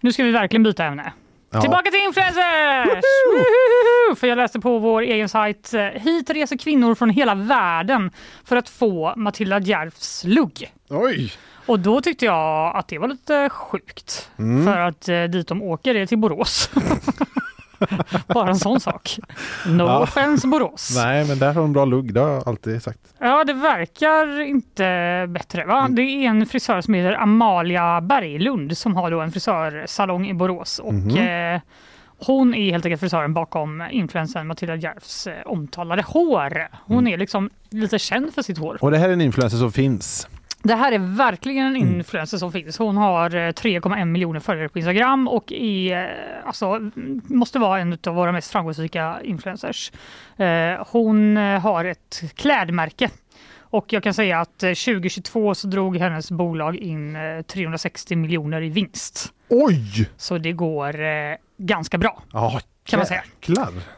nu 0.00 0.12
ska 0.12 0.22
vi 0.24 0.30
verkligen 0.30 0.62
byta 0.62 0.84
ämne. 0.84 1.12
Ja. 1.52 1.60
Tillbaka 1.60 1.90
till 1.90 2.00
influencers! 2.00 3.04
Woho! 3.26 4.14
För 4.16 4.26
jag 4.26 4.36
läste 4.36 4.60
på 4.60 4.78
vår 4.78 5.02
egen 5.02 5.28
sajt. 5.28 5.74
eh, 5.74 5.80
Hit 5.82 6.30
reser 6.30 6.56
kvinnor 6.56 6.94
från 6.94 7.10
hela 7.10 7.34
världen 7.34 8.10
för 8.44 8.56
att 8.56 8.68
få 8.68 9.12
Matilda 9.16 9.58
Djerfs 9.60 10.24
lugg. 10.24 10.72
Oj! 10.88 11.32
Och 11.66 11.80
då 11.80 12.00
tyckte 12.00 12.24
jag 12.24 12.76
att 12.76 12.88
det 12.88 12.98
var 12.98 13.08
lite 13.08 13.48
sjukt. 13.48 14.30
Mm. 14.38 14.64
För 14.64 14.76
att 14.80 15.08
eh, 15.08 15.22
dit 15.24 15.48
de 15.48 15.62
åker 15.62 15.94
är 15.94 16.06
till 16.06 16.18
Borås. 16.18 16.70
Bara 18.26 18.48
en 18.48 18.56
sån 18.58 18.80
sak. 18.80 19.18
No 19.66 19.82
Ja. 19.82 19.98
offense 20.02 20.46
Borås. 20.48 20.92
Nej, 20.96 21.28
men 21.28 21.38
där 21.38 21.54
har 21.54 21.62
hon 21.62 21.72
bra 21.72 21.84
lugg, 21.84 22.14
det 22.14 22.20
har 22.20 22.28
jag 22.28 22.48
alltid 22.48 22.82
sagt. 22.82 22.98
Ja, 23.18 23.44
det 23.44 23.52
verkar 23.52 24.40
inte 24.40 25.26
bättre. 25.28 25.64
Va? 25.66 25.78
Mm. 25.80 25.94
Det 25.94 26.02
är 26.02 26.28
en 26.28 26.46
frisör 26.46 26.80
som 26.80 26.94
heter 26.94 27.12
Amalia 27.22 28.00
Berglund 28.00 28.76
som 28.78 28.96
har 28.96 29.10
då 29.10 29.20
en 29.20 29.32
frisörsalong 29.32 30.26
i 30.28 30.34
Borås. 30.34 30.78
Och, 30.78 30.94
Mhm. 30.94 31.16
eh, 31.16 31.60
hon 32.26 32.54
är 32.54 32.70
helt 32.72 32.84
enkelt 32.84 33.00
frisören 33.00 33.34
bakom 33.34 33.82
influensen 33.90 34.46
Matilda 34.46 34.76
Djerfs 34.76 35.26
eh, 35.26 35.34
omtalade 35.46 36.02
hår. 36.02 36.68
Hon 36.86 36.98
Mm. 36.98 37.12
är 37.12 37.18
liksom 37.18 37.50
lite 37.70 37.98
känd 37.98 38.34
för 38.34 38.42
sitt 38.42 38.58
hår. 38.58 38.78
Och 38.80 38.90
det 38.90 38.98
här 38.98 39.08
är 39.08 39.12
en 39.12 39.20
influencer 39.20 39.58
som 39.58 39.72
finns. 39.72 40.28
Det 40.62 40.74
här 40.74 40.92
är 40.92 40.98
verkligen 40.98 41.66
en 41.66 41.76
Mm. 41.76 41.94
influencer 41.94 42.38
som 42.38 42.52
finns. 42.52 42.78
Hon 42.78 42.96
har 42.96 43.34
eh, 43.34 43.48
3,1 43.52 44.04
miljoner 44.04 44.40
följare 44.40 44.68
på 44.68 44.78
Instagram 44.78 45.28
och 45.28 45.52
är, 45.52 46.02
eh, 46.04 46.46
alltså, 46.46 46.90
måste 47.26 47.58
vara 47.58 47.80
en 47.80 47.98
av 48.06 48.14
våra 48.14 48.32
mest 48.32 48.50
framgångsrika 48.52 49.18
influencers. 49.24 49.92
Eh, 50.36 50.86
Hon 50.90 51.36
eh, 51.36 51.60
har 51.60 51.84
ett 51.84 52.22
klädmärke 52.34 53.10
och 53.60 53.92
jag 53.92 54.02
kan 54.02 54.14
säga 54.14 54.40
att 54.40 54.62
eh, 54.62 54.68
2022 54.68 55.54
så 55.54 55.66
drog 55.66 55.96
hennes 55.96 56.30
bolag 56.30 56.76
in 56.76 57.16
eh, 57.16 57.42
360 57.42 58.16
miljoner 58.16 58.62
i 58.62 58.68
vinst. 58.68 59.32
Oj! 59.48 60.08
Så 60.16 60.38
det 60.38 60.52
går 60.52 61.00
eh, 61.00 61.36
ganska 61.56 61.98
bra 61.98 62.22
Ja, 62.32 62.60
kan 62.84 62.98
man 62.98 63.06
säga. 63.06 63.22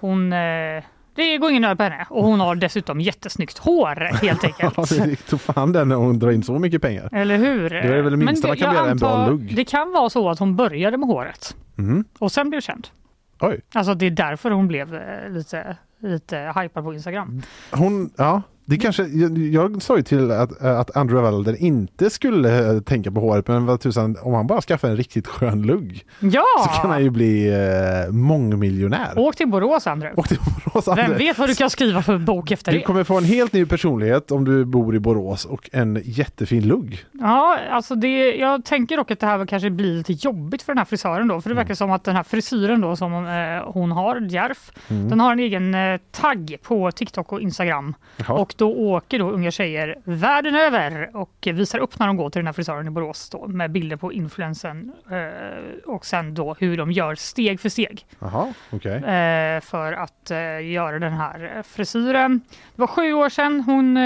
Hon, 0.01 0.33
eh, 0.33 0.83
det 1.15 1.39
går 1.39 1.51
ingen 1.51 1.63
nöd 1.63 1.77
på 1.79 1.83
henne 1.85 2.07
och 2.11 2.25
hon 2.25 2.41
har 2.41 2.55
dessutom 2.55 3.01
jättesnyggt 3.01 3.59
hår 3.59 3.97
helt 4.23 4.45
enkelt. 4.61 4.75
Ja, 4.91 5.05
det 5.07 5.17
tog 5.17 5.41
fan 5.41 5.73
den 5.73 5.89
när 5.89 5.97
hon 5.97 6.19
drar 6.19 6.31
in 6.31 6.43
så 6.43 6.59
mycket 6.59 6.83
pengar. 6.83 7.09
Eller 7.13 7.37
hur? 7.37 7.71
Då 7.71 7.77
är 7.77 7.97
det 7.97 8.03
väl 8.03 8.19
det 8.19 8.25
minsta 8.25 8.49
man 8.49 8.57
kan 8.57 8.75
begära, 8.75 8.91
en 8.91 8.97
bra 8.97 9.29
lugg. 9.29 9.57
Det 9.57 9.65
kan 9.65 9.93
vara 9.93 10.11
så 10.11 10.31
att 10.31 10.39
hon 10.39 10.57
började 10.57 10.97
med 10.97 11.09
håret 11.09 11.57
Mhm. 11.75 12.05
och 12.19 12.33
sen 12.33 12.51
blev 12.51 12.61
känd. 12.61 12.89
Oj. 13.41 13.61
Alltså 13.75 13.95
det 13.95 14.07
är 14.07 14.11
därför 14.11 14.51
hon 14.51 14.69
blev 14.69 14.95
eh, 14.95 15.29
lite, 15.31 15.77
lite 15.99 16.53
hypad 16.57 16.85
på 16.85 16.95
Instagram. 16.95 17.43
Hon, 17.71 18.11
ja, 18.17 18.43
det 18.65 18.77
kanske, 18.77 19.03
jag, 19.03 19.39
jag 19.39 19.83
sa 19.83 19.97
ju 19.97 20.03
till 20.03 20.31
att, 20.31 20.63
att 20.63 20.97
Andrew 20.97 21.31
Walder 21.31 21.63
inte 21.63 22.11
skulle 22.11 22.71
eh, 22.75 22.81
tänka 22.81 23.11
på 23.11 23.21
håret, 23.21 23.49
men 23.49 23.67
vad 23.67 23.81
tusan, 23.81 24.17
om 24.23 24.35
han 24.35 24.47
bara 24.47 24.61
skaffar 24.61 24.89
en 24.89 24.97
riktigt 24.97 25.27
skön 25.27 25.63
lugg 25.63 26.05
Ja! 26.21 26.45
så 26.59 26.81
kan 26.81 26.91
han 26.91 27.03
ju 27.05 27.11
bli 27.11 27.49
eh, 28.07 28.13
mångmiljonär. 28.13 29.19
Åk 29.19 29.37
till 29.37 29.49
Borås 29.49 29.87
Andrew. 29.87 30.21
Och 30.21 30.29
till 30.29 30.39
Borås, 30.65 30.89
Vem 30.89 30.99
Anders. 31.05 31.21
vet 31.21 31.39
vad 31.39 31.49
du 31.49 31.55
kan 31.55 31.71
skriva 31.71 32.03
för 32.03 32.19
bok 32.19 32.51
efter 32.51 32.73
Du 32.73 32.79
det? 32.79 32.85
kommer 32.85 33.05
få 33.05 33.19
en 33.19 33.25
helt 33.25 33.53
ny 33.53 33.67
personlighet 33.67 34.31
om 34.31 34.45
du 34.45 34.65
bor 34.65 34.95
i 34.95 34.99
Borås 35.01 35.45
och 35.45 35.71
en 35.73 36.01
jättefin 36.05 36.67
lugg. 36.69 37.05
Ja, 37.13 37.59
alltså 37.71 37.95
det, 37.95 38.35
jag 38.37 38.65
tänker 38.65 38.97
dock 38.97 39.11
att 39.11 39.21
det 39.21 39.27
här 39.27 39.47
kanske 39.47 39.71
blir 39.71 39.95
lite 39.97 40.13
jobbigt 40.13 40.63
för 40.63 40.73
den 40.73 40.79
här 40.79 40.85
frisören 40.85 41.29
då. 41.29 41.41
För 41.41 41.49
det 41.49 41.55
verkar 41.57 41.75
som 41.75 41.91
att 41.91 42.05
den 42.05 42.17
här 42.17 42.23
frisyren 42.23 42.81
då 42.81 42.97
som 42.97 43.13
eh, 43.27 43.73
hon 43.73 43.93
har, 43.93 44.21
Djerf, 44.21 44.73
Mm. 44.89 45.09
den 45.09 45.21
har 45.21 45.33
en 45.33 45.39
egen 45.39 45.75
eh, 45.75 46.01
tagg 46.11 46.57
på 46.63 46.91
TikTok 46.91 47.33
och 47.33 47.41
Instagram. 47.41 47.95
Jaha. 48.17 48.39
Och 48.39 48.52
då 48.59 48.73
åker 48.75 49.19
då 49.19 49.31
unga 49.31 49.51
tjejer 49.51 49.97
världen 50.05 50.55
över 50.55 51.17
och 51.17 51.49
visar 51.53 51.79
upp 51.79 51.99
när 51.99 52.07
de 52.07 52.17
går 52.17 52.31
till 52.31 52.39
den 52.39 52.47
här 52.47 52.53
frisören 52.53 52.87
i 52.87 52.91
Borås 52.91 53.31
då, 53.31 53.47
med 53.49 53.71
bilder 53.71 53.97
på 53.97 54.13
influensen 54.13 54.93
eh, 55.11 55.91
och 55.91 56.07
sen 56.07 56.35
då 56.35 56.55
hur 56.59 56.77
de 56.77 56.93
gör 56.93 57.15
steg 57.15 57.61
för 57.61 57.69
steg 57.69 58.07
Jaha, 58.19 58.55
okej. 58.71 58.93
eh, 58.97 59.61
för 59.61 59.93
att 59.93 60.31
eh, 60.31 60.71
göra 60.71 60.99
den 60.99 61.13
här 61.13 61.63
frisyren. 61.63 62.41
Det 62.75 62.81
var 62.81 62.87
sju 62.87 63.13
år 63.13 63.29
sedan 63.29 63.61
hon, 63.61 63.99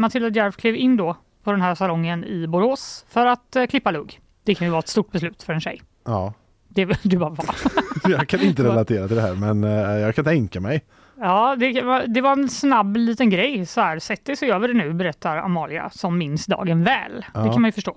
Matilda 0.00 0.28
Djerf 0.28 0.56
klev 0.56 0.76
in 0.76 0.96
då 0.96 1.16
på 1.44 1.50
den 1.52 1.60
här 1.62 1.74
salongen 1.74 2.24
i 2.24 2.46
Borås 2.46 3.04
för 3.08 3.26
att 3.26 3.56
klippa 3.70 3.90
lugg. 3.90 4.20
Det 4.44 4.54
kan 4.54 4.66
ju 4.66 4.70
vara 4.70 4.78
ett 4.78 4.88
stort 4.88 5.10
beslut 5.12 5.42
för 5.42 5.52
en 5.52 5.60
tjej. 5.60 5.82
Ja, 6.04 6.32
Det, 6.68 6.98
du 7.02 7.18
bara, 7.18 7.30
va? 7.30 7.44
jag 8.08 8.28
kan 8.28 8.40
inte 8.40 8.62
relatera 8.64 9.06
till 9.08 9.16
det 9.16 9.22
här 9.22 9.34
men 9.34 9.62
jag 10.00 10.14
kan 10.14 10.24
tänka 10.24 10.60
mig. 10.60 10.84
Ja, 11.20 11.56
det 11.58 11.82
var, 11.82 12.06
det 12.06 12.20
var 12.20 12.32
en 12.32 12.48
snabb 12.48 12.96
liten 12.96 13.30
grej. 13.30 13.66
Så 13.66 13.80
här, 13.80 13.98
sätt 13.98 14.24
dig 14.24 14.36
så 14.36 14.44
gör 14.44 14.58
vi 14.58 14.66
det 14.66 14.74
nu, 14.74 14.92
berättar 14.92 15.36
Amalia 15.36 15.90
som 15.90 16.18
minns 16.18 16.46
dagen 16.46 16.84
väl. 16.84 17.12
Det 17.12 17.24
Ja. 17.34 17.52
kan 17.52 17.60
man 17.62 17.68
ju 17.68 17.72
förstå. 17.72 17.96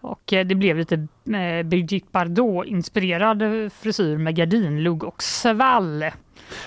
Och 0.00 0.32
eh, 0.32 0.46
det 0.46 0.54
blev 0.54 0.76
lite 0.78 0.94
eh, 1.34 1.62
Brigitte 1.66 2.08
Bardot-inspirerad 2.12 3.42
eh, 3.64 3.70
frisyr 3.70 4.16
med 4.16 4.34
gardinlugg 4.36 5.04
och 5.04 5.22
svall. 5.22 6.04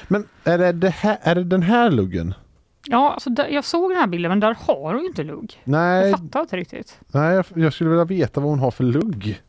Men 0.07 0.27
är 0.43 0.57
det, 0.57 0.72
det 0.72 0.89
här, 0.89 1.18
är 1.22 1.35
det 1.35 1.43
den 1.43 1.61
här 1.63 1.91
luggen? 1.91 2.34
Ja, 2.88 3.11
alltså, 3.13 3.30
där, 3.30 3.47
jag 3.47 3.65
såg 3.65 3.91
den 3.91 3.97
här 3.99 4.07
bilden 4.07 4.30
men 4.30 4.39
där 4.39 4.57
har 4.59 4.93
hon 4.93 5.01
ju 5.01 5.07
inte 5.07 5.23
lugg. 5.23 5.61
Nej, 5.63 6.09
Jag 6.09 6.19
fattar 6.19 6.41
inte 6.41 6.57
riktigt. 6.57 6.99
nej 7.07 7.35
jag, 7.35 7.45
jag 7.55 7.73
skulle 7.73 7.89
vilja 7.89 8.05
veta 8.05 8.39
vad 8.39 8.49
hon 8.49 8.59
har 8.59 8.72
för 8.72 8.84
lugg. 8.84 9.41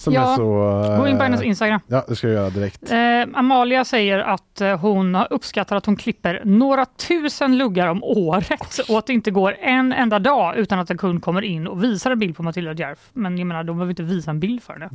Som 0.00 0.12
Ja, 0.14 0.36
så... 0.36 0.82
eh, 0.92 0.98
Gå 1.00 1.08
in 1.08 1.16
på 1.16 1.22
hennes 1.22 1.42
Instagram. 1.42 1.80
Ja, 1.86 2.04
det 2.08 2.16
ska 2.16 2.26
jag 2.26 2.34
göra 2.34 2.50
direkt. 2.50 2.90
Eh, 2.92 3.38
Amalia 3.38 3.84
säger 3.84 4.18
att 4.18 4.60
eh, 4.60 4.78
hon 4.78 5.14
uppskattar 5.30 5.76
att 5.76 5.86
hon 5.86 5.96
klipper 5.96 6.40
några 6.44 6.84
tusen 6.86 7.58
luggar 7.58 7.88
om 7.88 8.04
året 8.04 8.78
och 8.88 8.98
att 8.98 9.06
det 9.06 9.12
inte 9.12 9.30
går 9.30 9.56
en 9.60 9.92
enda 9.92 10.18
dag 10.18 10.56
utan 10.56 10.78
att 10.78 10.90
en 10.90 10.98
kund 10.98 11.22
kommer 11.22 11.42
in 11.42 11.66
och 11.66 11.84
visar 11.84 12.10
en 12.10 12.18
bild 12.18 12.36
på 12.36 12.42
Matilda 12.42 12.72
Djerf. 12.72 12.98
Men 13.12 13.38
jag 13.38 13.46
menar, 13.46 13.64
de 13.64 13.76
behöver 13.76 13.90
inte 13.92 14.02
visa 14.02 14.30
en 14.30 14.40
bild 14.40 14.62
för 14.62 14.72
henne. 14.72 14.88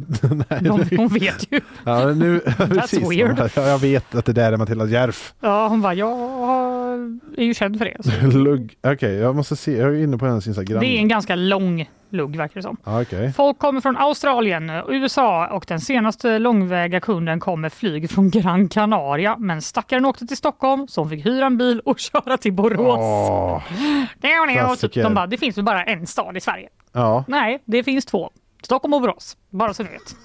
De, 0.90 0.98
hon 0.98 1.08
vet 1.08 1.48
ju. 1.52 1.62
Ja, 1.86 2.06
nu, 2.06 2.40
precis. 2.58 3.12
weird. 3.12 3.50
Ja, 3.56 3.62
jag 3.68 3.80
vet 3.80 4.16
att 4.16 4.26
det 4.26 4.34
där 4.34 4.54
är 4.54 4.58
Matilda 4.58 4.86
Djerf. 4.86 5.34
Ja, 5.40 5.68
hon 5.68 5.82
bara, 5.82 5.94
jag 5.94 6.12
är 7.38 7.44
ju 7.44 7.54
känd 7.54 7.78
för 7.78 7.86
det. 7.86 8.28
Lugg. 8.38 8.74
Okej, 8.88 9.14
jag 9.14 9.36
måste 9.36 9.56
se. 9.56 9.78
Jag 9.78 9.90
är 9.96 10.04
inne 10.04 10.18
på 10.18 10.26
hennes 10.26 10.48
Instagram. 10.48 10.80
Det 10.80 10.86
är 10.88 11.00
en 11.00 11.08
ganska 11.08 11.36
lång 11.36 11.90
lugg 12.14 12.36
verkar 12.36 12.56
det 12.56 12.62
som. 12.62 12.78
Ja, 12.84 13.02
okej. 13.02 13.34
Folk 13.34 13.60
kommer 13.60 13.82
från 13.82 13.98
Australien, 13.98 14.72
USA 14.88 15.48
och 15.48 15.66
den 15.68 15.80
senaste 15.80 16.40
långväga 16.40 17.00
kunden 17.00 17.40
kom 17.40 17.62
med 17.62 17.74
flyg 17.74 18.10
från 18.10 18.30
Gran 18.30 18.70
Canaria. 18.70 19.38
Men 19.38 19.62
stackaren 19.62 20.06
åkte 20.06 20.28
till 20.28 20.38
Stockholm 20.38 20.88
så 20.88 21.02
hon 21.02 21.10
fick 21.10 21.26
hyra 21.26 21.46
en 21.46 21.58
bil 21.58 21.80
och 21.80 22.00
köra 22.12 22.38
till 22.38 22.54
Borås. 22.54 23.00
Klassiker. 24.68 25.04
De 25.04 25.14
bara, 25.14 25.28
det 25.28 25.38
finns 25.38 25.58
väl 25.58 25.66
bara 25.66 25.84
en 25.84 26.08
stad 26.08 26.38
i 26.38 26.40
Sverige? 26.42 26.70
ja. 26.92 27.24
Nej, 27.28 27.62
det 27.66 27.84
finns 27.84 28.06
två. 28.06 28.32
Stockholm 28.64 28.94
och 28.94 29.02
Borås, 29.02 29.38
bara 29.50 29.74
så 29.74 29.84
ni 29.84 29.90
vet. 29.90 30.16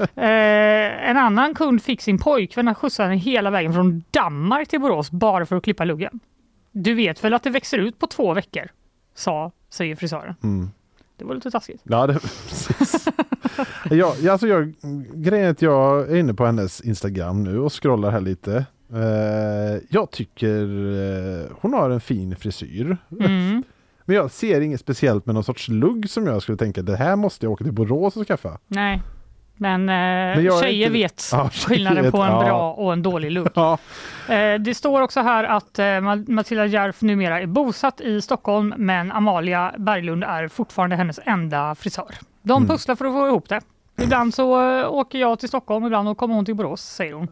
eh, 0.16 1.08
en 1.10 1.16
annan 1.16 1.54
kund 1.54 1.82
fick 1.82 2.02
sin 2.02 2.18
pojkvän 2.18 2.68
att 2.68 2.78
skjutsa 2.78 3.02
henne 3.02 3.16
hela 3.16 3.50
vägen 3.50 3.72
från 3.72 4.04
Danmark 4.10 4.68
till 4.68 4.80
Borås 4.80 5.10
bara 5.10 5.46
för 5.46 5.56
att 5.56 5.62
klippa 5.62 5.84
luggen. 5.84 6.20
Du 6.72 6.94
vet 6.94 7.24
väl 7.24 7.34
att 7.34 7.42
det 7.42 7.50
växer 7.50 7.78
ut 7.78 7.98
på 7.98 8.06
två 8.06 8.34
veckor? 8.34 8.68
Sa, 9.14 9.52
säger 9.68 9.96
frisören. 9.96 10.34
Mm. 10.42 10.70
Det 11.16 11.24
var 11.24 11.34
lite 11.34 11.50
taskigt. 11.50 11.80
Ja, 11.84 12.06
det, 12.06 12.12
precis. 12.48 13.08
ja, 13.90 14.14
ja, 14.22 14.32
alltså 14.32 14.46
jag, 14.46 14.74
grejen 15.14 15.46
är 15.46 15.50
att 15.50 15.62
jag 15.62 16.10
är 16.10 16.16
inne 16.16 16.34
på 16.34 16.46
hennes 16.46 16.80
Instagram 16.80 17.44
nu 17.44 17.58
och 17.58 17.82
scrollar 17.82 18.10
här 18.10 18.20
lite. 18.20 18.66
Eh, 18.92 19.82
jag 19.88 20.10
tycker 20.10 20.62
eh, 21.42 21.46
hon 21.60 21.72
har 21.72 21.90
en 21.90 22.00
fin 22.00 22.36
frisyr. 22.36 22.96
Mm. 23.20 23.62
Men 24.04 24.16
jag 24.16 24.30
ser 24.30 24.60
inget 24.60 24.80
speciellt 24.80 25.26
med 25.26 25.34
någon 25.34 25.44
sorts 25.44 25.68
lugg 25.68 26.10
som 26.10 26.26
jag 26.26 26.42
skulle 26.42 26.58
tänka 26.58 26.82
det 26.82 26.96
här 26.96 27.16
måste 27.16 27.46
jag 27.46 27.52
åka 27.52 27.64
till 27.64 27.72
Borås 27.72 28.16
och 28.16 28.26
skaffa. 28.26 28.58
Nej, 28.66 29.02
men, 29.56 29.88
eh, 29.88 29.94
är 29.94 30.60
tjejer 30.62 30.86
inte- 30.86 30.92
vet 30.98 31.28
Ja, 31.32 31.50
skillnaden 31.52 32.02
vet, 32.04 32.12
på 32.12 32.22
en 32.22 32.32
ja. 32.32 32.44
bra 32.44 32.72
och 32.72 32.92
en 32.92 33.02
dålig 33.02 33.30
lugg. 33.30 33.48
Ja, 33.54 33.78
Eh, 34.28 34.54
det 34.60 34.74
står 34.74 35.00
också 35.02 35.20
här 35.20 35.44
att 35.44 35.78
eh, 35.78 35.82
Ma- 35.82 36.30
Matilda 36.30 36.66
Djerf 36.66 37.02
numera 37.02 37.40
är 37.40 37.46
bosatt 37.46 38.00
i 38.00 38.20
Stockholm 38.22 38.74
men 38.76 39.12
Amalia 39.12 39.74
Berglund 39.78 40.24
är 40.24 40.48
fortfarande 40.48 40.96
hennes 40.96 41.20
enda 41.24 41.74
frisör. 41.74 42.14
De 42.42 42.56
Mm. 42.62 42.68
pusslar 42.68 42.96
för 42.96 43.04
att 43.04 43.12
få 43.12 43.26
ihop 43.28 43.48
det. 43.48 43.60
Ibland 44.02 44.34
så 44.34 44.84
åker 44.86 45.18
jag 45.18 45.38
till 45.38 45.48
Stockholm, 45.48 45.86
ibland 45.86 46.16
kommer 46.16 46.34
hon 46.34 46.44
till 46.44 46.54
Borås, 46.54 46.82
säger 46.82 47.12
hon. 47.12 47.28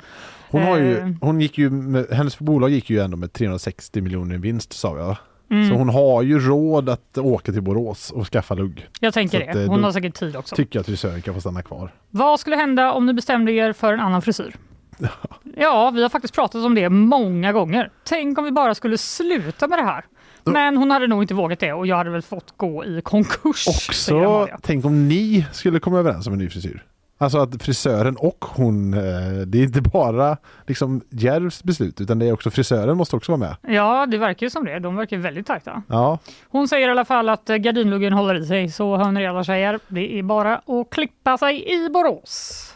hon, 0.51 0.63
har 0.63 0.77
ju, 0.77 1.17
hon 1.21 1.41
gick 1.41 1.59
ju 1.59 1.71
med, 1.71 2.07
hennes 2.11 2.39
bolag 2.39 2.71
gick 2.71 2.91
ju 2.91 3.01
ändå 3.01 3.17
med 3.17 3.33
360 3.33 4.01
miljoner 4.01 4.35
i 4.35 4.39
vinst 4.39 4.73
sa 4.73 4.99
jag. 4.99 5.17
Mm. 5.51 5.69
Så 5.69 5.75
hon 5.75 5.89
har 5.89 6.23
ju 6.23 6.41
råd 6.41 6.89
att 6.89 7.19
åka 7.19 7.53
till 7.53 7.63
Borås 7.63 8.11
och 8.11 8.27
skaffa 8.27 8.55
lugg. 8.55 8.89
Jag 9.01 9.15
tänker 9.15 9.39
så 9.41 9.47
att, 9.49 9.53
det. 9.53 9.63
eh, 9.63 9.69
Hon 9.69 9.85
har 9.85 9.93
säkert 9.93 10.15
tid 10.15 10.37
också. 10.37 10.57
Tycker 10.57 10.81
att 10.81 10.87
frisören 10.87 11.23
kan 11.23 11.35
få 11.35 11.41
stanna 11.41 11.63
kvar. 11.63 11.93
Vad 12.11 12.41
skulle 12.41 12.57
hända 12.57 12.93
om 12.93 13.07
ni 13.07 13.13
bestämde 13.13 13.53
er 13.53 13.73
för 13.73 13.93
en 13.93 14.01
annan 14.01 14.23
frisyr? 14.23 14.55
Ja, 15.57 15.91
vi 15.95 16.03
har 16.03 16.09
faktiskt 16.09 16.35
pratat 16.35 16.65
om 16.65 16.75
det 16.75 16.89
många 16.89 17.53
gånger. 17.53 17.91
Tänk 18.05 18.39
om 18.39 18.45
vi 18.45 18.51
bara 18.51 18.75
skulle 18.75 18.99
sluta 18.99 19.69
med 19.69 19.79
det 19.79 19.83
här. 19.85 20.05
Men 20.45 20.77
hon 20.77 20.91
hade 20.91 21.07
nog 21.07 21.23
inte 21.23 21.35
vågat 21.35 21.61
det 21.61 21.73
och 21.73 21.87
jag 21.87 21.97
hade 21.97 22.11
väl 22.11 22.23
fått 22.23 22.55
gå 22.57 22.85
i 22.85 23.01
konkurs. 23.05 23.65
Också, 23.69 24.49
tänk 24.63 24.85
om 24.85 25.09
ni 25.09 25.47
skulle 25.53 25.81
komma 25.81 25.99
överens 25.99 26.27
om 26.27 26.33
en 26.33 26.39
ny 26.39 26.49
frisyr. 26.51 26.85
Alltså 27.19 27.39
att 27.39 27.63
frisören 27.63 28.17
och 28.17 28.45
hon, 28.45 28.95
eh, 28.95 29.01
det 29.47 29.59
är 29.59 29.63
inte 29.63 29.81
bara 29.81 30.37
liksom 30.67 31.01
Järvs 31.11 31.65
beslut 31.65 32.01
utan 32.01 32.19
det 32.19 32.27
är 32.29 32.33
också 32.33 32.51
frisören 32.51 32.97
måste 32.97 33.17
också 33.17 33.33
vara 33.33 33.39
med. 33.39 33.75
Ja, 33.75 34.07
det 34.07 34.19
verkar 34.19 34.47
ju 34.47 34.51
som 34.51 34.65
det. 34.65 34.79
De 34.79 34.97
verkar 34.97 35.17
väldigt 35.17 35.47
tajta. 35.47 35.83
Ja, 35.89 36.19
Hon 36.49 36.69
säger 36.69 36.89
i 36.89 36.91
alla 36.91 37.05
fall 37.05 37.29
att 37.29 37.51
eh, 37.51 37.57
gardinluggen 37.57 38.13
håller 38.13 38.35
i 38.35 38.47
sig, 38.47 38.69
så 38.69 38.97
hör 38.97 39.13
ni 39.13 39.27
alla 39.27 39.45
tjejer, 39.45 39.79
det 39.89 40.19
är 40.19 40.23
bara 40.23 40.55
att 40.57 40.91
klippa 40.91 41.39
sig 41.39 41.73
i 41.75 41.89
Borås. 41.91 42.71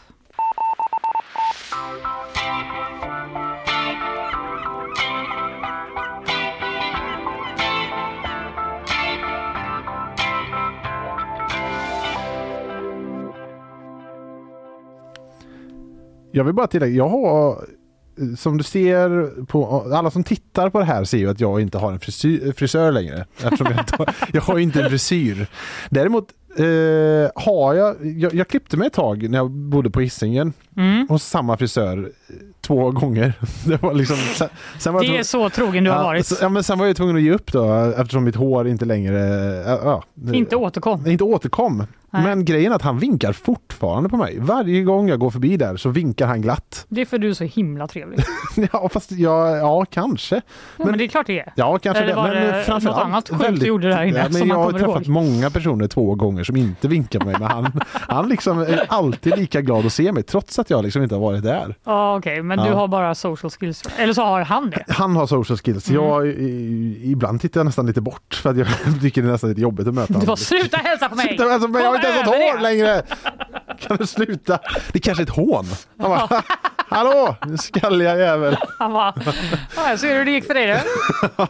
Jag 16.31 16.43
vill 16.43 16.53
bara 16.53 16.67
tillägga, 16.67 16.95
jag 16.95 17.09
har 17.09 17.65
som 18.37 18.57
du 18.57 18.63
ser 18.63 19.45
på, 19.45 19.85
alla 19.93 20.11
som 20.11 20.23
tittar 20.23 20.69
på 20.69 20.79
det 20.79 20.85
här 20.85 21.03
ser 21.03 21.17
ju 21.17 21.29
att 21.29 21.39
jag 21.39 21.61
inte 21.61 21.77
har 21.77 21.91
en 21.91 21.99
frisyr, 21.99 22.51
frisör 22.51 22.91
längre. 22.91 23.25
Eftersom 23.43 23.67
jag, 23.69 23.79
inte, 23.79 23.95
har- 23.97 24.15
jag 24.33 24.41
har 24.41 24.57
ju 24.57 24.63
inte 24.63 24.81
en 24.83 24.89
frisyr. 24.89 25.47
Däremot 25.89 26.25
eh, 26.57 27.31
har 27.43 27.73
jag, 27.73 27.95
jag, 28.05 28.33
jag 28.33 28.47
klippte 28.47 28.77
mig 28.77 28.87
ett 28.87 28.93
tag 28.93 29.29
när 29.29 29.37
jag 29.37 29.51
bodde 29.51 29.89
på 29.89 29.99
Hisingen 30.01 30.53
Mm. 30.77 31.07
hos 31.09 31.23
samma 31.23 31.57
frisör 31.57 31.97
eh, 31.97 32.35
två 32.69 32.91
gånger. 32.91 33.33
Det 33.65 33.81
var 33.81 33.93
liksom, 33.93 34.15
sen, 34.17 34.49
sen 34.79 34.93
var 34.93 34.99
jag 34.99 35.03
Det 35.03 35.07
är 35.07 35.09
tvungen- 35.09 35.25
så 35.25 35.49
trogen 35.49 35.83
du 35.83 35.91
har 35.91 36.03
varit. 36.03 36.31
Ja, 36.41 36.49
men 36.49 36.63
sen 36.63 36.79
var 36.79 36.85
jag 36.87 36.95
tvungen 36.95 37.15
att 37.15 37.21
ge 37.21 37.31
upp 37.31 37.51
då 37.51 37.73
eftersom 37.97 38.23
mitt 38.23 38.35
hår 38.35 38.67
inte 38.67 38.85
längre 38.85 39.19
ja, 39.67 40.03
ja, 40.25 40.33
Inte 40.33 40.55
återkom. 40.55 41.07
inte 41.07 41.23
återkom. 41.23 41.83
Nej. 42.11 42.23
Men 42.23 42.45
grejen 42.45 42.71
är 42.71 42.75
att 42.75 42.81
han 42.81 42.99
vinkar 42.99 43.33
fortfarande 43.33 44.09
på 44.09 44.17
mig. 44.17 44.37
Varje 44.39 44.81
gång 44.83 45.09
jag 45.09 45.19
går 45.19 45.29
förbi 45.29 45.57
där 45.57 45.77
så 45.77 45.89
vinkar 45.89 46.27
han 46.27 46.41
glatt. 46.41 46.85
Det 46.89 47.01
är 47.01 47.05
för 47.05 47.17
du 47.17 47.29
är 47.29 47.33
så 47.33 47.43
himla 47.43 47.87
trevlig. 47.87 48.19
Ja, 48.73 48.89
fast 48.89 49.11
ja, 49.11 49.57
ja 49.57 49.85
kanske. 49.91 50.35
Ja, 50.77 50.85
men 50.85 50.97
det 50.97 51.03
är 51.03 51.07
klart 51.07 51.27
det 51.27 51.39
är. 51.39 51.53
Ja, 51.55 51.77
kanske 51.77 52.03
Eller 52.03 52.15
var 52.15 52.27
det. 52.29 52.39
Men 52.39 52.47
det 52.57 52.63
framförallt 52.63 52.97
något 52.97 53.05
annat 53.05 53.29
sjukt 53.47 53.59
du 53.59 53.65
gjorde 53.67 53.89
där 53.89 54.03
inne 54.03 54.17
Ja, 54.19 54.25
men 54.39 54.47
jag 54.47 54.55
har 54.55 54.71
träffat 54.71 54.87
ihåg? 54.87 55.07
många 55.07 55.49
personer 55.49 55.87
två 55.87 56.15
gånger 56.15 56.43
som 56.43 56.55
inte 56.55 56.87
vinkar 56.87 57.19
på 57.19 57.25
mig. 57.25 57.35
Men 57.39 57.47
han, 57.47 57.79
han 57.91 58.29
liksom 58.29 58.59
är 58.59 58.85
alltid 58.87 59.37
lika 59.37 59.61
glad 59.61 59.85
att 59.85 59.93
se 59.93 60.11
mig 60.11 60.23
trots 60.23 60.59
att 60.59 60.69
jag 60.69 60.83
liksom 60.83 61.03
inte 61.03 61.15
har 61.15 61.21
varit 61.21 61.43
där. 61.43 61.75
Ja, 61.83 62.17
okej, 62.17 62.43
men 62.43 62.58
du 62.63 62.69
Ja. 62.69 62.75
har 62.75 62.87
bara 62.87 63.15
social 63.15 63.49
skills. 63.51 63.83
Eller 63.97 64.13
så 64.13 64.21
har 64.23 64.41
han 64.41 64.69
det. 64.69 64.83
Han 64.87 65.15
har 65.15 65.27
social 65.27 65.57
skills. 65.57 65.89
Mm. 65.89 66.03
Jag, 66.03 66.27
i, 66.27 67.01
ibland 67.03 67.41
tittar 67.41 67.59
jag 67.59 67.65
nästan 67.65 67.85
lite 67.85 68.01
bort 68.01 68.39
för 68.43 68.49
att 68.49 68.57
jag 68.57 68.67
tycker 69.01 69.21
det 69.21 69.27
är 69.27 69.31
nästan 69.31 69.49
lite 69.49 69.61
jobbigt 69.61 69.87
att 69.87 69.93
möta 69.93 70.07
Du 70.07 70.13
honom. 70.13 70.25
bara 70.27 70.35
sluta 70.37 70.77
hälsa 70.77 71.09
på 71.09 71.15
mig! 71.15 71.27
Sluta, 71.27 71.43
alltså, 71.53 71.67
men 71.67 71.81
jag 71.81 71.89
har 71.89 71.95
inte 71.95 72.07
ens 72.07 72.21
ett 72.21 72.27
över 72.27 72.53
hår 72.53 72.59
längre! 72.61 73.01
Kan 73.87 73.97
du 73.97 74.07
sluta? 74.07 74.59
Det 74.91 74.99
är 74.99 74.99
kanske 74.99 75.21
är 75.21 75.25
ett 75.25 75.29
hån. 75.29 75.65
Han 75.97 76.09
bara, 76.09 76.43
Hallå, 76.89 77.35
skalliga 77.59 78.17
jävel! 78.17 78.57
Han 78.79 78.93
bara, 78.93 79.13
ja, 79.75 79.89
jag 79.89 79.99
ser 79.99 80.17
hur 80.17 80.25
det 80.25 80.31
gick 80.31 80.45
för 80.45 80.53
dig 80.53 80.67
då. 80.67 80.77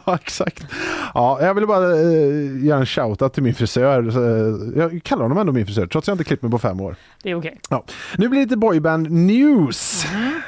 Ja, 0.06 0.15
exakt. 0.15 0.65
Ja, 1.14 1.38
jag 1.41 1.53
ville 1.53 1.68
bara 1.68 1.85
eh, 1.85 2.65
göra 2.65 2.80
en 2.80 2.85
shoutout 2.85 3.34
till 3.34 3.43
min 3.43 3.56
frisör. 3.56 4.07
Eh, 4.07 4.80
jag 4.81 5.03
kallar 5.03 5.23
honom 5.23 5.38
ändå 5.38 5.53
min 5.53 5.65
frisör, 5.65 5.88
trots 5.88 5.95
att 5.95 6.07
jag 6.07 6.14
inte 6.14 6.23
klippt 6.23 6.41
mig 6.41 6.51
på 6.51 6.60
fem 6.60 6.81
år. 6.81 6.95
Det 7.23 7.31
är 7.31 7.35
okej. 7.35 7.60
Ja. 7.69 7.84
Nu 8.18 8.30
blir 8.30 8.39
det 8.39 8.45
lite 8.45 8.57
boyband 8.57 9.11
news. 9.11 10.06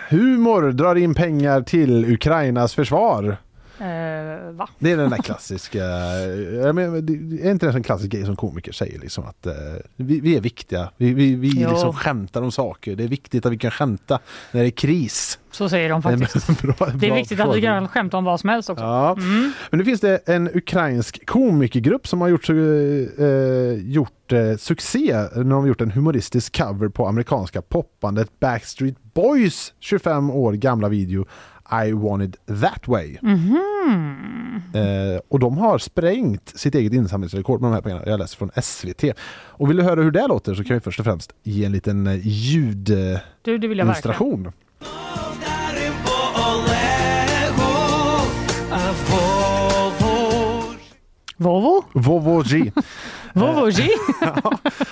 Humor 0.10 0.72
drar 0.72 0.95
in 0.95 1.16
pengar 1.16 1.62
till 1.62 2.14
Ukrainas 2.14 2.76
försvar. 2.76 3.38
Eh, 3.82 4.52
va? 4.52 4.70
Det 4.80 4.91
är 4.91 4.98
den 4.98 5.10
där 5.10 5.18
klassiska, 5.18 5.78
jag 6.64 6.76
menar, 6.76 7.02
det 7.02 7.14
är 7.48 7.52
inte 7.52 7.66
det 7.66 7.74
en 7.74 7.84
klassisk 7.84 8.12
grej 8.12 8.26
som 8.26 8.36
komiker 8.36 8.72
säger 8.72 8.99
liksom 8.99 9.24
att 9.26 9.45
eh, 9.45 9.53
vi, 9.95 10.20
vi 10.20 10.38
är 10.38 10.41
viktiga, 10.41 10.91
vi, 10.98 11.14
vi, 11.14 11.36
vi 11.36 11.52
Jo. 11.56 11.70
liksom 11.70 11.94
skämtar 11.94 12.41
om 12.41 12.52
saker, 12.52 12.95
det 12.95 13.03
är 13.03 13.08
viktigt 13.08 13.45
att 13.45 13.52
vi 13.52 13.58
kan 13.58 13.72
skämta 13.72 14.20
när 14.52 14.62
det 14.62 14.68
är 14.68 14.72
kris. 14.72 15.40
Så 15.52 15.70
säger 15.70 15.90
de 15.90 16.02
faktiskt. 16.02 16.48
Bra- 16.62 16.90
Det 16.95 17.08
är 17.10 17.16
viktigt 17.16 17.40
att 17.40 17.56
vi 17.56 17.62
kan 17.62 17.88
skämta 17.88 18.18
om 18.18 18.24
vad 18.24 18.40
som 18.40 18.49
helst 18.49 18.70
också. 18.70 18.84
Ja. 18.84 19.16
Men 19.70 19.78
nu 19.80 19.86
finns 19.86 20.02
det 20.02 20.18
en 20.26 20.49
ukrainsk 20.53 21.26
komikergrupp 21.26 22.08
som 22.08 22.22
har 22.22 22.28
gjort, 22.28 22.49
eh, 22.49 22.56
gjort 23.91 24.32
eh, 24.34 24.58
succé 24.58 25.14
när 25.14 25.44
de 25.44 25.52
har 25.52 25.68
gjort 25.68 25.82
en 25.82 25.91
humoristisk 25.91 26.58
cover 26.58 26.88
på 26.90 27.08
amerikanska 27.08 27.62
popbandet 27.62 28.40
Backstreet 28.40 28.95
Boys 29.14 29.74
25 29.80 30.30
år 30.32 30.53
gamla 30.53 30.90
video 30.90 31.26
I 31.72 31.93
want 31.93 32.23
it 32.23 32.35
that 32.61 32.88
way. 32.88 33.18
Eh, 34.73 35.19
och 35.27 35.39
de 35.39 35.57
har 35.57 35.77
sprängt 35.77 36.60
sitt 36.60 36.76
eget 36.76 36.93
insamlingsrekord 36.93 37.61
med 37.61 37.72
de 37.72 37.73
här 37.73 37.81
pengarna. 37.81 38.03
Jag 38.06 38.19
läser 38.19 38.38
från 38.38 38.52
SVT. 38.61 39.03
Och 39.31 39.69
vill 39.69 39.77
du 39.77 39.84
höra 39.84 40.02
hur 40.02 40.11
det 40.11 40.27
låter 40.27 40.56
så 40.56 40.64
kan 40.64 40.73
vi 40.73 40.80
först 40.80 40.99
och 40.99 41.06
främst 41.06 41.34
ge 41.43 41.65
en 41.65 41.72
liten 41.72 42.07
eh, 42.07 42.27
ljudillustration. 42.27 44.43
Verkligen. 44.43 44.52
Volvo? 51.41 51.84
Volvo 51.93 52.43
G. 52.43 52.72
Volvo 53.34 53.66
G? 53.72 53.88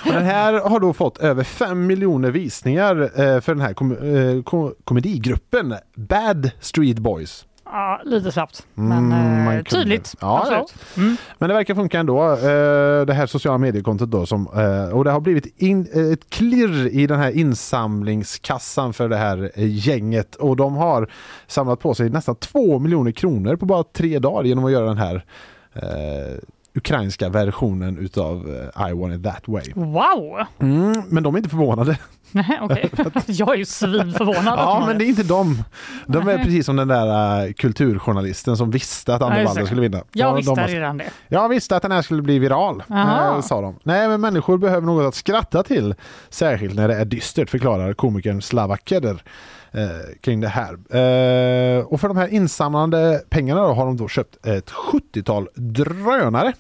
Och 0.06 0.14
den 0.14 0.26
här 0.26 0.54
har 0.70 0.80
då 0.80 0.94
fått 0.94 1.18
över 1.18 1.44
5 1.44 1.88
miljoner 1.88 2.32
visningar 2.32 3.02
eh, 3.02 3.42
för 3.42 3.54
den 3.56 3.62
här 3.62 3.74
kom 3.74 3.92
eh, 3.92 4.44
ko- 4.44 4.74
komedigruppen 4.84 5.76
Bad 5.96 6.52
Street 6.60 7.00
Boys. 7.00 7.46
Ja, 7.72 8.02
lite 8.06 8.32
slappt. 8.32 8.66
Men 8.74 9.12
Mm, 9.12 9.48
eh, 9.58 9.64
tydligt. 9.64 10.16
Ja, 10.22 10.40
Absolut. 10.40 10.74
Mm. 10.98 11.18
Men 11.38 11.50
det 11.50 11.56
verkar 11.56 11.76
funka 11.76 12.00
ändå. 12.00 12.24
Eh, 12.32 13.06
det 13.06 13.14
här 13.14 13.26
sociala 13.28 13.58
mediekontot 13.58 14.12
då 14.12 14.26
som, 14.26 14.48
eh, 14.56 14.96
och 14.98 15.04
det 15.04 15.12
har 15.12 15.20
blivit 15.20 15.62
in, 15.62 15.88
eh, 15.94 16.14
ett 16.14 16.30
klirr 16.30 16.88
i 16.88 17.08
den 17.08 17.20
här 17.20 17.32
insamlingskassan 17.38 18.94
för 18.94 19.10
det 19.10 19.18
här 19.18 19.52
eh, 19.56 19.88
gänget 19.88 20.36
och 20.36 20.56
de 20.56 20.76
har 20.76 21.10
samlat 21.48 21.80
på 21.80 21.94
sig 21.94 22.10
nästan 22.10 22.36
2 22.36 22.80
miljoner 22.80 23.12
kronor 23.12 23.56
på 23.56 23.66
bara 23.66 23.84
tre 23.84 24.20
dagar 24.20 24.44
genom 24.44 24.66
att 24.66 24.72
göra 24.72 24.86
den 24.86 24.98
här 24.98 25.26
eh, 25.74 26.38
ukrainska 26.80 27.30
versionen 27.30 27.98
utav 27.98 28.36
eh, 28.78 28.90
I 28.90 28.94
want 28.94 29.14
it 29.14 29.24
that 29.24 29.48
way. 29.48 29.64
Wow! 29.76 30.40
Mm, 30.60 31.04
men 31.10 31.24
de 31.24 31.34
är 31.36 31.38
inte 31.38 31.50
förvånade. 31.50 31.98
Nej, 32.32 32.60
okej. 32.62 32.90
Jag 33.28 33.50
är 33.54 33.58
ju 33.58 33.66
svinförvånad. 33.66 34.60
Ja, 34.60 34.84
men 34.88 34.98
det 34.98 35.06
är 35.06 35.08
inte 35.08 35.24
de. 35.24 35.64
De 36.08 36.28
är 36.28 36.38
precis 36.38 36.66
som 36.66 36.76
den 36.76 36.88
där 36.88 37.46
uh, 37.48 37.54
kulturjournalisten 37.54 38.58
som 38.58 38.72
visste 38.72 39.16
att 39.16 39.22
Anna 39.22 39.44
Waller 39.44 39.66
skulle 39.66 39.82
vinna. 39.82 39.98
Jag 40.14 40.30
Ja, 40.32 40.36
visste 40.36 40.52
de 40.56 40.60
har- 40.62 40.68
redan 40.68 40.98
det. 40.98 41.10
Jag 41.28 41.50
visste 41.50 41.76
att 41.76 41.82
den 41.82 41.92
här 41.92 42.02
skulle 42.02 42.22
bli 42.22 42.40
viral, 42.40 42.84
Aha. 42.90 43.36
eh, 43.36 43.42
sa 43.42 43.62
de. 43.62 43.80
Nej, 43.84 44.08
men 44.08 44.22
människor 44.22 44.58
behöver 44.58 44.88
något 44.88 45.08
att 45.08 45.16
skratta 45.16 45.64
till. 45.64 45.96
Särskilt 46.30 46.76
när 46.76 46.88
det 46.88 46.96
är 46.96 47.06
dystert, 47.06 47.50
förklarar 47.50 47.94
komikern 47.94 48.42
Slava 48.42 48.78
Keder 48.86 49.24
eh, 49.72 49.88
kring 50.22 50.42
det 50.42 50.48
här. 50.48 50.74
Eh, 50.74 51.84
och 51.86 52.02
för 52.02 52.08
de 52.08 52.18
här 52.18 52.28
insamlande 52.28 53.22
pengarna 53.30 53.62
då, 53.62 53.74
har 53.74 53.86
de 53.86 53.98
då 53.98 54.08
köpt 54.08 54.46
ett 54.46 54.70
70-tal 54.72 55.48
drönare. 55.56 56.54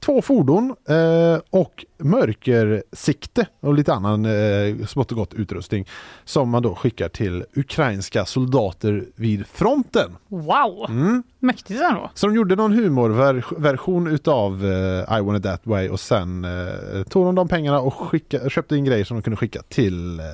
Två 0.00 0.22
fordon 0.22 0.74
eh, 0.88 1.40
och 1.50 1.84
mörkersikte 1.98 3.46
och 3.60 3.74
lite 3.74 3.94
annan 3.94 4.24
eh, 4.24 4.86
smått 4.86 5.10
och 5.10 5.18
gott 5.18 5.34
utrustning 5.34 5.86
som 6.24 6.50
man 6.50 6.62
då 6.62 6.74
skickar 6.74 7.08
till 7.08 7.44
ukrainska 7.54 8.24
soldater 8.24 9.04
vid 9.16 9.46
fronten. 9.46 10.16
Wow! 10.28 10.86
Mm. 10.88 11.22
Mäktigt 11.38 11.80
ändå. 11.80 12.10
Så 12.14 12.26
de 12.26 12.36
gjorde 12.36 12.56
någon 12.56 12.72
humorversion 12.72 14.06
utav 14.06 14.64
eh, 14.64 15.18
I 15.18 15.20
want 15.20 15.38
it 15.38 15.44
that 15.44 15.66
way 15.66 15.88
och 15.88 16.00
sen 16.00 16.44
eh, 16.44 17.02
tog 17.08 17.26
de 17.26 17.34
de 17.34 17.48
pengarna 17.48 17.80
och 17.80 17.94
skicka, 17.94 18.48
köpte 18.48 18.76
in 18.76 18.84
grejer 18.84 19.04
som 19.04 19.16
de 19.16 19.22
kunde 19.22 19.36
skicka 19.36 19.62
till 19.68 20.20
eh, 20.20 20.24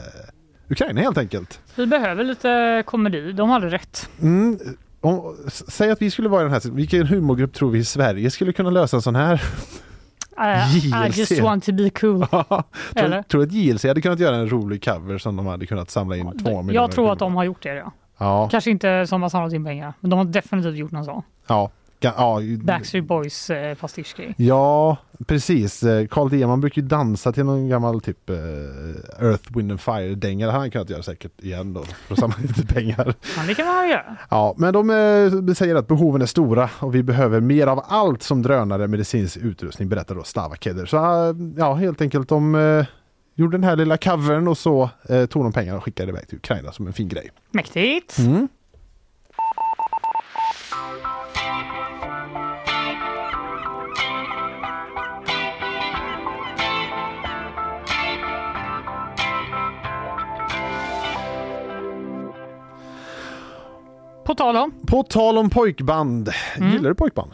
Ukraina 0.68 1.00
helt 1.00 1.18
enkelt. 1.18 1.60
Vi 1.76 1.86
behöver 1.86 2.24
lite 2.24 2.82
komedi. 2.86 3.32
De 3.32 3.50
hade 3.50 3.68
rätt. 3.68 4.08
Mm. 4.22 4.58
Om, 5.06 5.36
säg 5.48 5.90
att 5.90 6.02
vi 6.02 6.10
skulle 6.10 6.28
vara 6.28 6.40
i 6.40 6.44
den 6.44 6.52
här, 6.52 6.70
vilken 6.70 7.06
humorgrupp 7.06 7.54
tror 7.54 7.70
vi 7.70 7.78
i 7.78 7.84
Sverige 7.84 8.30
skulle 8.30 8.52
kunna 8.52 8.70
lösa 8.70 8.96
en 8.96 9.02
sån 9.02 9.16
här? 9.16 9.42
Uh, 10.40 10.76
I 10.76 10.78
JLC. 11.06 11.18
just 11.18 11.40
want 11.40 11.64
to 11.64 11.72
be 11.72 11.90
cool. 11.90 12.26
Tror, 12.26 13.22
tror 13.22 13.42
att 13.42 13.52
JLC 13.52 13.84
hade 13.84 14.00
kunnat 14.00 14.20
göra 14.20 14.36
en 14.36 14.50
rolig 14.50 14.84
cover 14.84 15.18
som 15.18 15.36
de 15.36 15.46
hade 15.46 15.66
kunnat 15.66 15.90
samla 15.90 16.16
in 16.16 16.38
två 16.38 16.62
miljoner 16.62 16.74
Jag 16.74 16.90
tror 16.90 17.12
att 17.12 17.18
de 17.18 17.34
har 17.34 17.44
gjort 17.44 17.62
det. 17.62 17.74
Ja. 17.74 17.92
Ja, 18.18 18.48
Kanske 18.50 18.70
inte 18.70 19.06
som 19.06 19.22
har 19.22 19.28
samlat 19.28 19.52
in 19.52 19.64
pengar, 19.64 19.92
men 20.00 20.10
de 20.10 20.16
har 20.18 20.24
definitivt 20.24 20.76
gjort 20.76 20.90
någon 20.90 21.04
sån. 21.04 21.22
ja, 21.46 21.70
ga- 22.06 22.14
ja, 22.16 22.40
Backstreet 22.64 23.04
Boys 23.04 23.50
eh, 23.50 23.74
pastischgrej. 23.74 24.34
Ja, 24.38 24.96
precis. 25.26 25.82
Eh, 25.82 26.06
Carl 26.06 26.30
Deman 26.30 26.60
brukar 26.60 26.82
ju 26.82 26.88
dansa 26.88 27.32
till 27.32 27.44
någon 27.44 27.68
gammal 27.68 28.00
typ 28.00 28.30
eh, 28.30 28.36
Earth, 29.26 29.56
Wind 29.56 29.70
and 29.70 29.80
Fire-dänga. 29.80 30.46
Det 30.46 30.52
hade 30.52 30.62
han 30.62 30.70
kunnat 30.70 30.90
göra 30.90 31.02
säkert 31.02 31.40
igen 31.42 31.72
då 31.74 31.82
för 31.82 32.14
att 32.14 32.20
samla 32.20 32.36
lite 32.42 32.74
pengar. 32.74 33.14
Men 33.36 33.46
det 33.46 33.54
kan 33.54 33.66
man 33.66 33.88
göra. 33.88 34.16
Ja, 34.30 34.54
men 34.58 34.72
de 34.72 34.90
eh, 35.48 35.54
säger 35.54 35.74
att 35.74 35.88
behoven 35.88 36.22
är 36.22 36.26
stora 36.26 36.70
och 36.78 36.94
vi 36.94 37.02
behöver 37.02 37.40
mer 37.40 37.66
av 37.66 37.84
allt 37.88 38.22
som 38.22 38.42
drönare, 38.42 38.88
medicinsk 38.88 39.36
utrustning, 39.36 39.88
berättar 39.88 40.14
då 40.14 40.22
Slava 40.24 40.56
Keder. 40.56 40.86
Så 40.86 40.96
eh, 40.96 41.36
ja, 41.56 41.74
helt 41.74 42.00
enkelt 42.00 42.28
de 42.28 42.54
eh, 42.54 42.86
gjorde 43.34 43.56
den 43.56 43.64
här 43.64 43.76
lilla 43.76 43.96
covern 43.96 44.48
och 44.48 44.58
så 44.58 44.90
eh, 45.08 45.26
tog 45.26 45.42
de 45.44 45.52
pengarna 45.52 45.78
och 45.78 45.84
skickade 45.84 46.08
iväg 46.12 46.28
till 46.28 46.36
Ukraina 46.38 46.72
som 46.72 46.86
en 46.86 46.92
fin 46.92 47.08
grej. 47.08 47.30
Mäktigt. 47.50 48.18
Mm. 48.18 48.48
På 64.26 64.34
tal 64.34 64.56
om. 64.56 64.72
På 64.86 65.02
tal 65.02 65.38
om 65.38 65.50
pojkband. 65.50 66.30
Mm. 66.56 66.72
Gillar 66.72 66.88
du 66.88 66.94
pojkband? 66.94 67.32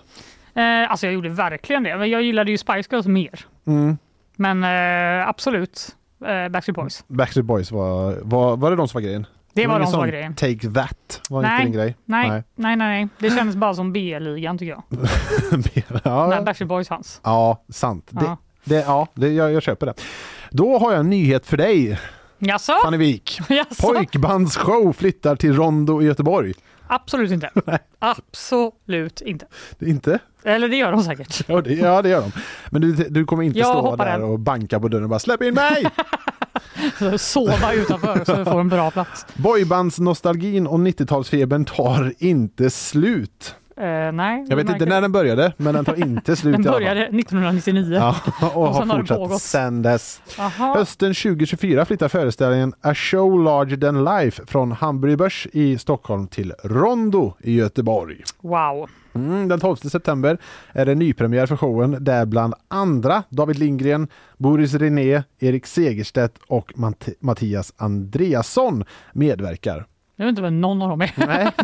Eh, 0.54 0.90
alltså 0.90 1.06
jag 1.06 1.14
gjorde 1.14 1.28
verkligen 1.28 1.82
det. 1.82 1.96
Men 1.96 2.10
Jag 2.10 2.22
gillade 2.22 2.50
ju 2.50 2.58
Spice 2.58 2.88
Girls 2.90 3.06
mer. 3.06 3.40
Mm. 3.66 3.98
Men 4.36 4.64
eh, 4.64 5.28
absolut 5.28 5.96
eh, 6.26 6.48
Backstreet 6.48 6.76
Boys. 6.76 7.04
Backstreet 7.08 7.46
Boys 7.46 7.72
var, 7.72 8.18
var, 8.22 8.56
var 8.56 8.70
det 8.70 8.76
de 8.76 8.88
som 8.88 8.98
var 8.98 9.02
grejen? 9.02 9.26
Det 9.54 9.66
var 9.66 9.78
de 9.80 9.86
som 9.86 10.00
var 10.00 10.06
grejen. 10.06 10.34
Take 10.34 10.58
That 10.74 11.20
var 11.30 11.42
Nej. 11.42 11.52
inte 11.52 11.64
din 11.64 11.72
grej? 11.72 11.96
Nej, 12.04 12.28
nej, 12.30 12.42
nej, 12.54 12.76
nej. 12.76 13.08
Det 13.18 13.30
kändes 13.30 13.56
bara 13.56 13.74
som 13.74 13.92
B-ligan 13.92 14.58
tycker 14.58 14.72
jag. 14.72 14.82
ja, 16.04 16.26
När 16.28 16.42
Backstreet 16.42 16.68
Boys 16.68 16.88
fanns. 16.88 17.20
ja, 17.24 17.64
sant. 17.68 18.06
Det, 18.10 18.24
Ja. 18.24 18.36
det, 18.64 18.74
ja, 18.74 19.06
det, 19.14 19.28
jag, 19.28 19.52
jag 19.52 19.62
köper 19.62 19.86
det. 19.86 19.94
Då 20.50 20.78
har 20.78 20.90
jag 20.92 21.00
en 21.00 21.10
nyhet 21.10 21.46
för 21.46 21.56
dig, 21.56 21.98
Jaså? 22.38 22.72
Fanny. 22.84 23.20
Jaså? 23.48 23.86
Pojkbandsshow 23.94 24.92
flyttar 24.92 25.36
till 25.36 25.56
Rondo 25.56 26.02
i 26.02 26.04
Göteborg. 26.04 26.54
Absolut 26.86 27.30
inte. 27.30 27.50
Absolut 27.98 29.20
inte. 29.20 29.46
Inte? 29.80 30.18
Eller 30.44 30.68
det 30.68 30.76
gör 30.76 30.92
de 30.92 31.02
säkert. 31.02 31.44
Ja 31.48 31.60
det, 31.60 31.74
ja, 31.74 32.02
det 32.02 32.08
gör 32.08 32.20
de. 32.20 32.32
Men 32.70 32.82
du, 32.82 32.92
du 32.92 33.24
kommer 33.24 33.42
inte 33.42 33.58
Jag 33.58 33.66
stå 33.78 33.96
där 33.96 34.16
in. 34.16 34.22
och 34.22 34.38
banka 34.38 34.80
på 34.80 34.88
dörren 34.88 35.04
och 35.04 35.10
bara 35.10 35.18
släpp 35.18 35.42
in 35.42 35.54
mig! 35.54 35.86
Sova 37.18 37.72
utanför 37.72 38.24
så 38.24 38.36
vi 38.36 38.44
får 38.44 38.60
en 38.60 38.68
bra 38.68 38.90
plats. 38.90 39.26
Boybandsnostalgin 39.34 40.66
och 40.66 40.78
90-talsfebern 40.78 41.64
tar 41.64 42.12
inte 42.18 42.70
slut. 42.70 43.54
Eh, 43.76 44.12
nej, 44.12 44.46
Jag 44.48 44.56
vet 44.56 44.68
inte 44.68 44.86
när 44.86 45.00
den 45.00 45.12
började, 45.12 45.52
men 45.56 45.74
den 45.74 45.84
tar 45.84 45.94
inte 46.06 46.36
slut 46.36 46.52
Den 46.52 46.62
började 46.62 47.00
1999. 47.00 47.94
Ja, 47.94 48.16
och, 48.54 48.68
Och 48.68 48.74
sen 48.74 48.90
har 48.90 48.96
har 48.96 49.00
fortsatt 49.00 49.18
pågått. 49.18 49.42
sedan 49.42 49.82
dess. 49.82 50.22
Aha. 50.38 50.74
Hösten 50.74 51.14
2024 51.14 51.84
flyttar 51.84 52.08
föreställningen 52.08 52.72
A 52.80 52.94
Show 52.94 53.40
Larger 53.42 53.76
Than 53.76 54.04
Life 54.04 54.42
från 54.46 54.72
Hamburg 54.72 55.18
Börs 55.18 55.46
i 55.52 55.78
Stockholm 55.78 56.26
till 56.28 56.52
Rondo 56.64 57.34
i 57.40 57.54
Göteborg. 57.54 58.22
Wow. 58.40 58.90
Mm, 59.14 59.48
den 59.48 59.60
12 59.60 59.76
september 59.76 60.38
är 60.72 60.86
det 60.86 60.94
nypremiär 60.94 61.46
för 61.46 61.56
showen 61.56 61.96
där 62.00 62.26
bland 62.26 62.54
andra 62.68 63.22
David 63.28 63.58
Lindgren, 63.58 64.08
Boris 64.38 64.74
René, 64.74 65.22
Erik 65.40 65.66
Segerstedt 65.66 66.38
och 66.48 66.72
Matt- 66.76 67.08
Mattias 67.20 67.72
Andreasson 67.76 68.84
medverkar. 69.12 69.86
Jag 70.16 70.24
vet 70.24 70.30
inte 70.30 70.42
vem 70.42 70.60
någon 70.60 70.82
av 70.82 70.88
dem 70.88 71.00
är. 71.00 71.12
Nej. 71.16 71.50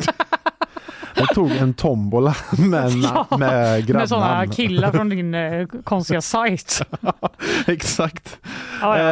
Jag 1.19 1.28
tog 1.28 1.51
en 1.51 1.74
tombola 1.74 2.35
med, 2.59 2.90
Ja, 3.03 3.27
med 3.39 3.86
grabbnamn. 3.86 3.99
Med 4.01 4.09
sådana 4.09 4.47
killar 4.47 4.93
från 4.93 5.09
din 5.09 5.35
eh, 5.35 5.66
konstiga 5.85 6.20
sajt. 6.20 6.82
Exakt. 7.66 8.39
Ja, 8.81 8.99
ja. 8.99 9.05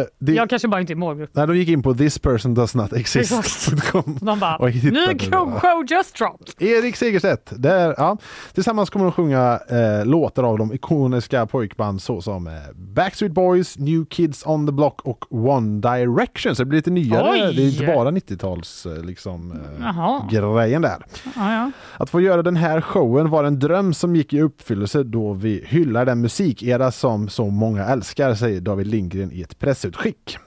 Eh, 0.00 0.06
det, 0.18 0.32
Jag 0.32 0.50
kanske 0.50 0.68
bara 0.68 0.80
inte 0.80 0.92
är 0.92 0.94
målgrupp. 0.94 1.30
Nej, 1.32 1.46
de 1.46 1.56
gick 1.56 1.68
in 1.68 1.82
på 1.82 1.94
this 1.94 2.18
person 2.18 2.54
does 2.54 2.74
not 2.74 2.92
Exakt. 2.92 3.30
exist.com. 3.32 4.18
De 4.20 4.38
bara, 4.38 4.66
ny 4.66 4.72
det 4.80 5.18
show, 5.18 5.50
där. 5.50 5.60
show 5.60 5.84
just 5.90 6.18
dropped. 6.18 6.62
Erik 6.68 6.96
Segerstedt, 6.96 7.52
där, 7.56 7.94
ja. 7.98 8.16
Tillsammans 8.54 8.90
kommer 8.90 9.04
de 9.04 9.12
sjunga 9.12 9.60
eh, 9.68 10.06
låtar 10.06 10.42
av 10.42 10.58
de 10.58 10.72
ikoniska 10.72 11.46
pojkband 11.46 12.02
såsom 12.02 12.46
eh, 12.46 12.52
Backstreet 12.74 13.32
Boys, 13.32 13.78
New 13.78 14.04
Kids 14.10 14.46
on 14.46 14.66
the 14.66 14.72
Block 14.72 15.00
och 15.02 15.24
One 15.30 15.80
Direction. 15.80 16.56
Så 16.56 16.62
det 16.62 16.66
blir 16.66 16.78
lite 16.78 16.90
nyare, 16.90 17.30
Oj! 17.30 17.54
det 17.56 17.62
är 17.62 17.68
inte 17.68 17.86
bara 17.86 18.10
90-tals 18.10 18.86
eh, 18.86 19.04
liksom, 19.04 19.52
eh, 19.80 20.28
grejen 20.30 20.82
där. 20.82 20.96
Ja, 21.36 21.52
ja. 21.52 21.70
Att 21.98 22.10
få 22.10 22.20
göra 22.20 22.42
den 22.42 22.56
här 22.56 22.80
showen 22.80 23.30
var 23.30 23.44
en 23.44 23.58
dröm 23.58 23.94
som 23.94 24.16
gick 24.16 24.32
i 24.32 24.40
uppfyllelse 24.40 25.02
då 25.02 25.32
vi 25.32 25.64
hyllar 25.66 26.06
den 26.06 26.20
musikera 26.20 26.90
som 26.92 27.28
så 27.28 27.46
många 27.50 27.84
älskar, 27.84 28.34
säger 28.34 28.60
David 28.60 28.86
Lindgren 28.86 29.32
i 29.32 29.42
ett 29.42 29.58
pressutskick. 29.58 30.38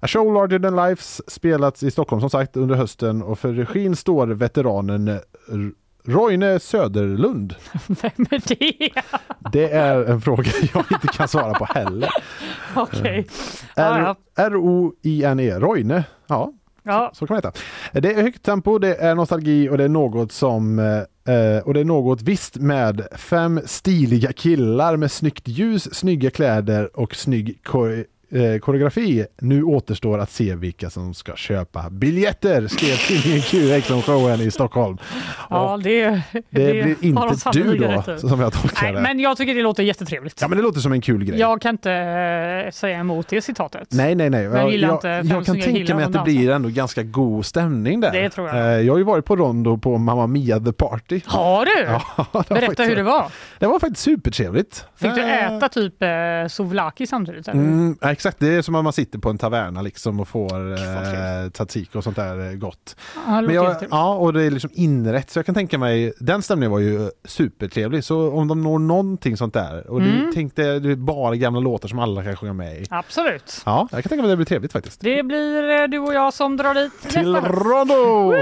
A 0.00 0.06
Show 0.06 0.34
Larger 0.34 0.58
Than 0.58 0.76
Life 0.76 1.02
spelats 1.28 1.82
i 1.82 1.90
Stockholm 1.90 2.20
som 2.20 2.30
sagt 2.30 2.56
under 2.56 2.74
hösten 2.74 3.22
och 3.22 3.38
för 3.38 3.52
regin 3.52 3.96
står 3.96 4.26
veteranen 4.26 5.20
Roine 6.04 6.60
Söderlund. 6.60 7.54
Vem 7.86 8.26
är 8.30 8.48
det? 8.58 8.90
Det 9.52 9.70
är 9.72 10.04
en 10.04 10.20
fråga 10.20 10.50
jag 10.74 10.84
inte 10.92 11.06
kan 11.06 11.28
svara 11.28 11.54
på 11.54 11.64
heller. 11.64 12.08
Okej. 12.76 13.26
Ja. 13.76 13.96
R- 13.96 14.16
R-O-I-N-E, 14.36 15.58
Roine. 15.58 16.02
Ja, 16.26 16.52
Ja. 16.88 17.10
så 17.14 17.26
kan 17.26 17.34
man 17.34 17.38
heta. 17.38 17.52
Det 18.00 18.12
är 18.12 18.22
högt 18.22 18.42
tempo, 18.42 18.78
det 18.78 18.94
är 18.94 19.14
nostalgi 19.14 19.68
och 19.68 19.78
det 19.78 19.84
är 19.84 19.88
något 19.88 20.32
som 20.32 20.78
eh, 20.78 21.58
och 21.64 21.74
det 21.74 21.80
är 21.80 21.84
något 21.84 22.22
visst 22.22 22.56
med 22.56 23.08
fem 23.16 23.60
stiliga 23.64 24.32
killar 24.32 24.96
med 24.96 25.10
snyggt 25.10 25.48
ljus, 25.48 25.94
snygga 25.94 26.30
kläder 26.30 26.98
och 26.98 27.16
snygg 27.16 27.62
eh, 28.32 28.58
koreografi. 28.58 29.26
Nu 29.40 29.62
återstår 29.62 30.18
att 30.18 30.30
se 30.30 30.54
vilka 30.54 30.90
som 30.90 31.14
ska 31.14 31.36
köpa 31.36 31.90
biljetter, 31.90 32.68
skrev 32.68 32.94
tidningen 32.96 33.40
QX 33.40 33.90
om 33.90 34.02
showen 34.02 34.40
i 34.40 34.50
Stockholm. 34.50 34.98
Ja, 35.50 35.80
det, 35.82 36.10
Det, 36.50 36.72
blir 36.72 37.14
har 37.14 37.26
de 37.28 37.34
inte 37.34 37.50
du 37.50 37.76
då, 37.78 37.86
rätt 38.12 38.20
som 38.20 38.40
jag 38.40 38.52
tolkar 38.52 38.82
Nej, 38.82 38.92
det. 38.92 39.00
men 39.00 39.20
jag 39.20 39.36
tycker 39.36 39.54
det 39.54 39.62
låter 39.62 39.82
jättetrevligt. 39.82 40.38
Ja, 40.40 40.48
men 40.48 40.58
det 40.58 40.64
låter 40.64 40.80
som 40.80 40.92
en 40.92 41.00
kul 41.00 41.24
grej. 41.24 41.38
Jag 41.40 41.60
kan 41.60 41.74
inte 41.74 41.92
eh, 41.92 42.70
säga 42.70 42.98
emot 42.98 43.28
det 43.28 43.42
citatet. 43.42 43.88
Nej, 43.90 44.14
nej, 44.14 44.30
nej. 44.30 44.42
Jag 44.42 44.52
Jag, 44.52 44.72
jag, 44.72 44.94
inte 44.94 45.08
jag, 45.34 45.46
kan 45.46 45.60
tänka 45.60 45.94
mig 45.94 46.04
att 46.04 46.12
det 46.12 46.22
blir 46.24 46.50
ändå 46.50 46.68
ganska 46.68 47.02
god 47.02 47.46
stämning 47.46 48.00
där. 48.00 48.12
Det 48.12 48.30
tror 48.30 48.48
jag. 48.48 48.56
Eh, 48.56 48.62
Jag 48.80 48.92
har 48.92 48.98
ju 48.98 49.04
varit 49.04 49.24
på 49.24 49.36
Rondo 49.36 49.78
på 49.78 49.98
Mamma 49.98 50.26
Mia 50.26 50.60
The 50.60 50.72
Party. 50.72 51.20
Har 51.26 51.64
du? 51.64 51.88
Ja, 52.32 52.44
det 52.48 52.54
Berätta 52.54 52.82
hur 52.82 52.96
det 52.96 53.02
var. 53.02 53.26
Det 53.58 53.66
var 53.66 53.78
faktiskt 53.78 54.02
supertrevligt. 54.02 54.84
Fick 54.96 55.14
du 55.14 55.20
Eh, 55.20 55.52
äta 55.52 55.68
typ 55.68 56.02
eh, 56.02 56.08
souvlaki 56.48 57.06
samtidigt? 57.06 57.48
Eller? 57.48 57.60
Mm, 57.60 57.96
exakt, 58.18 58.38
det 58.40 58.48
är 58.54 58.62
som 58.62 58.74
att 58.74 58.84
man 58.84 58.92
sitter 58.92 59.18
på 59.18 59.30
en 59.30 59.38
taverna 59.38 59.82
liksom 59.82 60.20
och 60.20 60.28
får 60.28 60.72
eh, 60.72 61.50
tzatziki 61.50 61.98
och 61.98 62.04
sånt 62.04 62.16
där 62.16 62.50
eh, 62.50 62.52
gott. 62.56 62.96
Låter 63.26 63.42
Men 63.42 63.54
jag, 63.54 63.76
ja, 63.90 64.14
och 64.14 64.32
det 64.32 64.42
är 64.44 64.50
liksom 64.50 64.70
inrätt 64.74 65.30
så 65.30 65.38
jag 65.38 65.46
kan 65.46 65.54
tänka 65.54 65.78
mig, 65.78 66.12
den 66.20 66.42
stämningen 66.42 66.70
var 66.70 66.78
ju 66.78 67.10
supertrevlig. 67.24 68.04
Så 68.04 68.30
om 68.32 68.48
de 68.48 68.62
når 68.62 68.78
någonting 68.78 69.36
sånt 69.36 69.54
där 69.54 69.90
och 69.90 70.00
Mm. 70.00 70.26
du 70.26 70.32
tänkte 70.32 70.78
det 70.78 70.90
är 70.92 70.96
bara 70.96 71.36
gamla 71.36 71.60
låtar 71.60 71.88
som 71.88 71.98
alla 71.98 72.24
kan 72.24 72.36
sjunga 72.36 72.52
med 72.52 72.82
i. 72.82 72.86
Absolut. 72.90 73.62
Ja, 73.66 73.88
jag 73.92 74.02
kan 74.04 74.08
tänka 74.08 74.22
mig 74.22 74.28
att 74.28 74.32
det 74.32 74.36
blir 74.36 74.46
trevligt 74.46 74.72
faktiskt. 74.72 75.00
Det 75.00 75.22
blir 75.22 75.70
eh, 75.82 75.88
du 75.88 75.98
och 75.98 76.14
jag 76.14 76.34
som 76.34 76.56
drar 76.56 76.74
dit 76.74 76.92
Till 77.08 77.32
nästa. 77.32 77.48
Rondo! 77.48 78.34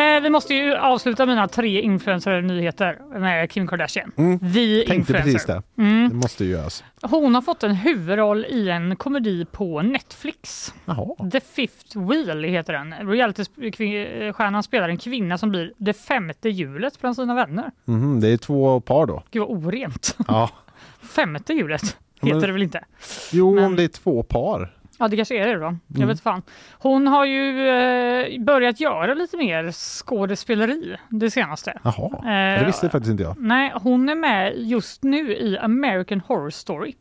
Eh, 0.00 0.20
Vi 0.22 0.30
måste 0.30 0.54
ju 0.54 0.74
avsluta 0.74 1.26
mina 1.26 1.48
tre 1.48 1.80
influencer-nyheter 1.80 2.98
med 3.20 3.50
Kim 3.50 3.66
Kardashian. 3.66 4.12
Mm. 4.16 4.38
Vi 4.42 4.78
Tänkte 4.78 4.94
influencer. 4.94 5.22
precis 5.32 5.46
det. 5.46 5.62
Mm. 5.82 6.08
Det 6.08 6.14
måste 6.14 6.44
ju 6.44 6.50
göras. 6.50 6.84
Hon 7.02 7.34
har 7.34 7.42
fått 7.42 7.62
en 7.62 7.74
huvudroll 7.74 8.44
i 8.44 8.70
en 8.70 8.96
komedi 8.96 9.44
på 9.52 9.82
Netflix. 9.82 10.74
Jaha. 10.84 11.30
The 11.30 11.40
Fifth 11.40 11.98
Wheel 11.98 12.44
heter 12.44 12.72
den. 12.72 12.94
Reality-stjärnan 13.08 14.62
spelar 14.62 14.88
en 14.88 14.96
kvinna 14.98 15.38
som 15.38 15.50
blir 15.50 15.72
det 15.76 15.92
femte 15.92 16.48
hjulet 16.48 17.00
bland 17.00 17.16
sina 17.16 17.34
vänner. 17.34 17.70
Mhm, 17.84 18.20
det 18.20 18.28
är 18.28 18.36
två 18.36 18.80
par 18.80 19.06
då. 19.06 19.22
Gud 19.30 19.42
vad 19.48 19.50
orent. 19.66 20.16
Ja. 20.28 20.50
Femte 21.02 21.52
hjulet 21.52 21.82
heter 22.22 22.34
men- 22.34 22.40
det 22.40 22.52
väl 22.52 22.62
inte? 22.62 22.84
Jo, 23.32 23.54
Men- 23.54 23.64
om 23.64 23.76
det 23.76 23.82
är 23.84 23.88
två 23.88 24.22
par. 24.22 24.72
Ja, 25.00 25.08
det 25.08 25.16
kanske 25.16 25.42
är 25.42 25.46
det 25.48 25.54
då. 25.54 25.76
Jag 25.86 25.96
Mm. 25.96 26.08
vet 26.08 26.20
fan. 26.20 26.42
Hon 26.78 27.06
har 27.06 27.24
ju 27.24 27.68
eh, 27.68 28.40
börjat 28.44 28.80
göra 28.80 29.14
lite 29.14 29.36
mer 29.36 29.72
skådespeleri 29.72 30.96
det 31.08 31.30
senaste. 31.30 31.78
Jaha, 31.84 32.10
Eh, 32.14 32.60
det 32.60 32.64
visste 32.66 32.88
faktiskt 32.90 33.10
inte 33.10 33.22
jag. 33.22 33.36
Nej, 33.38 33.72
hon 33.82 34.08
är 34.08 34.14
med 34.14 34.52
just 34.56 35.02
nu 35.02 35.36
i 35.36 35.58
American 35.58 36.20
Horror 36.20 36.50
Story. 36.50 36.94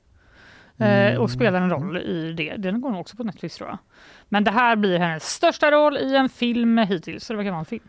Eh, 0.78 1.08
Mm. 1.10 1.22
och 1.22 1.32
spelar 1.32 1.62
en 1.62 1.70
roll 1.70 1.98
i 1.98 2.34
det. 2.38 2.56
Den 2.58 2.82
går 2.82 2.90
nog 2.92 3.00
också 3.02 3.18
på 3.18 3.24
Netflix 3.24 3.56
tror 3.56 3.70
jag. 3.70 3.78
Men 4.30 4.44
det 4.44 4.52
här 4.52 4.76
blir 4.76 5.00
hennes 5.00 5.24
största 5.30 5.72
roll 5.72 5.98
i 5.98 6.16
en 6.16 6.30
film 6.30 6.78
hittills, 6.78 7.24
så 7.26 7.34
det 7.34 7.38
verkar 7.38 7.52
vara 7.52 7.60
en 7.60 7.66
film. 7.66 7.84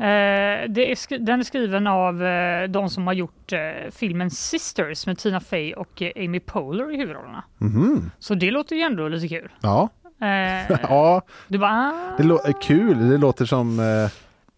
Eh, 0.00 0.68
det 0.68 0.90
är 0.92 1.18
den 1.18 1.40
är 1.40 1.44
skriven 1.44 1.86
av 1.86 2.24
eh, 2.24 2.68
de 2.68 2.90
som 2.90 3.06
har 3.06 3.14
gjort 3.14 3.52
eh, 3.52 3.90
filmen 3.90 4.30
Sisters 4.30 5.06
med 5.06 5.18
Tina 5.18 5.40
Fey 5.40 5.72
och 5.74 6.02
Amy 6.16 6.40
Poehler 6.40 6.94
i 6.94 6.96
huvudrollerna. 6.96 7.44
Mhm. 7.58 8.10
Så 8.18 8.34
det 8.34 8.50
låter 8.50 8.76
ju 8.76 8.82
ändå 8.82 9.08
lite 9.08 9.28
kul. 9.28 9.48
Ja. 9.60 9.88
Ja, 10.82 11.22
du 11.48 11.58
bara, 11.58 11.70
ah. 11.70 12.14
det 12.16 12.22
låter 12.22 12.52
kul. 12.52 13.08
Det 13.08 13.18
låter 13.18 13.44
som 13.44 13.76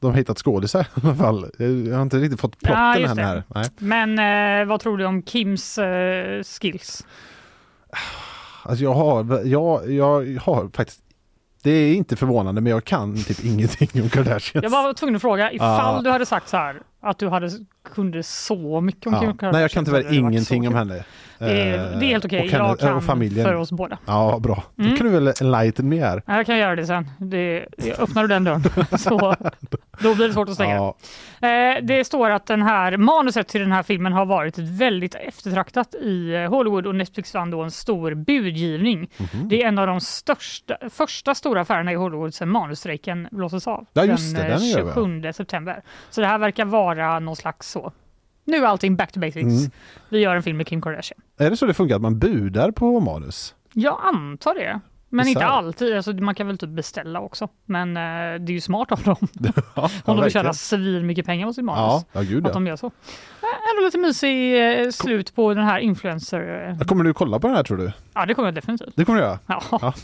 de 0.00 0.06
har 0.10 0.12
hittat 0.12 0.38
skådisar 0.38 0.80
i 0.94 1.06
alla 1.06 1.14
fall. 1.14 1.50
Jag 1.58 1.94
har 1.94 2.02
inte 2.02 2.16
riktigt 2.16 2.40
fått 2.40 2.56
Ja, 2.60 2.68
plotten 2.68 3.02
just 3.02 3.12
än 3.12 3.24
här. 3.24 3.42
Nej. 3.54 3.64
Men 3.78 4.68
vad 4.68 4.80
tror 4.80 4.98
du 4.98 5.04
om 5.04 5.22
Kims 5.22 5.78
skills? 6.60 7.06
Alltså 8.62 8.84
jag 8.84 8.94
har, 8.94 9.46
jag, 9.46 9.90
jag 9.90 10.40
har 10.40 10.76
faktiskt 10.76 11.02
det 11.62 11.70
är 11.70 11.94
inte 11.94 12.16
förvånande 12.16 12.60
men 12.60 12.70
jag 12.70 12.84
kan 12.84 13.16
typ 13.24 13.44
ingenting 13.44 14.02
om 14.02 14.08
Kardashians. 14.08 14.62
Jag 14.62 14.70
var 14.70 14.92
tvungen 14.92 15.16
att 15.16 15.22
fråga 15.22 15.52
ifall 15.52 15.94
Ja. 15.96 16.00
du 16.04 16.10
hade 16.10 16.26
sagt 16.26 16.48
så 16.48 16.56
här. 16.56 16.80
Att 17.02 17.18
du 17.18 17.28
hade, 17.28 17.50
kunde 17.94 18.22
så 18.22 18.80
mycket 18.80 19.06
om 19.06 19.12
Ja. 19.12 19.20
Kim 19.20 19.26
Nej, 19.28 19.36
jag 19.36 19.38
Kardashian 19.52 19.68
kan 19.68 19.84
tyvärr 19.84 20.12
ingenting 20.14 20.68
om 20.68 20.74
henne. 20.74 21.04
Det 21.38 21.44
är, 21.62 21.92
Eh, 21.92 21.98
det 21.98 22.06
är 22.06 22.08
helt 22.08 22.24
okej. 22.24 22.40
och 22.40 22.46
henne- 22.50 22.64
Jag 22.68 22.78
kan 22.78 22.94
och 22.96 23.04
familjen. 23.04 23.46
för 23.46 23.54
oss 23.54 23.72
båda. 23.72 23.98
Ja, 24.06 24.38
bra. 24.42 24.62
Då 24.76 24.84
Mm. 24.84 24.96
kan 24.96 25.06
du 25.06 25.12
väl 25.12 25.32
enlighten 25.40 25.88
me 25.88 26.00
här. 26.00 26.22
Ja, 26.26 26.36
Jag 26.36 26.46
kan 26.46 26.58
göra 26.58 26.76
det 26.76 26.86
sen. 26.86 27.10
Det, 27.18 27.66
öppnar 27.98 28.22
du 28.22 28.28
den 28.28 28.44
dörren 28.44 28.62
så 28.98 29.34
då 30.00 30.14
blir 30.14 30.26
det 30.28 30.32
svårt 30.34 30.48
att 30.48 30.54
stänga. 30.54 30.74
Ja. 30.74 30.94
Eh, 31.48 31.82
det 31.82 32.04
står 32.04 32.30
att 32.30 32.46
den 32.46 32.62
här 32.62 32.96
manuset 32.96 33.48
till 33.48 33.60
den 33.60 33.72
här 33.72 33.82
filmen 33.82 34.12
har 34.12 34.26
varit 34.26 34.58
väldigt 34.58 35.14
eftertraktat 35.14 35.94
i 35.94 36.34
eh, 36.34 36.50
Hollywood 36.50 36.86
och 36.86 36.94
Netflix 36.94 37.34
vann 37.34 37.50
då 37.50 37.62
en 37.62 37.70
stor 37.70 38.14
budgivning. 38.14 39.10
Mhm. 39.16 39.48
Det 39.48 39.62
är 39.62 39.68
en 39.68 39.78
av 39.78 39.86
de 39.86 40.00
största, 40.00 40.76
första 40.90 41.34
stora 41.34 41.60
affärerna 41.60 41.92
i 41.92 41.94
Hollywood 41.94 42.34
sedan 42.34 42.48
manusstrejken 42.48 43.28
blåses 43.30 43.66
av. 43.68 43.86
Ja, 43.92 44.04
just 44.04 44.36
den 44.36 44.44
det, 44.46 44.52
eh, 44.52 44.58
den 44.58 44.68
gör 44.68 44.82
vi. 44.84 44.90
27 44.92 45.32
september. 45.32 45.82
Så 46.10 46.20
det 46.20 46.26
här 46.26 46.38
verkar 46.38 46.64
vara 46.64 46.91
någon 46.94 47.36
slags 47.36 47.70
så. 47.70 47.92
Nu 48.44 48.56
är 48.56 48.62
allting 48.66 48.96
back 48.96 49.12
to 49.12 49.20
basics. 49.20 49.42
Mm. 49.42 49.70
Vi 50.08 50.18
gör 50.18 50.36
en 50.36 50.42
film 50.42 50.56
med 50.56 50.66
Kim 50.66 50.82
Kardashian. 50.82 51.20
Är 51.38 51.50
det 51.50 51.56
så 51.56 51.66
det 51.66 51.74
funkar, 51.74 51.96
att 51.96 52.02
man 52.02 52.18
budar 52.18 52.70
på 52.70 53.00
manus? 53.00 53.54
Jag 53.72 54.00
antar 54.02 54.54
det. 54.54 54.80
Men 55.08 55.28
inte 55.28 55.44
alltid. 55.44 55.96
Alltså, 55.96 56.12
man 56.12 56.34
kan 56.34 56.46
väl 56.46 56.58
typ 56.58 56.70
beställa 56.70 57.20
också. 57.20 57.48
Men 57.64 57.88
eh, 57.96 58.02
det 58.40 58.52
är 58.52 58.54
ju 58.54 58.60
smart 58.60 58.92
av 58.92 59.02
dem. 59.02 59.16
Ja, 59.74 59.90
Om 60.04 60.16
de 60.16 60.22
vill 60.22 60.32
tjäna 60.32 60.52
svin 60.52 61.06
mycket 61.06 61.26
pengar 61.26 61.46
på 61.46 61.52
sin 61.52 61.64
manus. 61.64 61.78
Ja, 62.12 62.20
ja 62.20 62.20
gud 62.20 62.46
Att 62.46 62.52
de 62.52 62.66
gör 62.66 62.76
så. 62.76 62.86
Eh, 62.86 63.70
Ändå 63.70 63.84
lite 63.84 63.98
mysig 63.98 64.70
eh, 64.84 64.90
slut 64.90 65.34
på 65.34 65.54
den 65.54 65.64
här 65.64 65.78
influencer... 65.78 66.76
eh, 66.80 66.86
Kommer 66.86 67.04
du 67.04 67.14
kolla 67.14 67.38
på 67.40 67.46
den 67.46 67.56
här 67.56 67.64
tror 67.64 67.76
du? 67.76 67.92
Ja, 68.14 68.26
det 68.26 68.34
kommer 68.34 68.46
jag 68.48 68.54
definitivt. 68.54 68.92
Det 68.96 69.04
kommer 69.04 69.18
du 69.18 69.24
göra? 69.24 69.38
Ja. 69.46 69.62
Ja. 69.70 69.94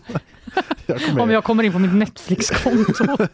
Jag 0.88 1.00
kommer 1.00 1.22
Om 1.22 1.30
jag 1.30 1.44
kommer 1.44 1.62
in 1.62 1.72
på 1.72 1.78
mitt 1.78 1.94
Netflix-konto. 1.94 3.04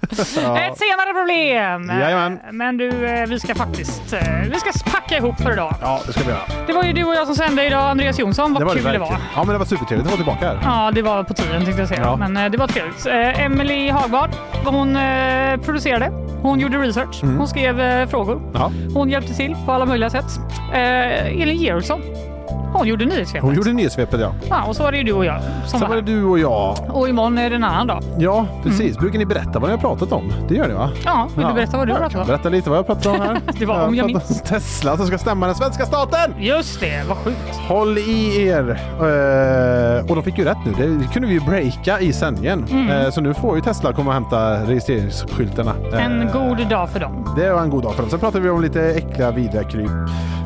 Ja. 0.42 0.58
Ett 0.58 0.78
senare 0.78 1.12
problem! 1.14 2.00
Jajamän. 2.00 2.38
Men 2.52 2.76
du, 2.76 3.06
eh, 3.06 3.26
vi 3.26 3.40
ska 3.40 3.54
faktiskt 3.54 4.12
eh, 4.12 4.20
vi 4.50 4.58
ska 4.60 4.90
packa 4.90 5.16
ihop 5.16 5.40
för 5.40 5.52
idag. 5.52 5.74
Ja, 5.80 6.00
det 6.06 6.12
ska 6.12 6.22
vi 6.24 6.30
göra. 6.30 6.40
Det 6.66 6.72
var 6.72 6.82
ju 6.84 6.92
du 6.92 7.04
och 7.04 7.14
jag 7.14 7.26
som 7.26 7.36
sände 7.36 7.66
idag, 7.66 7.90
Andreas 7.90 8.18
Jonsson. 8.18 8.52
Vad 8.52 8.62
det 8.62 8.66
var 8.66 8.72
kul 8.74 8.82
det 8.82 8.88
verkligen. 8.88 9.12
var. 9.12 9.20
Ja, 9.34 9.44
men 9.44 9.52
det 9.52 9.58
var 9.58 9.64
supertrevligt 9.66 10.06
att 10.06 10.18
vara 10.18 10.36
tillbaka 10.36 10.46
här. 10.46 10.58
Ja, 10.64 10.90
det 10.94 11.02
var 11.02 11.22
på 11.24 11.34
tiden 11.34 11.64
tänkte 11.64 11.82
jag 11.82 11.88
säga. 11.88 12.00
Ja. 12.00 12.16
Men 12.16 12.36
eh, 12.36 12.50
det 12.50 12.58
var 12.58 12.66
trevligt. 12.66 13.06
Emily 13.40 13.90
Hagvard, 13.90 14.30
hon 14.64 14.98
producerade. 15.64 16.10
Hon 16.42 16.60
gjorde 16.60 16.78
research. 16.78 17.22
Mm. 17.22 17.38
Hon 17.38 17.48
skrev 17.48 18.06
frågor. 18.06 18.50
Ja. 18.54 18.72
Hon 18.94 19.08
hjälpte 19.10 19.34
till 19.34 19.56
på 19.66 19.72
alla 19.72 19.84
möjliga 19.86 20.10
sätt. 20.10 20.40
Elin 20.72 21.56
Georgsson, 21.56 22.00
hon 22.78 22.86
gjorde 22.88 23.04
nyhetssvepet. 23.04 23.42
Hon 23.42 23.54
gjorde 23.54 23.72
nyhetssvepet 23.72 24.20
ja. 24.20 24.32
Ja, 24.50 24.64
och 24.68 24.76
så 24.76 24.82
var 24.82 24.92
det 24.92 24.98
ju 24.98 25.04
du 25.04 25.12
och 25.12 25.24
jag 25.24 25.40
som 25.66 25.80
Sen 25.80 25.88
var 25.88 25.96
det 25.96 26.02
du 26.02 26.24
och 26.24 26.38
jag. 26.38 26.76
Och 26.92 27.08
imorgon 27.08 27.38
är 27.38 27.50
det 27.50 27.56
en 27.56 27.64
annan 27.64 27.86
dag. 27.86 28.02
Ja, 28.18 28.46
precis. 28.62 28.98
Brukar 28.98 29.18
ni 29.18 29.26
berätta 29.26 29.58
vad 29.58 29.62
ni 29.62 29.70
har 29.70 29.78
pratat 29.78 30.12
om? 30.12 30.32
Det 30.48 30.54
gör 30.54 30.68
ni 30.68 30.74
va? 30.74 30.90
Ja, 31.04 31.28
vill 31.34 31.42
Ja. 31.42 31.48
du 31.48 31.54
berätta 31.54 31.76
vad 31.76 31.86
du 31.86 31.90
Jag 31.92 31.98
pratade 32.00 32.12
kan 32.12 32.20
om? 32.20 32.26
Berätta 32.26 32.48
lite 32.48 32.70
vad 32.70 32.78
jag 32.78 32.86
pratat 32.86 33.06
om 33.06 33.20
här. 33.20 33.40
Det 33.58 33.66
var 33.66 33.86
om 33.86 33.94
jag 33.94 34.12
pratat 34.12 34.30
om 34.30 34.36
Tesla 34.46 34.96
som 34.96 35.06
ska 35.06 35.18
stämma 35.18 35.46
den 35.46 35.54
svenska 35.54 35.84
staten! 35.86 36.34
Just 36.38 36.80
det, 36.80 37.02
vad 37.08 37.16
sjukt. 37.18 37.56
Håll 37.68 37.98
i 37.98 38.42
er! 38.46 38.80
Eh, 39.18 40.10
och 40.10 40.14
de 40.16 40.22
fick 40.24 40.38
ju 40.38 40.44
rätt 40.44 40.56
nu. 40.66 40.72
Det 40.98 41.12
kunde 41.12 41.28
vi 41.28 41.34
ju 41.34 41.40
breaka 41.40 42.00
i 42.00 42.12
sändningen. 42.12 42.64
Mm. 42.70 42.90
Eh, 42.90 43.10
så 43.10 43.20
nu 43.20 43.34
får 43.34 43.56
ju 43.56 43.62
Tesla 43.62 43.92
komma 43.92 44.08
och 44.10 44.14
hämta 44.14 44.54
registreringsskyltarna. 44.66 45.72
Eh, 45.92 46.04
En 46.06 46.28
god 46.32 46.68
dag 46.68 46.88
för 46.90 47.00
dem. 47.00 47.34
Det 47.36 47.52
var 47.52 47.62
en 47.62 47.70
god 47.70 47.82
dag 47.82 47.94
för 47.94 48.02
dem. 48.02 48.10
Sen 48.10 48.18
pratade 48.20 48.44
vi 48.44 48.50
om 48.50 48.62
lite 48.62 48.82
äckliga 48.82 49.30
vidriga 49.30 49.64
kryp 49.64 49.90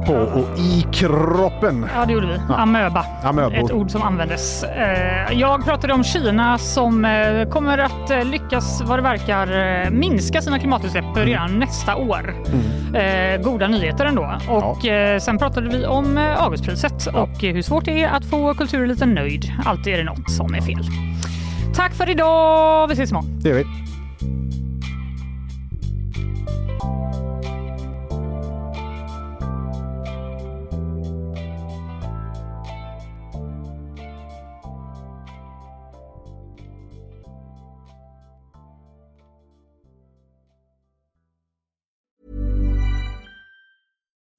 på 0.06 0.14
och 0.14 0.58
i 0.58 0.86
kroppen. 0.92 1.86
Ja, 1.96 2.04
det 2.06 2.14
gjorde 2.22 2.32
vi. 2.48 2.54
Amöba. 2.54 3.04
Amöbor. 3.24 3.54
Ett 3.64 3.72
ord 3.72 3.90
som 3.90 4.02
användes. 4.02 4.64
Eh, 4.64 5.32
Jag 5.38 5.64
pratade 5.64 5.92
om 5.92 6.04
Kina 6.04 6.58
som 6.58 7.04
eh, 7.04 7.48
kommer 7.48 7.78
att 7.78 8.10
eh, 8.10 8.24
lyckas, 8.24 8.82
vad 8.86 8.98
det 8.98 9.02
verkar, 9.02 9.90
minska 9.90 10.42
sina 10.42 10.58
klimatutsläpp 10.58 11.04
redan 11.16 11.58
nästa 11.58 11.96
år. 11.96 12.34
Eh, 12.94 13.40
Goda 13.42 13.68
nyheter 13.68 14.04
ändå. 14.06 14.32
Och 14.48 14.86
eh, 14.86 15.18
sen 15.18 15.38
pratade 15.38 15.68
vi 15.68 15.86
om 15.86 16.18
Augustpriset 16.38 17.06
och 17.06 17.44
eh, 17.44 17.54
hur 17.54 17.62
svårt 17.62 17.84
det 17.84 18.02
är 18.02 18.08
att 18.08 18.24
få 18.24 18.54
kultureliten 18.54 19.14
nöjd. 19.14 19.52
Alltid 19.66 19.94
är 19.94 19.98
det 19.98 20.04
något 20.04 20.30
som 20.30 20.54
är 20.54 20.60
fel. 20.60 20.84
Tack 21.74 21.94
för 21.94 22.10
idag. 22.10 22.86
Vi 22.88 22.92
ses 22.92 23.10
imorgon. 23.10 23.40
Det 23.42 23.48
gör 23.48 23.56
vi. 23.56 23.64